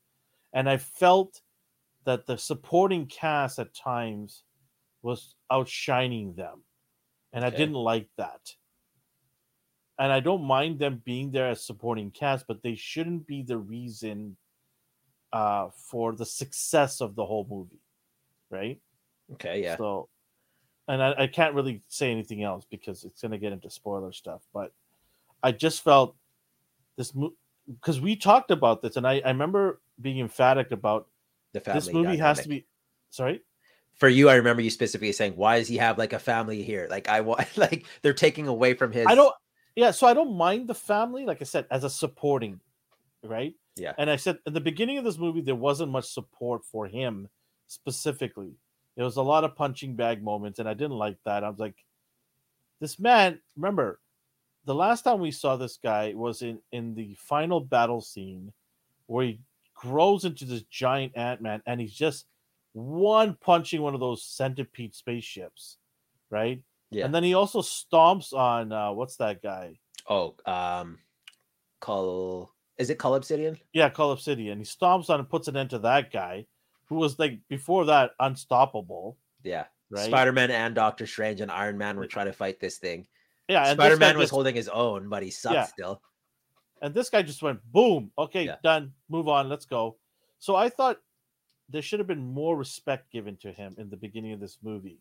And 0.52 0.68
I 0.68 0.78
felt 0.78 1.42
that 2.08 2.24
the 2.24 2.38
supporting 2.38 3.04
cast 3.04 3.58
at 3.58 3.74
times 3.74 4.42
was 5.02 5.34
outshining 5.52 6.34
them. 6.34 6.62
And 7.34 7.44
I 7.44 7.50
didn't 7.50 7.74
like 7.74 8.08
that. 8.16 8.40
And 9.98 10.10
I 10.10 10.20
don't 10.20 10.42
mind 10.42 10.78
them 10.78 11.02
being 11.04 11.30
there 11.30 11.50
as 11.50 11.62
supporting 11.62 12.10
cast, 12.10 12.46
but 12.48 12.62
they 12.62 12.76
shouldn't 12.76 13.26
be 13.26 13.42
the 13.42 13.58
reason 13.58 14.38
uh, 15.34 15.68
for 15.90 16.14
the 16.14 16.24
success 16.24 17.02
of 17.02 17.14
the 17.14 17.26
whole 17.26 17.46
movie, 17.50 17.82
right? 18.48 18.80
Okay. 19.34 19.62
Yeah. 19.62 19.76
So, 19.76 20.08
and 20.88 21.02
I, 21.02 21.14
I 21.18 21.26
can't 21.26 21.54
really 21.54 21.82
say 21.88 22.10
anything 22.10 22.42
else 22.42 22.64
because 22.70 23.04
it's 23.04 23.20
going 23.20 23.32
to 23.32 23.38
get 23.38 23.52
into 23.52 23.68
spoiler 23.68 24.12
stuff. 24.12 24.40
But 24.54 24.72
I 25.42 25.52
just 25.52 25.84
felt 25.84 26.16
this 26.96 27.12
because 27.70 28.00
we 28.00 28.16
talked 28.16 28.50
about 28.50 28.80
this, 28.80 28.96
and 28.96 29.06
I, 29.06 29.20
I 29.22 29.28
remember 29.28 29.82
being 30.00 30.20
emphatic 30.20 30.70
about 30.70 31.06
the 31.58 31.64
family. 31.64 31.80
this 31.80 31.92
movie 31.92 32.16
has 32.16 32.40
to 32.40 32.48
be. 32.48 32.66
Sorry, 33.10 33.40
For 33.94 34.08
you, 34.08 34.28
I 34.28 34.34
remember 34.34 34.62
you 34.62 34.70
specifically 34.70 35.12
saying, 35.12 35.34
"Why 35.36 35.58
does 35.58 35.68
he 35.68 35.76
have 35.78 35.98
like 35.98 36.12
a 36.12 36.18
family 36.18 36.62
here?" 36.62 36.86
Like 36.90 37.08
I 37.08 37.20
want, 37.20 37.46
like 37.56 37.86
they're 38.02 38.12
taking 38.12 38.46
away 38.46 38.74
from 38.74 38.92
his. 38.92 39.06
I 39.06 39.14
don't. 39.14 39.34
Yeah, 39.74 39.92
so 39.92 40.06
I 40.06 40.14
don't 40.14 40.36
mind 40.36 40.68
the 40.68 40.74
family, 40.74 41.24
like 41.24 41.40
I 41.40 41.44
said, 41.44 41.66
as 41.70 41.84
a 41.84 41.90
supporting, 41.90 42.60
right? 43.22 43.54
Yeah. 43.76 43.92
And 43.96 44.10
I 44.10 44.16
said 44.16 44.38
at 44.46 44.52
the 44.52 44.60
beginning 44.60 44.98
of 44.98 45.04
this 45.04 45.18
movie, 45.18 45.40
there 45.40 45.54
wasn't 45.54 45.92
much 45.92 46.06
support 46.06 46.64
for 46.64 46.86
him 46.86 47.28
specifically. 47.68 48.56
There 48.96 49.04
was 49.04 49.16
a 49.16 49.22
lot 49.22 49.44
of 49.44 49.54
punching 49.54 49.94
bag 49.94 50.22
moments, 50.22 50.58
and 50.58 50.68
I 50.68 50.74
didn't 50.74 50.98
like 50.98 51.18
that. 51.24 51.44
I 51.44 51.48
was 51.48 51.60
like, 51.60 51.76
this 52.80 52.98
man, 52.98 53.38
remember, 53.56 54.00
the 54.64 54.74
last 54.74 55.02
time 55.02 55.20
we 55.20 55.30
saw 55.30 55.56
this 55.56 55.78
guy 55.82 56.12
was 56.14 56.42
in 56.42 56.58
in 56.72 56.94
the 56.94 57.14
final 57.14 57.60
battle 57.60 58.00
scene 58.00 58.52
where 59.06 59.26
he 59.26 59.40
grows 59.78 60.24
into 60.24 60.44
this 60.44 60.62
giant 60.62 61.16
Ant 61.16 61.40
Man, 61.40 61.62
and 61.66 61.80
he's 61.80 61.94
just 61.94 62.26
one 62.72 63.36
punching 63.40 63.80
one 63.80 63.94
of 63.94 64.00
those 64.00 64.24
centipede 64.24 64.94
spaceships, 64.94 65.78
right? 66.30 66.60
Yeah. 66.90 67.04
And 67.04 67.14
then 67.14 67.22
he 67.24 67.34
also 67.34 67.60
stomps 67.62 68.32
on 68.32 68.72
uh, 68.72 68.92
what's 68.92 69.16
that 69.16 69.42
guy? 69.42 69.78
Oh, 70.08 70.34
um, 70.46 70.98
call 71.80 72.52
is 72.78 72.90
it 72.90 72.98
Cull 72.98 73.14
Obsidian? 73.16 73.58
Yeah, 73.72 73.88
Cull 73.88 74.12
Obsidian. 74.12 74.58
He 74.58 74.64
stomps 74.64 75.10
on 75.10 75.20
and 75.20 75.28
puts 75.28 75.48
an 75.48 75.56
end 75.56 75.70
to 75.70 75.78
that 75.80 76.12
guy, 76.12 76.46
who 76.86 76.96
was 76.96 77.18
like 77.18 77.38
before 77.48 77.84
that 77.86 78.12
unstoppable, 78.20 79.16
Yeah. 79.42 79.64
right? 79.90 80.06
Spider 80.06 80.32
Man 80.32 80.50
and 80.50 80.74
Doctor 80.74 81.06
Strange 81.06 81.40
and 81.40 81.50
Iron 81.50 81.76
Man 81.76 81.96
were 81.96 82.06
trying 82.06 82.26
to 82.26 82.32
fight 82.32 82.60
this 82.60 82.78
thing. 82.78 83.06
yeah, 83.48 83.72
Spider 83.72 83.96
Man 83.96 84.16
was 84.16 84.24
just- 84.24 84.32
holding 84.32 84.54
his 84.54 84.68
own, 84.68 85.08
but 85.08 85.22
he 85.22 85.30
sucked 85.30 85.54
Yeah. 85.54 85.64
still. 85.64 86.02
And 86.82 86.94
this 86.94 87.10
guy 87.10 87.22
just 87.22 87.42
went 87.42 87.60
boom. 87.72 88.10
Okay, 88.18 88.44
Yeah. 88.44 88.56
done. 88.62 88.92
Move 89.08 89.28
on. 89.28 89.48
Let's 89.48 89.66
go. 89.66 89.96
So 90.38 90.54
I 90.56 90.68
thought 90.68 90.98
there 91.68 91.82
should 91.82 92.00
have 92.00 92.06
been 92.06 92.32
more 92.32 92.56
respect 92.56 93.10
given 93.10 93.36
to 93.38 93.52
him 93.52 93.74
in 93.78 93.90
the 93.90 93.96
beginning 93.96 94.32
of 94.32 94.40
this 94.40 94.58
movie, 94.62 95.00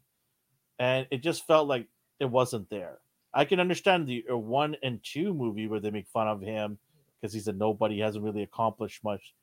and 0.80 1.08
it 1.12 1.20
just 1.24 1.46
felt 1.48 1.68
like 1.68 1.88
it 2.20 2.26
wasn't 2.26 2.70
there. 2.70 3.00
I 3.34 3.46
can 3.46 3.60
understand 3.60 4.08
the 4.08 4.26
uh, 4.32 4.38
one 4.38 4.76
and 4.82 5.00
two 5.04 5.34
movie 5.34 5.68
where 5.68 5.80
they 5.80 5.92
make 5.92 6.08
fun 6.08 6.28
of 6.28 6.42
him 6.42 6.80
because 7.22 7.34
he's 7.34 7.48
a 7.48 7.54
nobody, 7.54 8.00
hasn't 8.00 8.24
really 8.24 8.44
accomplished 8.44 9.04
much. 9.04 9.34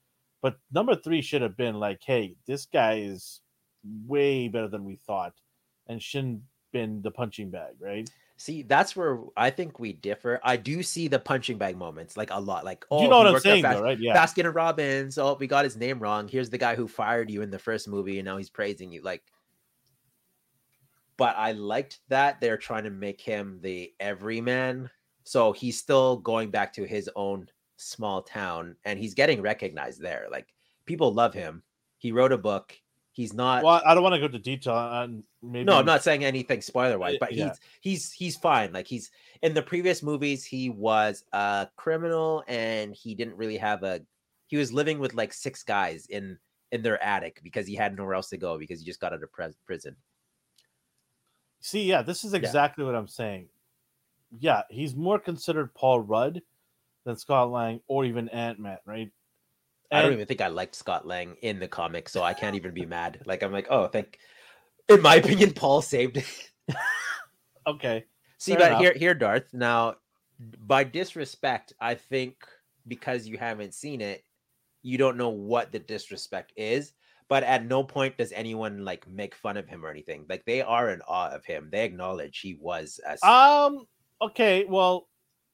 But 0.43 0.59
number 0.73 0.95
three 0.97 1.23
should 1.23 1.43
have 1.43 1.57
been 1.57 1.77
like, 1.77 2.01
hey, 2.05 2.37
this 2.47 2.67
guy 2.67 2.99
is 2.99 3.41
way 4.07 4.49
better 4.49 4.69
than 4.69 4.85
we 4.85 4.97
thought, 4.97 5.35
and 5.87 6.03
shouldn't 6.03 6.43
been 6.73 7.03
the 7.03 7.11
punching 7.11 7.51
bag, 7.51 7.75
right? 7.81 8.11
See, 8.37 8.63
that's 8.63 8.97
where 8.97 9.21
I 9.37 9.51
think 9.51 9.79
we 9.79 9.93
differ. 9.93 10.41
I 10.43 10.57
do 10.57 10.83
see 10.83 11.07
the 11.07 11.21
punching 11.21 11.57
bag 11.57 11.77
moments 11.77 12.17
like 12.17 12.31
a 12.33 12.41
lot. 12.41 12.65
Like, 12.65 12.85
oh, 12.91 13.03
you 13.03 13.09
know 13.09 13.19
what 13.19 13.29
I'm 13.29 13.39
saying, 13.39 13.63
Fas- 13.63 13.77
though, 13.77 13.83
right? 13.83 13.99
Yeah. 13.99 14.15
Baskin 14.15 14.47
and 14.47 14.55
Robbins. 14.55 15.19
Oh, 15.19 15.37
we 15.39 15.47
got 15.47 15.65
his 15.65 15.77
name 15.77 16.01
wrong. 16.01 16.27
Here's 16.27 16.51
the 16.51 16.59
guy 16.59 16.75
who 16.75 16.89
fired 16.89 17.31
you 17.31 17.43
in 17.43 17.51
the 17.51 17.59
first 17.59 17.87
movie, 17.87 18.19
and 18.19 18.27
now 18.27 18.37
he's 18.37 18.51
praising 18.51 18.91
you. 18.91 19.03
Like, 19.03 19.23
but 21.17 21.37
I 21.37 21.53
liked 21.53 22.01
that 22.09 22.41
they're 22.41 22.57
trying 22.57 22.85
to 22.85 22.91
make 22.91 23.21
him 23.21 23.61
the 23.63 23.93
everyman. 24.01 24.91
So 25.23 25.53
he's 25.53 25.79
still 25.79 26.17
going 26.17 26.51
back 26.51 26.73
to 26.75 26.85
his 26.85 27.09
own 27.15 27.49
small 27.77 28.23
town, 28.23 28.75
and 28.85 28.99
he's 28.99 29.15
getting 29.15 29.43
recognized 29.43 30.01
there. 30.01 30.27
Like, 30.31 30.49
people 30.87 31.15
love 31.15 31.35
him. 31.35 31.63
He 31.99 32.11
wrote 32.11 32.33
a 32.33 32.39
book. 32.39 32.77
He's 33.15 33.33
not. 33.33 33.63
Well, 33.63 33.81
I 33.87 33.95
don't 33.95 34.03
want 34.03 34.17
to 34.17 34.21
go 34.21 34.27
to 34.27 34.41
detail 34.41 34.75
on 34.75 35.23
maybe. 35.41 35.65
No, 35.65 35.79
I'm 35.79 35.87
not 35.87 36.03
saying 36.03 36.25
anything 36.25 36.61
spoiler 36.61 36.99
wise, 36.99 37.17
but 37.21 37.33
yeah. 37.33 37.51
he's 37.51 37.61
he's 37.81 38.13
he's 38.13 38.37
fine. 38.37 38.73
Like 38.73 38.89
he's 38.89 39.13
in 39.41 39.55
the 39.55 39.63
previous 39.63 40.03
movies, 40.03 40.45
he 40.45 40.69
was 40.69 41.23
a 41.33 41.69
criminal 41.77 42.43
and 42.49 42.93
he 42.93 43.15
didn't 43.15 43.37
really 43.37 43.57
have 43.57 43.85
a 43.85 44.01
he 44.49 44.57
was 44.57 44.73
living 44.73 44.99
with 44.99 45.15
like 45.15 45.33
six 45.33 45.63
guys 45.63 46.07
in 46.07 46.37
in 46.73 46.83
their 46.83 47.01
attic 47.05 47.39
because 47.45 47.69
he 47.69 47.77
had 47.77 47.97
nowhere 47.97 48.15
else 48.15 48.31
to 48.31 48.37
go 48.37 48.59
because 48.59 48.81
he 48.81 48.85
just 48.85 49.01
got 49.01 49.13
out 49.13 49.23
of 49.23 49.31
pres- 49.31 49.55
prison. 49.65 49.95
See, 51.61 51.85
yeah, 51.85 52.03
this 52.03 52.25
is 52.25 52.33
Yeah. 52.33 52.41
exactly 52.41 52.85
what 52.85 52.97
I'm 52.97 53.07
saying. 53.07 53.49
Yeah, 54.41 54.63
he's 54.71 54.97
more 54.97 55.21
considered 55.21 55.73
Paul 55.75 56.01
Rudd 56.01 56.43
than 57.05 57.17
Scott 57.17 57.53
Lang 57.53 57.81
or 57.87 58.05
even 58.05 58.29
Ant 58.31 58.59
Man, 58.59 58.79
right? 58.85 59.13
I 59.95 60.03
don't 60.03 60.13
even 60.13 60.27
think 60.27 60.41
I 60.41 60.49
liked 60.49 60.75
Scott 60.75 61.07
Lang 61.07 61.37
in 61.43 61.59
the 61.59 61.69
comic, 61.69 62.09
so 62.09 62.23
I 62.23 62.35
can't 62.35 62.57
even 62.57 62.75
be 62.75 62.87
mad. 62.87 63.21
Like 63.27 63.43
I'm 63.43 63.53
like, 63.53 63.69
oh, 63.71 63.87
thank. 63.89 64.19
In 64.89 65.01
my 65.03 65.17
opinion, 65.17 65.53
Paul 65.53 65.83
saved 65.83 66.17
it. 66.19 66.51
Okay. 67.67 68.05
See, 68.39 68.53
Fair 68.53 68.61
but 68.61 68.67
enough. 68.69 68.81
here, 68.83 68.93
here, 68.95 69.15
Darth. 69.15 69.55
Now, 69.55 69.95
by 70.67 70.85
disrespect, 70.85 71.73
I 71.81 71.95
think 71.95 72.37
because 72.87 73.27
you 73.27 73.39
haven't 73.39 73.73
seen 73.75 74.01
it, 74.01 74.23
you 74.83 74.99
don't 74.99 75.17
know 75.17 75.31
what 75.31 75.73
the 75.73 75.79
disrespect 75.79 76.53
is. 76.57 76.93
But 77.29 77.43
at 77.43 77.65
no 77.65 77.83
point 77.83 78.19
does 78.19 78.33
anyone 78.33 78.85
like 78.85 79.09
make 79.09 79.35
fun 79.35 79.57
of 79.57 79.67
him 79.67 79.85
or 79.85 79.89
anything. 79.89 80.27
Like 80.29 80.45
they 80.45 80.61
are 80.61 80.91
in 80.91 81.01
awe 81.09 81.31
of 81.31 81.43
him. 81.47 81.71
They 81.73 81.85
acknowledge 81.85 82.41
he 82.41 82.59
was 82.61 83.01
a 83.09 83.27
Um. 83.27 83.87
Okay. 84.21 84.67
Well, 84.69 85.09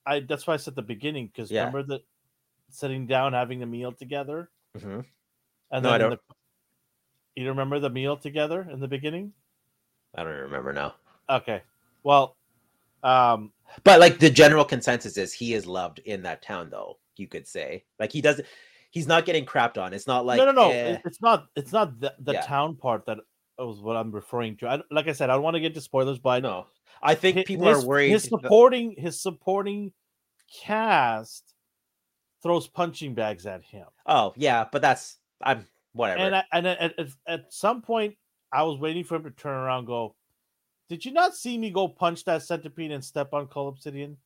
I 0.04 0.20
that's 0.20 0.48
why 0.48 0.54
I 0.54 0.56
said 0.56 0.74
the 0.74 0.82
beginning 0.82 1.28
because 1.28 1.48
Yeah. 1.48 1.66
remember 1.66 1.84
that 1.84 2.02
sitting 2.72 3.06
down 3.06 3.32
having 3.32 3.62
a 3.62 3.66
meal 3.66 3.92
together, 3.92 4.50
Mhm. 4.76 5.04
and 5.70 5.82
No, 5.82 5.90
I 5.90 5.98
don't. 5.98 6.10
The, 6.10 6.20
you 7.42 7.48
remember 7.48 7.78
the 7.78 7.90
meal 7.90 8.16
together 8.16 8.68
in 8.70 8.80
the 8.80 8.88
beginning? 8.88 9.32
I 10.14 10.24
don't 10.24 10.32
remember 10.32 10.72
now. 10.72 10.94
Okay. 11.28 11.62
Well, 12.02 12.36
um, 13.02 13.52
But 13.84 14.00
like 14.00 14.18
the 14.18 14.30
general 14.30 14.64
consensus 14.64 15.16
is 15.16 15.32
he 15.32 15.54
is 15.54 15.66
loved 15.66 16.00
in 16.00 16.22
that 16.22 16.42
town, 16.42 16.70
though 16.70 16.98
you 17.16 17.28
could 17.28 17.46
say. 17.46 17.84
Like 17.98 18.12
he 18.12 18.20
doesn't. 18.20 18.46
He's 18.90 19.06
not 19.06 19.24
getting 19.24 19.46
crapped 19.46 19.78
on. 19.78 19.94
It's 19.94 20.08
not 20.08 20.26
like 20.26 20.38
no, 20.38 20.46
no, 20.46 20.52
no. 20.52 20.70
eh, 20.70 20.98
It's 21.04 21.22
not. 21.22 21.46
It's 21.54 21.72
not 21.72 22.00
the, 22.00 22.12
the 22.18 22.32
Yeah. 22.32 22.40
town 22.42 22.74
part 22.76 23.06
that 23.06 23.18
was 23.56 23.80
what 23.80 23.96
I'm 23.96 24.10
referring 24.10 24.56
to. 24.58 24.68
I, 24.68 24.82
like 24.90 25.06
I 25.06 25.12
said, 25.12 25.30
I 25.30 25.34
don't 25.34 25.42
want 25.44 25.54
to 25.54 25.60
get 25.60 25.74
to 25.74 25.80
spoilers, 25.80 26.18
but 26.18 26.42
no. 26.42 26.66
I 27.02 27.14
think 27.14 27.36
hi- 27.36 27.44
people 27.44 27.68
are 27.68 27.86
worried. 27.86 28.10
His 28.10 28.24
supporting 28.24 28.96
his 28.98 29.20
supporting 29.20 29.92
cast 30.52 31.49
throws 32.42 32.66
punching 32.66 33.14
bags 33.14 33.46
at 33.46 33.62
him, 33.62 33.86
oh 34.06 34.32
yeah, 34.36 34.66
but 34.70 34.82
that's 34.82 35.18
I'm 35.42 35.66
whatever. 35.92 36.20
and 36.20 36.36
I, 36.36 36.44
and 36.52 36.66
at, 36.66 36.98
at, 36.98 37.08
at 37.26 37.52
some 37.52 37.82
point, 37.82 38.16
I 38.52 38.62
was 38.62 38.78
waiting 38.78 39.04
for 39.04 39.16
him 39.16 39.24
to 39.24 39.30
turn 39.30 39.54
around, 39.54 39.78
and 39.80 39.86
go, 39.86 40.14
"Did 40.88 41.04
you 41.04 41.12
not 41.12 41.34
see 41.34 41.56
me 41.58 41.70
go 41.70 41.88
punch 41.88 42.24
that 42.24 42.42
centipede 42.42 42.92
and 42.92 43.04
step 43.04 43.32
on 43.32 43.46
Cull 43.46 43.68
Obsidian?" 43.68 44.16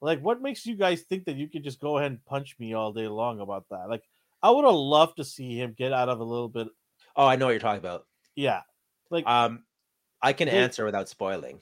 Like, 0.00 0.20
what 0.20 0.40
makes 0.40 0.64
you 0.64 0.76
guys 0.76 1.02
think 1.02 1.24
that 1.24 1.36
you 1.36 1.48
can 1.48 1.62
just 1.64 1.80
go 1.80 1.98
ahead 1.98 2.12
and 2.12 2.24
punch 2.24 2.56
me 2.60 2.72
all 2.72 2.92
day 2.92 3.08
long 3.08 3.40
about 3.40 3.64
that? 3.70 3.88
Like, 3.88 4.04
I 4.42 4.50
would 4.50 4.64
have 4.64 4.74
loved 4.74 5.16
to 5.16 5.24
see 5.24 5.60
him 5.60 5.74
get 5.76 5.92
out 5.92 6.08
of 6.08 6.20
a 6.20 6.24
little 6.24 6.48
bit. 6.48 6.68
oh, 7.16 7.26
I 7.26 7.34
know 7.34 7.46
what 7.46 7.50
you're 7.50 7.60
talking 7.60 7.80
about. 7.80 8.06
Yeah, 8.36 8.62
like 9.10 9.26
Um, 9.26 9.64
I 10.22 10.32
can 10.32 10.48
answer 10.48 10.84
without 10.84 11.08
spoiling. 11.08 11.60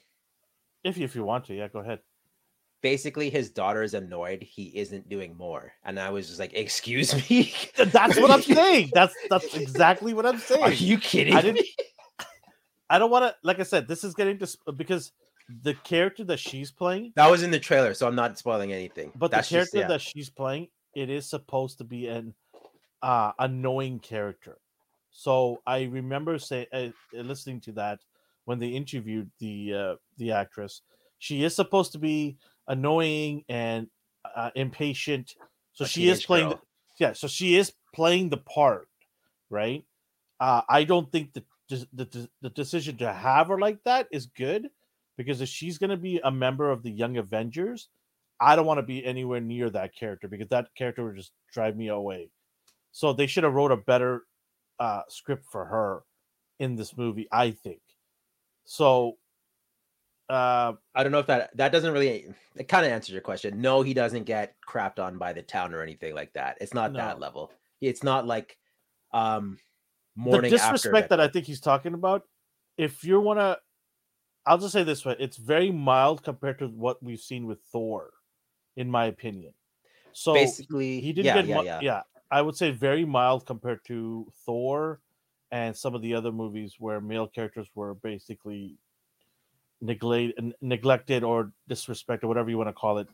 if 0.85 0.99
you, 0.99 1.05
if 1.05 1.15
you 1.15 1.25
want 1.25 1.47
to, 1.47 1.55
yeah, 1.55 1.69
go 1.69 1.79
ahead. 1.79 2.01
Basically, 2.87 3.31
his 3.31 3.51
daughter 3.51 3.83
is 3.83 3.95
annoyed 3.95 4.45
he 4.45 4.67
isn't 4.79 5.09
doing 5.09 5.37
more, 5.37 5.73
and 5.85 5.99
I 5.99 6.11
was 6.11 6.29
just 6.29 6.39
like, 6.39 6.55
"Excuse 6.55 7.13
me." 7.31 7.53
That's 7.77 8.17
what 8.21 8.31
I'm 8.31 8.43
saying. 8.61 8.91
That's 8.95 9.13
that's 9.29 9.57
exactly 9.57 10.15
what 10.15 10.25
I'm 10.25 10.39
saying. 10.39 10.63
Are 10.63 10.71
you 10.73 10.97
kidding? 10.99 11.35
I 11.35 11.41
didn't- 11.43 11.63
me? 11.63 11.75
I 12.91 13.01
don't 13.01 13.11
want 13.11 13.25
to, 13.25 13.35
like 13.43 13.59
I 13.59 13.65
said, 13.65 13.89
this 13.89 14.05
is 14.05 14.15
getting 14.15 14.39
to 14.39 14.49
because 14.77 15.11
the 15.65 15.75
character 15.83 16.23
that 16.25 16.39
she's 16.39 16.71
playing, 16.71 17.13
That 17.17 17.29
was 17.29 17.43
in 17.43 17.51
the 17.51 17.59
trailer, 17.59 17.93
so 17.93 18.07
I'm 18.07 18.15
not 18.15 18.39
spoiling 18.39 18.73
anything. 18.73 19.11
but 19.17 19.33
That's 19.33 19.49
the 19.49 19.57
just- 19.57 19.73
character 19.73 19.79
yeah. 19.79 19.89
that 19.99 20.01
she's 20.01 20.31
playing, 20.31 20.69
it 20.95 21.11
is 21.11 21.29
supposed 21.29 21.79
to 21.79 21.85
be 21.85 22.07
an 22.07 22.35
uh, 23.03 23.33
annoying 23.41 23.99
character. 23.99 24.59
So 25.11 25.61
I 25.67 25.83
remember 25.85 26.39
say 26.39 26.69
uh, 26.73 26.91
listening 27.13 27.61
to 27.63 27.73
that 27.73 27.99
when 28.45 28.61
they 28.61 28.69
interviewed 28.69 29.29
the 29.41 29.75
uh, 29.75 29.95
the 30.19 30.31
actress. 30.31 30.83
She 31.19 31.43
is 31.43 31.57
supposed 31.57 31.91
to 31.93 31.99
be 31.99 32.37
annoying 32.69 33.45
and 33.49 33.89
uh, 34.35 34.51
impatient. 34.55 35.35
So 35.73 35.85
A 35.85 35.89
she 35.89 36.09
is 36.09 36.25
playing. 36.25 36.51
The, 36.51 36.59
yeah, 36.99 37.13
so 37.13 37.29
she 37.29 37.57
is 37.57 37.73
playing 37.95 38.31
the 38.31 38.39
part, 38.39 38.89
right? 39.51 39.85
Uh, 40.41 40.63
I 40.69 40.85
don't 40.85 41.11
think 41.11 41.33
the, 41.33 41.45
the 41.69 41.87
the 41.93 42.29
the 42.43 42.51
decision 42.51 42.97
to 42.99 43.13
have 43.13 43.49
her 43.49 43.59
like 43.59 43.83
that 43.85 44.09
is 44.11 44.27
good 44.27 44.69
because 45.17 45.41
if 45.41 45.49
she's 45.49 45.79
going 45.79 45.91
to 45.91 45.97
be 45.97 46.21
a 46.25 46.31
member 46.31 46.71
of 46.71 46.83
the 46.83 46.91
Young 46.91 47.17
Avengers, 47.17 47.89
I 48.41 48.57
don't 48.57 48.67
want 48.67 48.79
to 48.79 48.83
be 48.83 49.05
anywhere 49.05 49.41
near 49.41 49.71
that 49.71 49.95
character 49.95 50.29
because 50.29 50.49
that 50.49 50.75
character 50.77 51.05
would 51.05 51.17
just 51.17 51.33
drive 51.53 51.77
me 51.77 51.89
away. 51.89 52.31
So 52.93 53.13
they 53.13 53.27
should 53.27 53.45
have 53.45 53.55
wrote 53.55 53.73
a 53.73 53.77
better 53.77 54.23
uh, 54.79 55.03
script 55.09 55.47
for 55.51 55.65
her 55.65 56.03
in 56.59 56.77
this 56.77 56.97
movie, 56.97 57.29
I 57.33 57.51
think. 57.51 57.81
So, 58.65 59.17
uh, 60.29 60.73
I 60.95 61.03
don't 61.03 61.13
know 61.13 61.19
if 61.19 61.27
that 61.27 61.57
that 61.57 61.73
doesn't 61.73 61.93
really 61.93 62.29
it 62.57 62.69
kind 62.69 62.85
of 62.85 62.93
answers 62.93 63.13
your 63.13 63.23
question. 63.23 63.61
No, 63.61 63.83
he 63.83 63.95
doesn't 63.95 64.25
get 64.25 64.55
crapped 64.67 64.99
on 64.99 65.19
by 65.19 65.33
the 65.33 65.43
town 65.43 65.75
or 65.75 65.83
anything 65.83 66.15
like 66.15 66.33
that. 66.35 66.59
It's 66.61 66.75
not 66.75 66.93
that 66.95 67.21
level. 67.21 67.53
It's 67.81 68.03
not 68.03 68.27
like 68.27 68.57
um 69.13 69.59
the 70.17 70.41
disrespect 70.41 71.11
that 71.11 71.21
I 71.21 71.29
think 71.29 71.47
he's 71.47 71.61
talking 71.61 71.93
about, 71.93 72.23
if 72.79 73.05
you 73.05 73.21
want 73.21 73.39
to, 73.39 73.59
I'll 74.47 74.59
just 74.59 74.73
say 74.73 74.83
this 74.83 75.05
way: 75.05 75.15
it's 75.19 75.37
very 75.37 75.71
mild 75.71 76.23
compared 76.23 76.59
to 76.61 76.69
what 76.69 77.03
we've 77.03 77.21
seen 77.21 77.47
with 77.47 77.61
Thor, 77.71 78.11
in 78.77 78.91
my 78.91 79.07
opinion. 79.07 79.53
So 80.13 80.33
basically 80.33 81.01
he 81.01 81.13
didn't 81.13 81.27
yeah, 81.27 81.35
get 81.35 81.47
yeah, 81.47 81.57
mu- 81.57 81.65
yeah. 81.65 81.81
yeah 81.83 82.03
i 82.31 82.41
would 82.41 82.57
say 82.57 82.71
very 82.71 83.05
mild 83.05 83.47
compared 83.47 83.85
to 83.85 84.27
thor 84.45 85.01
and 85.51 85.77
some 85.77 85.95
of 85.95 86.03
the 86.03 86.15
other 86.15 86.33
movies 86.33 86.77
where 86.79 87.01
male 87.01 87.27
characters 87.27 87.69
were 87.75 87.95
basically 87.95 88.79
neglect, 89.81 90.39
neglected 90.61 91.23
or 91.23 91.53
disrespected 91.69 92.25
whatever 92.25 92.51
you 92.51 92.57
want 92.59 92.69
to 92.69 92.73
call 92.73 92.99
it. 92.99 93.09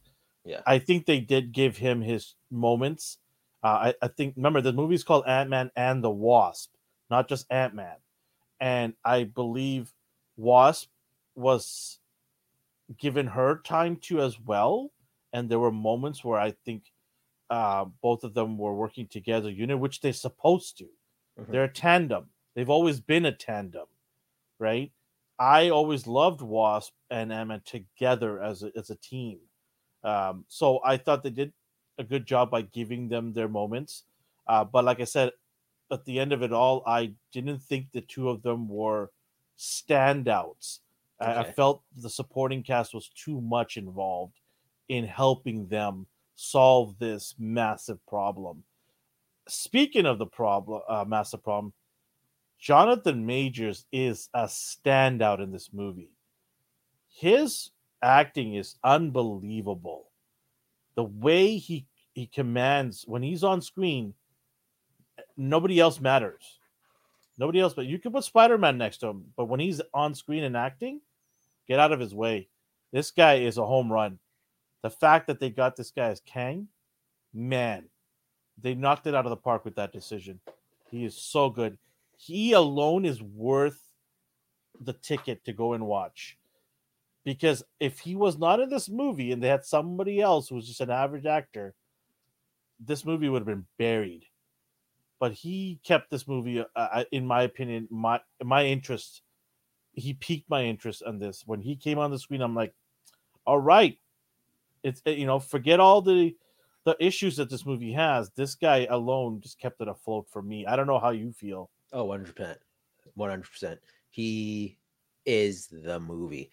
Yeah. 0.44 0.60
i 0.66 0.80
think 0.80 1.06
they 1.06 1.20
did 1.20 1.52
give 1.52 1.76
him 1.76 2.02
his 2.02 2.34
moments. 2.50 3.18
Uh, 3.62 3.92
I, 3.92 3.94
I 4.02 4.08
think 4.08 4.34
remember 4.36 4.60
the 4.60 4.72
movie's 4.72 5.04
called 5.04 5.24
ant-man 5.26 5.70
and 5.76 6.02
the 6.02 6.10
wasp 6.10 6.72
not 7.10 7.28
just 7.28 7.46
ant-man. 7.50 7.96
And 8.60 8.94
i 9.04 9.22
believe 9.24 9.92
wasp 10.36 10.88
was 11.36 12.00
given 12.98 13.26
her 13.28 13.60
time 13.64 13.96
to 13.96 14.20
as 14.20 14.38
well. 14.40 14.90
And 15.32 15.48
there 15.48 15.60
were 15.60 15.70
moments 15.72 16.24
where 16.24 16.40
i 16.40 16.50
think 16.64 16.90
uh, 17.50 17.84
both 18.00 18.24
of 18.24 18.34
them 18.34 18.56
were 18.58 18.74
working 18.74 19.06
together 19.06 19.50
unit 19.50 19.78
which 19.78 20.00
they're 20.00 20.12
supposed 20.12 20.78
to. 20.78 20.86
Mhm. 21.38 21.50
they're 21.52 21.64
a 21.64 21.72
tandem. 21.72 22.30
They've 22.54 22.68
always 22.76 22.98
been 23.00 23.24
a 23.26 23.32
tandem 23.32 23.86
right 24.58 24.90
i 25.38 25.70
always 25.70 26.06
loved 26.06 26.42
wasp 26.42 26.92
and 27.10 27.32
Ant-Man 27.32 27.62
together 27.64 28.42
as 28.42 28.62
a, 28.62 28.70
as 28.76 28.90
a 28.90 28.96
team. 28.96 29.38
Um, 30.04 30.44
so 30.48 30.80
i 30.84 30.96
thought 30.96 31.22
they 31.22 31.30
did 31.30 31.52
a 31.98 32.04
good 32.04 32.26
job 32.26 32.50
by 32.50 32.62
giving 32.62 33.08
them 33.08 33.32
their 33.32 33.48
moments. 33.48 34.04
Uh, 34.46 34.64
but 34.64 34.84
like 34.84 35.00
i 35.00 35.04
said 35.04 35.32
at 35.90 36.04
the 36.04 36.18
end 36.18 36.32
of 36.32 36.42
it 36.42 36.52
all 36.52 36.82
i 36.86 37.12
didn't 37.32 37.62
think 37.62 37.86
the 37.92 38.00
two 38.00 38.28
of 38.28 38.42
them 38.42 38.68
were 38.68 39.10
standouts. 39.58 40.80
I, 41.20 41.40
I 41.40 41.52
felt 41.52 41.82
the 41.96 42.10
supporting 42.10 42.62
cast 42.62 42.94
was 42.94 43.08
too 43.10 43.40
much 43.40 43.76
involved 43.76 44.40
in 44.88 45.04
helping 45.04 45.68
them 45.68 46.06
solve 46.34 46.98
this 46.98 47.34
massive 47.38 48.04
problem. 48.06 48.64
Speaking 49.48 50.06
of 50.06 50.18
the 50.18 50.26
problem, 50.26 50.82
uh, 50.88 51.04
massive 51.06 51.42
problem, 51.42 51.72
Jonathan 52.62 53.26
Majors 53.26 53.86
is 53.90 54.28
a 54.34 54.44
standout 54.44 55.42
in 55.42 55.50
this 55.50 55.70
movie. 55.72 56.12
His 57.08 57.70
acting 58.00 58.54
is 58.54 58.76
unbelievable. 58.84 60.04
The 60.94 61.02
way 61.02 61.56
he 61.56 61.86
he 62.12 62.26
commands 62.26 63.04
when 63.04 63.20
he's 63.20 63.42
on 63.42 63.62
screen, 63.62 64.14
nobody 65.36 65.80
else 65.80 65.98
matters. 65.98 66.60
Nobody 67.36 67.58
else, 67.58 67.74
but 67.74 67.86
you 67.86 67.98
can 67.98 68.12
put 68.12 68.22
Spider 68.22 68.56
Man 68.58 68.78
next 68.78 68.98
to 68.98 69.08
him. 69.08 69.24
But 69.36 69.46
when 69.46 69.58
he's 69.58 69.80
on 69.92 70.14
screen 70.14 70.44
and 70.44 70.56
acting, 70.56 71.00
get 71.66 71.80
out 71.80 71.90
of 71.90 71.98
his 71.98 72.14
way. 72.14 72.48
This 72.92 73.10
guy 73.10 73.38
is 73.38 73.58
a 73.58 73.66
home 73.66 73.90
run. 73.90 74.20
The 74.82 74.90
fact 74.90 75.26
that 75.26 75.40
they 75.40 75.50
got 75.50 75.74
this 75.74 75.90
guy 75.90 76.10
as 76.10 76.20
Kang, 76.20 76.68
man, 77.34 77.86
they 78.60 78.74
knocked 78.74 79.08
it 79.08 79.16
out 79.16 79.26
of 79.26 79.30
the 79.30 79.36
park 79.36 79.64
with 79.64 79.74
that 79.76 79.92
decision. 79.92 80.38
He 80.92 81.04
is 81.04 81.16
so 81.16 81.50
good. 81.50 81.76
He 82.24 82.52
alone 82.52 83.04
is 83.04 83.20
worth 83.20 83.82
the 84.80 84.92
ticket 84.92 85.44
to 85.44 85.52
go 85.52 85.72
and 85.72 85.86
watch. 85.86 86.38
Because 87.24 87.64
if 87.80 87.98
he 87.98 88.14
was 88.14 88.38
not 88.38 88.60
in 88.60 88.70
this 88.70 88.88
movie 88.88 89.32
and 89.32 89.42
they 89.42 89.48
had 89.48 89.64
somebody 89.64 90.20
else 90.20 90.48
who 90.48 90.54
was 90.54 90.68
just 90.68 90.80
an 90.80 90.90
average 90.90 91.26
actor, 91.26 91.74
this 92.78 93.04
movie 93.04 93.28
would 93.28 93.40
have 93.40 93.46
been 93.46 93.66
buried. 93.76 94.26
But 95.18 95.32
he 95.32 95.80
kept 95.82 96.10
this 96.10 96.28
movie, 96.28 96.60
uh, 96.60 96.64
uh, 96.76 97.04
in 97.10 97.26
my 97.26 97.42
opinion, 97.42 97.88
my 97.90 98.20
my 98.40 98.66
interest. 98.66 99.22
He 99.92 100.14
piqued 100.14 100.48
my 100.48 100.62
interest 100.64 101.02
on 101.02 101.18
this 101.18 101.42
when 101.44 101.60
he 101.60 101.74
came 101.74 101.98
on 101.98 102.12
the 102.12 102.20
screen. 102.20 102.40
I'm 102.40 102.54
like, 102.54 102.72
all 103.44 103.58
right, 103.58 103.98
it's 104.84 105.02
uh, 105.08 105.10
you 105.10 105.26
know, 105.26 105.40
forget 105.40 105.80
all 105.80 106.02
the 106.02 106.36
the 106.84 106.96
issues 107.04 107.36
that 107.38 107.50
this 107.50 107.66
movie 107.66 107.92
has. 107.92 108.30
This 108.30 108.54
guy 108.54 108.86
alone 108.88 109.40
just 109.40 109.58
kept 109.58 109.80
it 109.80 109.88
afloat 109.88 110.28
for 110.30 110.40
me. 110.40 110.66
I 110.66 110.76
don't 110.76 110.86
know 110.86 111.00
how 111.00 111.10
you 111.10 111.32
feel. 111.32 111.68
Oh, 111.92 112.06
100%. 112.06 112.56
100%. 113.18 113.78
He 114.10 114.78
is 115.26 115.68
the 115.70 116.00
movie. 116.00 116.50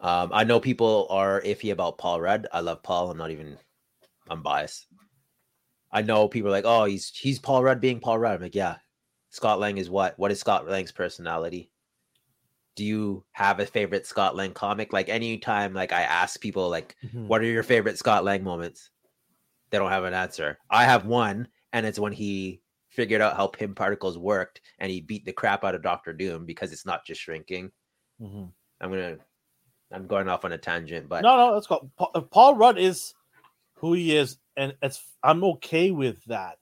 Um, 0.00 0.30
I 0.32 0.44
know 0.44 0.60
people 0.60 1.06
are 1.10 1.40
iffy 1.42 1.72
about 1.72 1.98
Paul 1.98 2.20
Rudd. 2.20 2.46
I 2.52 2.60
love 2.60 2.82
Paul. 2.82 3.10
I'm 3.10 3.18
not 3.18 3.30
even, 3.30 3.58
I'm 4.28 4.42
biased. 4.42 4.86
I 5.92 6.02
know 6.02 6.28
people 6.28 6.48
are 6.48 6.52
like, 6.52 6.64
oh, 6.64 6.84
he's 6.84 7.10
he's 7.14 7.38
Paul 7.38 7.62
Rudd 7.64 7.80
being 7.80 8.00
Paul 8.00 8.18
Rudd. 8.18 8.36
I'm 8.36 8.42
like, 8.42 8.54
yeah. 8.54 8.76
Scott 9.30 9.60
Lang 9.60 9.78
is 9.78 9.90
what? 9.90 10.18
What 10.18 10.30
is 10.30 10.40
Scott 10.40 10.68
Lang's 10.68 10.92
personality? 10.92 11.70
Do 12.76 12.84
you 12.84 13.24
have 13.32 13.60
a 13.60 13.66
favorite 13.66 14.06
Scott 14.06 14.34
Lang 14.36 14.52
comic? 14.52 14.92
Like 14.92 15.08
anytime, 15.08 15.74
like 15.74 15.92
I 15.92 16.02
ask 16.02 16.40
people, 16.40 16.68
like, 16.68 16.96
what 17.12 17.40
are 17.40 17.44
your 17.44 17.62
favorite 17.62 17.98
Scott 17.98 18.24
Lang 18.24 18.42
moments? 18.42 18.90
They 19.70 19.78
don't 19.78 19.90
have 19.90 20.04
an 20.04 20.14
answer. 20.14 20.58
I 20.68 20.84
have 20.84 21.06
one, 21.06 21.48
and 21.72 21.86
it's 21.86 21.98
when 21.98 22.12
he 22.12 22.60
figured 22.90 23.20
out 23.20 23.36
how 23.36 23.46
Pym 23.46 23.74
particles 23.74 24.18
worked 24.18 24.60
and 24.78 24.90
he 24.90 25.00
beat 25.00 25.24
the 25.24 25.32
crap 25.32 25.64
out 25.64 25.74
of 25.74 25.82
Doctor 25.82 26.12
Doom 26.12 26.44
because 26.44 26.72
it's 26.72 26.84
not 26.86 27.04
just 27.06 27.20
shrinking. 27.20 27.70
Mhm. 28.20 28.52
I'm 28.80 28.90
gonna 28.90 29.18
I'm 29.92 30.06
going 30.06 30.28
off 30.28 30.44
on 30.44 30.52
a 30.52 30.58
tangent, 30.58 31.08
but 31.08 31.22
no, 31.22 31.36
no, 31.36 31.54
let's 31.54 31.66
go. 31.66 31.90
Paul, 31.96 32.10
uh, 32.14 32.20
Paul 32.20 32.54
Rudd 32.56 32.78
is 32.78 33.14
who 33.74 33.92
he 33.94 34.16
is, 34.16 34.38
and 34.56 34.76
it's 34.82 35.02
I'm 35.22 35.42
okay 35.44 35.90
with 35.90 36.22
that. 36.26 36.58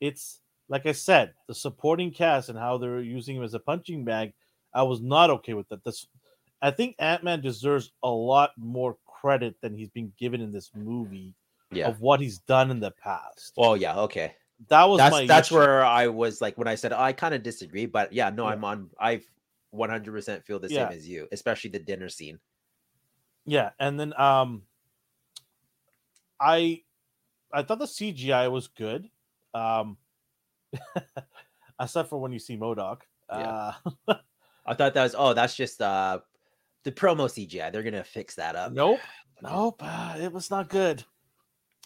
It's 0.00 0.40
like 0.68 0.86
I 0.86 0.92
said, 0.92 1.34
the 1.48 1.54
supporting 1.54 2.10
cast 2.12 2.48
and 2.48 2.58
how 2.58 2.78
they're 2.78 3.00
using 3.00 3.36
him 3.36 3.42
as 3.42 3.54
a 3.54 3.60
punching 3.60 4.04
bag. 4.04 4.32
I 4.74 4.82
was 4.84 5.00
not 5.00 5.30
okay 5.30 5.54
with 5.54 5.68
that. 5.68 5.84
This 5.84 6.06
I 6.62 6.70
think 6.70 6.96
Ant 6.98 7.24
Man 7.24 7.40
deserves 7.40 7.92
a 8.02 8.08
lot 8.10 8.50
more 8.56 8.96
credit 9.06 9.56
than 9.60 9.74
he's 9.76 9.90
been 9.90 10.12
given 10.18 10.40
in 10.40 10.50
this 10.52 10.70
movie 10.74 11.34
Yeah. 11.70 11.88
of 11.88 12.00
what 12.00 12.20
he's 12.20 12.38
done 12.38 12.70
in 12.70 12.80
the 12.80 12.90
past. 12.92 13.52
Well, 13.56 13.76
yeah. 13.76 13.98
Okay. 14.00 14.34
That 14.68 14.84
was 14.88 14.98
That's 14.98 15.12
my 15.12 15.26
that's 15.26 15.48
issue. 15.48 15.56
where 15.56 15.84
I 15.84 16.06
was 16.08 16.40
like 16.40 16.56
when 16.58 16.68
I 16.68 16.74
said 16.76 16.92
I 16.92 17.12
kind 17.12 17.34
of 17.34 17.42
disagree, 17.42 17.86
but 17.86 18.12
yeah, 18.12 18.30
no, 18.30 18.44
Yeah. 18.44 18.50
I'm 18.52 18.64
on. 18.64 18.90
I 19.00 19.22
100% 19.74 20.44
feel 20.44 20.58
the 20.58 20.68
Yeah. 20.70 20.88
same 20.88 20.96
as 20.98 21.08
you, 21.08 21.26
especially 21.32 21.70
the 21.70 21.78
dinner 21.78 22.08
scene. 22.08 22.38
Yeah, 23.46 23.70
and 23.80 23.98
then 23.98 24.12
um 24.20 24.62
I 26.40 26.82
I 27.52 27.62
thought 27.62 27.78
the 27.78 27.86
CGI 27.86 28.50
was 28.50 28.68
good. 28.68 29.08
Um 29.54 29.96
except 31.80 32.08
for 32.08 32.20
when 32.20 32.32
you 32.32 32.38
see 32.38 32.56
MODOK. 32.56 33.00
Yeah. 33.30 33.72
Uh 34.08 34.14
I 34.66 34.74
thought 34.74 34.94
that 34.94 35.02
was 35.02 35.14
oh, 35.18 35.34
that's 35.34 35.56
just 35.56 35.82
uh 35.82 36.20
the 36.84 36.92
promo 36.92 37.26
CGI. 37.28 37.72
They're 37.72 37.82
gonna 37.82 38.04
fix 38.04 38.34
that 38.36 38.54
up. 38.56 38.72
nope. 38.72 39.00
Nope. 39.42 39.82
uh, 39.84 40.16
it 40.20 40.32
was 40.32 40.50
not 40.50 40.68
good. 40.68 41.02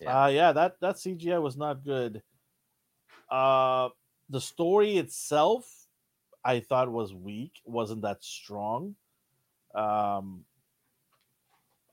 Yeah. 0.00 0.24
Uh 0.24 0.26
yeah, 0.28 0.52
that 0.52 0.80
that 0.80 0.96
CGI 0.96 1.40
was 1.40 1.56
not 1.56 1.82
good. 1.84 2.22
Uh 3.30 3.88
the 4.28 4.40
story 4.40 4.96
itself 4.98 5.86
I 6.44 6.60
thought 6.60 6.90
was 6.90 7.14
weak, 7.14 7.52
wasn't 7.64 8.02
that 8.02 8.22
strong. 8.22 8.96
Um 9.74 10.44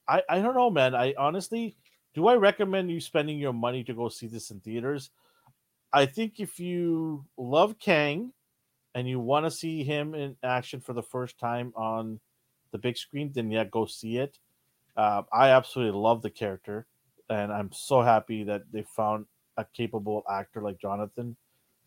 I 0.08 0.22
I 0.30 0.40
don't 0.40 0.56
know, 0.56 0.70
man. 0.70 0.96
I 0.96 1.14
honestly 1.18 1.76
do 2.14 2.28
I 2.28 2.36
recommend 2.36 2.92
you 2.92 3.02
spending 3.02 3.40
your 3.40 3.54
money 3.54 3.84
to 3.86 3.94
go 3.94 4.10
see 4.10 4.28
this 4.28 4.52
in 4.52 4.60
theaters? 4.60 5.10
I 5.92 6.06
think 6.06 6.40
if 6.40 6.60
you 6.60 7.26
love 7.38 7.80
Kang 7.80 8.34
and 8.96 9.08
you 9.08 9.20
want 9.20 9.46
to 9.46 9.52
see 9.52 9.84
him 9.84 10.16
in 10.16 10.38
action 10.44 10.82
for 10.82 10.94
the 10.94 11.04
first 11.04 11.40
time 11.40 11.74
on 11.76 12.20
the 12.72 12.78
big 12.78 12.98
screen, 12.98 13.32
then 13.34 13.52
yeah, 13.52 13.64
go 13.66 13.86
see 13.86 14.18
it. 14.18 14.40
Uh, 14.98 15.24
I 15.32 15.50
absolutely 15.50 16.00
love 16.00 16.22
the 16.22 16.30
character, 16.30 16.88
and 17.30 17.52
I'm 17.52 17.72
so 17.72 18.02
happy 18.02 18.44
that 18.46 18.64
they 18.72 18.84
found 18.84 19.26
a 19.58 19.66
capable 19.74 20.24
actor 20.30 20.62
like 20.62 20.80
Jonathan 20.80 21.36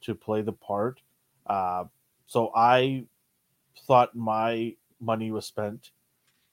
to 0.02 0.14
play 0.14 0.42
the 0.42 0.52
part. 0.52 1.00
Uh, 1.46 1.84
so 2.26 2.52
I 2.54 3.04
thought 3.86 4.14
my 4.14 4.74
money 5.00 5.30
was 5.30 5.46
spent 5.46 5.90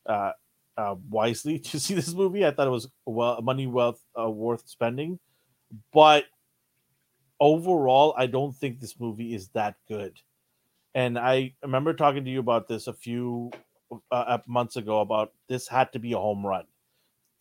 uh, 0.06 0.32
uh, 0.78 0.96
wisely 1.10 1.60
to 1.72 1.80
see 1.80 1.94
this 1.94 2.14
movie. 2.14 2.46
I 2.46 2.52
thought 2.52 2.68
it 2.68 2.72
was 2.72 2.88
well 3.06 3.42
money 3.42 3.68
well 3.68 3.98
uh, 4.20 4.30
worth 4.30 4.68
spending, 4.68 5.20
but 5.92 6.26
overall, 7.40 8.14
I 8.18 8.28
don't 8.28 8.56
think 8.56 8.80
this 8.80 9.00
movie 9.00 9.34
is 9.34 9.50
that 9.50 9.76
good. 9.88 10.20
And 10.96 11.18
I 11.18 11.54
remember 11.62 11.94
talking 11.94 12.24
to 12.24 12.32
you 12.32 12.40
about 12.40 12.68
this 12.68 12.88
a 12.88 12.94
few 12.94 13.52
uh, 14.12 14.38
months 14.48 14.76
ago 14.76 15.02
about 15.02 15.34
this 15.48 15.68
had 15.68 15.92
to 15.94 16.00
be 16.00 16.14
a 16.14 16.18
home 16.18 16.46
run. 16.46 16.66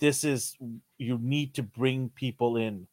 This 0.01 0.25
is 0.25 0.57
you 0.99 1.19
need 1.23 1.55
to 1.55 1.63
bring 1.63 2.11
people 2.11 2.57
in, 2.57 2.87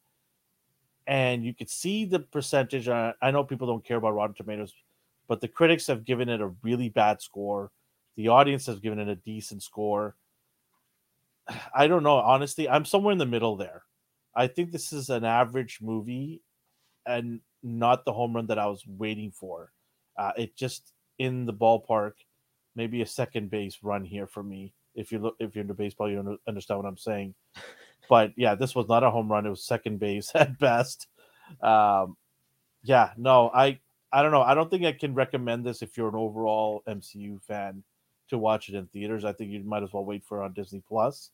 and 1.10 1.44
you 1.44 1.52
could 1.52 1.68
see 1.68 2.04
the 2.04 2.20
percentage. 2.20 2.88
I 2.88 3.14
know 3.32 3.42
people 3.42 3.66
don't 3.66 3.84
care 3.84 3.96
about 3.96 4.14
Rotten 4.14 4.36
Tomatoes, 4.36 4.72
but 5.26 5.40
the 5.40 5.48
critics 5.48 5.88
have 5.88 6.04
given 6.04 6.28
it 6.28 6.40
a 6.40 6.52
really 6.62 6.88
bad 6.88 7.20
score. 7.20 7.72
The 8.16 8.28
audience 8.28 8.64
has 8.66 8.78
given 8.78 9.00
it 9.00 9.08
a 9.08 9.16
decent 9.16 9.64
score. 9.64 10.14
I 11.74 11.88
don't 11.88 12.04
know. 12.04 12.14
Honestly, 12.14 12.68
I'm 12.68 12.84
somewhere 12.84 13.10
in 13.10 13.18
the 13.18 13.26
middle 13.26 13.56
there. 13.56 13.82
I 14.36 14.46
think 14.46 14.70
this 14.70 14.92
is 14.92 15.10
an 15.10 15.24
average 15.24 15.80
movie 15.82 16.42
and 17.06 17.40
not 17.64 18.04
the 18.04 18.12
home 18.12 18.36
run 18.36 18.46
that 18.46 18.60
I 18.60 18.68
was 18.68 18.84
waiting 18.86 19.32
for. 19.32 19.72
Uh, 20.16 20.30
it 20.36 20.54
just 20.54 20.92
in 21.18 21.44
the 21.44 21.52
ballpark, 21.52 22.12
maybe 22.76 23.02
a 23.02 23.06
second 23.06 23.50
base 23.50 23.78
run 23.82 24.04
here 24.04 24.28
for 24.28 24.44
me. 24.44 24.74
If 24.94 25.10
you 25.10 25.18
look, 25.18 25.34
if 25.40 25.56
you're 25.56 25.62
into 25.62 25.74
baseball, 25.74 26.08
you 26.08 26.20
under- 26.20 26.36
understand 26.46 26.78
what 26.78 26.88
I'm 26.88 26.96
saying. 26.96 27.34
But 28.08 28.32
yeah, 28.36 28.54
this 28.54 28.74
was 28.74 28.88
not 28.88 29.04
a 29.04 29.10
home 29.10 29.30
run; 29.30 29.46
it 29.46 29.50
was 29.50 29.62
second 29.62 29.98
base 29.98 30.32
at 30.34 30.58
best. 30.58 31.06
Um, 31.62 32.16
yeah, 32.82 33.10
no, 33.16 33.50
I, 33.54 33.78
I 34.12 34.22
don't 34.22 34.32
know. 34.32 34.42
I 34.42 34.54
don't 34.54 34.70
think 34.70 34.84
I 34.84 34.92
can 34.92 35.14
recommend 35.14 35.64
this 35.64 35.82
if 35.82 35.96
you're 35.96 36.08
an 36.08 36.14
overall 36.14 36.82
MCU 36.88 37.40
fan 37.42 37.82
to 38.28 38.38
watch 38.38 38.68
it 38.68 38.74
in 38.74 38.86
theaters. 38.86 39.24
I 39.24 39.32
think 39.32 39.50
you 39.50 39.62
might 39.62 39.82
as 39.82 39.92
well 39.92 40.04
wait 40.04 40.24
for 40.24 40.40
it 40.40 40.44
on 40.44 40.52
Disney 40.52 40.82
Plus. 40.88 41.30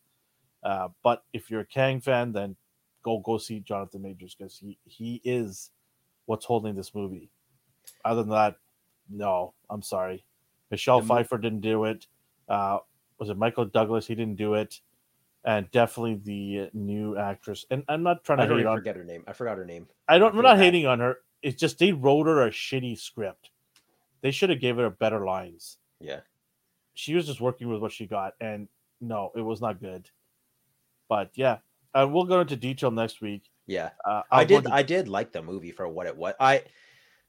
Uh, 0.62 0.88
but 1.02 1.24
if 1.32 1.50
you're 1.50 1.60
a 1.60 1.66
Kang 1.66 2.00
fan, 2.00 2.32
then 2.32 2.56
go 3.02 3.18
go 3.18 3.38
see 3.38 3.60
Jonathan 3.60 4.02
Majors 4.02 4.34
because 4.34 4.58
he 4.58 4.78
he 4.84 5.20
is 5.24 5.70
what's 6.26 6.44
holding 6.44 6.74
this 6.74 6.94
movie. 6.94 7.30
Other 8.04 8.22
than 8.22 8.30
that, 8.30 8.56
no, 9.08 9.54
I'm 9.70 9.82
sorry. 9.82 10.24
Michelle 10.70 11.00
Pfeiffer 11.00 11.38
didn't 11.38 11.60
do 11.60 11.84
it. 11.84 12.06
Uh, 12.48 12.78
was 13.18 13.28
it 13.28 13.38
Michael 13.38 13.64
Douglas? 13.64 14.06
He 14.06 14.16
didn't 14.16 14.36
do 14.36 14.54
it, 14.54 14.80
and 15.46 15.70
definitely 15.70 16.20
the 16.24 16.70
new 16.74 17.16
actress. 17.16 17.64
And 17.70 17.84
I'm 17.88 18.02
not 18.02 18.24
trying 18.24 18.38
to 18.38 18.46
don't 18.46 18.58
hate 18.58 18.66
on. 18.66 18.76
forget 18.76 18.96
her 18.96 19.04
name. 19.04 19.24
I 19.26 19.32
forgot 19.32 19.56
her 19.56 19.64
name. 19.64 19.86
I 20.08 20.18
don't. 20.18 20.34
I 20.34 20.36
I'm 20.36 20.42
not 20.42 20.58
hating 20.58 20.86
on 20.86 20.98
her. 21.00 21.18
It's 21.42 21.58
just 21.58 21.78
they 21.78 21.92
wrote 21.92 22.26
her 22.26 22.46
a 22.46 22.50
shitty 22.50 22.98
script. 22.98 23.50
They 24.20 24.32
should 24.32 24.50
have 24.50 24.60
gave 24.60 24.76
her 24.76 24.90
better 24.90 25.24
lines. 25.24 25.78
Yeah. 26.00 26.20
She 26.94 27.14
was 27.14 27.26
just 27.26 27.40
working 27.40 27.68
with 27.68 27.80
what 27.80 27.92
she 27.92 28.06
got, 28.06 28.34
and 28.40 28.68
no, 29.00 29.30
it 29.36 29.40
was 29.40 29.60
not 29.60 29.80
good. 29.80 30.10
But 31.08 31.30
yeah, 31.34 31.58
uh, 31.94 32.08
we'll 32.10 32.24
go 32.24 32.40
into 32.40 32.56
detail 32.56 32.90
next 32.90 33.20
week. 33.20 33.44
Yeah. 33.66 33.90
Uh, 34.04 34.22
I 34.30 34.44
did 34.44 34.66
I 34.66 34.82
did 34.82 35.06
like 35.06 35.30
the 35.30 35.42
movie 35.42 35.70
for 35.70 35.86
what 35.86 36.06
it 36.06 36.16
was. 36.16 36.34
I 36.40 36.64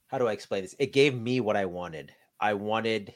how 0.08 0.18
do 0.18 0.26
I 0.26 0.32
explain 0.32 0.62
this? 0.62 0.74
It 0.78 0.92
gave 0.92 1.14
me 1.14 1.40
what 1.40 1.56
I 1.56 1.66
wanted. 1.66 2.12
I 2.40 2.54
wanted 2.54 3.14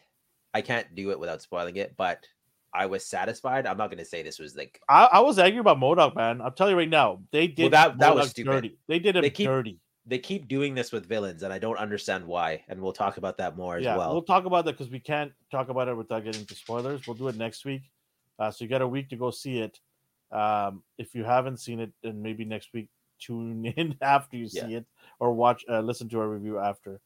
I 0.54 0.60
can't 0.60 0.94
do 0.94 1.10
it 1.10 1.18
without 1.18 1.42
spoiling 1.42 1.76
it, 1.76 1.96
but 1.96 2.28
I 2.74 2.86
was 2.86 3.04
satisfied. 3.04 3.66
I'm 3.66 3.76
not 3.76 3.90
gonna 3.90 4.04
say 4.04 4.22
this 4.22 4.38
was 4.38 4.56
like 4.56 4.80
I, 4.88 5.04
I 5.12 5.20
was 5.20 5.38
angry 5.38 5.60
about 5.60 5.78
MODOK, 5.78 6.14
man. 6.16 6.40
I'm 6.40 6.52
telling 6.54 6.72
you 6.72 6.78
right 6.78 6.88
now, 6.88 7.20
they 7.30 7.46
did 7.46 7.72
that- 7.72 7.98
that 7.98 8.14
was 8.14 8.26
MODOK 8.26 8.30
stupid. 8.30 8.50
dirty. 8.50 8.78
They 8.88 8.98
did 8.98 9.16
it 9.16 9.22
They 9.22 9.30
keep- 9.30 9.46
dirty. 9.46 9.78
they 10.06 10.18
keep 10.18 10.48
doing 10.48 10.74
this 10.74 10.90
with 10.92 11.06
villains, 11.06 11.42
and 11.42 11.52
I 11.52 11.58
don't 11.58 11.76
understand 11.76 12.26
why. 12.26 12.64
And 12.68 12.80
we'll 12.80 12.92
talk 12.92 13.18
about 13.18 13.36
that 13.38 13.56
more 13.56 13.76
as 13.76 13.84
yeah, 13.84 13.96
well. 13.96 14.12
we'll 14.12 14.22
talk 14.22 14.46
about 14.46 14.64
that 14.64 14.72
because 14.78 14.90
we 14.90 14.98
can't 15.00 15.32
talk 15.50 15.68
about 15.68 15.88
it 15.88 15.96
without 15.96 16.24
getting 16.24 16.40
into 16.40 16.54
spoilers. 16.54 17.06
We'll 17.06 17.16
do 17.16 17.28
it 17.28 17.36
next 17.36 17.64
week. 17.64 17.82
Uh, 18.38 18.50
so 18.50 18.64
you 18.64 18.68
got 18.70 18.82
a 18.82 18.88
week 18.88 19.08
to 19.10 19.16
go 19.16 19.30
see 19.30 19.58
it. 19.60 19.78
Um, 20.32 20.82
if 20.98 21.14
you 21.14 21.24
haven't 21.24 21.58
seen 21.58 21.78
it, 21.78 21.92
then 22.02 22.22
maybe 22.22 22.44
next 22.44 22.72
week 22.72 22.88
tune 23.20 23.64
in 23.76 23.96
after 24.00 24.36
you 24.36 24.48
Yeah. 24.50 24.66
see 24.66 24.74
it 24.76 24.86
or 25.20 25.32
watch, 25.34 25.64
uh, 25.68 25.80
listen 25.80 26.08
to 26.08 26.20
our 26.20 26.28
review 26.28 26.58
after. 26.58 27.00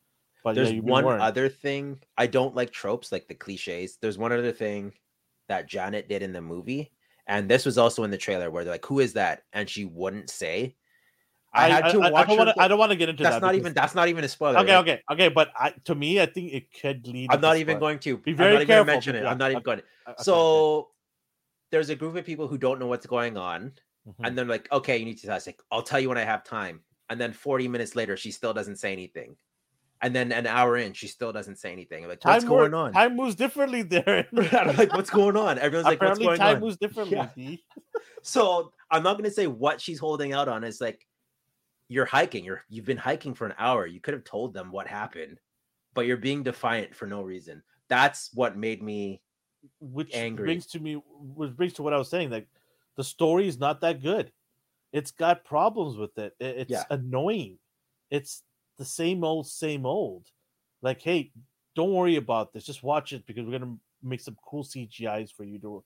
But 0.45 0.55
There's 0.55 0.73
yeah, 0.73 0.81
one 0.81 1.05
other 1.21 1.49
thing. 1.49 1.99
I 2.17 2.29
don't 2.29 2.55
like 2.55 2.71
tropes 2.71 3.11
like 3.11 3.27
the 3.27 3.35
cliches. 3.35 3.99
There's 4.01 4.17
one 4.17 4.31
other 4.33 4.53
thing 4.53 4.93
that 5.49 5.69
Janet 5.69 6.09
did 6.09 6.23
in 6.23 6.33
the 6.33 6.41
movie, 6.41 6.93
and 7.27 7.49
this 7.49 7.65
was 7.65 7.79
also 7.79 8.05
in 8.05 8.11
the 8.11 8.19
trailer 8.19 8.51
where 8.51 8.65
they're 8.65 8.75
like, 8.75 8.87
"Who 8.87 9.01
is 9.01 9.13
that?" 9.15 9.43
and 9.53 9.69
she 9.69 9.85
wouldn't 9.85 10.31
say. 10.31 10.77
I, 11.53 11.69
had 11.71 11.91
to 11.93 12.03
I, 12.03 12.11
watch. 12.11 12.25
I 12.25 12.29
don't 12.29 12.37
want 12.39 12.51
to. 12.55 12.63
I 12.63 12.69
don't 12.69 12.79
want 12.79 12.91
to 12.93 12.97
get 12.97 13.09
into 13.09 13.23
that's 13.23 13.37
that. 13.37 13.41
not 13.43 13.53
because- 13.53 13.61
even. 13.61 13.73
That's 13.73 13.95
not 13.95 14.09
even 14.09 14.25
a 14.25 14.29
spoiler. 14.29 14.59
Okay, 14.59 14.77
like, 14.77 14.89
okay, 14.89 15.03
okay. 15.11 15.29
But 15.29 15.51
I, 15.59 15.71
to 15.85 15.95
me, 15.95 16.21
I 16.21 16.27
think 16.27 16.53
it 16.53 16.67
could 16.81 17.07
lead. 17.07 17.31
I'm 17.33 17.41
not 17.41 17.57
even 17.57 17.75
spoil- 17.75 17.81
going 17.81 17.99
to. 18.01 18.19
Be 18.19 18.33
I'm 18.33 18.37
very 18.37 18.53
not 18.53 18.57
even 18.57 18.67
careful, 18.67 18.85
gonna 18.85 18.93
mention 18.95 19.15
it. 19.17 19.23
yeah, 19.23 19.31
I'm 19.31 19.39
not 19.39 19.51
even 19.51 19.59
okay, 19.59 19.65
going. 19.65 19.79
Uh, 20.07 20.11
okay, 20.11 20.23
So 20.23 20.89
there's 21.71 21.89
a 21.89 21.97
group 21.97 22.15
of 22.17 22.25
people 22.27 22.47
who 22.47 22.59
don't 22.59 22.79
know 22.79 22.87
what's 22.87 23.07
going 23.07 23.37
on, 23.39 23.73
okay. 24.07 24.29
and 24.29 24.37
they're 24.37 24.45
like, 24.45 24.71
"Okay, 24.71 24.99
you 24.99 25.05
need 25.07 25.19
to." 25.19 25.31
I 25.31 25.35
was 25.35 25.47
like, 25.47 25.61
"I'll 25.71 25.83
tell 25.83 25.99
you 26.01 26.09
when 26.11 26.19
I 26.19 26.25
have 26.25 26.45
time." 26.45 26.81
And 27.09 27.21
then 27.21 27.33
40 27.33 27.69
minutes 27.69 27.95
later, 27.97 28.17
she 28.17 28.33
still 28.33 28.53
doesn't 28.53 28.77
say 28.77 28.93
anything. 28.93 29.37
And 30.03 30.15
then 30.15 30.31
an 30.31 30.47
hour 30.47 30.77
in, 30.77 30.93
she 30.93 31.07
still 31.09 31.33
doesn't 31.33 31.57
say 31.57 31.73
anything. 31.73 32.05
I'm 32.05 32.11
like, 32.11 32.21
time 32.21 32.35
what's 32.35 32.45
going 32.45 32.73
mo- 32.73 32.79
on? 32.85 32.93
Time 32.93 33.17
moves 33.17 33.35
differently 33.35 33.83
there. 33.83 34.27
I'm 34.53 34.77
like, 34.77 34.93
what's 34.93 35.09
going 35.11 35.37
on? 35.37 35.59
Everyone's 35.59 35.87
like, 35.87 36.01
what's 36.01 36.19
Apparently, 36.19 36.27
going 36.27 36.39
time 36.39 36.57
on? 36.57 36.61
moves 36.63 36.77
differently. 36.77 37.17
Yeah. 37.37 37.57
So 38.23 38.73
I'm 38.91 39.05
not 39.05 39.17
gonna 39.17 39.31
say 39.31 39.47
what 39.47 39.81
she's 39.81 39.99
holding 40.01 40.33
out 40.33 40.49
on. 40.49 40.65
It's 40.65 40.81
like 40.81 41.07
you're 41.89 42.05
hiking. 42.05 42.45
You're 42.45 42.63
you've 42.69 42.85
been 42.85 42.97
hiking 42.97 43.35
for 43.35 43.47
an 43.47 43.55
hour. 43.57 43.87
You 43.87 44.01
could 44.01 44.15
have 44.15 44.25
told 44.25 44.53
them 44.53 44.73
what 44.73 44.89
happened, 44.89 45.39
but 45.95 46.07
you're 46.07 46.17
being 46.17 46.43
defiant 46.43 46.95
for 46.95 47.07
no 47.07 47.23
reason. 47.23 47.63
That's 47.89 48.31
what 48.35 48.57
made 48.57 48.83
me 48.83 49.21
which 49.81 50.13
angry. 50.13 50.47
brings 50.47 50.67
to 50.69 50.81
me 50.81 51.01
which 51.21 51.55
brings 51.57 51.75
to 51.75 51.83
what 51.85 51.93
I 51.93 51.99
was 51.99 52.09
saying 52.11 52.31
like 52.31 52.49
the 52.97 53.05
story 53.05 53.47
is 53.47 53.59
not 53.61 53.81
that 53.83 54.03
good. 54.03 54.33
It's 54.93 55.13
got 55.13 55.45
problems 55.45 55.97
with 55.97 56.19
it. 56.19 56.35
It's 56.41 56.71
Yeah. 56.71 56.83
annoying. 56.91 57.59
It's 58.11 58.43
the 58.79 58.85
same 58.85 59.25
old 59.25 59.47
same 59.47 59.87
old. 59.87 60.27
Like 60.83 61.01
hey, 61.01 61.33
don't 61.75 61.93
worry 61.93 62.17
about 62.17 62.53
this. 62.53 62.65
Just 62.65 62.83
watch 62.83 63.13
it 63.13 63.27
because 63.27 63.45
we're 63.45 63.59
going 63.59 63.63
to 63.63 63.81
make 64.03 64.21
some 64.21 64.37
cool 64.45 64.65
CGIs 64.65 65.33
for 65.33 65.45
you 65.45 65.59
to 65.61 65.85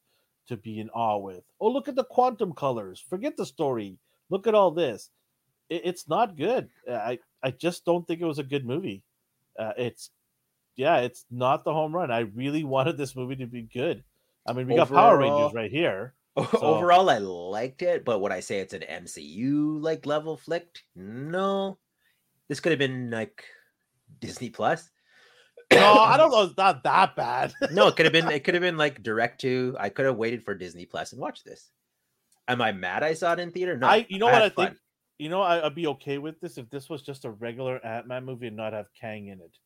to 0.49 0.57
be 0.57 0.81
in 0.81 0.91
awe 0.91 1.19
with. 1.19 1.43
Oh, 1.61 1.71
look 1.71 1.89
at 1.89 1.95
the 1.95 2.05
quantum 2.05 2.53
colors. 2.53 3.05
Forget 3.09 3.37
the 3.37 3.47
story. 3.47 3.99
Look 4.31 4.47
at 4.47 4.55
all 4.55 4.71
this. 4.71 5.11
It, 5.69 5.83
it's 5.85 6.09
not 6.09 6.37
good. 6.37 6.69
I 6.91 7.19
I 7.43 7.51
just 7.51 7.85
don't 7.85 8.07
think 8.07 8.21
it 8.21 8.27
was 8.27 8.39
a 8.39 8.45
good 8.45 8.65
movie. 8.65 9.03
Uh, 9.59 9.73
it's 9.77 10.11
yeah, 10.77 10.99
it's 10.99 11.25
not 11.31 11.65
the 11.65 11.73
home 11.73 11.95
run. 11.95 12.11
I 12.11 12.21
really 12.21 12.65
wanted 12.77 12.97
this 12.97 13.17
movie 13.17 13.37
to 13.37 13.47
be 13.47 13.63
good. 13.63 14.05
I 14.47 14.53
mean, 14.53 14.67
we 14.67 14.77
got 14.77 14.89
Power 14.89 15.19
Rangers 15.19 15.53
right 15.53 15.71
here. 15.71 16.15
overall 16.37 17.11
I 17.11 17.19
liked 17.19 17.83
it, 17.83 18.05
but 18.05 18.21
would 18.21 18.33
I 18.33 18.41
say 18.41 18.61
it's 18.61 18.73
an 18.73 18.85
MCU 18.89 19.83
like 19.83 20.07
level 20.07 20.37
flicked? 20.37 20.85
No. 20.95 21.79
This 22.51 22.59
could 22.59 22.73
have 22.73 22.81
been 22.81 23.11
like 23.11 23.45
Disney 24.21 24.51
Plus. 24.51 24.91
no, 25.73 25.93
I 26.01 26.17
don't 26.17 26.33
know. 26.33 26.43
It's 26.43 26.57
not 26.57 26.83
that 26.83 27.15
bad. 27.15 27.53
no, 27.71 27.87
it 27.87 27.95
could 27.95 28.07
have 28.07 28.13
been. 28.13 28.29
It 28.29 28.41
could 28.45 28.55
have 28.55 28.61
been 28.61 28.77
like 28.77 29.05
direct 29.05 29.41
to. 29.43 29.77
I 29.79 29.89
could 29.89 30.05
have 30.05 30.17
waited 30.17 30.43
for 30.43 30.53
Disney 30.53 30.85
Plus 30.85 31.13
and 31.13 31.21
watched 31.21 31.45
this. 31.45 31.71
Am 32.49 32.61
I 32.61 32.73
mad 32.73 33.05
I 33.05 33.15
saw 33.15 33.35
it 33.35 33.39
in 33.39 33.53
theater? 33.53 33.77
No. 33.77 33.87
I, 33.87 34.05
you 34.09 34.19
know 34.19 34.27
what 34.27 34.35
had 34.35 34.43
I 34.43 34.49
think. 34.49 34.77
You 35.19 35.29
know, 35.29 35.43
I, 35.43 35.65
I'd 35.65 35.77
be 35.77 35.87
okay 35.87 36.19
with 36.19 36.41
this 36.41 36.59
if 36.59 36.69
this 36.71 36.91
was 36.91 37.03
just 37.03 37.25
a 37.25 37.31
regular 37.31 37.79
Ant 37.87 38.09
Man 38.09 38.25
movie 38.25 38.49
and 38.49 38.57
not 38.57 38.73
have 38.73 38.87
Kang 39.01 39.29
in 39.29 39.41
it, 39.41 39.57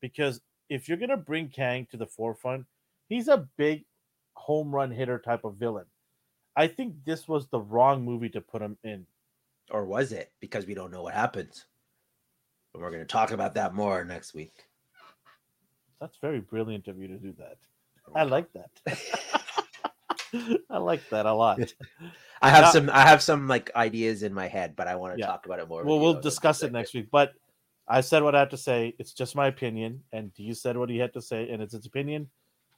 because 0.00 0.40
if 0.70 0.88
you're 0.88 0.96
gonna 0.96 1.18
bring 1.18 1.50
Kang 1.50 1.86
to 1.90 1.98
the 1.98 2.06
forefront, 2.06 2.64
he's 3.10 3.28
a 3.28 3.46
big 3.58 3.84
home 4.32 4.74
run 4.74 4.90
hitter 4.90 5.18
type 5.18 5.44
of 5.44 5.56
villain. 5.56 5.84
I 6.56 6.68
think 6.68 6.94
this 7.04 7.28
was 7.28 7.48
the 7.48 7.60
wrong 7.60 8.02
movie 8.02 8.30
to 8.30 8.40
put 8.40 8.62
him 8.62 8.78
in. 8.82 9.04
or 9.70 9.84
was 9.84 10.12
it? 10.12 10.32
Because 10.40 10.64
we 10.64 10.72
don't 10.72 10.90
know 10.90 11.02
what 11.02 11.12
happens. 11.12 11.66
And 12.74 12.82
we're 12.82 12.90
going 12.90 13.02
to 13.02 13.06
talk 13.06 13.32
about 13.32 13.54
that 13.54 13.74
more 13.74 14.04
next 14.04 14.34
week. 14.34 14.52
That's 16.00 16.16
very 16.18 16.40
brilliant 16.40 16.88
of 16.88 16.98
you 16.98 17.08
to 17.08 17.16
do 17.16 17.34
that. 17.38 17.58
I 18.14 18.22
like 18.24 18.48
that. 18.52 18.70
I 20.70 20.78
like 20.78 21.06
that 21.10 21.26
a 21.26 21.32
lot. 21.32 21.60
I 22.42 22.48
have 22.50 22.62
Now- 22.64 22.70
some. 22.70 22.90
I 22.90 23.02
have 23.02 23.22
some 23.22 23.48
like 23.48 23.70
ideas 23.76 24.22
in 24.22 24.32
my 24.32 24.46
head, 24.46 24.74
but 24.76 24.86
I 24.88 24.94
want 24.96 25.14
to 25.14 25.18
Yeah. 25.20 25.26
talk 25.26 25.46
about 25.46 25.58
it 25.58 25.68
more. 25.68 25.84
Well, 25.84 25.98
we'll 26.00 26.20
discuss 26.20 26.62
it 26.62 26.72
next 26.72 26.94
week. 26.94 27.08
But 27.10 27.32
I 27.86 28.00
said 28.00 28.22
what 28.22 28.34
I 28.34 28.38
had 28.40 28.50
to 28.50 28.56
say. 28.56 28.94
It's 28.98 29.12
just 29.12 29.34
my 29.36 29.48
opinion, 29.48 30.02
and 30.12 30.30
you 30.36 30.54
said 30.54 30.76
what 30.76 30.88
he 30.88 30.98
had 30.98 31.12
to 31.14 31.22
say, 31.22 31.50
and 31.50 31.60
it's 31.60 31.74
his 31.74 31.86
opinion. 31.86 32.30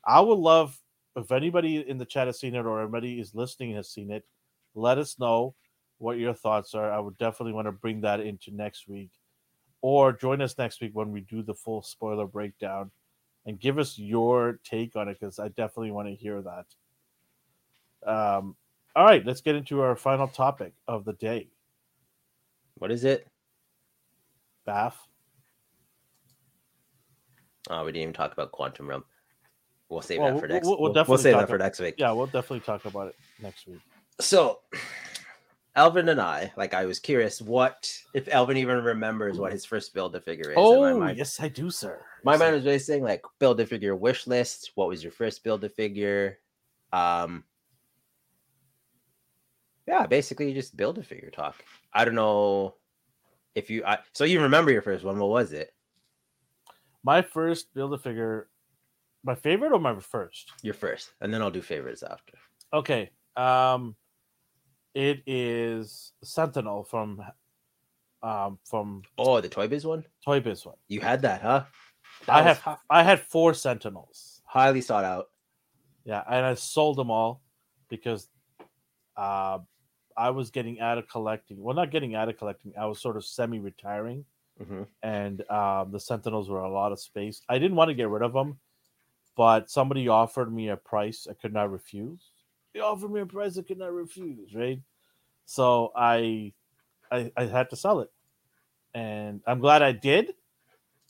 I 0.04 0.20
would 0.20 0.38
love 0.38 0.76
if 1.14 1.30
anybody 1.30 1.86
in 1.88 1.98
the 1.98 2.06
chat 2.06 2.26
has 2.26 2.40
seen 2.40 2.54
it 2.54 2.64
or 2.66 2.80
anybody 2.80 3.20
is 3.20 3.34
listening 3.34 3.74
has 3.76 3.88
seen 3.88 4.10
it. 4.10 4.24
Let 4.74 4.98
us 4.98 5.18
know 5.18 5.54
what 5.98 6.16
your 6.18 6.32
thoughts 6.34 6.74
are. 6.74 6.90
I 6.90 6.98
would 6.98 7.18
definitely 7.18 7.52
want 7.52 7.66
to 7.68 7.72
bring 7.72 8.00
that 8.00 8.20
into 8.20 8.50
next 8.50 8.88
week, 8.88 9.10
or 9.82 10.12
join 10.12 10.40
us 10.40 10.56
next 10.56 10.80
week 10.80 10.92
when 10.94 11.12
we 11.12 11.20
do 11.20 11.42
the 11.42 11.54
full 11.54 11.82
spoiler 11.82 12.26
breakdown, 12.26 12.90
and 13.44 13.60
give 13.60 13.78
us 13.78 13.98
your 13.98 14.58
take 14.64 14.96
on 14.96 15.08
it 15.08 15.18
because 15.20 15.38
I 15.38 15.48
definitely 15.48 15.90
want 15.90 16.08
to 16.08 16.14
hear 16.14 16.40
that. 16.42 16.66
Um, 18.10 18.56
all 18.96 19.04
right, 19.04 19.24
let's 19.26 19.40
get 19.40 19.54
into 19.56 19.80
our 19.80 19.94
final 19.96 20.28
topic 20.28 20.72
of 20.88 21.04
the 21.04 21.12
day. 21.14 21.48
What 22.78 22.90
is 22.90 23.04
it? 23.04 23.26
BAF. 24.66 24.94
Oh, 27.70 27.84
we 27.84 27.92
didn't 27.92 28.02
even 28.02 28.14
talk 28.14 28.32
about 28.32 28.52
Quantum 28.52 28.88
Realm. 28.88 29.04
We'll 29.88 30.00
save 30.02 30.20
Well, 30.20 30.32
that 30.34 30.40
for 30.40 30.46
we'll- 30.46 30.54
next. 30.54 30.66
we'll- 30.66 30.74
we'll 30.76 30.82
we'll, 30.84 30.92
definitely 30.92 31.22
save 31.22 31.32
talk 31.34 31.40
that 31.42 31.48
for 31.48 31.58
next 31.58 31.80
week. 31.80 31.94
Yeah, 31.98 32.12
we'll 32.12 32.26
definitely 32.26 32.60
talk 32.60 32.84
about 32.84 33.08
it 33.08 33.16
next 33.40 33.66
week. 33.66 33.80
So, 34.20 34.60
Elvin 35.74 36.08
and 36.10 36.20
I, 36.20 36.52
like, 36.56 36.74
I 36.74 36.84
was 36.84 36.98
curious 36.98 37.40
what 37.40 37.90
if 38.12 38.28
Elvin 38.28 38.58
even 38.58 38.84
remembers 38.84 39.38
what 39.38 39.52
his 39.52 39.64
first 39.64 39.94
build 39.94 40.14
a 40.14 40.20
figure 40.20 40.50
is. 40.50 40.56
Oh, 40.58 40.98
mind- 40.98 41.16
yes, 41.16 41.40
I 41.40 41.48
do, 41.48 41.70
sir. 41.70 42.04
my 42.24 42.32
Yes, 42.32 42.40
mind 42.40 42.54
was 42.56 42.66
racing 42.66 43.02
like 43.02 43.22
build 43.38 43.58
a 43.60 43.66
figure 43.66 43.96
wish 43.96 44.26
list 44.26 44.72
what 44.74 44.88
was 44.88 45.02
your 45.02 45.12
first 45.12 45.42
build 45.42 45.64
a 45.64 45.68
figure 45.68 46.38
um 46.92 47.42
yeah 49.88 50.06
basically 50.06 50.46
you 50.48 50.54
just 50.54 50.76
build 50.76 50.98
a 50.98 51.02
figure 51.02 51.30
talk 51.30 51.64
i 51.94 52.04
don't 52.04 52.14
know 52.14 52.74
if 53.54 53.70
you 53.70 53.82
I, 53.84 53.98
so 54.12 54.24
you 54.24 54.40
remember 54.42 54.70
your 54.70 54.82
first 54.82 55.04
one 55.04 55.18
what 55.18 55.30
was 55.30 55.52
it 55.52 55.74
My 57.02 57.22
first 57.22 57.74
build 57.74 57.92
a 57.94 57.98
figure, 57.98 58.48
my 59.24 59.34
favorite 59.34 59.72
or 59.72 59.80
my 59.80 59.98
first? 59.98 60.52
your 60.62 60.74
first 60.74 61.12
and 61.20 61.32
then 61.34 61.42
i'll 61.42 61.50
do 61.50 61.62
favorites 61.62 62.02
after 62.04 62.34
Okay. 62.72 63.10
Um, 63.36 63.96
it 64.94 65.22
is 65.26 66.12
Sentinel 66.22 66.84
from, 66.84 67.22
um, 68.22 68.58
from 68.64 69.02
oh 69.18 69.40
the 69.40 69.48
toy 69.48 69.66
biz 69.68 69.84
one 69.86 70.04
Toy 70.24 70.40
Biz 70.40 70.64
one. 70.66 70.76
you 70.88 71.00
had 71.00 71.22
that 71.22 71.42
huh 71.42 71.64
I 72.28 72.42
That 72.42 72.44
was 72.48 72.58
have, 72.58 72.78
I 72.90 73.02
had 73.02 73.20
four 73.20 73.54
Sentinels. 73.54 74.42
highly 74.44 74.80
sought 74.80 75.04
out 75.04 75.26
Yeah, 76.04 76.22
and 76.28 76.44
I 76.46 76.54
sold 76.54 76.96
them 76.98 77.10
all 77.10 77.42
because, 77.88 78.28
uh, 79.16 79.58
I 80.16 80.30
was 80.30 80.50
getting 80.50 80.78
out 80.80 80.98
of 80.98 81.08
collecting. 81.08 81.58
Well, 81.62 81.74
not 81.74 81.90
getting 81.90 82.14
out 82.14 82.28
of 82.28 82.36
collecting. 82.36 82.74
I 82.78 82.84
was 82.86 83.00
sort 83.00 83.16
of 83.16 83.24
semi-retiring. 83.24 84.24
Mhm. 84.60 84.86
and 85.02 85.50
um, 85.50 85.90
the 85.92 85.98
Sentinels 85.98 86.50
were 86.50 86.60
a 86.60 86.70
lot 86.70 86.92
of 86.92 87.00
space. 87.00 87.40
I 87.48 87.58
didn't 87.58 87.76
want 87.76 87.88
to 87.88 87.94
get 87.94 88.10
rid 88.10 88.22
of 88.22 88.34
them, 88.34 88.60
but 89.36 89.70
somebody 89.70 90.08
offered 90.08 90.52
me 90.52 90.68
a 90.68 90.76
price 90.76 91.26
I 91.28 91.32
could 91.34 91.54
not 91.54 91.70
refuse. 91.72 92.31
They 92.74 92.80
offered 92.80 93.10
me 93.12 93.20
a 93.20 93.26
price 93.26 93.58
I 93.58 93.62
could 93.62 93.78
not 93.78 93.92
refuse, 93.92 94.54
right? 94.54 94.80
So 95.44 95.92
I, 95.94 96.52
I, 97.10 97.30
I 97.36 97.44
had 97.44 97.70
to 97.70 97.76
sell 97.76 98.00
it, 98.00 98.10
and 98.94 99.40
I'm 99.46 99.60
glad 99.60 99.82
I 99.82 99.92
did 99.92 100.34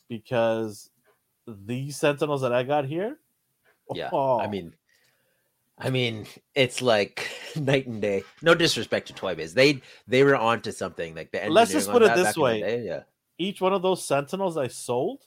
because 0.08 0.90
these 1.46 1.96
Sentinels 1.96 2.42
that 2.42 2.52
I 2.52 2.62
got 2.62 2.84
here, 2.84 3.18
yeah 3.94 4.10
oh, 4.12 4.38
i 4.40 4.46
mean 4.46 4.72
i 5.78 5.90
mean 5.90 6.26
it's 6.54 6.80
like 6.80 7.28
night 7.56 7.86
and 7.86 8.00
day 8.00 8.22
no 8.42 8.54
disrespect 8.54 9.08
to 9.08 9.12
toy 9.12 9.34
biz 9.34 9.54
they 9.54 9.80
they 10.06 10.24
were 10.24 10.36
onto 10.36 10.72
something 10.72 11.14
like 11.14 11.30
the 11.32 11.48
Let's 11.48 11.72
just 11.72 11.90
put 11.90 12.02
it 12.02 12.14
this 12.14 12.24
back 12.24 12.36
in 12.36 12.42
the 12.42 12.44
way. 12.44 12.60
day, 12.60 12.84
yeah 12.86 13.02
each 13.38 13.60
one 13.60 13.72
of 13.72 13.82
those 13.82 14.06
Sentinels 14.06 14.56
I 14.56 14.68
sold 14.68 15.22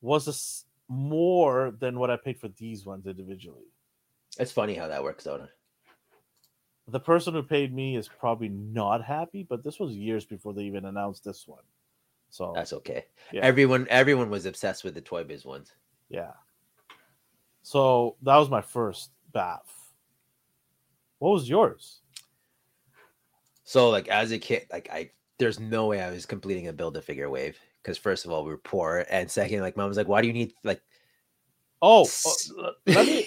was 0.00 0.26
a 0.28 0.30
s 0.30 0.64
more 0.88 1.72
than 1.78 1.98
what 1.98 2.10
I 2.10 2.16
paid 2.16 2.38
for 2.38 2.48
these 2.48 2.84
ones 2.84 3.06
individually. 3.06 3.71
It's 4.38 4.52
funny 4.52 4.74
how 4.74 4.88
that 4.88 5.02
works 5.02 5.26
out 5.26 5.48
the 6.88 7.00
person 7.00 7.34
who 7.34 7.42
paid 7.42 7.74
me 7.74 7.96
is 7.96 8.08
probably 8.08 8.48
not 8.48 9.04
happy, 9.04 9.46
but 9.48 9.62
this 9.62 9.78
was 9.78 9.94
years 9.94 10.24
before 10.24 10.52
they 10.52 10.62
even 10.62 10.84
announced 10.84 11.24
this 11.24 11.46
one. 11.46 11.62
So 12.30 12.52
That's 12.54 12.72
okay. 12.72 13.06
Yeah. 13.32 13.42
Everyone 13.42 13.86
everyone 13.90 14.30
was 14.30 14.46
obsessed 14.46 14.84
with 14.84 14.94
the 14.94 15.00
Toy 15.00 15.24
Biz 15.24 15.44
ones. 15.44 15.72
yeah. 16.08 16.32
So 17.64 18.16
that 18.22 18.36
was 18.36 18.50
my 18.50 18.60
first 18.60 19.10
BAF. 19.32 19.60
What 21.18 21.30
was 21.30 21.48
yours? 21.48 22.00
So 23.62 23.88
like 23.90 24.08
as 24.08 24.32
a 24.32 24.38
kid, 24.38 24.66
like 24.72 24.88
I 24.92 25.10
there's 25.38 25.60
no 25.60 25.86
way 25.86 26.02
I 26.02 26.10
was 26.10 26.26
completing 26.26 26.66
a 26.66 26.72
build 26.72 26.96
a 26.96 27.02
figure 27.02 27.30
wave 27.30 27.56
because 27.80 27.98
first 27.98 28.24
of 28.24 28.32
all 28.32 28.44
we 28.44 28.50
were 28.50 28.58
poor 28.58 29.06
and 29.08 29.30
second 29.30 29.60
like 29.60 29.76
mom 29.76 29.88
was 29.88 29.96
like 29.96 30.08
why 30.08 30.20
do 30.20 30.26
you 30.26 30.32
need 30.32 30.54
like 30.64 30.82
Oh, 31.84 32.06
oh, 32.26 32.72
let 32.86 33.06
me 33.06 33.26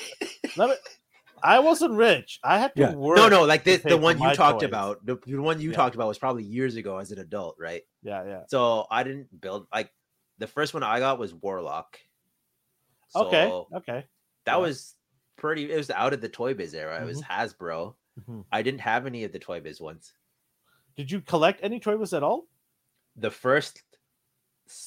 let 0.58 0.70
me. 0.70 0.76
I 1.44 1.60
wasn't 1.60 1.94
rich. 1.94 2.40
I 2.44 2.58
had 2.58 2.74
to 2.76 2.82
yeah. 2.82 2.94
work. 2.94 3.18
no 3.18 3.28
no 3.30 3.44
like 3.44 3.64
pay 3.66 3.78
the 3.78 3.98
one 3.98 4.20
you 4.20 4.34
talked 4.34 4.62
toys. 4.62 4.68
about 4.70 5.06
the, 5.06 5.18
the 5.28 5.38
one 5.38 5.60
you 5.62 5.70
Yeah. 5.72 5.76
talked 5.76 5.94
about 5.96 6.08
was 6.08 6.18
probably 6.18 6.44
years 6.44 6.76
ago 6.76 6.98
as 6.98 7.12
an 7.12 7.20
adult 7.20 7.56
right 7.60 7.84
Yeah, 8.02 8.24
yeah. 8.26 8.42
so 8.48 8.88
I 8.90 9.04
didn't 9.04 9.40
build 9.42 9.68
like 9.72 9.92
the 10.40 10.48
first 10.48 10.74
one 10.74 10.82
I 10.84 11.00
got 11.00 11.20
was 11.20 11.34
Warlock 11.34 12.00
Okay, 13.16 13.48
So 13.48 13.68
okay. 13.76 14.06
that 14.46 14.54
yeah. 14.54 14.58
was 14.58 14.96
pretty 15.38 15.72
it 15.72 15.78
was 15.78 15.92
out 15.92 16.14
of 16.14 16.22
the 16.22 16.30
Toy 16.30 16.54
Biz 16.54 16.74
era 16.74 17.02
it 17.02 17.06
was 17.06 17.22
Hasbro 17.22 17.96
Mhm. 18.28 18.46
I 18.52 18.62
didn't 18.62 18.80
have 18.82 19.06
any 19.06 19.26
of 19.26 19.32
the 19.34 19.40
Toy 19.40 19.60
Biz 19.60 19.82
ones 19.82 20.14
Did 20.96 21.12
you 21.12 21.20
collect 21.22 21.60
any 21.62 21.80
Toy 21.80 21.98
Biz 21.98 22.14
at 22.14 22.24
all? 22.24 22.48
the 23.18 23.30
first 23.32 23.84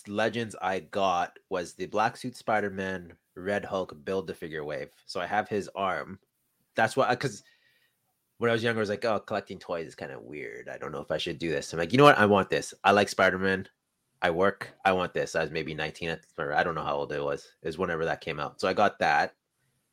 legends 0.09 0.57
I 0.61 0.81
got 0.81 1.39
was 1.51 1.75
the 1.75 1.87
Black 1.87 2.17
Suit 2.17 2.37
Spider 2.37 2.71
Man 2.71 3.13
Red 3.39 3.65
Hulk 3.65 3.97
build 4.05 4.27
the 4.27 4.35
figure 4.35 4.65
wave. 4.65 4.91
So 5.07 5.21
I 5.21 5.27
have 5.27 5.49
his 5.49 5.69
arm. 5.75 6.19
That's 6.75 6.97
what 6.97 7.09
because 7.11 7.43
when 8.39 8.51
I 8.51 8.53
was 8.53 8.63
younger, 8.63 8.81
I 8.81 8.83
was 8.83 8.89
like, 8.89 9.05
oh, 9.05 9.19
collecting 9.21 9.59
toys 9.59 9.87
is 9.87 9.95
kind 9.95 10.13
of 10.13 10.23
weird. 10.23 10.69
I 10.69 10.79
don't 10.79 10.93
know 10.93 11.01
if 11.01 11.11
I 11.11 11.19
should 11.19 11.39
do 11.39 11.51
this. 11.51 11.73
I'm 11.73 11.79
like, 11.79 11.93
you 11.93 11.99
know 11.99 12.05
what? 12.05 12.19
I 12.19 12.27
want 12.27 12.51
this. 12.51 12.73
I 12.85 12.93
like 12.93 13.09
Spider 13.09 13.39
Man. 13.39 13.69
I 14.23 14.31
work. 14.31 14.71
I 14.85 14.93
want 14.93 15.15
this. 15.15 15.35
I 15.37 15.43
was 15.43 15.51
maybe 15.51 15.75
19 15.75 16.11
at- 16.11 16.27
or 16.39 16.53
I 16.53 16.63
don't 16.65 16.75
know 16.75 16.83
how 16.83 16.97
old 16.97 17.13
it 17.13 17.23
was. 17.23 17.53
It 17.63 17.67
was 17.69 17.79
whenever 17.79 18.05
that 18.05 18.21
came 18.21 18.41
out. 18.41 18.61
So 18.61 18.69
I 18.69 18.73
got 18.75 18.99
that. 18.99 19.35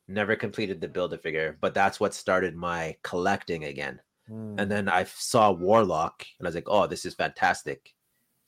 Never 0.08 0.36
completed 0.36 0.80
the 0.80 0.88
build 0.88 1.12
a 1.12 1.18
figure, 1.18 1.58
but 1.60 1.74
that's 1.74 1.98
what 1.98 2.14
started 2.14 2.54
my 2.56 2.96
collecting 3.02 3.64
again 3.64 4.00
Hmm. 4.28 4.56
and 4.58 4.68
then 4.70 4.88
I 4.88 5.04
saw 5.04 5.52
Warlock, 5.52 6.26
and 6.38 6.46
I 6.46 6.48
was 6.48 6.56
like, 6.56 6.68
"Oh, 6.68 6.88
this 6.88 7.04
is 7.06 7.14
fantastic!" 7.14 7.94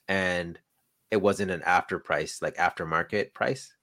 And 0.08 0.58
it 1.12 1.18
wasn't 1.18 1.52
an 1.52 1.62
after 1.62 2.00
price, 2.00 2.42
like 2.42 2.56
aftermarket 2.56 3.32
price. 3.32 3.74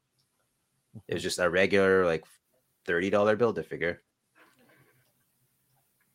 It 1.08 1.14
was 1.14 1.24
just 1.24 1.40
a 1.40 1.50
regular, 1.50 2.06
like 2.06 2.24
thirty 2.86 3.10
dollar 3.10 3.36
build 3.36 3.58
a 3.58 3.64
figure. 3.64 4.02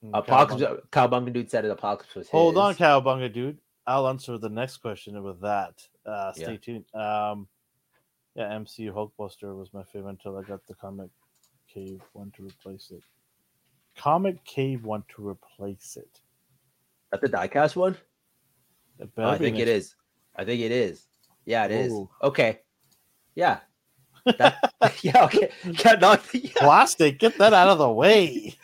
Mm, 0.05 0.11
Apocalypse. 0.15 0.87
Cowabunga 0.91 1.33
dude 1.33 1.51
said 1.51 1.65
it. 1.65 1.71
Apocalypse 1.71 2.15
was 2.15 2.27
his. 2.27 2.31
Hold 2.31 2.57
on, 2.57 2.75
Cowabunga, 2.75 3.33
dude. 3.33 3.59
I'll 3.87 4.09
answer 4.09 4.39
the 4.39 4.49
next 4.49 4.79
question 4.79 5.23
with 5.23 5.41
that. 5.43 5.87
Uh, 6.07 6.33
stay 6.33 6.53
Yeah. 6.53 6.59
tuned. 6.59 6.85
Um, 6.95 7.49
yeah, 8.35 8.53
MCU 8.53 8.93
Hulkbuster 8.93 9.59
was 9.59 9.73
my 9.75 9.83
favorite 9.85 10.11
until 10.11 10.39
I 10.39 10.43
got 10.43 10.67
the 10.67 10.75
Comic 10.75 11.11
Cave 11.69 12.01
one 12.13 12.31
to 12.33 12.45
replace 12.45 12.91
it. 12.91 13.03
Comicave 13.97 14.83
one 14.83 15.05
to 15.15 15.29
replace 15.29 15.97
it. 15.97 16.21
That 17.11 17.21
the 17.21 17.29
diecast 17.29 17.77
one? 17.77 17.97
Oh, 19.01 19.31
I 19.31 19.39
think 19.39 19.57
an 19.57 19.63
it 19.63 19.69
is. 19.69 19.95
I 20.37 20.45
think 20.45 20.61
it 20.61 20.71
is. 20.71 21.07
Yeah, 21.45 21.65
it 21.65 21.73
is. 21.73 21.93
Ooh. 21.93 22.09
Okay. 22.23 22.61
Yeah. 23.35 23.61
That, 24.39 24.73
yeah. 25.03 25.25
Okay. 25.25 25.51
Yeah, 25.65 25.93
no, 25.95 26.17
yeah. 26.33 26.51
plastic. 26.57 27.19
Get 27.19 27.39
that 27.39 27.53
out 27.53 27.69
of 27.69 27.79
the 27.79 27.91
way. 27.91 28.57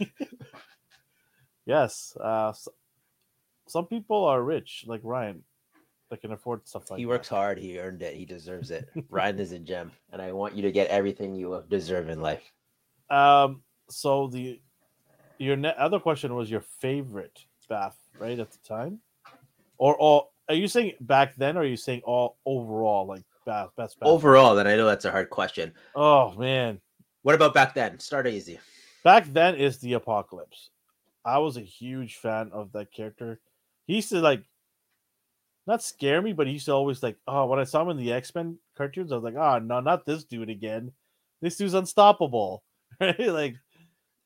yes. 1.64 2.16
Uh, 2.22 2.50
s- 2.50 2.68
some 3.66 3.86
people 3.86 4.24
are 4.24 4.42
rich, 4.42 4.84
like 4.86 5.00
Ryan. 5.02 5.42
that 6.10 6.20
can 6.20 6.32
afford 6.32 6.66
stuff 6.68 6.90
like 6.90 6.98
he 6.98 7.04
that. 7.04 7.08
works 7.08 7.28
hard. 7.28 7.58
He 7.58 7.78
earned 7.78 8.02
it. 8.02 8.14
He 8.14 8.24
deserves 8.24 8.70
it. 8.70 8.88
Ryan 9.10 9.38
is 9.40 9.52
a 9.52 9.58
gem, 9.58 9.90
and 10.12 10.22
I 10.22 10.32
want 10.32 10.54
you 10.54 10.62
to 10.62 10.72
get 10.72 10.88
everything 10.88 11.34
you 11.34 11.62
deserve 11.68 12.08
in 12.08 12.20
life. 12.20 12.44
Um. 13.10 13.62
So 13.88 14.26
the 14.28 14.60
your 15.38 15.56
ne- 15.56 15.74
other 15.78 16.00
question 16.00 16.34
was 16.34 16.50
your 16.50 16.62
favorite 16.80 17.44
BAF, 17.70 17.92
right 18.18 18.38
at 18.38 18.50
the 18.50 18.58
time, 18.66 19.00
or 19.78 19.96
all? 19.96 20.32
Are 20.48 20.54
you 20.54 20.68
saying 20.68 20.92
back 21.00 21.34
then, 21.36 21.56
or 21.56 21.60
are 21.62 21.66
you 21.66 21.76
saying 21.76 22.02
all 22.04 22.36
overall, 22.46 23.06
like 23.06 23.24
best? 23.46 23.96
Overall, 24.02 24.54
then 24.54 24.66
I 24.66 24.76
know 24.76 24.86
that's 24.86 25.04
a 25.04 25.10
hard 25.10 25.30
question. 25.30 25.72
Oh 25.94 26.32
man, 26.34 26.80
What 27.22 27.34
about 27.34 27.54
back 27.54 27.74
then? 27.74 27.98
Start 27.98 28.26
easy. 28.26 28.58
back 29.04 29.26
then 29.32 29.54
is 29.54 29.78
the 29.78 29.94
apocalypse. 29.94 30.70
I 31.24 31.38
was 31.38 31.56
a 31.56 31.60
huge 31.62 32.16
fan 32.16 32.50
of 32.52 32.72
that 32.72 32.92
character. 32.92 33.40
He 33.86 33.96
used 33.96 34.10
to 34.10 34.20
like 34.20 34.42
not 35.66 35.82
scare 35.82 36.22
me, 36.22 36.32
but 36.32 36.46
he 36.46 36.52
used 36.54 36.66
to 36.66 36.72
always 36.72 37.02
like, 37.02 37.16
oh, 37.26 37.46
when 37.46 37.58
I 37.58 37.64
saw 37.64 37.82
him 37.82 37.88
in 37.90 37.96
the 37.96 38.12
X 38.12 38.34
Men 38.34 38.58
cartoons, 38.76 39.10
I 39.10 39.16
was 39.16 39.24
like, 39.24 39.34
oh 39.36 39.58
no, 39.58 39.80
not 39.80 40.04
this 40.06 40.24
dude 40.24 40.50
again. 40.50 40.92
This 41.42 41.56
dude's 41.56 41.74
unstoppable, 41.74 42.62
right? 43.00 43.18
Like, 43.18 43.56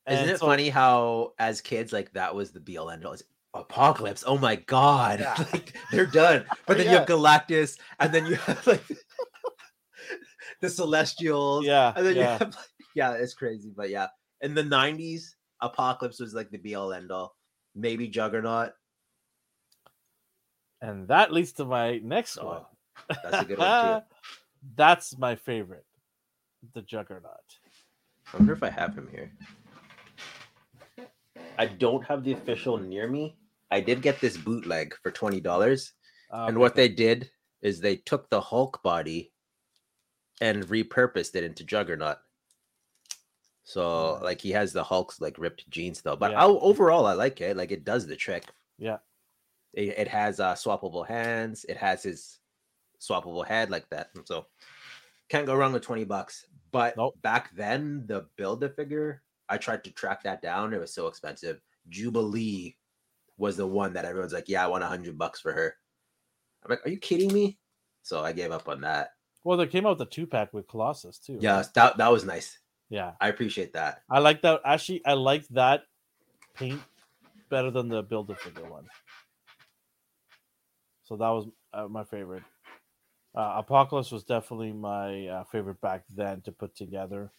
Isn't 0.09 0.29
it 0.29 0.39
so- 0.41 0.47
funny 0.47 0.69
how, 0.69 1.33
as 1.39 1.61
kids, 1.61 1.93
like 1.93 2.13
that 2.13 2.35
was 2.35 2.51
the 2.53 2.61
be 2.61 2.77
all 2.79 2.91
end 2.91 3.05
all? 3.07 3.17
Apocalypse. 3.53 4.23
Oh 4.27 4.39
my 4.39 4.55
god, 4.57 5.19
Yeah. 5.21 5.35
like 5.53 5.75
they're 5.91 6.07
done. 6.07 6.45
But 6.67 6.77
then 6.77 6.87
you 6.87 6.93
have 6.93 7.09
Galactus, 7.09 7.79
and 7.99 8.13
then 8.15 8.27
you 8.27 8.35
have 8.37 8.65
like 8.67 8.85
the 10.61 10.69
Celestials, 10.69 11.65
Yeah, 11.65 11.93
and 11.97 12.07
then 12.07 12.17
yeah. 12.17 12.39
have 12.39 12.55
like, 12.55 12.65
yeah, 12.95 13.13
it's 13.13 13.35
crazy. 13.35 13.73
But 13.75 13.91
yeah, 13.91 14.09
in 14.41 14.55
the 14.55 14.63
'90s, 14.63 15.35
Apocalypse 15.61 16.21
was 16.21 16.35
like 16.35 16.51
the 16.51 16.59
be 16.59 16.75
all 16.75 16.93
end 16.93 17.11
all. 17.11 17.37
Maybe 17.75 18.09
Juggernaut. 18.09 18.73
And 20.83 21.07
that 21.09 21.33
leads 21.33 21.53
to 21.55 21.65
my 21.65 21.99
next 21.99 22.43
one. 22.43 22.63
Oh, 22.63 23.15
that's 23.23 23.43
a 23.43 23.45
good 23.45 23.59
one 23.59 24.01
too. 24.01 24.05
That's 24.77 25.17
my 25.17 25.37
favorite, 25.37 25.87
the 26.75 26.83
Juggernaut. 26.83 27.33
I 28.31 28.37
wonder 28.37 28.53
if 28.53 28.63
I 28.63 28.69
have 28.69 28.95
him 28.95 29.09
here. 29.11 29.33
I 31.59 31.65
don't 31.67 32.05
have 32.05 32.25
the 32.25 32.33
official 32.33 32.77
near 32.77 33.09
me. 33.09 33.37
I 33.71 33.81
did 33.81 34.03
get 34.03 34.21
this 34.21 34.37
bootleg 34.37 34.95
for 35.03 35.11
twenty 35.11 35.41
dollars. 35.41 35.95
Uh, 36.31 36.45
and 36.49 36.59
what 36.59 36.75
they 36.75 36.89
did 36.89 37.31
is 37.63 37.81
they 37.81 37.97
took 37.97 38.29
the 38.29 38.41
Hulk 38.41 38.83
body 38.83 39.33
and 40.41 40.67
repurposed 40.69 41.35
it 41.35 41.45
into 41.45 41.65
Juggernaut. 41.65 42.19
So 43.65 44.15
like 44.23 44.41
he 44.41 44.51
has 44.51 44.73
the 44.73 44.83
Hulk's 44.83 45.21
like 45.21 45.39
ripped 45.39 45.69
jeans 45.71 46.01
though, 46.01 46.17
but 46.17 46.33
Yeah. 46.33 46.45
I, 46.45 46.47
overall 46.47 47.07
I 47.07 47.13
like 47.13 47.41
it. 47.41 47.57
Like 47.57 47.71
it 47.73 47.85
does 47.85 48.07
the 48.07 48.17
trick. 48.17 48.45
Yeah. 48.79 48.99
It, 49.75 49.91
it 49.91 50.09
has 50.09 50.41
uh, 50.41 50.55
swappable 50.55 51.07
hands. 51.07 51.65
It 51.69 51.77
has 51.77 52.03
his 52.03 52.39
swappable 53.01 53.47
head 53.47 53.71
like 53.71 53.89
that. 53.91 54.11
So 54.25 54.47
can't 55.29 55.47
go 55.47 55.55
wrong 55.55 55.73
with 55.73 55.83
twenty 55.83 56.05
bucks. 56.05 56.47
But 56.73 56.97
Nope. 56.97 57.21
back 57.23 57.55
then, 57.55 58.05
the 58.07 58.27
build 58.37 58.63
a 58.65 58.69
figure, 58.69 59.23
I 59.49 59.59
tried 59.59 59.85
to 59.85 59.91
track 59.93 60.23
that 60.25 60.43
down. 60.43 60.73
It 60.73 60.81
was 60.81 60.93
so 60.93 61.07
expensive. 61.07 61.61
Jubilee 61.89 62.77
was 63.39 63.57
the 63.57 63.67
one 63.67 63.93
that 63.95 64.05
everyone's 64.05 64.33
like, 64.33 64.49
"Yeah, 64.49 64.65
I 64.65 64.69
want 64.69 64.85
a 64.85 64.87
hundred 64.89 65.19
bucks 65.19 65.41
for 65.41 65.53
her." 65.53 65.75
I'm 66.65 66.71
like, 66.71 66.85
"Are 66.87 66.91
you 66.91 66.99
kidding 66.99 67.33
me?" 67.33 67.59
So 68.03 68.21
I 68.23 68.33
gave 68.33 68.51
up 68.53 68.69
on 68.69 68.81
that. 68.83 69.11
Well, 69.45 69.57
they 69.57 69.67
came 69.67 69.87
out 69.87 69.99
with 69.99 70.09
the 70.09 70.15
two 70.15 70.27
pack 70.27 70.53
with 70.53 70.69
Colossus 70.69 71.19
too. 71.19 71.35
right? 71.35 71.43
Yeah, 71.43 71.65
that 71.75 71.97
that 71.97 72.13
was 72.13 72.25
nice. 72.25 72.59
yeah. 72.89 73.13
I 73.21 73.29
appreciate 73.29 73.73
that. 73.73 74.03
I 74.11 74.19
like 74.19 74.43
that. 74.43 74.61
Actually, 74.65 75.05
I 75.07 75.15
like 75.15 75.47
that 75.49 75.83
paint 76.55 76.83
better 77.49 77.71
than 77.71 77.89
the 77.89 78.03
build 78.03 78.31
a 78.31 78.35
figure 78.35 78.69
one. 78.69 78.87
So 81.05 81.17
that 81.17 81.29
was 81.29 81.47
uh, 81.73 81.89
my 81.89 82.05
favorite. 82.05 82.45
Uh, 83.35 83.55
Apocalypse 83.59 84.11
was 84.11 84.25
definitely 84.25 84.73
my 84.73 85.27
uh, 85.27 85.45
favorite 85.45 85.81
back 85.81 86.05
then 86.15 86.41
to 86.43 86.53
put 86.53 86.75
together. 86.77 87.31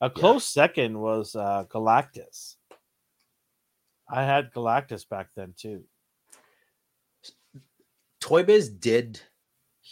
A 0.00 0.10
close 0.10 0.46
second 0.46 0.98
was 0.98 1.34
uh, 1.36 1.64
Galactus. 1.70 2.56
I 4.10 4.24
had 4.24 4.52
Galactus 4.52 5.08
back 5.08 5.28
then 5.36 5.54
too. 5.56 5.84
Toy 8.20 8.42
Biz 8.42 8.70
did 8.70 9.20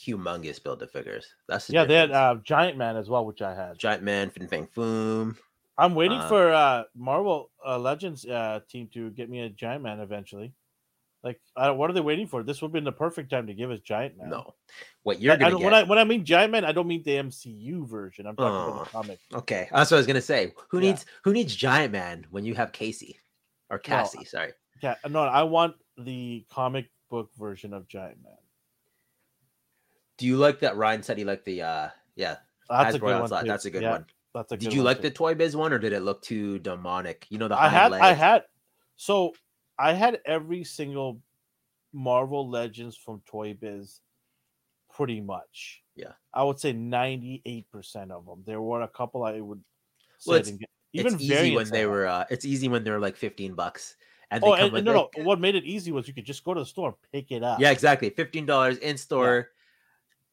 humongous 0.07 0.63
build 0.63 0.83
a 0.83 0.87
figures. 0.87 1.27
That's 1.49 1.67
the 1.67 1.75
Yeah, 1.75 1.85
they 1.85 1.95
had 1.95 2.11
uh, 2.11 2.37
Giant 2.43 2.77
Man 2.77 2.97
as 2.97 3.09
well, 3.09 3.25
which 3.25 3.43
I 3.43 3.55
had. 3.55 3.79
Giant 3.79 4.03
Man, 4.03 4.31
Fin 4.31 4.49
Fang 4.49 4.67
Foom. 4.77 5.37
I'm 5.79 5.95
waiting 5.95 6.19
uh, 6.19 6.29
for 6.29 6.53
uh, 6.53 6.85
Marvel 6.95 7.51
uh, 7.67 7.79
Legends 7.79 8.25
uh, 8.27 8.61
team 8.69 8.89
to 8.95 9.11
get 9.11 9.31
me 9.31 9.41
a 9.41 9.49
Giant 9.49 9.83
Man 9.83 10.01
eventually. 10.01 10.53
Like, 11.25 11.41
I, 11.57 11.71
what 11.71 11.89
are 11.89 11.93
they 11.93 12.01
waiting 12.01 12.27
for? 12.27 12.43
This 12.43 12.61
would 12.61 12.69
have 12.69 12.73
been 12.73 12.83
the 12.85 12.91
perfect 12.93 13.31
time 13.31 13.47
to 13.47 13.55
give 13.55 13.71
us 13.71 13.79
Giant 13.81 14.19
Man. 14.19 14.29
No, 14.31 14.55
what 15.05 15.21
you're 15.21 15.33
I- 15.33 15.37
I 15.37 15.39
gonna 15.39 15.51
don't- 15.53 15.61
get? 15.61 15.65
when 15.67 15.75
I 15.75 15.83
when 15.85 15.99
I 15.99 16.05
mean 16.05 16.25
Giant 16.25 16.51
Man, 16.51 16.65
I 16.65 16.73
don't 16.73 16.89
mean 16.89 17.03
the 17.05 17.13
MCU 17.13 17.87
version. 17.89 18.27
I'm 18.27 18.35
talking 18.35 18.55
about 18.55 18.81
Oh. 18.81 18.85
the 18.85 18.91
comic. 18.91 19.21
Okay, 19.33 19.69
that's 19.73 19.91
what 19.93 19.99
I 19.99 20.01
was 20.01 20.07
gonna 20.09 20.21
say. 20.21 20.53
Who 20.71 20.79
Yeah. 20.81 20.91
needs 20.91 21.07
who 21.23 21.33
needs 21.33 21.55
Giant 21.55 21.93
Man 21.93 22.27
when 22.31 22.45
you 22.45 22.55
have 22.57 22.73
Casey 22.73 23.19
or 23.71 23.79
Cassie? 23.79 24.25
sorry. 24.25 24.53
Yeah, 24.83 24.97
no, 25.09 25.21
I 25.23 25.45
want 25.45 25.77
the 25.97 26.45
comic 26.51 26.91
book 27.09 27.31
version 27.39 27.73
of 27.73 27.87
Giant 27.87 28.21
Man. 28.23 28.33
Do 30.19 30.27
you 30.27 30.37
like 30.37 30.61
that? 30.61 30.77
Ryan 30.77 31.03
said 31.03 31.19
he 31.19 31.25
liked 31.25 31.45
the 31.45 31.63
uh 31.63 31.89
yeah 32.17 32.37
That's 32.69 32.95
a 32.95 32.99
Hasbro 32.99 33.01
good 33.01 33.31
one. 33.31 33.43
Too. 33.43 33.49
That's 33.49 33.65
a 33.65 33.71
good 33.71 33.83
Yeah, 33.83 33.91
one. 33.93 34.07
That's 34.35 34.53
a 34.53 34.57
Did 34.57 34.73
you 34.73 34.83
like 34.83 34.99
too. 34.99 35.03
the 35.05 35.11
Toy 35.11 35.35
Biz 35.35 35.57
one 35.57 35.73
or 35.73 35.79
did 35.79 35.93
it 35.93 36.01
look 36.01 36.23
too 36.23 36.59
demonic? 36.61 37.27
You 37.29 37.39
know 37.39 37.49
the 37.49 37.61
I 37.61 37.69
had 37.69 37.93
I 37.93 38.13
had 38.13 38.45
so 38.97 39.35
I 39.79 39.93
had 39.93 40.21
every 40.27 40.65
single 40.65 41.21
Marvel 41.93 42.49
Legends 42.49 42.97
from 42.97 43.21
Toy 43.27 43.55
Biz 43.55 44.01
pretty 44.95 45.21
much. 45.21 45.83
Yeah. 45.97 46.13
I 46.33 46.43
would 46.45 46.59
say 46.59 46.73
98% 46.73 48.11
of 48.11 48.25
them. 48.27 48.43
There 48.47 48.61
were 48.63 48.83
a 48.83 48.89
couple 48.89 49.25
I 49.25 49.41
would 49.41 49.63
Well, 50.27 50.37
it's- 50.39 50.55
get 50.57 50.69
It's 50.95 51.07
even 51.15 51.21
easy 51.21 51.57
when 51.57 51.69
they 51.71 51.87
were 51.87 52.07
uh 52.07 52.25
it's 52.31 52.45
easy 52.45 52.69
when 52.69 52.85
they're 52.85 53.01
like 53.01 53.17
15 53.17 53.55
bucks 53.55 53.97
and 54.31 54.43
Oh, 54.45 54.55
and, 54.55 54.75
and 54.77 54.85
no, 54.87 54.93
no. 55.17 55.25
What 55.25 55.41
made 55.41 55.55
it 55.55 55.65
easy 55.65 55.93
was 55.93 56.09
you 56.09 56.15
could 56.15 56.25
just 56.25 56.43
go 56.45 56.55
to 56.55 56.61
the 56.61 56.67
store 56.67 56.89
and 56.89 56.97
pick 57.13 57.31
it 57.33 57.43
up. 57.43 57.61
Yeah, 57.61 57.71
exactly. 57.71 58.09
Fifteen 58.11 58.47
dollars 58.47 58.79
in 58.79 58.97
store. 58.97 59.51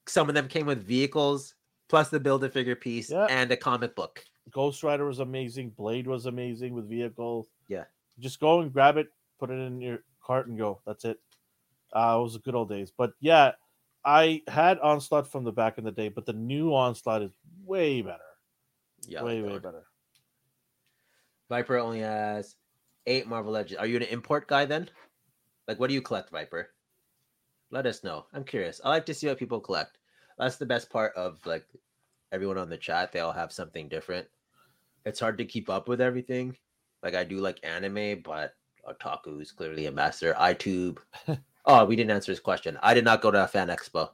Some 0.09 0.27
of 0.27 0.33
them 0.35 0.47
came 0.47 0.65
with 0.65 0.83
vehicles 0.83 1.53
plus 1.87 2.09
the 2.09 2.19
build 2.19 2.43
a 2.43 2.49
figure 2.49 2.75
piece 2.75 3.11
Yeah. 3.11 3.27
and 3.29 3.51
a 3.51 3.57
comic 3.57 3.95
book. 3.95 4.23
Ghost 4.51 4.81
Rider 4.83 5.05
was 5.05 5.19
amazing. 5.19 5.69
Blade 5.71 6.07
was 6.07 6.25
amazing 6.25 6.73
with 6.73 6.89
vehicles. 6.89 7.49
Yeah. 7.67 7.85
Just 8.17 8.39
go 8.39 8.61
and 8.61 8.73
grab 8.73 8.97
it, 8.97 9.09
put 9.39 9.51
it 9.51 9.59
in 9.59 9.79
your 9.79 9.99
cart, 10.23 10.47
and 10.47 10.57
go. 10.57 10.81
That's 10.85 11.05
it. 11.05 11.19
Uh, 11.93 12.17
it 12.19 12.23
was 12.23 12.33
the 12.33 12.39
good 12.39 12.55
old 12.55 12.69
days. 12.69 12.91
But 12.95 13.13
yeah, 13.19 13.51
I 14.03 14.41
had 14.47 14.79
Onslaught 14.79 15.31
from 15.31 15.43
the 15.43 15.51
back 15.51 15.77
in 15.77 15.83
the 15.83 15.91
day, 15.91 16.09
but 16.09 16.25
the 16.25 16.33
new 16.33 16.73
Onslaught 16.73 17.21
is 17.21 17.31
way 17.63 18.01
better. 18.01 18.17
Yeah, 19.07 19.23
way, 19.23 19.41
way 19.43 19.59
better. 19.59 19.85
Viper 21.49 21.77
only 21.77 21.99
has 21.99 22.55
eight 23.05 23.27
Marvel 23.27 23.51
Legends. 23.51 23.79
Are 23.79 23.85
you 23.87 23.95
an 23.97 24.03
import 24.03 24.47
guy 24.47 24.65
then? 24.65 24.89
Like, 25.67 25.79
what 25.79 25.87
do 25.87 25.93
you 25.93 26.01
collect, 26.01 26.31
Viper? 26.31 26.71
Let 27.71 27.85
us 27.85 28.03
know. 28.03 28.25
I'm 28.33 28.43
curious. 28.43 28.81
I 28.83 28.89
like 28.89 29.05
to 29.05 29.13
see 29.13 29.27
what 29.27 29.37
people 29.37 29.59
collect. 29.59 29.98
That's 30.39 30.55
the 30.55 30.65
best 30.65 30.89
part 30.89 31.13
of 31.15 31.45
like 31.45 31.65
everyone 32.31 32.57
on 32.57 32.69
the 32.69 32.77
chat. 32.77 33.11
They 33.11 33.19
all 33.19 33.33
have 33.33 33.51
something 33.51 33.89
different. 33.89 34.25
It's 35.05 35.19
hard 35.19 35.37
to 35.37 35.45
keep 35.45 35.69
up 35.69 35.87
with 35.87 35.99
everything. 35.99 36.55
Like 37.03 37.13
I 37.13 37.25
do 37.25 37.37
like 37.39 37.59
anime, 37.63 38.21
but 38.23 38.53
Otaku 38.87 39.41
is 39.41 39.51
clearly 39.51 39.85
a 39.87 39.91
master. 39.91 40.33
iTube. 40.39 40.97
oh, 41.65 41.85
we 41.85 41.95
didn't 41.95 42.11
answer 42.11 42.31
his 42.31 42.39
question. 42.39 42.79
I 42.81 42.93
did 42.93 43.03
not 43.03 43.21
go 43.21 43.31
to 43.31 43.43
a 43.43 43.47
fan 43.47 43.67
expo. 43.67 44.09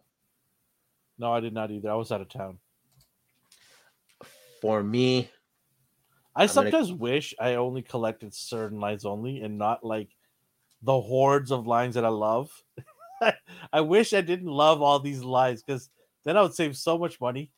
No, 1.17 1.31
I 1.31 1.39
did 1.39 1.53
not 1.53 1.71
either. 1.71 1.91
I 1.91 1.95
was 1.95 2.11
out 2.11 2.21
of 2.21 2.29
town. 2.29 2.57
For 4.61 4.81
me, 4.83 5.29
I 6.35 6.43
I'm 6.43 6.47
gonna- 6.47 6.71
sometimes 6.71 6.91
wish 6.91 7.35
I 7.39 7.55
only 7.55 7.83
collected 7.83 8.33
certain 8.33 8.79
lines 8.79 9.05
only 9.05 9.41
and 9.41 9.57
not 9.57 9.83
like 9.83 10.09
the 10.81 10.99
hordes 10.99 11.51
of 11.51 11.67
lines 11.67 11.95
that 11.95 12.05
I 12.05 12.09
love. 12.09 12.51
I 13.71 13.81
wish 13.81 14.13
I 14.13 14.21
didn't 14.21 14.51
love 14.51 14.81
all 14.81 14.99
these 14.99 15.23
lines 15.23 15.63
because 15.63 15.89
then 16.25 16.37
I 16.37 16.41
would 16.41 16.53
save 16.53 16.75
so 16.75 16.97
much 16.97 17.21
money. 17.21 17.51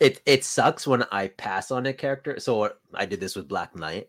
it 0.00 0.20
it 0.26 0.44
sucks 0.44 0.86
when 0.86 1.04
I 1.12 1.28
pass 1.28 1.70
on 1.70 1.86
a 1.86 1.92
character. 1.92 2.40
So 2.40 2.72
I 2.94 3.06
did 3.06 3.20
this 3.20 3.36
with 3.36 3.48
Black 3.48 3.76
Knight. 3.76 4.08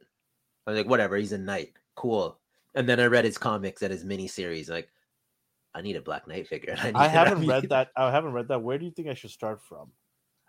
I 0.65 0.71
was 0.71 0.77
like, 0.77 0.89
whatever, 0.89 1.17
he's 1.17 1.33
a 1.33 1.37
knight, 1.37 1.73
cool. 1.95 2.39
And 2.75 2.87
then 2.87 2.99
I 2.99 3.05
read 3.05 3.25
his 3.25 3.37
comics 3.37 3.81
and 3.81 3.91
his 3.91 4.05
mini 4.05 4.27
series. 4.27 4.69
Like, 4.69 4.89
I 5.75 5.81
need 5.81 5.97
a 5.97 6.01
Black 6.01 6.27
Knight 6.27 6.47
figure. 6.47 6.75
I, 6.81 6.91
I 6.95 7.07
haven't 7.07 7.45
read 7.45 7.69
that. 7.69 7.89
I 7.95 8.09
haven't 8.09 8.33
read 8.33 8.47
that. 8.47 8.63
Where 8.63 8.77
do 8.77 8.85
you 8.85 8.91
think 8.91 9.09
I 9.09 9.13
should 9.13 9.31
start 9.31 9.61
from? 9.61 9.91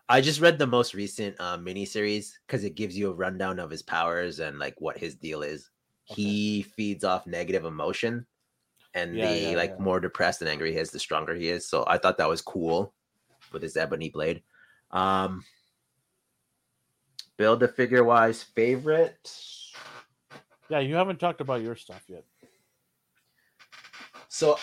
I 0.08 0.20
just 0.20 0.40
read 0.40 0.58
the 0.58 0.66
most 0.66 0.94
recent 0.94 1.40
uh, 1.40 1.56
mini 1.56 1.84
series 1.84 2.38
because 2.46 2.62
it 2.62 2.74
gives 2.74 2.96
you 2.96 3.10
a 3.10 3.14
rundown 3.14 3.58
of 3.58 3.70
his 3.70 3.82
powers 3.82 4.38
and 4.38 4.58
like 4.58 4.74
what 4.78 4.98
his 4.98 5.14
deal 5.14 5.42
is. 5.42 5.70
Okay. 6.10 6.22
He 6.22 6.62
feeds 6.62 7.04
off 7.04 7.26
negative 7.26 7.64
emotion, 7.64 8.26
and 8.94 9.14
Yeah, 9.14 9.32
the 9.32 9.50
yeah, 9.50 9.56
like 9.56 9.70
yeah. 9.70 9.84
more 9.84 10.00
depressed 10.00 10.40
and 10.40 10.48
angry 10.48 10.72
he 10.72 10.78
is, 10.78 10.90
the 10.90 10.98
stronger 10.98 11.34
he 11.34 11.48
is. 11.48 11.66
So 11.66 11.84
I 11.86 11.98
thought 11.98 12.18
that 12.18 12.28
was 12.28 12.40
cool 12.40 12.94
with 13.52 13.62
his 13.62 13.76
ebony 13.76 14.08
blade. 14.08 14.42
Um, 14.90 15.44
build 17.36 17.62
a 17.62 17.68
figure 17.68 18.04
wise 18.04 18.42
favorite. 18.42 19.30
Yeah, 20.68 20.78
you 20.78 20.94
haven't 20.94 21.20
talked 21.20 21.40
about 21.40 21.62
your 21.62 21.76
stuff 21.76 22.02
yet. 22.08 22.24
So 24.28 24.58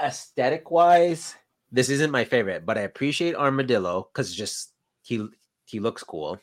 aesthetic 0.00 0.70
wise, 0.70 1.34
this 1.70 1.88
isn't 1.90 2.10
my 2.10 2.24
favorite, 2.24 2.64
but 2.64 2.78
I 2.78 2.82
appreciate 2.82 3.34
Armadillo 3.34 4.08
because 4.12 4.34
just 4.34 4.72
he 5.02 5.26
he 5.64 5.80
looks 5.80 6.02
cool. 6.02 6.40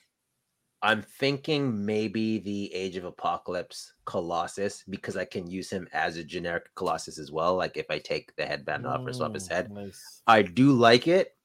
I'm 0.84 1.02
thinking 1.02 1.86
maybe 1.86 2.40
the 2.40 2.72
Age 2.74 2.98
of 2.98 3.06
Apocalypse 3.06 3.94
Colossus 4.04 4.84
because 4.90 5.16
I 5.16 5.24
can 5.24 5.50
use 5.50 5.70
him 5.70 5.88
as 5.94 6.18
a 6.18 6.26
generic 6.26 6.76
Colossus 6.76 7.18
as 7.18 7.32
well. 7.32 7.56
Like 7.56 7.78
if 7.78 7.90
I 7.90 8.00
take 8.00 8.36
the 8.36 8.46
headband 8.46 8.86
off 8.86 9.00
or 9.08 9.14
swap 9.14 9.34
his 9.34 9.48
Mm, 9.48 9.52
head, 9.52 9.72
Nice. 9.72 10.22
I 10.28 10.42
do 10.42 10.74
like 10.74 11.08
it. 11.08 11.38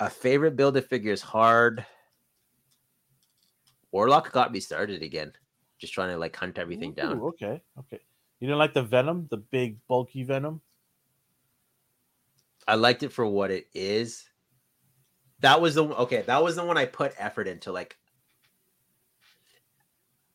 A 0.00 0.10
favorite 0.10 0.56
build 0.56 0.76
a 0.76 0.82
figure 0.82 1.12
is 1.12 1.22
hard. 1.22 1.86
Warlock 3.92 4.32
got 4.32 4.50
me 4.50 4.58
started 4.58 5.02
again. 5.02 5.32
Just 5.78 5.94
trying 5.94 6.10
to 6.10 6.18
like 6.18 6.34
hunt 6.34 6.58
everything 6.58 6.92
down. 6.92 7.20
Okay, 7.20 7.62
okay. 7.78 8.00
You 8.40 8.48
didn't 8.48 8.58
like 8.58 8.74
the 8.74 8.82
Venom, 8.82 9.28
the 9.30 9.38
big 9.38 9.78
bulky 9.86 10.24
Venom? 10.24 10.60
I 12.66 12.74
liked 12.74 13.04
it 13.04 13.12
for 13.12 13.26
what 13.26 13.52
it 13.52 13.68
is. 13.74 14.28
That 15.40 15.60
was 15.60 15.74
the 15.74 15.84
one- 15.84 15.98
okay. 15.98 16.22
That 16.22 16.42
was 16.42 16.56
the 16.56 16.64
one 16.64 16.78
I 16.78 16.86
put 16.86 17.12
effort 17.18 17.46
into. 17.48 17.72
Like, 17.72 17.96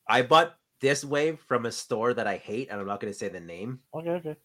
I 0.07 0.21
bought 0.21 0.55
this 0.79 1.03
wave 1.05 1.39
from 1.39 1.65
a 1.65 1.71
store 1.71 2.13
that 2.13 2.27
I 2.27 2.37
hate, 2.37 2.69
and 2.69 2.79
I'm 2.79 2.87
not 2.87 2.99
going 2.99 3.11
to 3.13 3.17
say 3.17 3.29
the 3.29 3.39
name. 3.39 3.79
Okay, 3.93 4.09
okay. 4.11 4.35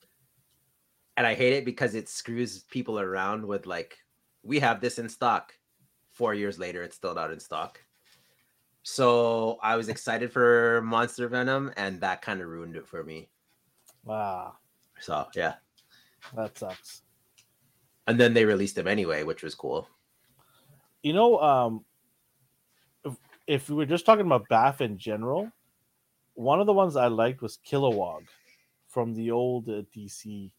And 1.16 1.26
I 1.26 1.34
hate 1.34 1.54
it 1.54 1.64
because 1.64 1.94
it 1.94 2.08
screws 2.08 2.62
people 2.64 3.00
around 3.00 3.44
with 3.46 3.66
like, 3.66 3.98
we 4.42 4.58
have 4.60 4.80
this 4.80 4.98
in 4.98 5.08
stock. 5.08 5.54
Four 6.12 6.34
years 6.34 6.58
later, 6.58 6.82
it's 6.82 6.96
still 6.96 7.14
not 7.14 7.30
in 7.32 7.40
stock. 7.40 7.80
So 8.82 9.58
I 9.62 9.76
was 9.76 9.88
excited 9.88 10.32
for 10.32 10.80
Monster 10.82 11.28
Venom, 11.28 11.72
and 11.76 12.00
that 12.02 12.22
kind 12.22 12.40
of 12.40 12.48
ruined 12.48 12.76
it 12.76 12.86
for 12.86 13.02
me. 13.02 13.28
Wow, 14.04 14.54
So 15.00 15.26
yeah, 15.34 15.54
that 16.36 16.56
sucks. 16.56 17.02
and 18.06 18.20
then 18.20 18.32
they 18.34 18.44
released 18.44 18.76
them 18.76 18.86
anyway, 18.86 19.24
which 19.24 19.42
was 19.42 19.54
cool. 19.56 19.88
You 21.02 21.12
know, 21.12 21.38
um, 21.40 21.84
if, 23.04 23.16
if 23.46 23.68
we 23.68 23.76
were 23.76 23.86
just 23.86 24.06
talking 24.06 24.26
about 24.26 24.48
BAF 24.48 24.80
in 24.80 24.98
general, 24.98 25.50
one 26.34 26.60
of 26.60 26.66
the 26.66 26.72
ones 26.72 26.96
I 26.96 27.06
liked 27.06 27.42
was 27.42 27.58
Kilowog 27.66 28.24
from 28.88 29.14
the 29.14 29.30
old 29.30 29.68
uh, 29.68 29.82
DC 29.94 30.50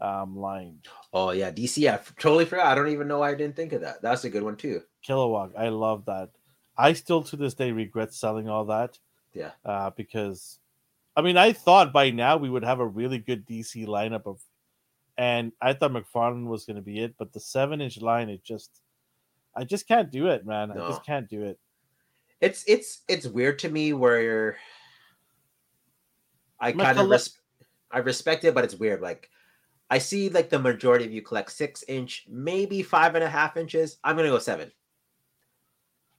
um, 0.00 0.36
line. 0.36 0.78
Oh 1.12 1.30
yeah, 1.30 1.50
DC. 1.50 1.88
I 1.88 1.94
f- 1.94 2.14
totally 2.18 2.44
forgot. 2.44 2.66
I 2.66 2.74
don't 2.74 2.88
even 2.88 3.08
know 3.08 3.20
why 3.20 3.30
I 3.30 3.34
didn't 3.34 3.56
think 3.56 3.72
of 3.72 3.80
that. 3.82 4.02
That's 4.02 4.24
a 4.24 4.30
good 4.30 4.42
one 4.42 4.56
too. 4.56 4.82
Kilowog, 5.06 5.52
I 5.56 5.68
love 5.68 6.04
that. 6.06 6.30
I 6.76 6.92
still 6.94 7.22
to 7.24 7.36
this 7.36 7.54
day 7.54 7.70
regret 7.70 8.12
selling 8.12 8.48
all 8.48 8.64
that. 8.66 8.98
Yeah. 9.34 9.50
Uh, 9.64 9.90
because, 9.90 10.58
I 11.16 11.22
mean, 11.22 11.36
I 11.36 11.52
thought 11.52 11.92
by 11.92 12.10
now 12.10 12.36
we 12.36 12.50
would 12.50 12.64
have 12.64 12.80
a 12.80 12.86
really 12.86 13.18
good 13.18 13.46
DC 13.46 13.86
lineup 13.86 14.26
of, 14.26 14.40
and 15.16 15.52
I 15.60 15.74
thought 15.74 15.92
McFarlane 15.92 16.46
was 16.46 16.64
going 16.64 16.76
to 16.76 16.82
be 16.82 17.00
it, 17.00 17.14
but 17.18 17.32
the 17.32 17.40
seven 17.40 17.80
inch 17.80 18.00
line, 18.00 18.28
it 18.28 18.42
just, 18.42 18.80
I 19.54 19.64
just 19.64 19.86
can't 19.86 20.10
do 20.10 20.28
it, 20.28 20.46
man. 20.46 20.70
I 20.72 20.88
just 20.88 21.04
can't 21.04 21.28
do 21.28 21.44
it. 21.44 21.58
It's 22.40 22.64
it's 22.66 23.02
it's 23.08 23.26
weird 23.26 23.58
to 23.60 23.68
me 23.68 23.92
where 23.92 24.56
I 26.58 26.72
kind 26.72 26.98
of 26.98 27.04
collect- 27.04 27.10
res- 27.10 27.38
I 27.90 27.98
respect 27.98 28.44
it, 28.44 28.54
but 28.54 28.64
it's 28.64 28.74
weird. 28.74 29.00
Like 29.00 29.30
I 29.90 29.98
see 29.98 30.28
like 30.30 30.48
the 30.48 30.58
majority 30.58 31.04
of 31.04 31.12
you 31.12 31.22
collect 31.22 31.52
six 31.52 31.84
inch, 31.86 32.24
maybe 32.28 32.82
five 32.82 33.14
and 33.14 33.22
a 33.22 33.28
half 33.28 33.56
inches. 33.56 33.98
I'm 34.02 34.16
gonna 34.16 34.28
go 34.30 34.38
seven. 34.38 34.72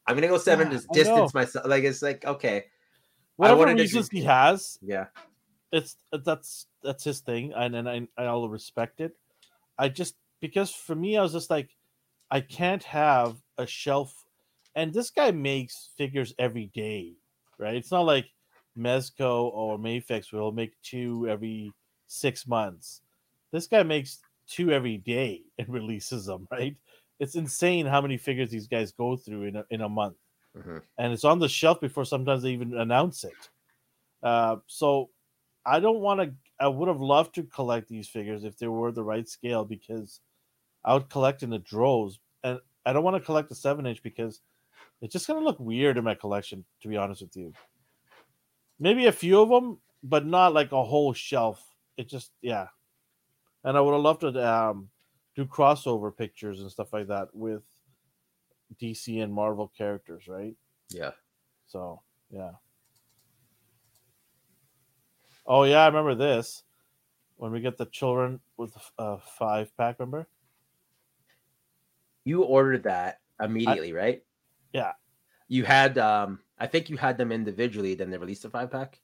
I'm 0.05 0.15
gonna 0.15 0.27
go 0.27 0.37
seven 0.37 0.71
Yeah, 0.71 0.77
to 0.79 0.87
distance 0.93 1.33
myself. 1.33 1.65
Like 1.67 1.83
it's 1.83 2.01
like 2.01 2.25
okay, 2.25 2.65
Whatever 3.37 3.59
wanted 3.59 3.77
to 3.77 3.83
reasons 3.83 4.09
do- 4.09 4.17
he 4.17 4.23
has, 4.23 4.77
yeah, 4.81 5.07
it's 5.71 5.97
that's 6.11 6.67
that's 6.83 7.03
his 7.03 7.21
thing, 7.21 7.53
and 7.53 7.75
and 7.75 7.89
I 7.89 8.07
I'll 8.17 8.47
respect 8.47 9.01
it. 9.01 9.17
I 9.77 9.89
just 9.89 10.15
because 10.39 10.71
for 10.71 10.93
me, 10.95 11.17
I 11.17 11.21
was 11.23 11.31
just 11.33 11.49
like, 11.49 11.69
I 12.33 12.41
can't 12.41 12.83
have 12.83 13.41
a 13.57 13.67
shelf, 13.67 14.25
and 14.75 14.93
this 14.93 15.11
guy 15.11 15.31
makes 15.31 15.91
figures 15.97 16.33
every 16.39 16.67
day, 16.67 17.15
right? 17.59 17.75
It's 17.75 17.91
not 17.91 18.01
like 18.01 18.27
Mezco 18.77 19.45
or 19.53 19.77
Mafex 19.79 20.33
will 20.33 20.51
make 20.51 20.81
two 20.81 21.29
every 21.29 21.71
six 22.07 22.47
months. 22.47 23.03
This 23.51 23.67
guy 23.67 23.83
makes 23.83 24.19
two 24.47 24.71
every 24.71 24.97
day 24.97 25.45
and 25.59 25.69
releases 25.69 26.25
them, 26.25 26.47
right? 26.51 26.77
It's 27.19 27.35
insane 27.35 27.85
how 27.87 28.01
many 28.01 28.17
figures 28.17 28.51
these 28.51 28.67
guys 28.67 28.91
go 28.91 29.17
through 29.17 29.43
in 29.45 29.57
a, 29.57 29.65
in 29.71 29.81
a 29.81 29.89
month 29.89 30.17
Mhm. 30.53 30.83
and 30.97 31.13
it's 31.13 31.23
on 31.25 31.39
the 31.39 31.49
shelf 31.49 31.81
before 31.81 32.05
sometimes 32.05 32.43
they 32.43 32.51
even 32.51 32.77
announce 32.77 33.23
it. 33.23 33.49
Uh, 34.23 34.57
so 34.67 35.11
I 35.65 35.79
don't 35.81 36.01
want 36.01 36.21
to. 36.21 36.35
I 36.59 36.67
would 36.69 36.89
have 36.89 37.01
loved 37.01 37.35
to 37.35 37.43
collect 37.43 37.89
these 37.89 38.09
figures 38.09 38.45
if 38.45 38.57
they 38.57 38.67
were 38.67 38.91
the 38.91 39.03
right 39.05 39.27
scale 39.29 39.65
because 39.65 40.21
I 40.85 40.95
would 40.95 41.09
collect 41.09 41.43
in 41.43 41.51
the 41.51 41.59
droves, 41.59 42.19
and 42.43 42.59
I 42.85 42.93
don't 42.93 43.03
want 43.03 43.15
to 43.15 43.25
collect 43.25 43.49
the 43.49 43.55
seven 43.55 43.85
inch 43.85 44.03
because 44.03 44.41
it's 45.01 45.13
just 45.13 45.27
gonna 45.27 45.39
look 45.39 45.59
weird 45.59 45.97
in 45.97 46.03
my 46.03 46.15
collection. 46.15 46.65
To 46.81 46.87
be 46.87 46.97
honest 46.97 47.21
with 47.21 47.35
you, 47.35 47.53
maybe 48.79 49.05
a 49.07 49.11
few 49.11 49.41
of 49.41 49.49
them, 49.49 49.79
but 50.03 50.25
not 50.25 50.53
like 50.53 50.71
a 50.71 50.83
whole 50.83 51.13
shelf. 51.13 51.63
It 51.97 52.09
just 52.09 52.31
yeah, 52.41 52.67
and 53.63 53.77
I 53.77 53.81
would 53.81 53.93
have 53.93 54.01
loved 54.01 54.21
to 54.21 54.49
um, 54.49 54.89
do 55.35 55.45
crossover 55.45 56.15
pictures 56.15 56.59
and 56.61 56.71
stuff 56.71 56.93
like 56.93 57.07
that 57.07 57.29
with 57.33 57.63
DC 58.81 59.21
and 59.21 59.33
Marvel 59.33 59.71
characters, 59.77 60.27
right? 60.27 60.55
yeah. 60.89 61.11
So 61.67 62.01
yeah. 62.29 62.51
Oh 65.45 65.63
yeah, 65.63 65.83
I 65.83 65.87
remember 65.87 66.15
this. 66.15 66.63
When 67.35 67.51
we 67.51 67.59
get 67.59 67.77
the 67.77 67.87
children 67.87 68.39
with 68.57 68.75
a 68.97 69.17
five 69.37 69.75
pack, 69.75 69.99
remember? 69.99 70.27
You 72.25 72.43
ordered 72.43 72.83
that 72.83 73.19
immediately, 73.41 73.93
right? 73.93 74.23
Yeah. 74.71 74.93
You 75.47 75.63
had 75.65 75.97
um 75.97 76.39
I 76.57 76.67
think 76.67 76.89
you 76.89 76.97
had 76.97 77.17
them 77.17 77.31
individually, 77.31 77.95
then 77.95 78.09
they 78.09 78.17
released 78.17 78.45
a 78.45 78.49
five 78.49 78.71
pack. 78.71 78.99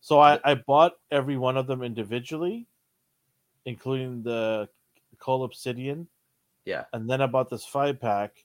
So 0.00 0.20
I, 0.20 0.38
I 0.44 0.54
bought 0.54 0.92
every 1.10 1.36
one 1.36 1.56
of 1.56 1.66
them 1.66 1.82
individually, 1.82 2.66
including 3.64 4.22
the 4.22 4.68
Cull 5.18 5.42
Obsidian, 5.42 6.06
Yeah. 6.64 6.84
and 6.92 7.08
then 7.10 7.20
I 7.22 7.26
bought 7.26 7.48
this 7.50 7.64
five 7.64 8.00
pack. 8.00 8.44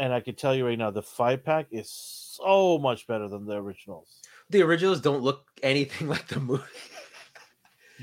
And 0.00 0.12
I 0.12 0.18
can 0.18 0.34
tell 0.34 0.56
you 0.56 0.66
right 0.66 0.76
now, 0.78 0.90
the 0.90 1.02
five 1.02 1.44
pack 1.44 1.66
is 1.70 1.88
so 1.88 2.78
much 2.78 3.06
better 3.06 3.28
than 3.28 3.46
the 3.46 3.54
originals 3.54 4.22
The 4.50 4.62
originals 4.62 5.00
don't 5.00 5.22
look 5.22 5.46
anything 5.62 6.08
like 6.14 6.26
the 6.26 6.40
movie. 6.40 6.64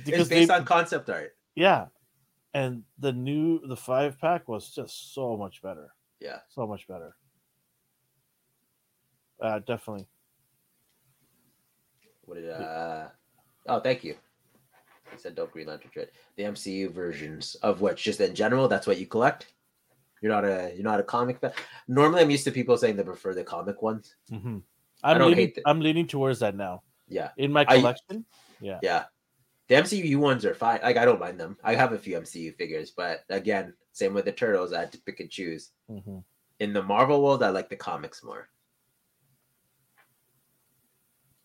because 0.06 0.22
it's 0.22 0.30
based 0.30 0.48
they, 0.48 0.54
on 0.56 0.64
concept 0.64 1.10
art. 1.10 1.36
yeah, 1.56 1.88
and 2.54 2.84
the 3.00 3.12
new 3.14 3.66
the 3.68 3.76
five 3.78 4.20
pack 4.20 4.48
was 4.48 4.70
just 4.74 5.14
so 5.14 5.38
much 5.38 5.62
better. 5.62 5.94
Yeah. 6.20 6.40
so 6.50 6.68
much 6.68 6.88
better. 6.88 7.16
Uh, 9.42 9.60
definitely. 9.60 10.08
What 12.26 12.36
did 12.36 12.50
uh 12.50 13.08
oh 13.68 13.80
thank 13.80 14.04
you. 14.04 14.16
I 15.12 15.18
said 15.18 15.36
dope 15.36 15.52
Green 15.52 15.68
Lantern 15.68 15.92
tread. 15.92 16.10
The 16.38 16.44
MCU 16.44 16.92
versions 16.92 17.56
of 17.56 17.82
which 17.82 18.04
just 18.04 18.22
in 18.22 18.34
general, 18.36 18.68
that's 18.68 18.88
what 18.88 18.98
you 19.00 19.06
collect. 19.08 19.54
You're 20.22 20.32
not 20.32 20.46
a 20.46 20.72
you're 20.76 20.84
not 20.84 21.00
a 21.00 21.04
comic 21.04 21.40
fan. 21.40 21.52
Normally 21.88 22.22
I'm 22.22 22.30
used 22.30 22.44
to 22.46 22.52
people 22.52 22.78
saying 22.78 22.96
they 22.96 23.04
prefer 23.04 23.34
the 23.34 23.44
comic 23.44 23.82
ones. 23.82 24.16
Mm-hmm. 24.32 24.60
I 25.04 25.12
I'm 25.14 25.18
don't 25.18 25.30
leaning, 25.32 25.46
hate 25.48 25.56
the- 25.56 25.64
I'm 25.66 25.80
leaning 25.80 26.08
towards 26.08 26.40
that 26.40 26.56
now 26.56 26.84
Yeah. 27.10 27.30
in 27.38 27.52
my 27.52 27.66
I- 27.68 27.78
collection. 27.78 28.26
yeah, 28.62 28.80
Yeah. 28.84 29.06
The 29.72 29.78
MCU 29.78 30.18
ones 30.18 30.44
are 30.44 30.54
fine. 30.54 30.82
Like 30.84 30.98
I 30.98 31.06
don't 31.06 31.22
mind 31.22 31.40
them. 31.40 31.58
I 31.64 31.76
have 31.76 31.94
a 31.94 31.98
few 31.98 32.20
MCU 32.20 32.54
figures, 32.58 32.92
but 32.92 33.24
again, 33.30 33.74
same 33.94 34.14
with 34.14 34.26
the 34.26 34.32
turtles, 34.34 34.74
I 34.74 34.82
had 34.82 34.92
to 34.92 34.98
pick 34.98 35.22
and 35.22 35.30
choose. 35.30 35.72
hmm 35.88 36.18
In 36.60 36.74
the 36.74 36.84
Marvel 36.84 37.24
world, 37.24 37.42
I 37.42 37.52
like 37.52 37.70
the 37.70 37.78
comics 37.78 38.22
more. 38.22 38.50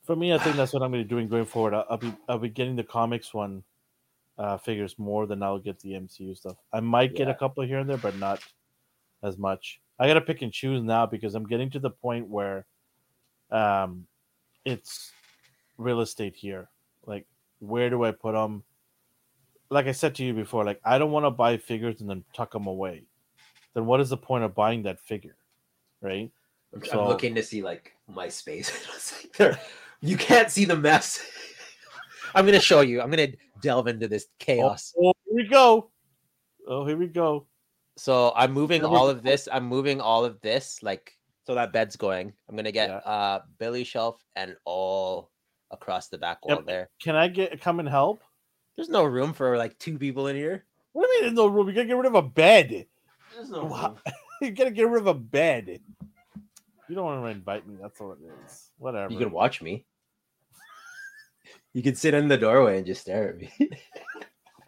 For 0.02 0.16
me, 0.16 0.34
I 0.34 0.38
think 0.38 0.56
that's 0.60 0.72
what 0.72 0.82
I'm 0.82 0.90
going 0.90 1.04
to 1.04 1.08
be 1.08 1.08
doing 1.08 1.28
going 1.28 1.44
forward. 1.44 1.72
I'll, 1.72 1.86
I'll 1.88 1.98
be 1.98 2.12
I'll 2.28 2.38
be 2.40 2.48
getting 2.48 2.74
the 2.74 2.82
comics 2.82 3.32
one 3.32 3.62
uh, 4.38 4.56
figures 4.56 4.98
more 4.98 5.28
than 5.28 5.40
I'll 5.40 5.60
get 5.60 5.78
the 5.78 5.90
MCU 5.90 6.36
stuff. 6.36 6.56
I 6.72 6.80
might 6.80 7.14
get 7.14 7.28
a 7.28 7.34
couple 7.34 7.62
here 7.62 7.78
and 7.78 7.88
there, 7.88 7.96
but 7.96 8.18
not 8.18 8.42
as 9.22 9.38
much. 9.38 9.80
I 10.00 10.08
got 10.08 10.14
to 10.14 10.20
pick 10.20 10.42
and 10.42 10.52
choose 10.52 10.82
now 10.82 11.06
because 11.06 11.36
I'm 11.36 11.46
getting 11.46 11.70
to 11.70 11.78
the 11.78 11.90
point 11.90 12.26
where 12.26 12.66
um, 13.52 14.08
it's 14.64 15.12
real 15.78 16.00
estate 16.00 16.34
here. 16.34 16.68
Like, 17.06 17.24
where 17.60 17.90
do 17.90 18.04
I 18.04 18.10
put 18.12 18.32
them? 18.32 18.62
Like 19.70 19.86
I 19.86 19.92
said 19.92 20.14
to 20.16 20.24
you 20.24 20.32
before, 20.34 20.64
like 20.64 20.80
I 20.84 20.98
don't 20.98 21.10
want 21.10 21.26
to 21.26 21.30
buy 21.30 21.56
figures 21.56 22.00
and 22.00 22.08
then 22.08 22.24
tuck 22.32 22.52
them 22.52 22.66
away. 22.66 23.04
Then 23.74 23.86
what 23.86 24.00
is 24.00 24.10
the 24.10 24.16
point 24.16 24.44
of 24.44 24.54
buying 24.54 24.82
that 24.84 25.00
figure, 25.00 25.36
right? 26.00 26.30
I'm, 26.74 26.84
So- 26.84 27.02
I'm 27.02 27.08
looking 27.08 27.34
to 27.34 27.42
see 27.42 27.62
like 27.62 27.92
my 28.08 28.28
space. 28.28 28.70
Like 29.24 29.36
there- 29.36 29.60
you 30.00 30.16
can't 30.16 30.50
see 30.50 30.64
the 30.66 30.76
mess. 30.76 31.20
I'm 32.34 32.44
gonna 32.44 32.60
show 32.60 32.80
you. 32.82 33.00
I'm 33.00 33.10
gonna 33.10 33.28
delve 33.62 33.86
into 33.88 34.08
this 34.08 34.26
chaos. 34.38 34.94
Oh, 35.00 35.12
here 35.24 35.34
we 35.36 35.44
go. 35.48 35.90
Oh, 36.68 36.84
here 36.86 36.96
we 36.96 37.06
go. 37.06 37.46
So 37.96 38.32
I'm 38.36 38.52
moving 38.52 38.84
all 38.84 39.08
of 39.08 39.22
this. 39.22 39.48
I'm 39.50 39.64
moving 39.64 40.00
all 40.00 40.24
of 40.24 40.40
this, 40.42 40.82
like 40.82 41.16
so 41.46 41.54
that 41.54 41.72
bed's 41.72 41.96
going. 41.96 42.32
I'm 42.48 42.54
gonna 42.56 42.72
get 42.72 42.90
Yeah. 42.90 42.96
uh 42.98 43.40
Billy 43.58 43.84
shelf 43.84 44.22
and 44.36 44.54
all 44.64 45.30
across 45.70 46.09
the 46.09 46.18
back 46.18 46.44
wall 46.44 46.56
Yep. 46.56 46.66
there. 46.66 46.88
Can 47.02 47.16
I 47.16 47.28
get 47.28 47.60
come 47.60 47.80
and 47.80 47.88
help? 47.88 48.22
There's 48.76 48.88
no 48.88 49.05
room 49.05 49.32
for 49.32 49.56
like 49.56 49.78
two 49.78 49.98
people 49.98 50.26
in 50.26 50.36
here. 50.36 50.64
What 50.93 51.02
do 51.02 51.09
you 51.09 51.14
mean 51.14 51.22
there's 51.24 51.36
no 51.36 51.47
room? 51.47 51.68
You 51.68 51.74
gotta 51.74 51.86
get 51.86 51.97
rid 51.97 52.06
of 52.06 52.14
a 52.14 52.22
bed. 52.22 52.86
There's 53.34 53.51
no 53.51 53.64
Wow. 53.64 53.97
you 54.40 54.51
gotta 54.51 54.70
get 54.70 54.88
rid 54.88 55.01
of 55.02 55.06
a 55.06 55.14
bed. 55.14 55.80
You 56.88 56.94
don't 56.94 57.05
want 57.05 57.24
to 57.24 57.28
invite 57.30 57.66
me. 57.66 57.76
That's 57.80 58.01
all 58.01 58.12
it 58.12 58.18
is. 58.47 58.70
Whatever. 58.78 59.12
You 59.12 59.18
can 59.18 59.32
watch 59.32 59.60
me. 59.60 59.84
You 61.74 61.82
can 61.82 61.94
sit 61.94 62.14
in 62.14 62.28
the 62.28 62.38
doorway 62.38 62.78
and 62.78 62.86
just 62.86 63.02
stare 63.02 63.30
at 63.30 63.36
me. 63.38 63.51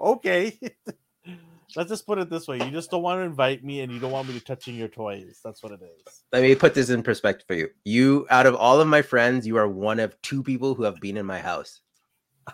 okay. 0.01 0.59
Let's 1.79 1.91
just 1.91 2.09
put 2.09 2.19
it 2.19 2.29
this 2.29 2.49
way: 2.49 2.57
you 2.57 2.73
just 2.73 2.91
don't 2.91 3.05
want 3.05 3.21
to 3.21 3.23
invite 3.23 3.63
me, 3.63 3.83
and 3.83 3.93
you 3.93 4.01
don't 4.01 4.11
want 4.11 4.27
me 4.27 4.35
to 4.35 4.45
touching 4.45 4.75
your 4.75 4.89
toys. 4.89 5.39
That's 5.45 5.63
what 5.63 5.71
it 5.71 5.81
is. 5.81 6.25
Let 6.33 6.43
me 6.43 6.57
put 6.57 6.75
this 6.75 6.91
in 6.91 7.05
perspective 7.05 7.47
for 7.47 7.55
you. 7.55 7.69
You, 7.85 8.27
out 8.31 8.47
of 8.47 8.57
all 8.57 8.81
of 8.81 8.89
my 8.89 9.01
friends, 9.01 9.47
you 9.47 9.57
are 9.59 9.69
one 9.69 10.01
of 10.01 10.21
two 10.21 10.43
people 10.43 10.75
who 10.75 10.83
have 10.83 10.97
been 10.97 11.17
in 11.17 11.25
my 11.25 11.39
house. 11.39 11.81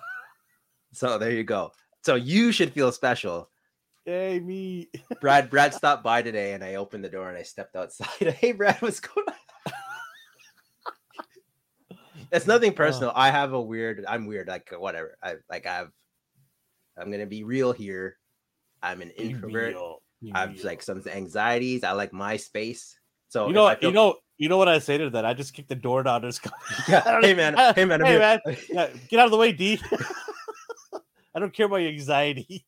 So 0.93 1.19
there 1.19 1.31
you 1.33 1.43
go. 1.43 1.73
So 2.05 2.15
you 2.17 2.53
should 2.53 2.73
feel 2.73 2.93
special. 2.93 3.51
Hey, 4.05 4.39
me. 4.39 4.91
Brad, 5.23 5.49
Brad 5.49 5.73
stopped 5.73 6.05
by 6.05 6.21
today, 6.21 6.53
and 6.53 6.63
I 6.63 6.75
opened 6.75 7.03
the 7.03 7.09
door 7.09 7.31
and 7.31 7.39
I 7.39 7.43
stepped 7.43 7.75
outside. 7.77 8.37
Hey, 8.41 8.53
Brad, 8.53 8.77
what's 8.83 9.01
going 9.01 9.27
on? 9.27 9.35
it's 12.31 12.47
nothing 12.47 12.73
uh. 12.73 12.77
personal. 12.77 13.13
I 13.15 13.31
have 13.31 13.55
a 13.55 13.61
weird. 13.61 14.05
I'm 14.07 14.27
weird. 14.27 14.49
Like 14.49 14.71
whatever. 14.79 15.17
I 15.23 15.37
like. 15.51 15.67
I've. 15.67 15.91
I'm 16.99 17.11
gonna 17.11 17.25
be 17.25 17.43
real 17.43 17.73
here. 17.73 18.19
I'm 18.85 19.01
an 19.01 19.11
introvert. 19.11 19.75
I've 20.33 20.63
like 20.63 20.83
some 20.83 21.03
anxieties. 21.07 21.85
I 21.85 21.93
like 21.93 22.13
my 22.13 22.37
space. 22.37 22.99
So 23.29 23.49
you 23.49 23.53
know, 23.53 23.67
I 23.67 23.77
feel- 23.77 23.91
you 23.91 23.95
know, 23.95 24.17
you 24.37 24.49
know 24.49 24.59
what 24.59 24.69
I 24.69 24.79
say 24.79 24.99
to 24.99 25.11
that? 25.11 25.25
I 25.25 25.35
just 25.35 25.55
kick 25.55 25.69
the 25.69 25.75
door 25.75 26.03
down. 26.03 26.23
Just 26.23 26.43
go, 26.43 26.51
yeah. 26.89 27.21
Hey 27.21 27.35
man, 27.35 27.55
hey 27.75 27.85
man, 27.85 28.01
I'm 28.01 28.07
hey 28.07 28.13
here. 28.13 28.21
man, 28.21 28.41
yeah, 28.71 28.89
get 29.09 29.21
out 29.21 29.27
of 29.27 29.31
the 29.31 29.37
way, 29.37 29.53
D. 29.53 29.81
I 31.35 31.41
don't 31.41 31.53
care 31.53 31.67
about 31.67 31.77
your 31.77 31.91
anxiety. 31.91 32.65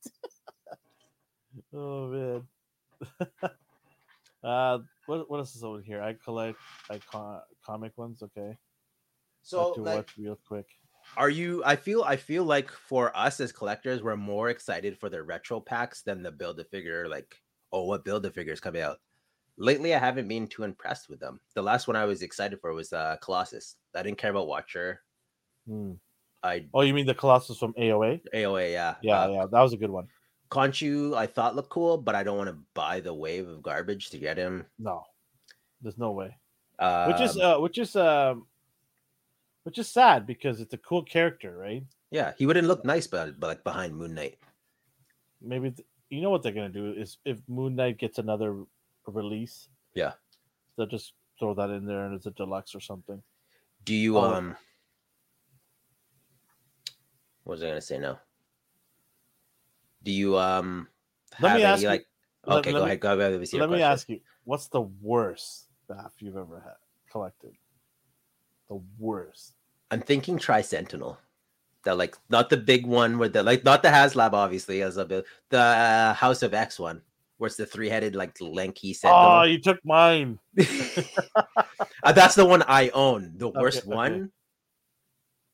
oh 1.73 2.09
man. 2.09 2.43
uh, 4.43 4.79
what 5.07 5.31
what 5.31 5.39
else 5.39 5.55
is 5.55 5.65
over 5.65 5.81
here? 5.81 6.03
I 6.03 6.15
collect 6.15 6.59
icon 6.91 7.41
comic 7.65 7.97
ones. 7.97 8.23
Okay, 8.23 8.57
So 9.43 9.67
have 9.67 9.75
to 9.75 9.83
like, 9.83 9.97
watch 9.97 10.15
real 10.19 10.39
quick. 10.47 10.67
Are 11.17 11.31
you? 11.31 11.63
I 11.65 11.77
feel 11.77 12.03
I 12.03 12.17
feel 12.17 12.45
like 12.45 12.71
for 12.71 13.17
us 13.17 13.41
as 13.41 13.53
collectors, 13.53 14.03
we're 14.03 14.17
more 14.17 14.51
excited 14.51 14.99
for 14.99 15.09
the 15.09 15.23
retro 15.23 15.61
packs 15.61 16.03
than 16.03 16.23
the 16.23 16.31
build 16.31 16.61
a 16.61 16.65
figure. 16.65 17.09
Like, 17.09 17.43
oh, 17.73 17.85
what 17.85 18.05
build 18.05 18.27
a 18.27 18.31
figure 18.31 18.53
is 18.53 18.61
coming 18.61 18.83
out? 18.83 18.99
Lately, 19.59 19.95
I 19.95 19.99
haven't 19.99 20.29
been 20.29 20.47
too 20.47 20.65
impressed 20.65 21.09
with 21.09 21.21
them. 21.21 21.41
The 21.55 21.63
last 21.63 21.87
one 21.87 21.97
I 21.97 22.05
was 22.05 22.23
excited 22.23 22.61
for 22.61 22.73
was 22.75 22.93
uh 22.93 23.17
Colossus. 23.23 23.77
I 23.95 24.03
didn't 24.03 24.19
care 24.19 24.31
about 24.31 24.49
Watcher. 24.49 25.03
Hmm. 25.67 25.93
I 26.43 26.67
Oh, 26.75 26.83
you 26.83 26.93
mean 26.93 27.07
the 27.07 27.15
Colossus 27.15 27.59
from 27.59 27.73
AOA? 27.75 28.21
AOA, 28.35 28.73
yeah, 28.73 28.97
Yeah, 29.03 29.23
Uh, 29.23 29.29
yeah, 29.29 29.47
that 29.51 29.61
was 29.61 29.73
a 29.73 29.77
good 29.77 29.91
one. 29.91 30.09
Khonshu, 30.51 31.17
I 31.17 31.27
thought 31.27 31.57
looked 31.57 31.71
cool, 31.71 31.99
but 31.99 32.15
I 32.15 32.23
don't 32.23 32.37
want 32.37 32.51
to 32.51 32.59
buy 32.75 33.01
the 33.01 33.13
wave 33.13 33.49
of 33.49 33.63
garbage 33.63 34.11
to 34.11 34.19
get 34.19 34.37
him. 34.37 34.65
No, 34.79 35.03
there's 35.81 35.99
no 35.99 36.13
way. 36.13 36.37
Um, 36.79 37.09
Which 37.09 37.21
is 37.21 37.39
uh, 37.39 37.59
which 37.59 37.79
is 37.79 37.97
um, 37.97 38.47
which 39.67 39.79
is 39.79 39.89
sad 39.89 40.29
because 40.29 40.61
it's 40.61 40.75
a 40.75 40.79
cool 40.79 41.03
character, 41.03 41.57
right? 41.59 41.83
yeah, 42.13 42.33
he 42.39 42.47
wouldn't 42.47 42.69
look 42.69 42.85
nice, 42.85 43.09
but, 43.09 43.41
but 43.41 43.49
like 43.49 43.65
behind 43.65 43.97
Moon 43.97 44.15
Knight. 44.15 44.39
maybe 45.43 45.73
th- 45.73 45.87
you 46.09 46.21
know 46.23 46.31
what 46.31 46.41
they're 46.45 46.53
gonna 46.53 46.69
do 46.69 46.93
is 46.93 47.19
if 47.25 47.41
Moon 47.49 47.75
Knight 47.75 47.99
gets 47.99 48.19
another 48.19 48.63
release, 49.09 49.69
Yeah. 49.95 50.13
they'll 50.77 50.87
just 50.87 51.15
throw 51.41 51.53
that 51.55 51.71
in 51.71 51.85
there 51.85 52.07
and 52.07 52.15
it's 52.15 52.27
a 52.27 52.31
deluxe 52.31 52.77
or 52.77 52.81
something. 52.81 53.21
Do 53.85 53.93
you 53.93 54.19
Oh. 54.19 54.23
um? 54.35 54.57
What 57.43 57.55
was 57.55 57.63
I 57.65 57.67
gonna 57.69 57.81
say 57.81 57.99
now? 57.99 58.21
Do 60.05 60.13
you 60.13 60.39
um? 60.39 60.87
Let 61.41 61.57
me 61.57 61.63
any, 61.63 61.65
ask 61.65 61.83
you- 61.83 61.89
like. 61.89 62.07
let- 62.45 62.59
Okay, 62.59 62.71
let 62.73 62.79
go 62.79 62.85
me- 62.85 62.91
ahead. 62.91 63.01
Go 63.01 63.19
ahead 63.19 63.41
with 63.41 63.53
your 63.53 63.61
Let 63.67 63.71
me 63.71 63.83
ask 63.83 64.09
you, 64.09 64.21
what's 64.45 64.69
the 64.69 64.83
worst 64.83 65.67
staff 65.85 66.15
you've 66.21 66.37
ever 66.37 66.61
had 66.61 66.77
collected? 67.11 67.57
The 68.69 68.77
worst. 68.99 69.56
I'm 69.91 70.01
thinking 70.01 70.39
Tri 70.39 70.63
Sentinel. 70.63 71.19
The 71.85 71.95
like 71.95 72.17
not 72.29 72.51
the 72.51 72.57
big 72.57 72.85
one 72.87 73.19
where 73.19 73.29
the 73.29 73.43
like 73.43 73.63
not 73.65 73.83
the 73.83 73.89
HasLab 73.91 74.33
obviously 74.33 74.83
as 74.83 74.97
a 74.97 75.05
bit 75.05 75.25
the 75.51 75.61
uh, 75.61 76.15
House 76.15 76.43
of 76.43 76.53
X 76.53 76.79
one 76.81 77.01
where 77.39 77.47
it's 77.47 77.57
the 77.57 77.67
three 77.67 77.89
headed 77.89 78.17
like 78.17 78.37
lanky 78.41 78.97
Oh, 79.05 79.43
you 79.43 79.61
took 79.61 79.79
mine. 79.85 80.39
Uh, 82.03 82.13
that's 82.13 82.35
the 82.35 82.45
one 82.45 82.63
I 82.69 82.89
own. 82.91 83.33
The 83.37 83.49
Okay, 83.49 83.61
worst 83.61 83.79
okay. 83.87 83.95
one 83.95 84.31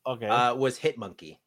Okay. 0.05 0.27
uh, 0.27 0.53
was 0.55 0.77
Hit 0.77 0.97
Monkey, 0.97 1.39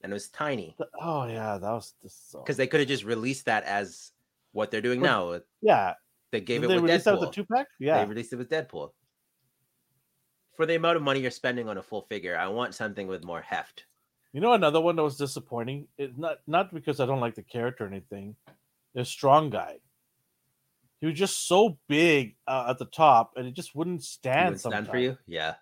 and 0.00 0.10
it 0.12 0.14
was 0.14 0.28
tiny 0.28 0.76
oh 1.00 1.26
yeah, 1.26 1.58
that 1.58 1.70
was 1.70 1.94
just 2.02 2.30
so. 2.30 2.40
because 2.40 2.56
they 2.56 2.66
could 2.66 2.80
have 2.80 2.88
just 2.88 3.04
released 3.04 3.44
that 3.46 3.64
as 3.64 4.12
what 4.52 4.70
they're 4.70 4.80
doing 4.80 5.00
now. 5.00 5.38
yeah, 5.60 5.94
They 6.32 6.40
gave 6.40 6.62
Did 6.62 6.70
it 6.70 6.74
they 6.74 6.80
with 6.80 6.90
that 7.04 7.04
Deadpool. 7.04 7.20
with 7.20 7.28
the 7.30 7.34
two 7.34 7.44
pack. 7.44 7.66
Yeah. 7.78 8.02
They 8.02 8.08
released 8.08 8.32
it 8.32 8.36
with 8.36 8.50
Deadpool. 8.50 8.90
For 10.56 10.66
the 10.66 10.74
amount 10.76 10.96
of 10.96 11.02
money 11.02 11.20
you're 11.20 11.30
spending 11.30 11.68
on 11.68 11.78
a 11.78 11.82
full 11.82 12.02
figure, 12.02 12.36
I 12.36 12.48
want 12.48 12.74
something 12.74 13.06
with 13.06 13.24
more 13.24 13.40
heft. 13.40 13.84
you 14.32 14.40
know 14.40 14.52
another 14.52 14.80
one 14.80 14.96
that 14.96 15.02
was 15.02 15.16
disappointing. 15.16 15.88
It 15.96 16.18
not 16.18 16.38
not 16.46 16.72
because 16.74 17.00
I 17.00 17.06
don't 17.06 17.20
like 17.20 17.34
the 17.34 17.42
character 17.42 17.84
or 17.84 17.88
anything. 17.88 18.36
The 18.94 19.04
strong 19.04 19.50
guy. 19.50 19.76
He 21.00 21.06
was 21.06 21.18
just 21.18 21.48
so 21.48 21.78
big 21.88 22.36
uh, 22.46 22.66
at 22.68 22.78
the 22.78 22.84
top, 22.84 23.32
and 23.36 23.46
it 23.46 23.54
just 23.54 23.74
wouldn't 23.74 24.04
stand. 24.04 24.50
would 24.50 24.60
stand 24.60 24.86
for 24.88 24.98
you, 24.98 25.16
yeah. 25.26 25.54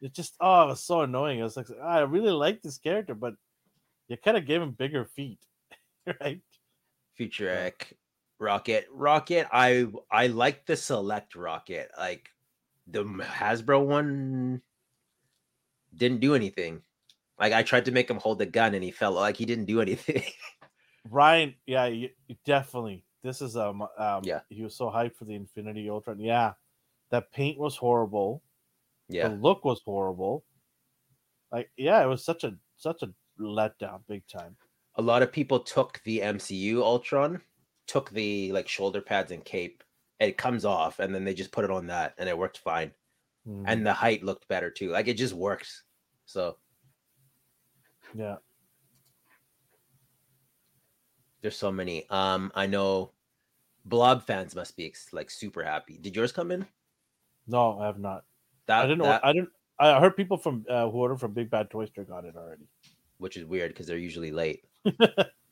It 0.00 0.12
just 0.12 0.36
oh, 0.40 0.64
it 0.64 0.66
was 0.68 0.84
so 0.84 1.00
annoying. 1.00 1.40
I 1.40 1.44
was 1.44 1.56
like, 1.56 1.66
"Ah, 1.82 1.96
I 1.96 2.00
really 2.02 2.30
like 2.30 2.62
this 2.62 2.78
character, 2.78 3.14
but 3.14 3.34
you 4.08 4.16
kind 4.16 4.36
of 4.36 4.46
gave 4.46 4.62
him 4.62 4.70
bigger 4.70 5.04
feet, 5.04 5.40
right? 6.20 6.40
Futuristic 7.16 7.96
Rocket, 8.38 8.86
Rocket. 8.92 9.46
I 9.52 9.86
I 10.10 10.26
like 10.28 10.66
the 10.66 10.76
select 10.76 11.34
Rocket. 11.34 11.90
Like 11.98 12.28
the 12.86 13.04
Hasbro 13.04 13.84
one 13.84 14.60
didn't 15.96 16.20
do 16.20 16.34
anything. 16.34 16.82
Like 17.38 17.52
I 17.52 17.62
tried 17.62 17.84
to 17.86 17.92
make 17.92 18.08
him 18.10 18.18
hold 18.18 18.38
the 18.38 18.46
gun, 18.46 18.74
and 18.74 18.82
he 18.84 18.90
felt 18.90 19.14
like 19.14 19.36
he 19.36 19.44
didn't 19.44 19.64
do 19.66 19.80
anything. 19.86 20.22
Ryan, 21.10 21.54
yeah, 21.66 21.86
you, 21.86 22.08
you 22.28 22.36
definitely. 22.44 23.04
This 23.22 23.40
is 23.40 23.56
um, 23.56 23.82
um, 23.98 24.22
Yeah. 24.24 24.40
He 24.48 24.62
was 24.62 24.74
so 24.76 24.86
hyped 24.90 25.16
for 25.16 25.24
the 25.24 25.34
Infinity 25.34 25.88
Ultron. 25.88 26.18
Yeah, 26.20 26.52
that 27.10 27.32
paint 27.32 27.58
was 27.58 27.76
horrible. 27.76 28.42
yeah, 29.08 29.28
The 29.28 29.34
look 29.36 29.64
was 29.64 29.80
horrible. 29.84 30.44
Like, 31.52 31.70
yeah, 31.76 32.02
it 32.02 32.06
was 32.06 32.24
such 32.24 32.44
a 32.44 32.56
such 32.76 33.02
a 33.02 33.12
letdown, 33.40 34.00
big 34.08 34.26
time. 34.26 34.56
a 34.96 35.02
lot 35.02 35.22
of 35.22 35.30
people 35.32 35.60
took 35.60 36.00
the 36.04 36.20
MCU 36.20 36.80
Ultron, 36.82 37.40
took 37.86 38.10
the 38.10 38.50
like 38.52 38.66
shoulder 38.68 39.00
pads 39.00 39.30
and 39.30 39.44
cape. 39.44 39.83
It 40.20 40.36
comes 40.38 40.64
off, 40.64 41.00
and 41.00 41.14
then 41.14 41.24
they 41.24 41.34
just 41.34 41.52
put 41.52 41.64
it 41.64 41.70
on 41.70 41.86
that, 41.88 42.14
and 42.18 42.28
it 42.28 42.38
worked 42.38 42.58
fine. 42.58 42.92
Mhm. 43.46 43.64
And 43.66 43.86
the 43.86 43.92
height 43.92 44.22
looked 44.22 44.48
better 44.48 44.70
too. 44.70 44.90
Like 44.90 45.08
it 45.08 45.14
just 45.14 45.34
works. 45.34 45.82
So 46.24 46.56
yeah, 48.14 48.36
there's 51.42 51.56
so 51.56 51.70
many. 51.72 52.08
Um, 52.10 52.50
I 52.54 52.66
know 52.66 53.12
Blob 53.84 54.22
fans 54.26 54.54
must 54.54 54.76
be 54.76 54.92
like 55.12 55.30
super 55.30 55.62
happy. 55.62 55.98
Did 55.98 56.16
yours 56.16 56.32
come 56.32 56.50
in? 56.50 56.66
no, 57.46 57.78
I 57.78 57.86
have 57.86 57.98
not. 57.98 58.24
That 58.66 58.84
I 58.84 58.86
didn't. 58.86 59.02
that- 59.02 59.24
I 59.24 59.32
didn't. 59.32 59.50
I 59.78 59.98
heard 60.00 60.16
people 60.16 60.36
from 60.38 60.64
uh, 60.70 60.88
who 60.88 60.98
ordered 60.98 61.18
from 61.18 61.34
Big 61.34 61.50
Bad 61.50 61.68
Toy 61.68 61.86
Store 61.86 62.04
got 62.04 62.24
it 62.24 62.36
already. 62.36 62.68
which 63.18 63.36
is 63.36 63.44
weird 63.44 63.70
because 63.72 63.86
they're 63.86 63.96
usually 63.98 64.30
late. 64.32 64.64